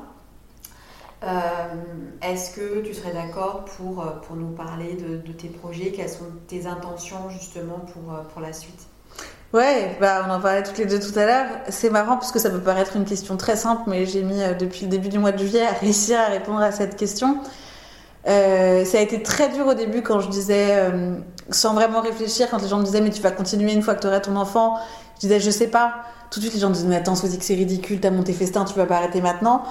Euh, 1.23 1.29
Est-ce 2.23 2.55
que 2.55 2.81
tu 2.81 2.95
serais 2.95 3.13
d'accord 3.13 3.65
pour, 3.65 4.05
pour 4.23 4.37
nous 4.37 4.51
parler 4.51 4.95
de, 4.95 5.19
de, 5.19 5.33
tes 5.33 5.49
projets? 5.49 5.93
Quelles 5.93 6.09
sont 6.09 6.31
tes 6.49 6.67
intentions 6.67 7.29
justement 7.31 7.79
pour, 7.79 8.15
pour 8.33 8.41
la 8.41 8.53
suite? 8.55 8.89
Ouais, 9.53 9.96
bah 10.01 10.24
on 10.28 10.30
en 10.30 10.40
parlait 10.40 10.62
toutes 10.62 10.78
les 10.78 10.86
deux 10.86 11.01
tout 11.01 11.18
à 11.18 11.26
l'heure. 11.26 11.46
C'est 11.68 11.90
marrant 11.90 12.16
parce 12.16 12.30
que 12.30 12.38
ça 12.38 12.51
peut 12.51 12.61
paraître 12.61 12.94
une 12.94 13.05
question 13.05 13.36
très 13.36 13.57
simple, 13.57 13.82
mais 13.88 14.07
j'ai 14.07 14.22
mis 14.22 14.40
euh, 14.40 14.55
depuis 14.55 14.82
le 14.82 14.88
début 14.88 15.09
du 15.09 15.18
mois 15.18 15.32
de 15.32 15.38
juillet 15.38 15.66
à 15.66 15.72
réussir 15.72 16.20
à 16.20 16.26
répondre 16.26 16.61
à 16.61 16.70
cette 16.70 16.94
question. 16.94 17.38
Euh, 18.28 18.84
ça 18.84 18.98
a 18.98 19.01
été 19.01 19.24
très 19.24 19.48
dur 19.48 19.66
au 19.66 19.74
début 19.74 20.03
quand 20.03 20.20
je 20.20 20.28
disais, 20.28 20.66
euh, 20.70 21.16
sans 21.51 21.74
vraiment 21.74 22.01
réfléchir, 22.01 22.48
quand 22.48 22.62
les 22.62 22.68
gens 22.68 22.78
me 22.78 22.84
disaient 22.84 23.01
mais 23.01 23.11
tu 23.11 23.22
vas 23.22 23.32
continuer 23.32 23.72
une 23.72 23.82
fois 23.82 23.96
que 23.96 24.03
tu 24.03 24.07
auras 24.07 24.20
ton 24.20 24.36
enfant, 24.36 24.76
je 25.16 25.22
disais 25.22 25.40
je 25.40 25.51
sais 25.51 25.66
pas. 25.66 25.94
Tout 26.30 26.38
de 26.38 26.44
suite 26.44 26.55
les 26.55 26.61
gens 26.61 26.68
me 26.68 26.74
disaient 26.74 26.86
mais 26.86 26.96
attends, 26.96 27.16
Sois 27.16 27.28
c'est 27.40 27.55
ridicule, 27.55 27.98
t'as 27.98 28.12
monté 28.12 28.32
festin, 28.32 28.64
tu 28.64 28.74
vas 28.74 28.86
pas 28.86 28.98
arrêter 28.98 29.20
maintenant. 29.20 29.64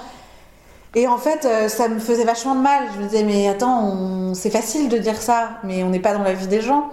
Et 0.93 1.07
en 1.07 1.17
fait, 1.17 1.47
ça 1.69 1.87
me 1.87 1.99
faisait 1.99 2.25
vachement 2.25 2.55
de 2.55 2.61
mal. 2.61 2.83
Je 2.95 3.03
me 3.03 3.07
disais, 3.07 3.23
mais 3.23 3.47
attends, 3.47 4.33
c'est 4.33 4.49
facile 4.49 4.89
de 4.89 4.97
dire 4.97 5.21
ça, 5.21 5.51
mais 5.63 5.83
on 5.83 5.89
n'est 5.91 5.99
pas 5.99 6.13
dans 6.15 6.23
la 6.23 6.33
vie 6.33 6.47
des 6.47 6.61
gens. 6.61 6.89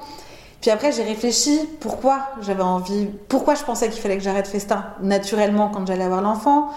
Puis 0.61 0.71
après, 0.71 0.93
j'ai 0.93 1.03
réfléchi 1.03 1.61
pourquoi 1.81 2.29
j'avais 2.41 2.63
envie, 2.63 3.09
pourquoi 3.29 3.55
je 3.55 3.63
pensais 3.63 3.89
qu'il 3.89 4.01
fallait 4.01 4.17
que 4.17 4.23
j'arrête 4.23 4.49
Festin 4.49 4.85
naturellement 5.01 5.69
quand 5.69 5.87
j'allais 5.87 6.05
avoir 6.05 6.23
l'enfant, 6.23 6.71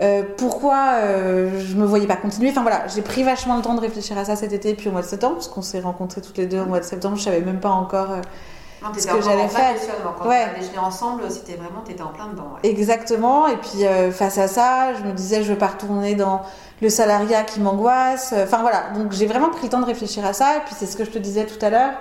euh, 0.00 0.22
pourquoi 0.38 0.94
euh, 0.94 1.60
je 1.60 1.76
me 1.76 1.84
voyais 1.84 2.06
pas 2.06 2.16
continuer. 2.16 2.50
Enfin 2.50 2.62
voilà, 2.62 2.88
j'ai 2.88 3.02
pris 3.02 3.22
vachement 3.22 3.56
le 3.56 3.62
temps 3.62 3.74
de 3.74 3.80
réfléchir 3.80 4.16
à 4.16 4.24
ça 4.24 4.34
cet 4.34 4.52
été, 4.52 4.74
puis 4.74 4.88
au 4.88 4.92
mois 4.92 5.02
de 5.02 5.06
septembre, 5.06 5.34
parce 5.34 5.48
qu'on 5.48 5.62
s'est 5.62 5.80
rencontrés 5.80 6.22
toutes 6.22 6.38
les 6.38 6.46
deux 6.46 6.60
au 6.60 6.64
mois 6.64 6.80
de 6.80 6.84
septembre, 6.84 7.16
je 7.16 7.22
savais 7.22 7.40
même 7.40 7.60
pas 7.60 7.70
encore. 7.70 8.10
Euh, 8.12 8.20
non, 8.82 8.88
ce 8.96 9.06
que 9.06 9.20
j'allais 9.20 9.48
faire. 9.48 9.74
Quand 10.18 10.26
ouais. 10.26 10.46
on 10.74 10.84
ensemble, 10.84 11.30
c'était 11.30 11.54
vraiment, 11.54 11.82
t'étais 11.84 12.02
en 12.02 12.08
plein 12.08 12.28
dedans. 12.28 12.54
Ouais. 12.54 12.70
Exactement. 12.70 13.46
Et 13.46 13.56
puis 13.56 13.84
euh, 13.84 14.10
face 14.10 14.38
à 14.38 14.48
ça, 14.48 14.94
je 14.94 15.02
me 15.02 15.12
disais, 15.12 15.42
je 15.42 15.52
veux 15.52 15.58
pas 15.58 15.66
retourner 15.66 16.14
dans 16.14 16.40
le 16.80 16.88
salariat 16.88 17.42
qui 17.42 17.60
m'angoisse. 17.60 18.34
Enfin 18.42 18.62
voilà. 18.62 18.84
Donc 18.96 19.12
j'ai 19.12 19.26
vraiment 19.26 19.50
pris 19.50 19.64
le 19.64 19.68
temps 19.68 19.80
de 19.80 19.84
réfléchir 19.84 20.24
à 20.24 20.32
ça. 20.32 20.56
Et 20.56 20.60
puis 20.60 20.74
c'est 20.78 20.86
ce 20.86 20.96
que 20.96 21.04
je 21.04 21.10
te 21.10 21.18
disais 21.18 21.44
tout 21.44 21.62
à 21.62 21.68
l'heure. 21.68 21.92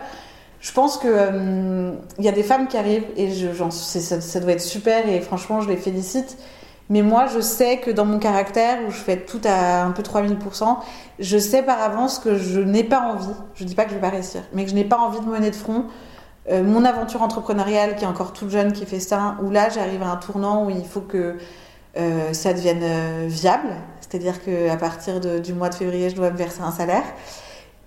Je 0.59 0.73
pense 0.73 0.97
que 0.97 1.07
il 1.07 1.13
euh, 1.13 1.91
y 2.19 2.27
a 2.27 2.31
des 2.31 2.43
femmes 2.43 2.67
qui 2.67 2.77
arrivent 2.77 3.07
et 3.15 3.31
je, 3.31 3.47
ça, 3.69 4.39
doit 4.39 4.51
être 4.51 4.61
super 4.61 5.07
et 5.07 5.21
franchement, 5.21 5.61
je 5.61 5.69
les 5.69 5.77
félicite. 5.77 6.37
Mais 6.89 7.01
moi, 7.01 7.27
je 7.27 7.39
sais 7.39 7.77
que 7.77 7.91
dans 7.91 8.05
mon 8.05 8.17
caractère, 8.17 8.79
où 8.87 8.91
je 8.91 8.97
fais 8.97 9.17
tout 9.17 9.39
à 9.45 9.83
un 9.83 9.91
peu 9.91 10.01
3000%, 10.01 10.77
je 11.19 11.37
sais 11.37 11.61
par 11.61 11.81
avance 11.81 12.17
que 12.17 12.35
je 12.35 12.59
n'ai 12.59 12.83
pas 12.83 13.01
envie, 13.01 13.27
je 13.53 13.63
dis 13.63 13.75
pas 13.75 13.83
que 13.83 13.91
je 13.91 13.95
vais 13.95 14.01
pas 14.01 14.09
réussir, 14.09 14.41
mais 14.53 14.63
que 14.63 14.71
je 14.71 14.75
n'ai 14.75 14.85
pas 14.85 14.97
envie 14.97 15.19
de 15.19 15.25
mener 15.25 15.51
de 15.51 15.55
front 15.55 15.85
euh, 16.49 16.63
mon 16.63 16.83
aventure 16.83 17.21
entrepreneuriale 17.21 17.95
qui 17.95 18.05
est 18.05 18.07
encore 18.07 18.33
toute 18.33 18.49
jeune, 18.49 18.73
qui 18.73 18.87
fait 18.87 18.99
ça, 18.99 19.37
où 19.43 19.51
là 19.51 19.69
j'arrive 19.69 20.01
à 20.01 20.07
un 20.07 20.15
tournant 20.15 20.65
où 20.65 20.71
il 20.71 20.83
faut 20.83 21.01
que 21.01 21.37
euh, 21.97 22.33
ça 22.33 22.53
devienne 22.53 23.27
viable, 23.27 23.69
c'est-à-dire 24.01 24.43
qu'à 24.43 24.77
partir 24.77 25.19
du 25.19 25.53
mois 25.53 25.69
de 25.69 25.75
février, 25.75 26.09
je 26.09 26.15
dois 26.15 26.31
me 26.31 26.37
verser 26.37 26.61
un 26.61 26.71
salaire, 26.71 27.03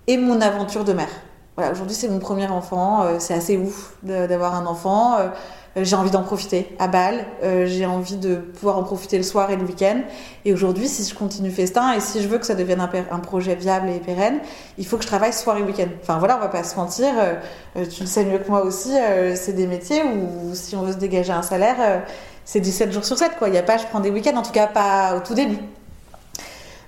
et 0.07 0.17
mon 0.17 0.39
aventure 0.39 0.85
de 0.85 0.93
mère. 0.93 1.09
Voilà, 1.55 1.71
aujourd'hui 1.71 1.95
c'est 1.95 2.07
mon 2.07 2.19
premier 2.19 2.47
enfant, 2.47 3.03
euh, 3.03 3.15
c'est 3.19 3.33
assez 3.33 3.57
ouf 3.57 3.93
d'avoir 4.03 4.55
un 4.55 4.65
enfant. 4.65 5.17
Euh, 5.17 5.29
j'ai 5.75 5.95
envie 5.95 6.11
d'en 6.11 6.21
profiter 6.21 6.75
à 6.77 6.87
Bâle, 6.87 7.25
euh, 7.43 7.65
j'ai 7.65 7.85
envie 7.85 8.17
de 8.17 8.35
pouvoir 8.35 8.77
en 8.77 8.83
profiter 8.83 9.17
le 9.17 9.23
soir 9.23 9.49
et 9.49 9.55
le 9.55 9.63
week-end. 9.63 10.01
Et 10.45 10.53
aujourd'hui, 10.53 10.87
si 10.87 11.09
je 11.09 11.15
continue 11.15 11.49
Festin 11.49 11.93
et 11.93 11.99
si 11.99 12.21
je 12.21 12.27
veux 12.27 12.37
que 12.37 12.45
ça 12.45 12.53
devienne 12.53 12.79
un, 12.79 13.19
projet 13.19 13.55
viable 13.55 13.89
et 13.89 13.99
pérenne, 13.99 14.39
il 14.77 14.85
faut 14.85 14.97
que 14.97 15.03
je 15.03 15.07
travaille 15.07 15.33
soir 15.33 15.57
et 15.57 15.63
week-end. 15.63 15.87
Enfin 16.01 16.19
voilà, 16.19 16.37
on 16.37 16.41
va 16.41 16.49
pas 16.49 16.63
se 16.63 16.75
mentir, 16.75 17.09
euh, 17.17 17.85
tu 17.87 18.01
le 18.01 18.07
sais 18.07 18.23
mieux 18.23 18.37
que 18.37 18.49
moi 18.49 18.63
aussi, 18.63 18.95
euh, 18.95 19.35
c'est 19.35 19.53
des 19.53 19.65
métiers 19.65 20.03
où 20.03 20.53
si 20.53 20.75
on 20.75 20.83
veut 20.83 20.93
se 20.93 20.97
dégager 20.97 21.33
un 21.33 21.41
salaire, 21.41 22.03
c'est 22.45 22.59
17 22.59 22.91
jours 22.91 23.05
sur 23.05 23.17
7 23.17 23.37
quoi. 23.39 23.47
Il 23.47 23.51
n'y 23.51 23.57
a 23.57 23.63
pas 23.63 23.77
je 23.77 23.85
prends 23.87 23.99
des 23.99 24.11
week-ends, 24.11 24.37
en 24.37 24.43
tout 24.43 24.51
cas 24.51 24.67
pas 24.67 25.15
au 25.17 25.21
tout 25.21 25.33
début. 25.33 25.57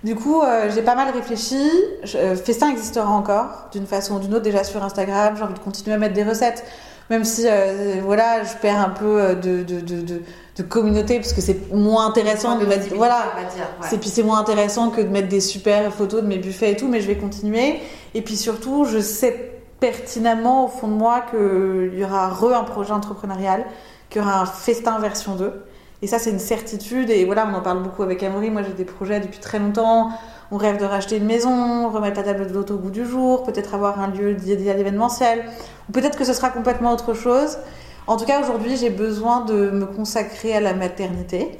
Du 0.06 0.14
coup, 0.14 0.40
euh, 0.40 0.70
j'ai 0.74 0.84
pas 0.84 0.94
mal 0.94 1.12
réfléchi. 1.12 1.58
Je, 2.04 2.16
euh, 2.16 2.36
Festin 2.36 2.70
existera 2.70 3.10
encore, 3.10 3.70
d'une 3.72 3.88
façon 3.88 4.18
ou 4.18 4.20
d'une 4.20 4.36
autre, 4.36 4.44
déjà 4.44 4.64
sur 4.64 4.84
Instagram. 4.84 5.34
J'ai 5.36 5.42
envie 5.42 5.56
de 5.56 5.60
continuer 5.60 5.96
à 5.96 5.98
mettre 5.98 6.14
des 6.14 6.24
recettes, 6.24 6.64
même 7.10 7.24
si, 7.24 7.48
euh, 7.48 7.96
voilà, 8.04 8.44
je 8.44 8.54
perds 8.62 8.80
un 8.80 8.92
peu 8.92 9.36
de, 9.36 9.64
de, 9.64 9.80
de, 9.80 10.02
de, 10.04 10.22
de 10.58 10.64
communauté, 10.64 11.16
parce 11.18 11.34
que 11.34 11.42
c'est 11.42 11.74
moins 11.74 12.06
intéressant 12.06 12.60
de 12.60 12.68
mettre, 12.68 12.94
voilà, 12.94 13.34
ouais. 13.40 13.88
c'est 13.90 13.98
puis 13.98 14.10
c'est 14.10 14.22
moins 14.22 14.38
intéressant 14.38 14.92
que 14.92 15.02
de 15.02 15.10
mettre 15.10 15.28
des 15.28 15.40
super 15.40 15.92
photos 15.92 16.22
de 16.22 16.28
mes 16.28 16.38
buffets 16.38 16.74
et 16.74 16.76
tout, 16.76 16.88
mais 16.88 17.02
je 17.02 17.08
vais 17.08 17.18
continuer. 17.18 17.80
Et 18.14 18.22
puis 18.22 18.38
surtout, 18.38 18.86
je 18.86 19.00
sais 19.00 19.54
pertinemment 19.80 20.66
au 20.66 20.68
fond 20.68 20.88
de 20.88 20.94
moi 20.94 21.26
qu'il 21.32 21.98
y 21.98 22.04
aura 22.04 22.30
re 22.30 22.54
un 22.54 22.64
projet 22.64 22.92
entrepreneurial, 22.92 23.66
qu'il 24.12 24.22
y 24.22 24.24
aura 24.24 24.42
un 24.42 24.46
Festin 24.46 25.00
version 25.00 25.34
2 25.34 25.52
et 26.02 26.08
ça, 26.08 26.20
c'est 26.20 26.30
une 26.30 26.40
certitude. 26.40 27.10
Et 27.10 27.26
voilà, 27.26 27.48
on 27.52 27.56
en 27.56 27.62
parle 27.62 27.82
beaucoup 27.82 28.04
avec 28.04 28.22
Amory. 28.24 28.50
Moi, 28.50 28.64
j'ai 28.64 28.74
des 28.74 28.86
projets 28.86 29.20
depuis 29.20 29.40
très 29.40 29.60
longtemps. 29.60 30.10
On 30.52 30.58
rêve 30.58 30.78
de 30.78 30.86
racheter 30.86 31.18
une 31.18 31.26
maison, 31.26 31.90
remettre 31.90 32.18
la 32.18 32.24
table 32.24 32.48
de 32.48 32.54
l'auto 32.54 32.76
au 32.76 32.78
goût 32.78 32.92
du 32.92 33.06
jour, 33.06 33.44
peut-être 33.44 33.74
avoir 33.74 34.00
un 34.00 34.08
lieu 34.08 34.36
dédié 34.36 34.72
à 34.72 34.74
l'événementiel. 34.76 35.44
Ou 35.90 35.92
peut-être 35.92 36.18
que 36.18 36.26
ce 36.26 36.34
sera 36.34 36.50
complètement 36.50 36.92
autre 36.92 37.14
chose. 37.14 37.58
En 38.08 38.18
tout 38.18 38.26
cas, 38.26 38.42
aujourd'hui, 38.42 38.78
j'ai 38.78 38.92
besoin 38.92 39.46
de 39.46 39.72
me 39.72 39.86
consacrer 39.86 40.56
à 40.56 40.60
la 40.60 40.74
maternité. 40.74 41.60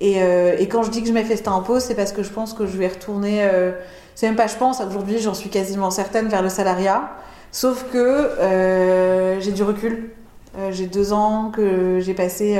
Et, 0.00 0.22
euh, 0.22 0.56
et, 0.58 0.66
quand 0.68 0.82
je 0.82 0.90
dis 0.90 1.02
que 1.02 1.08
je 1.08 1.12
mets 1.12 1.24
Festin 1.24 1.52
en 1.52 1.62
pause, 1.62 1.82
c'est 1.82 1.94
parce 1.94 2.12
que 2.12 2.22
je 2.22 2.30
pense 2.30 2.54
que 2.54 2.66
je 2.66 2.76
vais 2.78 2.88
retourner. 2.88 3.42
Euh, 3.42 3.72
c'est 4.14 4.26
même 4.26 4.36
pas 4.36 4.46
je 4.46 4.56
pense, 4.56 4.80
aujourd'hui, 4.80 5.18
j'en 5.18 5.34
suis 5.34 5.50
quasiment 5.50 5.90
certaine 5.90 6.28
vers 6.28 6.42
le 6.42 6.48
salariat. 6.48 7.10
Sauf 7.50 7.84
que 7.92 7.98
euh, 7.98 9.38
j'ai 9.40 9.52
du 9.52 9.62
recul. 9.62 10.10
Euh, 10.58 10.70
j'ai 10.72 10.86
deux 10.86 11.12
ans 11.12 11.50
que 11.54 12.00
j'ai 12.00 12.14
passé 12.14 12.58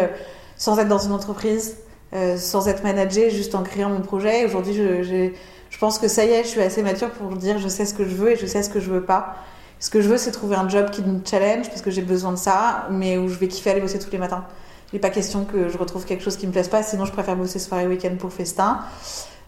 sans 0.63 0.79
être 0.79 0.87
dans 0.87 0.99
une 0.99 1.11
entreprise, 1.11 1.77
euh, 2.15 2.37
sans 2.37 2.69
être 2.69 2.85
managée, 2.85 3.31
juste 3.31 3.57
en 3.57 3.65
créant 3.65 3.89
mon 3.89 4.01
projet. 4.01 4.45
Aujourd'hui, 4.45 4.75
je, 4.75 5.03
je, 5.03 5.31
je, 5.71 5.79
pense 5.79 5.99
que 5.99 6.07
ça 6.07 6.25
y 6.25 6.31
est, 6.31 6.45
je 6.45 6.51
suis 6.51 6.61
assez 6.61 6.85
mature 6.85 7.11
pour 7.11 7.31
dire 7.31 7.59
je 7.59 7.67
sais 7.67 7.85
ce 7.85 7.93
que 7.93 8.05
je 8.05 8.15
veux 8.15 8.31
et 8.31 8.37
je 8.37 8.47
sais 8.47 8.63
ce 8.63 8.71
que 8.71 8.79
je 8.79 8.89
veux 8.89 9.03
pas. 9.03 9.35
Ce 9.81 9.91
que 9.91 10.01
je 10.01 10.09
veux, 10.09 10.19
c'est 10.19 10.31
trouver 10.31 10.55
un 10.55 10.69
job 10.69 10.91
qui 10.91 11.03
me 11.03 11.19
challenge 11.29 11.69
parce 11.69 11.83
que 11.83 11.91
j'ai 11.91 12.01
besoin 12.01 12.31
de 12.31 12.37
ça, 12.37 12.87
mais 12.93 13.19
où 13.19 13.29
je 13.29 13.35
vais 13.41 13.49
kiffer 13.49 13.71
aller 13.71 13.81
bosser 13.81 13.99
tous 13.99 14.13
les 14.13 14.19
matins. 14.19 14.45
Il 14.93 14.97
n'est 14.97 15.01
pas 15.01 15.11
question 15.11 15.45
que 15.45 15.69
je 15.69 15.77
retrouve 15.77 16.05
quelque 16.05 16.23
chose 16.23 16.37
qui 16.37 16.47
me 16.47 16.53
plaise 16.53 16.69
pas, 16.69 16.85
sinon 16.85 17.07
je 17.07 17.13
préfère 17.13 17.35
bosser 17.35 17.59
soir 17.59 17.81
et 17.81 17.89
week-end 17.89 18.15
pour 18.17 18.33
festin. 18.33 18.83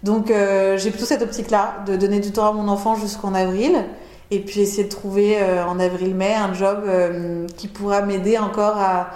Donc 0.03 0.33
euh, 0.33 0.77
j'ai 0.79 0.91
plutôt 0.91 1.07
cette 1.07 1.23
optique-là, 1.23 1.85
de 1.87 1.95
donner 1.95 2.19
du 2.19 2.33
temps 2.33 2.49
à 2.49 2.53
mon 2.53 2.67
enfant 2.67 2.97
jusqu'en 2.97 3.35
avril, 3.35 3.85
et 4.33 4.41
puis 4.41 4.63
essayer 4.63 4.83
de 4.83 4.89
trouver 4.89 5.41
euh, 5.41 5.65
en 5.65 5.79
avril-mai 5.79 6.35
un 6.35 6.55
job 6.55 6.83
qui 7.57 7.69
pourra 7.69 8.03
m'aider 8.03 8.37
encore 8.37 8.79
à 8.79 9.11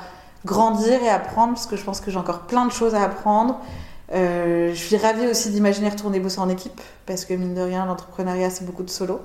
grandir 0.44 1.02
et 1.02 1.08
apprendre, 1.10 1.54
parce 1.54 1.66
que 1.66 1.76
je 1.76 1.84
pense 1.84 2.00
que 2.00 2.10
j'ai 2.10 2.18
encore 2.18 2.40
plein 2.40 2.66
de 2.66 2.72
choses 2.72 2.94
à 2.94 3.02
apprendre. 3.02 3.58
Euh, 4.12 4.70
je 4.70 4.78
suis 4.78 4.96
ravie 4.96 5.26
aussi 5.26 5.50
d'imaginer 5.50 5.90
retourner 5.90 6.20
bosser 6.20 6.40
en 6.40 6.48
équipe, 6.48 6.80
parce 7.06 7.24
que 7.24 7.34
mine 7.34 7.54
de 7.54 7.60
rien, 7.60 7.84
l'entrepreneuriat, 7.86 8.50
c'est 8.50 8.64
beaucoup 8.64 8.82
de 8.82 8.90
solo. 8.90 9.20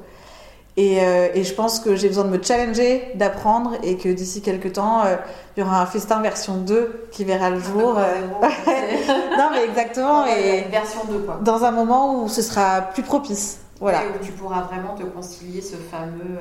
Et, 0.75 1.03
euh, 1.03 1.27
et 1.35 1.43
je 1.43 1.53
pense 1.53 1.79
que 1.79 1.95
j'ai 1.95 2.07
besoin 2.07 2.23
de 2.23 2.29
me 2.29 2.41
challenger, 2.41 3.11
d'apprendre 3.13 3.73
et 3.83 3.95
que 3.95 4.09
d'ici 4.09 4.41
quelques 4.41 4.73
temps, 4.73 5.05
euh, 5.05 5.17
il 5.55 5.59
y 5.59 5.63
aura 5.63 5.79
un 5.79 5.85
festin 5.85 6.19
version 6.19 6.57
2 6.57 7.09
qui 7.11 7.25
verra 7.25 7.51
le 7.51 7.59
jour. 7.59 7.95
euh, 7.99 8.21
non, 9.37 9.49
mais 9.51 9.65
exactement. 9.65 10.25
Et 10.25 10.61
version 10.71 11.01
2 11.07 11.19
quoi. 11.19 11.39
dans 11.43 11.63
un 11.63 11.69
moment 11.69 12.23
où 12.23 12.27
ce 12.27 12.41
sera 12.41 12.81
plus 12.81 13.03
propice. 13.03 13.59
Voilà. 13.79 14.03
Et 14.03 14.07
où 14.07 14.25
tu 14.25 14.31
pourras 14.31 14.61
vraiment 14.61 14.95
te 14.95 15.03
concilier 15.03 15.61
ce 15.61 15.75
fameux, 15.75 16.39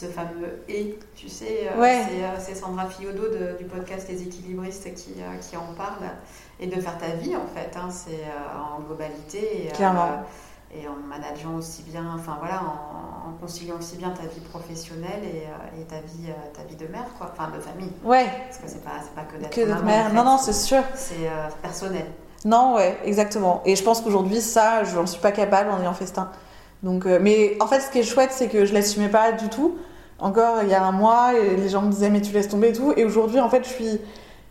ce 0.00 0.06
fameux 0.06 0.62
et. 0.68 0.98
Tu 1.16 1.28
sais, 1.28 1.68
euh, 1.74 1.80
Ouais. 1.80 2.02
c'est, 2.08 2.24
euh, 2.24 2.28
c'est 2.38 2.54
Sandra 2.54 2.86
Fiodo 2.86 3.28
de- 3.28 3.56
du 3.58 3.64
podcast 3.64 4.06
Les 4.08 4.22
équilibristes 4.22 4.92
qui, 4.94 5.14
euh, 5.18 5.36
qui 5.40 5.56
en 5.56 5.74
parle. 5.76 6.08
Et 6.58 6.66
de 6.66 6.80
faire 6.80 6.98
ta 6.98 7.08
vie 7.08 7.34
en 7.36 7.46
fait. 7.54 7.74
hein, 7.76 7.88
c'est 7.90 8.24
en 8.54 8.80
globalité. 8.82 9.66
Et, 9.66 9.72
Clairement. 9.72 10.08
et 10.74 10.86
en 10.86 10.94
manageant 11.08 11.54
aussi 11.56 11.82
bien, 11.82 12.04
enfin 12.14 12.36
voilà, 12.38 12.60
en, 12.62 13.30
en 13.30 13.32
conciliant 13.40 13.76
aussi 13.78 13.96
bien 13.96 14.10
ta 14.10 14.22
vie 14.22 14.40
professionnelle 14.40 15.22
et, 15.24 15.80
et 15.80 15.84
ta, 15.84 15.96
vie, 16.00 16.28
ta 16.52 16.62
vie 16.64 16.76
de 16.76 16.86
mère, 16.86 17.06
quoi. 17.18 17.32
Enfin, 17.32 17.50
de 17.56 17.60
famille. 17.60 17.90
Ouais, 18.04 18.26
Parce 18.46 18.58
que 18.58 18.68
c'est 18.68 18.84
pas, 18.84 18.90
c'est 19.02 19.14
pas 19.14 19.22
que 19.22 19.36
d'être 19.40 19.50
que 19.50 19.60
d'être 19.62 19.68
maman, 19.70 19.86
mère. 19.86 20.06
en 20.06 20.08
fait. 20.10 20.14
Non, 20.16 20.24
non, 20.24 20.38
c'est 20.38 20.52
sûr. 20.52 20.82
C'est 20.94 21.26
euh, 21.26 21.48
personnel. 21.62 22.04
Non, 22.44 22.74
ouais, 22.76 22.98
exactement. 23.04 23.62
Et 23.64 23.74
je 23.74 23.82
pense 23.82 24.00
qu'aujourd'hui, 24.02 24.40
ça, 24.42 24.84
je 24.84 24.96
n'en 24.96 25.06
suis 25.06 25.20
pas 25.20 25.32
capable 25.32 25.70
en 25.70 25.80
ayant 25.80 25.94
festin. 25.94 26.30
Donc, 26.82 27.04
euh, 27.06 27.18
mais 27.20 27.56
en 27.60 27.66
fait, 27.66 27.80
ce 27.80 27.90
qui 27.90 27.98
est 27.98 28.02
chouette, 28.02 28.32
c'est 28.32 28.48
que 28.48 28.64
je 28.66 28.72
l'assumais 28.74 29.08
pas 29.08 29.32
du 29.32 29.48
tout. 29.48 29.76
Encore 30.20 30.62
il 30.62 30.68
y 30.68 30.74
a 30.74 30.82
un 30.84 30.92
mois, 30.92 31.32
et 31.34 31.56
les 31.56 31.68
gens 31.68 31.82
me 31.82 31.90
disaient 31.90 32.10
mais 32.10 32.20
tu 32.20 32.32
laisses 32.32 32.48
tomber 32.48 32.68
et 32.68 32.72
tout. 32.72 32.92
Et 32.96 33.04
aujourd'hui, 33.04 33.40
en 33.40 33.48
fait, 33.48 33.64
je 33.64 33.70
suis 33.70 34.00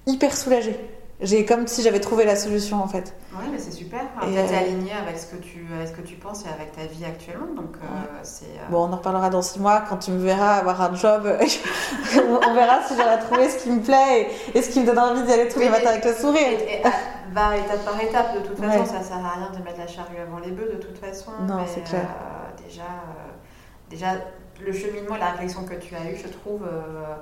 hyper 0.07 0.35
soulagée. 0.35 0.79
J'ai 1.21 1.43
comme 1.45 1.67
si 1.67 1.81
j'avais 1.83 1.99
trouvé 1.99 2.23
la 2.23 2.37
solution 2.37 2.81
en 2.81 2.87
fait. 2.87 3.13
Oui, 3.33 3.43
mais 3.51 3.57
c'est 3.59 3.73
super. 3.73 3.99
Et, 4.25 4.31
Et 4.31 4.35
t'es 4.47 4.55
euh, 4.55 4.57
aligné 4.57 4.93
avec 4.93 5.19
ce 5.19 5.25
que 5.25 5.35
tu, 5.35 5.67
avec 5.75 5.89
ce 5.89 5.93
que 5.93 6.01
tu 6.01 6.15
penses 6.15 6.45
et 6.45 6.47
avec 6.47 6.71
ta 6.71 6.83
vie 6.85 7.03
actuellement. 7.03 7.53
Donc, 7.57 7.75
euh, 7.75 7.85
c'est. 8.23 8.45
euh, 8.45 8.69
Bon, 8.71 8.87
on 8.87 8.93
en 8.93 8.95
reparlera 8.95 9.29
dans 9.29 9.41
six 9.41 9.59
mois 9.59 9.83
quand 9.89 9.97
tu 9.97 10.11
me 10.11 10.17
verras 10.19 10.53
avoir 10.55 10.81
un 10.81 10.95
job. 10.95 11.27
on 12.47 12.53
verra 12.53 12.81
si 12.87 12.95
j'aurai 12.95 13.19
trouvé 13.19 13.49
ce 13.49 13.57
qui 13.63 13.69
me 13.69 13.81
plaît 13.81 14.29
et, 14.53 14.57
et 14.57 14.61
ce 14.61 14.69
qui 14.69 14.79
me 14.79 14.85
donne 14.85 14.97
envie 14.97 15.23
d'y 15.23 15.33
aller 15.33 15.49
tous 15.49 15.59
les 15.59 15.69
matins 15.69 15.89
avec 15.89 16.05
le 16.05 16.13
sourire. 16.13 16.47
Et, 16.51 16.81
ah, 16.85 16.91
va 17.33 17.57
étape 17.57 17.83
par 17.83 18.01
étape, 18.01 18.35
de 18.35 18.47
toute 18.47 18.57
façon, 18.57 18.79
Ouais. 18.79 18.85
ça 18.85 19.03
sert 19.03 19.17
à 19.17 19.33
rien 19.35 19.51
de 19.57 19.61
mettre 19.63 19.77
la 19.79 19.87
charrue 19.87 20.17
avant 20.25 20.39
les 20.39 20.51
bœufs, 20.51 20.71
de 20.73 20.81
toute 20.81 20.97
façon. 20.97 21.31
Non, 21.45 21.65
c'est 21.67 21.83
clair. 21.83 22.05
euh, 22.07 22.63
déjà, 22.65 22.83
déjà, 23.89 24.07
le 24.65 24.71
cheminement 24.73 25.17
la 25.17 25.31
réflexion 25.31 25.63
que 25.63 25.75
tu 25.75 25.95
as 25.95 26.11
eue, 26.11 26.17
je 26.17 26.27
trouve, 26.29 26.63
euh, 26.63 27.15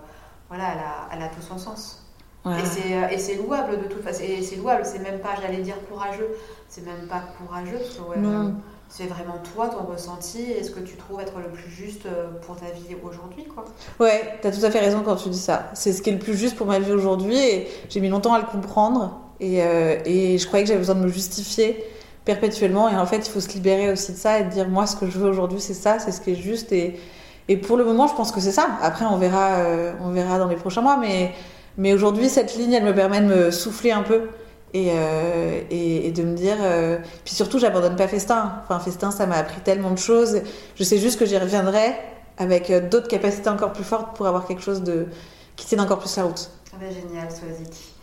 voilà, 0.50 0.66
elle 0.74 0.80
a, 0.80 1.10
elle 1.18 1.22
a 1.24 1.30
tout 1.30 1.42
son 1.42 1.58
sens. 1.58 2.04
Ouais. 2.46 2.54
Et 2.62 2.66
c'est, 2.66 2.94
euh, 2.94 3.08
Et 3.12 3.18
c'est 3.18 3.36
louable 3.36 3.80
de 3.84 3.88
toute 3.88 4.04
façon. 4.04 4.24
Et 4.24 4.42
c'est 4.42 4.56
louable, 4.56 4.84
c'est 4.86 5.00
même 5.00 5.20
pas, 5.20 5.30
j'allais 5.42 5.62
dire 5.62 5.76
courageux, 5.90 6.30
c'est 6.70 6.86
même 6.86 7.08
pas 7.08 7.22
courageux, 7.38 7.78
parce 7.78 7.96
que, 7.96 8.02
ouais, 8.02 8.18
Non. 8.18 8.54
c'est 8.90 9.08
vraiment 9.08 9.40
toi, 9.54 9.68
ton 9.68 9.84
ressenti, 9.84 10.42
et 10.44 10.64
ce 10.64 10.72
que 10.72 10.80
tu 10.80 10.96
trouves 10.96 11.20
être 11.20 11.38
le 11.40 11.50
plus 11.50 11.70
juste 11.70 12.06
euh, 12.06 12.28
pour 12.46 12.56
ta 12.56 12.68
vie 12.68 12.96
aujourd'hui, 13.04 13.44
quoi. 13.46 13.66
Ouais, 14.00 14.38
t'as 14.42 14.52
tout 14.52 14.64
à 14.64 14.72
fait 14.72 14.80
raison 14.80 15.02
quand 15.04 15.16
tu 15.18 15.30
dis 15.30 15.40
ça. 15.40 15.70
C'est 15.74 15.92
ce 15.92 16.02
qui 16.02 16.10
est 16.10 16.14
le 16.14 16.20
plus 16.20 16.36
juste 16.38 16.56
pour 16.56 16.68
ma 16.68 16.80
vie 16.80 16.92
aujourd'hui 16.92 17.38
et 17.38 17.68
j'ai 17.90 18.00
mis 18.00 18.10
longtemps 18.10 18.34
à 18.34 18.40
le 18.40 18.46
comprendre 18.46 19.20
et, 19.40 19.62
euh, 19.64 19.98
et 20.06 20.38
je 20.38 20.48
croyais 20.48 20.64
que 20.64 20.70
j'avais 20.70 20.80
besoin 20.80 20.96
de 20.96 21.02
me 21.02 21.10
justifier 21.10 21.84
perpétuellement 22.26 22.90
et 22.90 22.96
en 22.96 23.06
fait 23.06 23.26
il 23.26 23.30
faut 23.30 23.40
se 23.40 23.50
libérer 23.50 23.92
aussi 23.92 24.12
de 24.12 24.18
ça 24.18 24.40
et 24.40 24.44
de 24.44 24.50
dire 24.50 24.68
moi 24.68 24.86
ce 24.86 24.96
que 24.98 25.08
je 25.08 25.18
veux 25.18 25.30
aujourd'hui 25.30 25.62
c'est 25.62 25.74
ça, 25.74 25.98
c'est 26.00 26.12
ce 26.12 26.20
qui 26.20 26.32
est 26.32 26.36
juste 26.36 26.72
et, 26.74 27.00
et 27.48 27.58
pour 27.58 27.78
le 27.78 27.86
moment 27.86 28.08
je 28.08 28.16
pense 28.16 28.32
que 28.32 28.40
c'est 28.40 28.52
ça. 28.52 28.78
Après 28.82 29.06
on 29.06 29.18
verra, 29.18 29.58
euh, 29.58 29.94
on 30.02 30.12
verra 30.12 30.40
dans 30.40 30.48
les 30.48 30.56
prochains 30.56 30.82
mois 30.82 30.98
mais, 30.98 31.34
mais 31.78 31.94
aujourd'hui 31.94 32.30
cette 32.30 32.56
ligne 32.56 32.74
elle 32.74 32.84
me 32.84 32.94
permet 32.94 33.22
de 33.22 33.26
me 33.26 33.52
souffler 33.52 33.92
un 33.92 34.04
peu 34.04 34.30
et, 34.74 34.92
euh, 34.92 35.62
et, 35.70 36.12
de 36.12 36.24
me 36.24 36.36
dire 36.36 36.58
euh, 36.62 36.98
puis 37.24 37.34
surtout 37.34 37.60
j'abandonne 37.60 37.96
pas 37.96 38.08
Festin. 38.08 38.62
Enfin 38.64 38.80
Festin 38.80 39.12
ça 39.12 39.26
m'a 39.26 39.38
appris 39.38 39.62
tellement 39.62 39.92
de 39.92 39.98
choses. 40.00 40.42
Je 40.76 40.84
sais 40.84 40.98
juste 40.98 41.20
que 41.20 41.26
j'y 41.26 41.38
reviendrai 41.38 41.96
avec 42.38 42.72
d'autres 42.90 43.08
capacités 43.08 43.50
encore 43.50 43.74
plus 43.74 43.84
fortes 43.84 44.16
pour 44.16 44.28
avoir 44.28 44.46
quelque 44.46 44.62
chose 44.62 44.84
de 44.84 45.08
qui 45.56 45.66
tienne 45.66 45.82
encore 45.82 46.00
plus 46.00 46.16
la 46.18 46.24
route. 46.24 46.50
Ah 46.72 46.78
bah, 46.80 46.86
génial, 46.92 47.28
Swazik. 47.32 47.97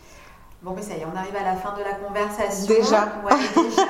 Bon, 0.65 0.73
mais 0.75 0.81
ça 0.81 0.95
y 0.95 1.01
est, 1.01 1.05
on 1.05 1.15
arrive 1.15 1.35
à 1.35 1.43
la 1.43 1.55
fin 1.55 1.73
de 1.77 1.83
la 1.83 1.93
conversation. 1.93 2.65
Déjà. 2.73 3.03
Ouais, 3.23 3.37
déjà, 3.55 3.83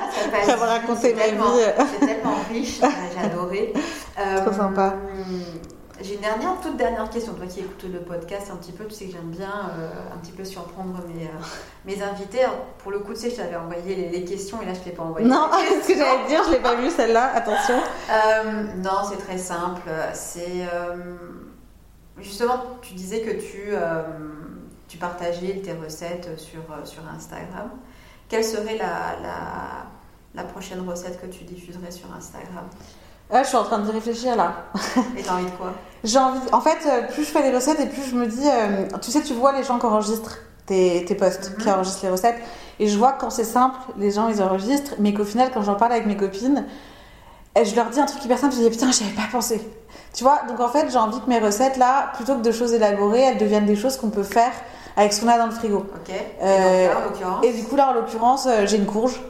ça 0.44 0.52
passe 0.56 0.60
raconté 0.60 1.00
c'est 1.00 1.14
ma 1.14 1.22
tellement- 1.22 1.52
vie. 1.52 1.62
C'est 1.98 2.06
tellement 2.06 2.34
riche, 2.50 2.80
j'ai 3.14 3.24
adoré. 3.24 3.72
Euh, 4.18 4.40
Trop 4.46 4.52
sympa. 4.54 4.94
J'ai 6.00 6.14
une 6.14 6.20
dernière, 6.22 6.54
toute 6.62 6.78
dernière 6.78 7.08
question. 7.10 7.34
Toi 7.34 7.44
qui 7.46 7.60
écoutes 7.60 7.84
le 7.84 7.98
podcast 8.00 8.50
un 8.50 8.56
petit 8.56 8.72
peu, 8.72 8.84
tu 8.86 8.94
sais 8.94 9.04
que 9.06 9.12
j'aime 9.12 9.28
bien 9.30 9.70
euh, 9.78 9.90
un 10.14 10.16
petit 10.16 10.32
peu 10.32 10.42
surprendre 10.42 10.94
mes, 11.06 11.24
euh, 11.24 11.28
mes 11.84 12.02
invités. 12.02 12.42
Alors, 12.44 12.56
pour 12.78 12.92
le 12.92 13.00
coup, 13.00 13.12
tu 13.12 13.20
sais, 13.20 13.30
je 13.30 13.36
t'avais 13.36 13.56
envoyé 13.56 13.94
les, 13.94 14.08
les 14.08 14.24
questions 14.24 14.62
et 14.62 14.64
là, 14.64 14.72
je 14.72 14.78
ne 14.78 14.84
t'ai 14.84 14.90
pas 14.92 15.02
envoyé. 15.02 15.26
Non, 15.28 15.48
ce 15.82 15.86
que 15.88 15.94
j'allais 15.98 16.26
dire, 16.28 16.42
je 16.46 16.52
l'ai 16.52 16.60
pas 16.60 16.76
vu 16.76 16.88
celle-là. 16.90 17.30
Attention. 17.34 17.74
euh, 18.10 18.62
non, 18.82 19.00
c'est 19.10 19.18
très 19.22 19.36
simple. 19.36 19.82
C'est 20.14 20.64
euh, 20.72 20.94
justement, 22.18 22.56
tu 22.80 22.94
disais 22.94 23.20
que 23.20 23.32
tu, 23.32 23.64
euh, 23.72 24.02
tu 24.96 25.00
partageais 25.00 25.60
tes 25.62 25.74
recettes 25.74 26.28
sur, 26.38 26.60
euh, 26.70 26.82
sur 26.84 27.02
Instagram. 27.14 27.68
Quelle 28.30 28.42
serait 28.44 28.78
la, 28.78 29.20
la, 29.22 29.84
la 30.34 30.42
prochaine 30.44 30.88
recette 30.88 31.20
que 31.20 31.26
tu 31.26 31.44
diffuserais 31.44 31.90
sur 31.90 32.06
Instagram? 32.16 32.64
Je 33.30 33.46
suis 33.46 33.56
en 33.58 33.64
train 33.64 33.80
d'y 33.80 33.90
réfléchir 33.90 34.36
là. 34.36 34.54
Et 35.18 35.22
t'as 35.22 35.34
envie 35.34 35.44
de 35.44 35.50
quoi? 35.50 35.74
J'ai 36.02 36.18
envie. 36.18 36.38
En 36.50 36.62
fait, 36.62 36.78
euh, 36.86 37.02
plus 37.12 37.24
je 37.24 37.28
fais 37.30 37.42
les 37.42 37.54
recettes 37.54 37.78
et 37.80 37.86
plus 37.86 38.04
je 38.04 38.14
me 38.16 38.26
dis, 38.26 38.48
euh, 38.48 38.86
tu 39.02 39.10
sais, 39.10 39.20
tu 39.20 39.34
vois 39.34 39.52
les 39.52 39.64
gens 39.64 39.78
qui 39.78 39.84
enregistrent 39.84 40.38
tes, 40.64 41.04
tes 41.04 41.14
posts, 41.14 41.50
Mhm. 41.50 41.62
qui 41.62 41.70
enregistrent 41.70 42.04
les 42.04 42.10
recettes, 42.10 42.38
et 42.78 42.88
je 42.88 42.96
vois 42.96 43.12
que 43.12 43.20
quand 43.20 43.30
c'est 43.30 43.44
simple, 43.44 43.76
les 43.98 44.12
gens 44.12 44.28
ils 44.28 44.40
enregistrent, 44.42 44.94
mais 44.98 45.12
qu'au 45.12 45.24
final, 45.24 45.50
quand 45.52 45.60
j'en 45.62 45.74
parle 45.74 45.92
avec 45.92 46.06
mes 46.06 46.16
copines, 46.16 46.64
je 47.62 47.74
leur 47.76 47.90
dis 47.90 48.00
un 48.00 48.06
truc 48.06 48.24
hyper 48.24 48.38
simple, 48.38 48.54
je 48.54 48.60
dis 48.62 48.70
putain, 48.70 48.90
j'y 48.92 49.04
avais 49.04 49.12
pas 49.12 49.28
pensé. 49.30 49.60
Tu 50.14 50.24
vois, 50.24 50.40
donc 50.48 50.58
en 50.60 50.68
fait, 50.68 50.88
j'ai 50.90 50.96
envie 50.98 51.20
que 51.20 51.28
mes 51.28 51.38
recettes 51.38 51.76
là, 51.76 52.12
plutôt 52.14 52.36
que 52.36 52.42
de 52.42 52.52
choses 52.52 52.72
élaborées, 52.72 53.20
elles 53.20 53.38
deviennent 53.38 53.66
des 53.66 53.76
choses 53.76 53.98
qu'on 53.98 54.10
peut 54.10 54.22
faire 54.22 54.52
avec 54.96 55.12
ce 55.12 55.20
qu'on 55.20 55.28
a 55.28 55.38
dans 55.38 55.46
le 55.46 55.52
frigo. 55.52 55.78
Ok. 55.78 56.10
Et 56.10 56.22
Euh, 56.42 56.88
donc 56.88 56.94
là, 56.94 56.98
en 56.98 57.04
l'occurrence 57.04 57.44
Et 57.44 57.52
du 57.52 57.64
coup, 57.64 57.76
là, 57.76 57.90
en 57.90 57.92
l'occurrence, 57.94 58.46
euh, 58.46 58.66
j'ai 58.66 58.78
une 58.78 58.86
courge. 58.86 59.20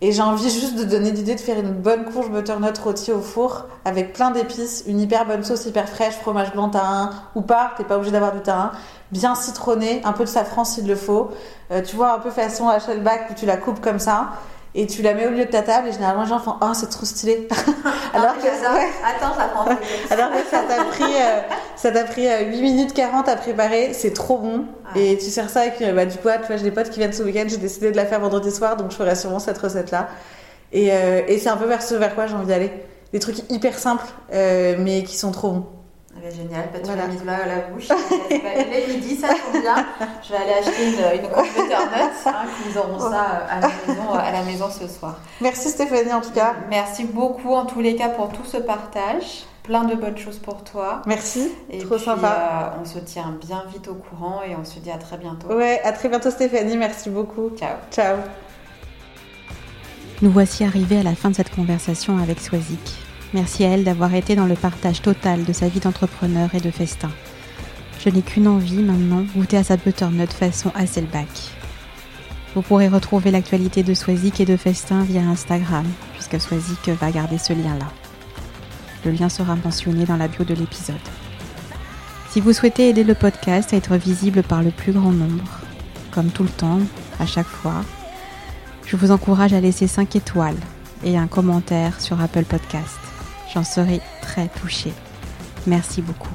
Et 0.00 0.12
j'ai 0.12 0.22
envie 0.22 0.48
juste 0.48 0.76
de 0.76 0.84
donner 0.84 1.10
l'idée 1.10 1.34
de 1.34 1.40
faire 1.40 1.58
une 1.58 1.72
bonne 1.72 2.04
courge 2.04 2.30
butternut 2.30 2.78
rôtie 2.78 3.10
au 3.10 3.20
four 3.20 3.66
avec 3.84 4.12
plein 4.12 4.30
d'épices, 4.30 4.84
une 4.86 5.00
hyper 5.00 5.26
bonne 5.26 5.42
sauce 5.42 5.66
hyper 5.66 5.88
fraîche, 5.88 6.14
fromage 6.14 6.52
blanc 6.52 6.68
tahin 6.68 7.10
ou 7.34 7.40
pas, 7.40 7.72
t'es 7.76 7.82
pas 7.82 7.96
obligé 7.96 8.12
d'avoir 8.12 8.32
du 8.32 8.40
tahin, 8.40 8.70
bien 9.10 9.34
citronné, 9.34 10.00
un 10.04 10.12
peu 10.12 10.22
de 10.22 10.28
safran 10.28 10.64
s'il 10.64 10.86
le 10.86 10.94
faut. 10.94 11.30
Euh, 11.72 11.82
tu 11.82 11.96
vois, 11.96 12.12
un 12.12 12.20
peu 12.20 12.30
façon 12.30 12.68
Hasselback 12.68 13.30
où 13.30 13.34
tu 13.34 13.44
la 13.44 13.56
coupes 13.56 13.80
comme 13.80 13.98
ça 13.98 14.28
et 14.80 14.86
tu 14.86 15.02
la 15.02 15.12
mets 15.14 15.26
au 15.26 15.30
milieu 15.30 15.44
de 15.44 15.50
ta 15.50 15.62
table 15.62 15.88
et 15.88 15.92
généralement 15.92 16.22
les 16.22 16.28
gens 16.28 16.38
font 16.38 16.54
Ah, 16.60 16.72
c'est 16.74 16.88
trop 16.88 17.04
stylé. 17.04 17.48
alors, 18.14 18.34
Ah, 18.34 18.34
que, 18.36 18.44
j'adore. 18.46 18.76
ouais, 18.78 18.88
Attends, 19.04 19.34
ça 19.36 19.44
prend. 19.48 19.64
alors 19.64 20.30
que 20.30 20.48
ça 20.50 20.60
t'a 20.68 20.84
pris, 20.84 21.14
euh, 21.14 21.40
ça 21.76 21.90
t'a 21.90 22.04
pris 22.04 22.26
euh, 22.28 22.44
8 22.50 22.62
minutes 22.62 22.94
40 22.94 23.28
à 23.28 23.36
préparer, 23.36 23.92
c'est 23.92 24.12
trop 24.12 24.38
bon. 24.38 24.64
Et 24.94 25.18
tu 25.18 25.26
sers 25.26 25.50
ça 25.50 25.60
avec, 25.62 25.82
euh, 25.82 25.92
bah, 25.92 26.06
du 26.06 26.16
coup, 26.16 26.28
tu 26.40 26.46
vois, 26.46 26.56
j'ai 26.56 26.62
des 26.62 26.70
potes 26.70 26.90
qui 26.90 26.98
viennent 27.00 27.12
ce 27.12 27.22
week-end, 27.22 27.44
j'ai 27.48 27.56
décidé 27.56 27.90
de 27.90 27.96
la 27.96 28.06
faire 28.06 28.20
vendredi 28.20 28.50
soir, 28.50 28.76
donc 28.76 28.90
je 28.92 28.96
ferai 28.96 29.14
sûrement 29.16 29.38
cette 29.40 29.58
recette-là. 29.58 30.08
Et, 30.72 30.92
euh, 30.92 31.22
et 31.26 31.38
c'est 31.38 31.48
un 31.48 31.56
peu 31.56 31.66
vers 31.66 31.82
ce 31.82 31.94
vers 31.94 32.14
quoi 32.14 32.26
j'ai 32.26 32.34
envie 32.34 32.46
d'aller. 32.46 32.70
Des 33.12 33.18
trucs 33.20 33.38
hyper 33.50 33.78
simples, 33.78 34.04
euh, 34.32 34.76
mais 34.78 35.02
qui 35.02 35.16
sont 35.16 35.30
trop 35.32 35.50
bons. 35.50 35.66
Ben, 36.22 36.30
génial, 36.34 36.68
bah, 36.72 36.78
tu 36.80 36.86
Voilà. 36.86 37.06
m'as 37.06 37.12
mis 37.12 37.24
là 37.24 37.38
à 37.44 37.46
la 37.46 37.58
bouche. 37.68 37.88
Il 38.30 38.36
est 38.36 38.86
midi, 38.94 39.16
ça 39.16 39.28
tombe 39.28 39.60
bien. 39.60 39.86
Je 40.22 40.30
vais 40.32 40.36
aller 40.38 40.52
acheter 40.60 40.86
une, 40.88 41.24
une 41.24 41.30
courge 41.30 41.48
butternut. 41.48 42.10
Hein, 42.26 42.32
qu'ils 42.62 42.78
auront 42.78 42.98
ça 42.98 43.24
euh, 43.24 43.46
à 43.50 43.60
la, 43.60 43.68
maison, 43.86 44.12
à 44.12 44.30
la 44.32 44.42
maison 44.42 44.66
ce 44.70 44.88
soir. 44.88 45.16
Merci 45.40 45.68
Stéphanie 45.70 46.12
en 46.12 46.20
tout 46.20 46.32
cas. 46.32 46.54
Merci 46.70 47.04
beaucoup 47.04 47.54
en 47.54 47.66
tous 47.66 47.80
les 47.80 47.94
cas 47.96 48.08
pour 48.08 48.28
tout 48.30 48.44
ce 48.44 48.56
partage. 48.56 49.44
Plein 49.62 49.84
de 49.84 49.94
bonnes 49.94 50.16
choses 50.16 50.38
pour 50.38 50.64
toi. 50.64 51.02
Merci, 51.04 51.52
Et 51.70 51.78
trop 51.78 51.96
puis, 51.96 52.04
sympa. 52.06 52.72
euh, 52.74 52.80
on 52.80 52.84
se 52.86 52.98
tient 53.00 53.36
bien 53.46 53.62
vite 53.70 53.86
au 53.88 53.94
courant 53.94 54.40
et 54.42 54.56
on 54.56 54.64
se 54.64 54.78
dit 54.78 54.90
à 54.90 54.96
très 54.96 55.18
bientôt. 55.18 55.48
Ouais, 55.54 55.80
à 55.84 55.92
très 55.92 56.08
bientôt 56.08 56.30
Stéphanie, 56.30 56.76
merci 56.78 57.10
beaucoup. 57.10 57.50
Ciao. 57.56 57.76
Ciao. 57.92 58.16
Nous 60.22 60.30
voici 60.30 60.64
arrivés 60.64 60.98
à 61.00 61.02
la 61.02 61.14
fin 61.14 61.28
de 61.30 61.34
cette 61.36 61.54
conversation 61.54 62.16
avec 62.18 62.40
Swazik. 62.40 62.96
Merci 63.34 63.64
à 63.64 63.68
elle 63.70 63.84
d'avoir 63.84 64.14
été 64.14 64.36
dans 64.36 64.46
le 64.46 64.54
partage 64.54 65.02
total 65.02 65.44
de 65.44 65.52
sa 65.52 65.68
vie 65.68 65.80
d'entrepreneur 65.80 66.54
et 66.54 66.60
de 66.60 66.70
festin. 66.70 67.10
Je 68.00 68.08
n'ai 68.08 68.22
qu'une 68.22 68.48
envie 68.48 68.82
maintenant, 68.82 69.24
goûter 69.34 69.58
à 69.58 69.64
sa 69.64 69.76
butternut 69.76 70.32
façon 70.32 70.70
Hasselback. 70.74 71.28
Vous 72.54 72.62
pourrez 72.62 72.88
retrouver 72.88 73.30
l'actualité 73.30 73.82
de 73.82 73.92
Swazik 73.92 74.40
et 74.40 74.46
de 74.46 74.56
Festin 74.56 75.02
via 75.02 75.20
Instagram, 75.20 75.84
puisque 76.14 76.40
Swazik 76.40 76.88
va 76.88 77.10
garder 77.10 77.38
ce 77.38 77.52
lien-là. 77.52 77.86
Le 79.04 79.10
lien 79.10 79.28
sera 79.28 79.56
mentionné 79.56 80.06
dans 80.06 80.16
la 80.16 80.28
bio 80.28 80.44
de 80.44 80.54
l'épisode. 80.54 80.96
Si 82.30 82.40
vous 82.40 82.52
souhaitez 82.52 82.88
aider 82.88 83.04
le 83.04 83.14
podcast 83.14 83.72
à 83.72 83.76
être 83.76 83.96
visible 83.96 84.42
par 84.42 84.62
le 84.62 84.70
plus 84.70 84.92
grand 84.92 85.12
nombre, 85.12 85.60
comme 86.10 86.30
tout 86.30 86.44
le 86.44 86.48
temps, 86.48 86.80
à 87.20 87.26
chaque 87.26 87.46
fois, 87.46 87.84
je 88.86 88.96
vous 88.96 89.10
encourage 89.10 89.52
à 89.52 89.60
laisser 89.60 89.86
5 89.86 90.16
étoiles 90.16 90.58
et 91.04 91.18
un 91.18 91.26
commentaire 91.26 92.00
sur 92.00 92.20
Apple 92.20 92.44
Podcast. 92.44 93.07
J'en 93.52 93.64
serai 93.64 94.00
très 94.20 94.48
touchée. 94.48 94.92
Merci 95.66 96.02
beaucoup. 96.02 96.34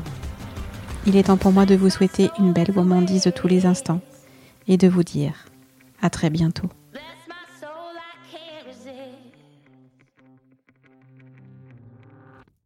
Il 1.05 1.15
est 1.17 1.23
temps 1.23 1.37
pour 1.37 1.51
moi 1.51 1.65
de 1.65 1.75
vous 1.75 1.89
souhaiter 1.89 2.29
une 2.39 2.53
belle 2.53 2.71
gourmandise 2.71 3.23
de 3.23 3.31
tous 3.31 3.47
les 3.47 3.65
instants 3.65 4.01
et 4.67 4.77
de 4.77 4.87
vous 4.87 5.03
dire 5.03 5.45
à 6.01 6.09
très 6.09 6.29
bientôt. 6.29 6.69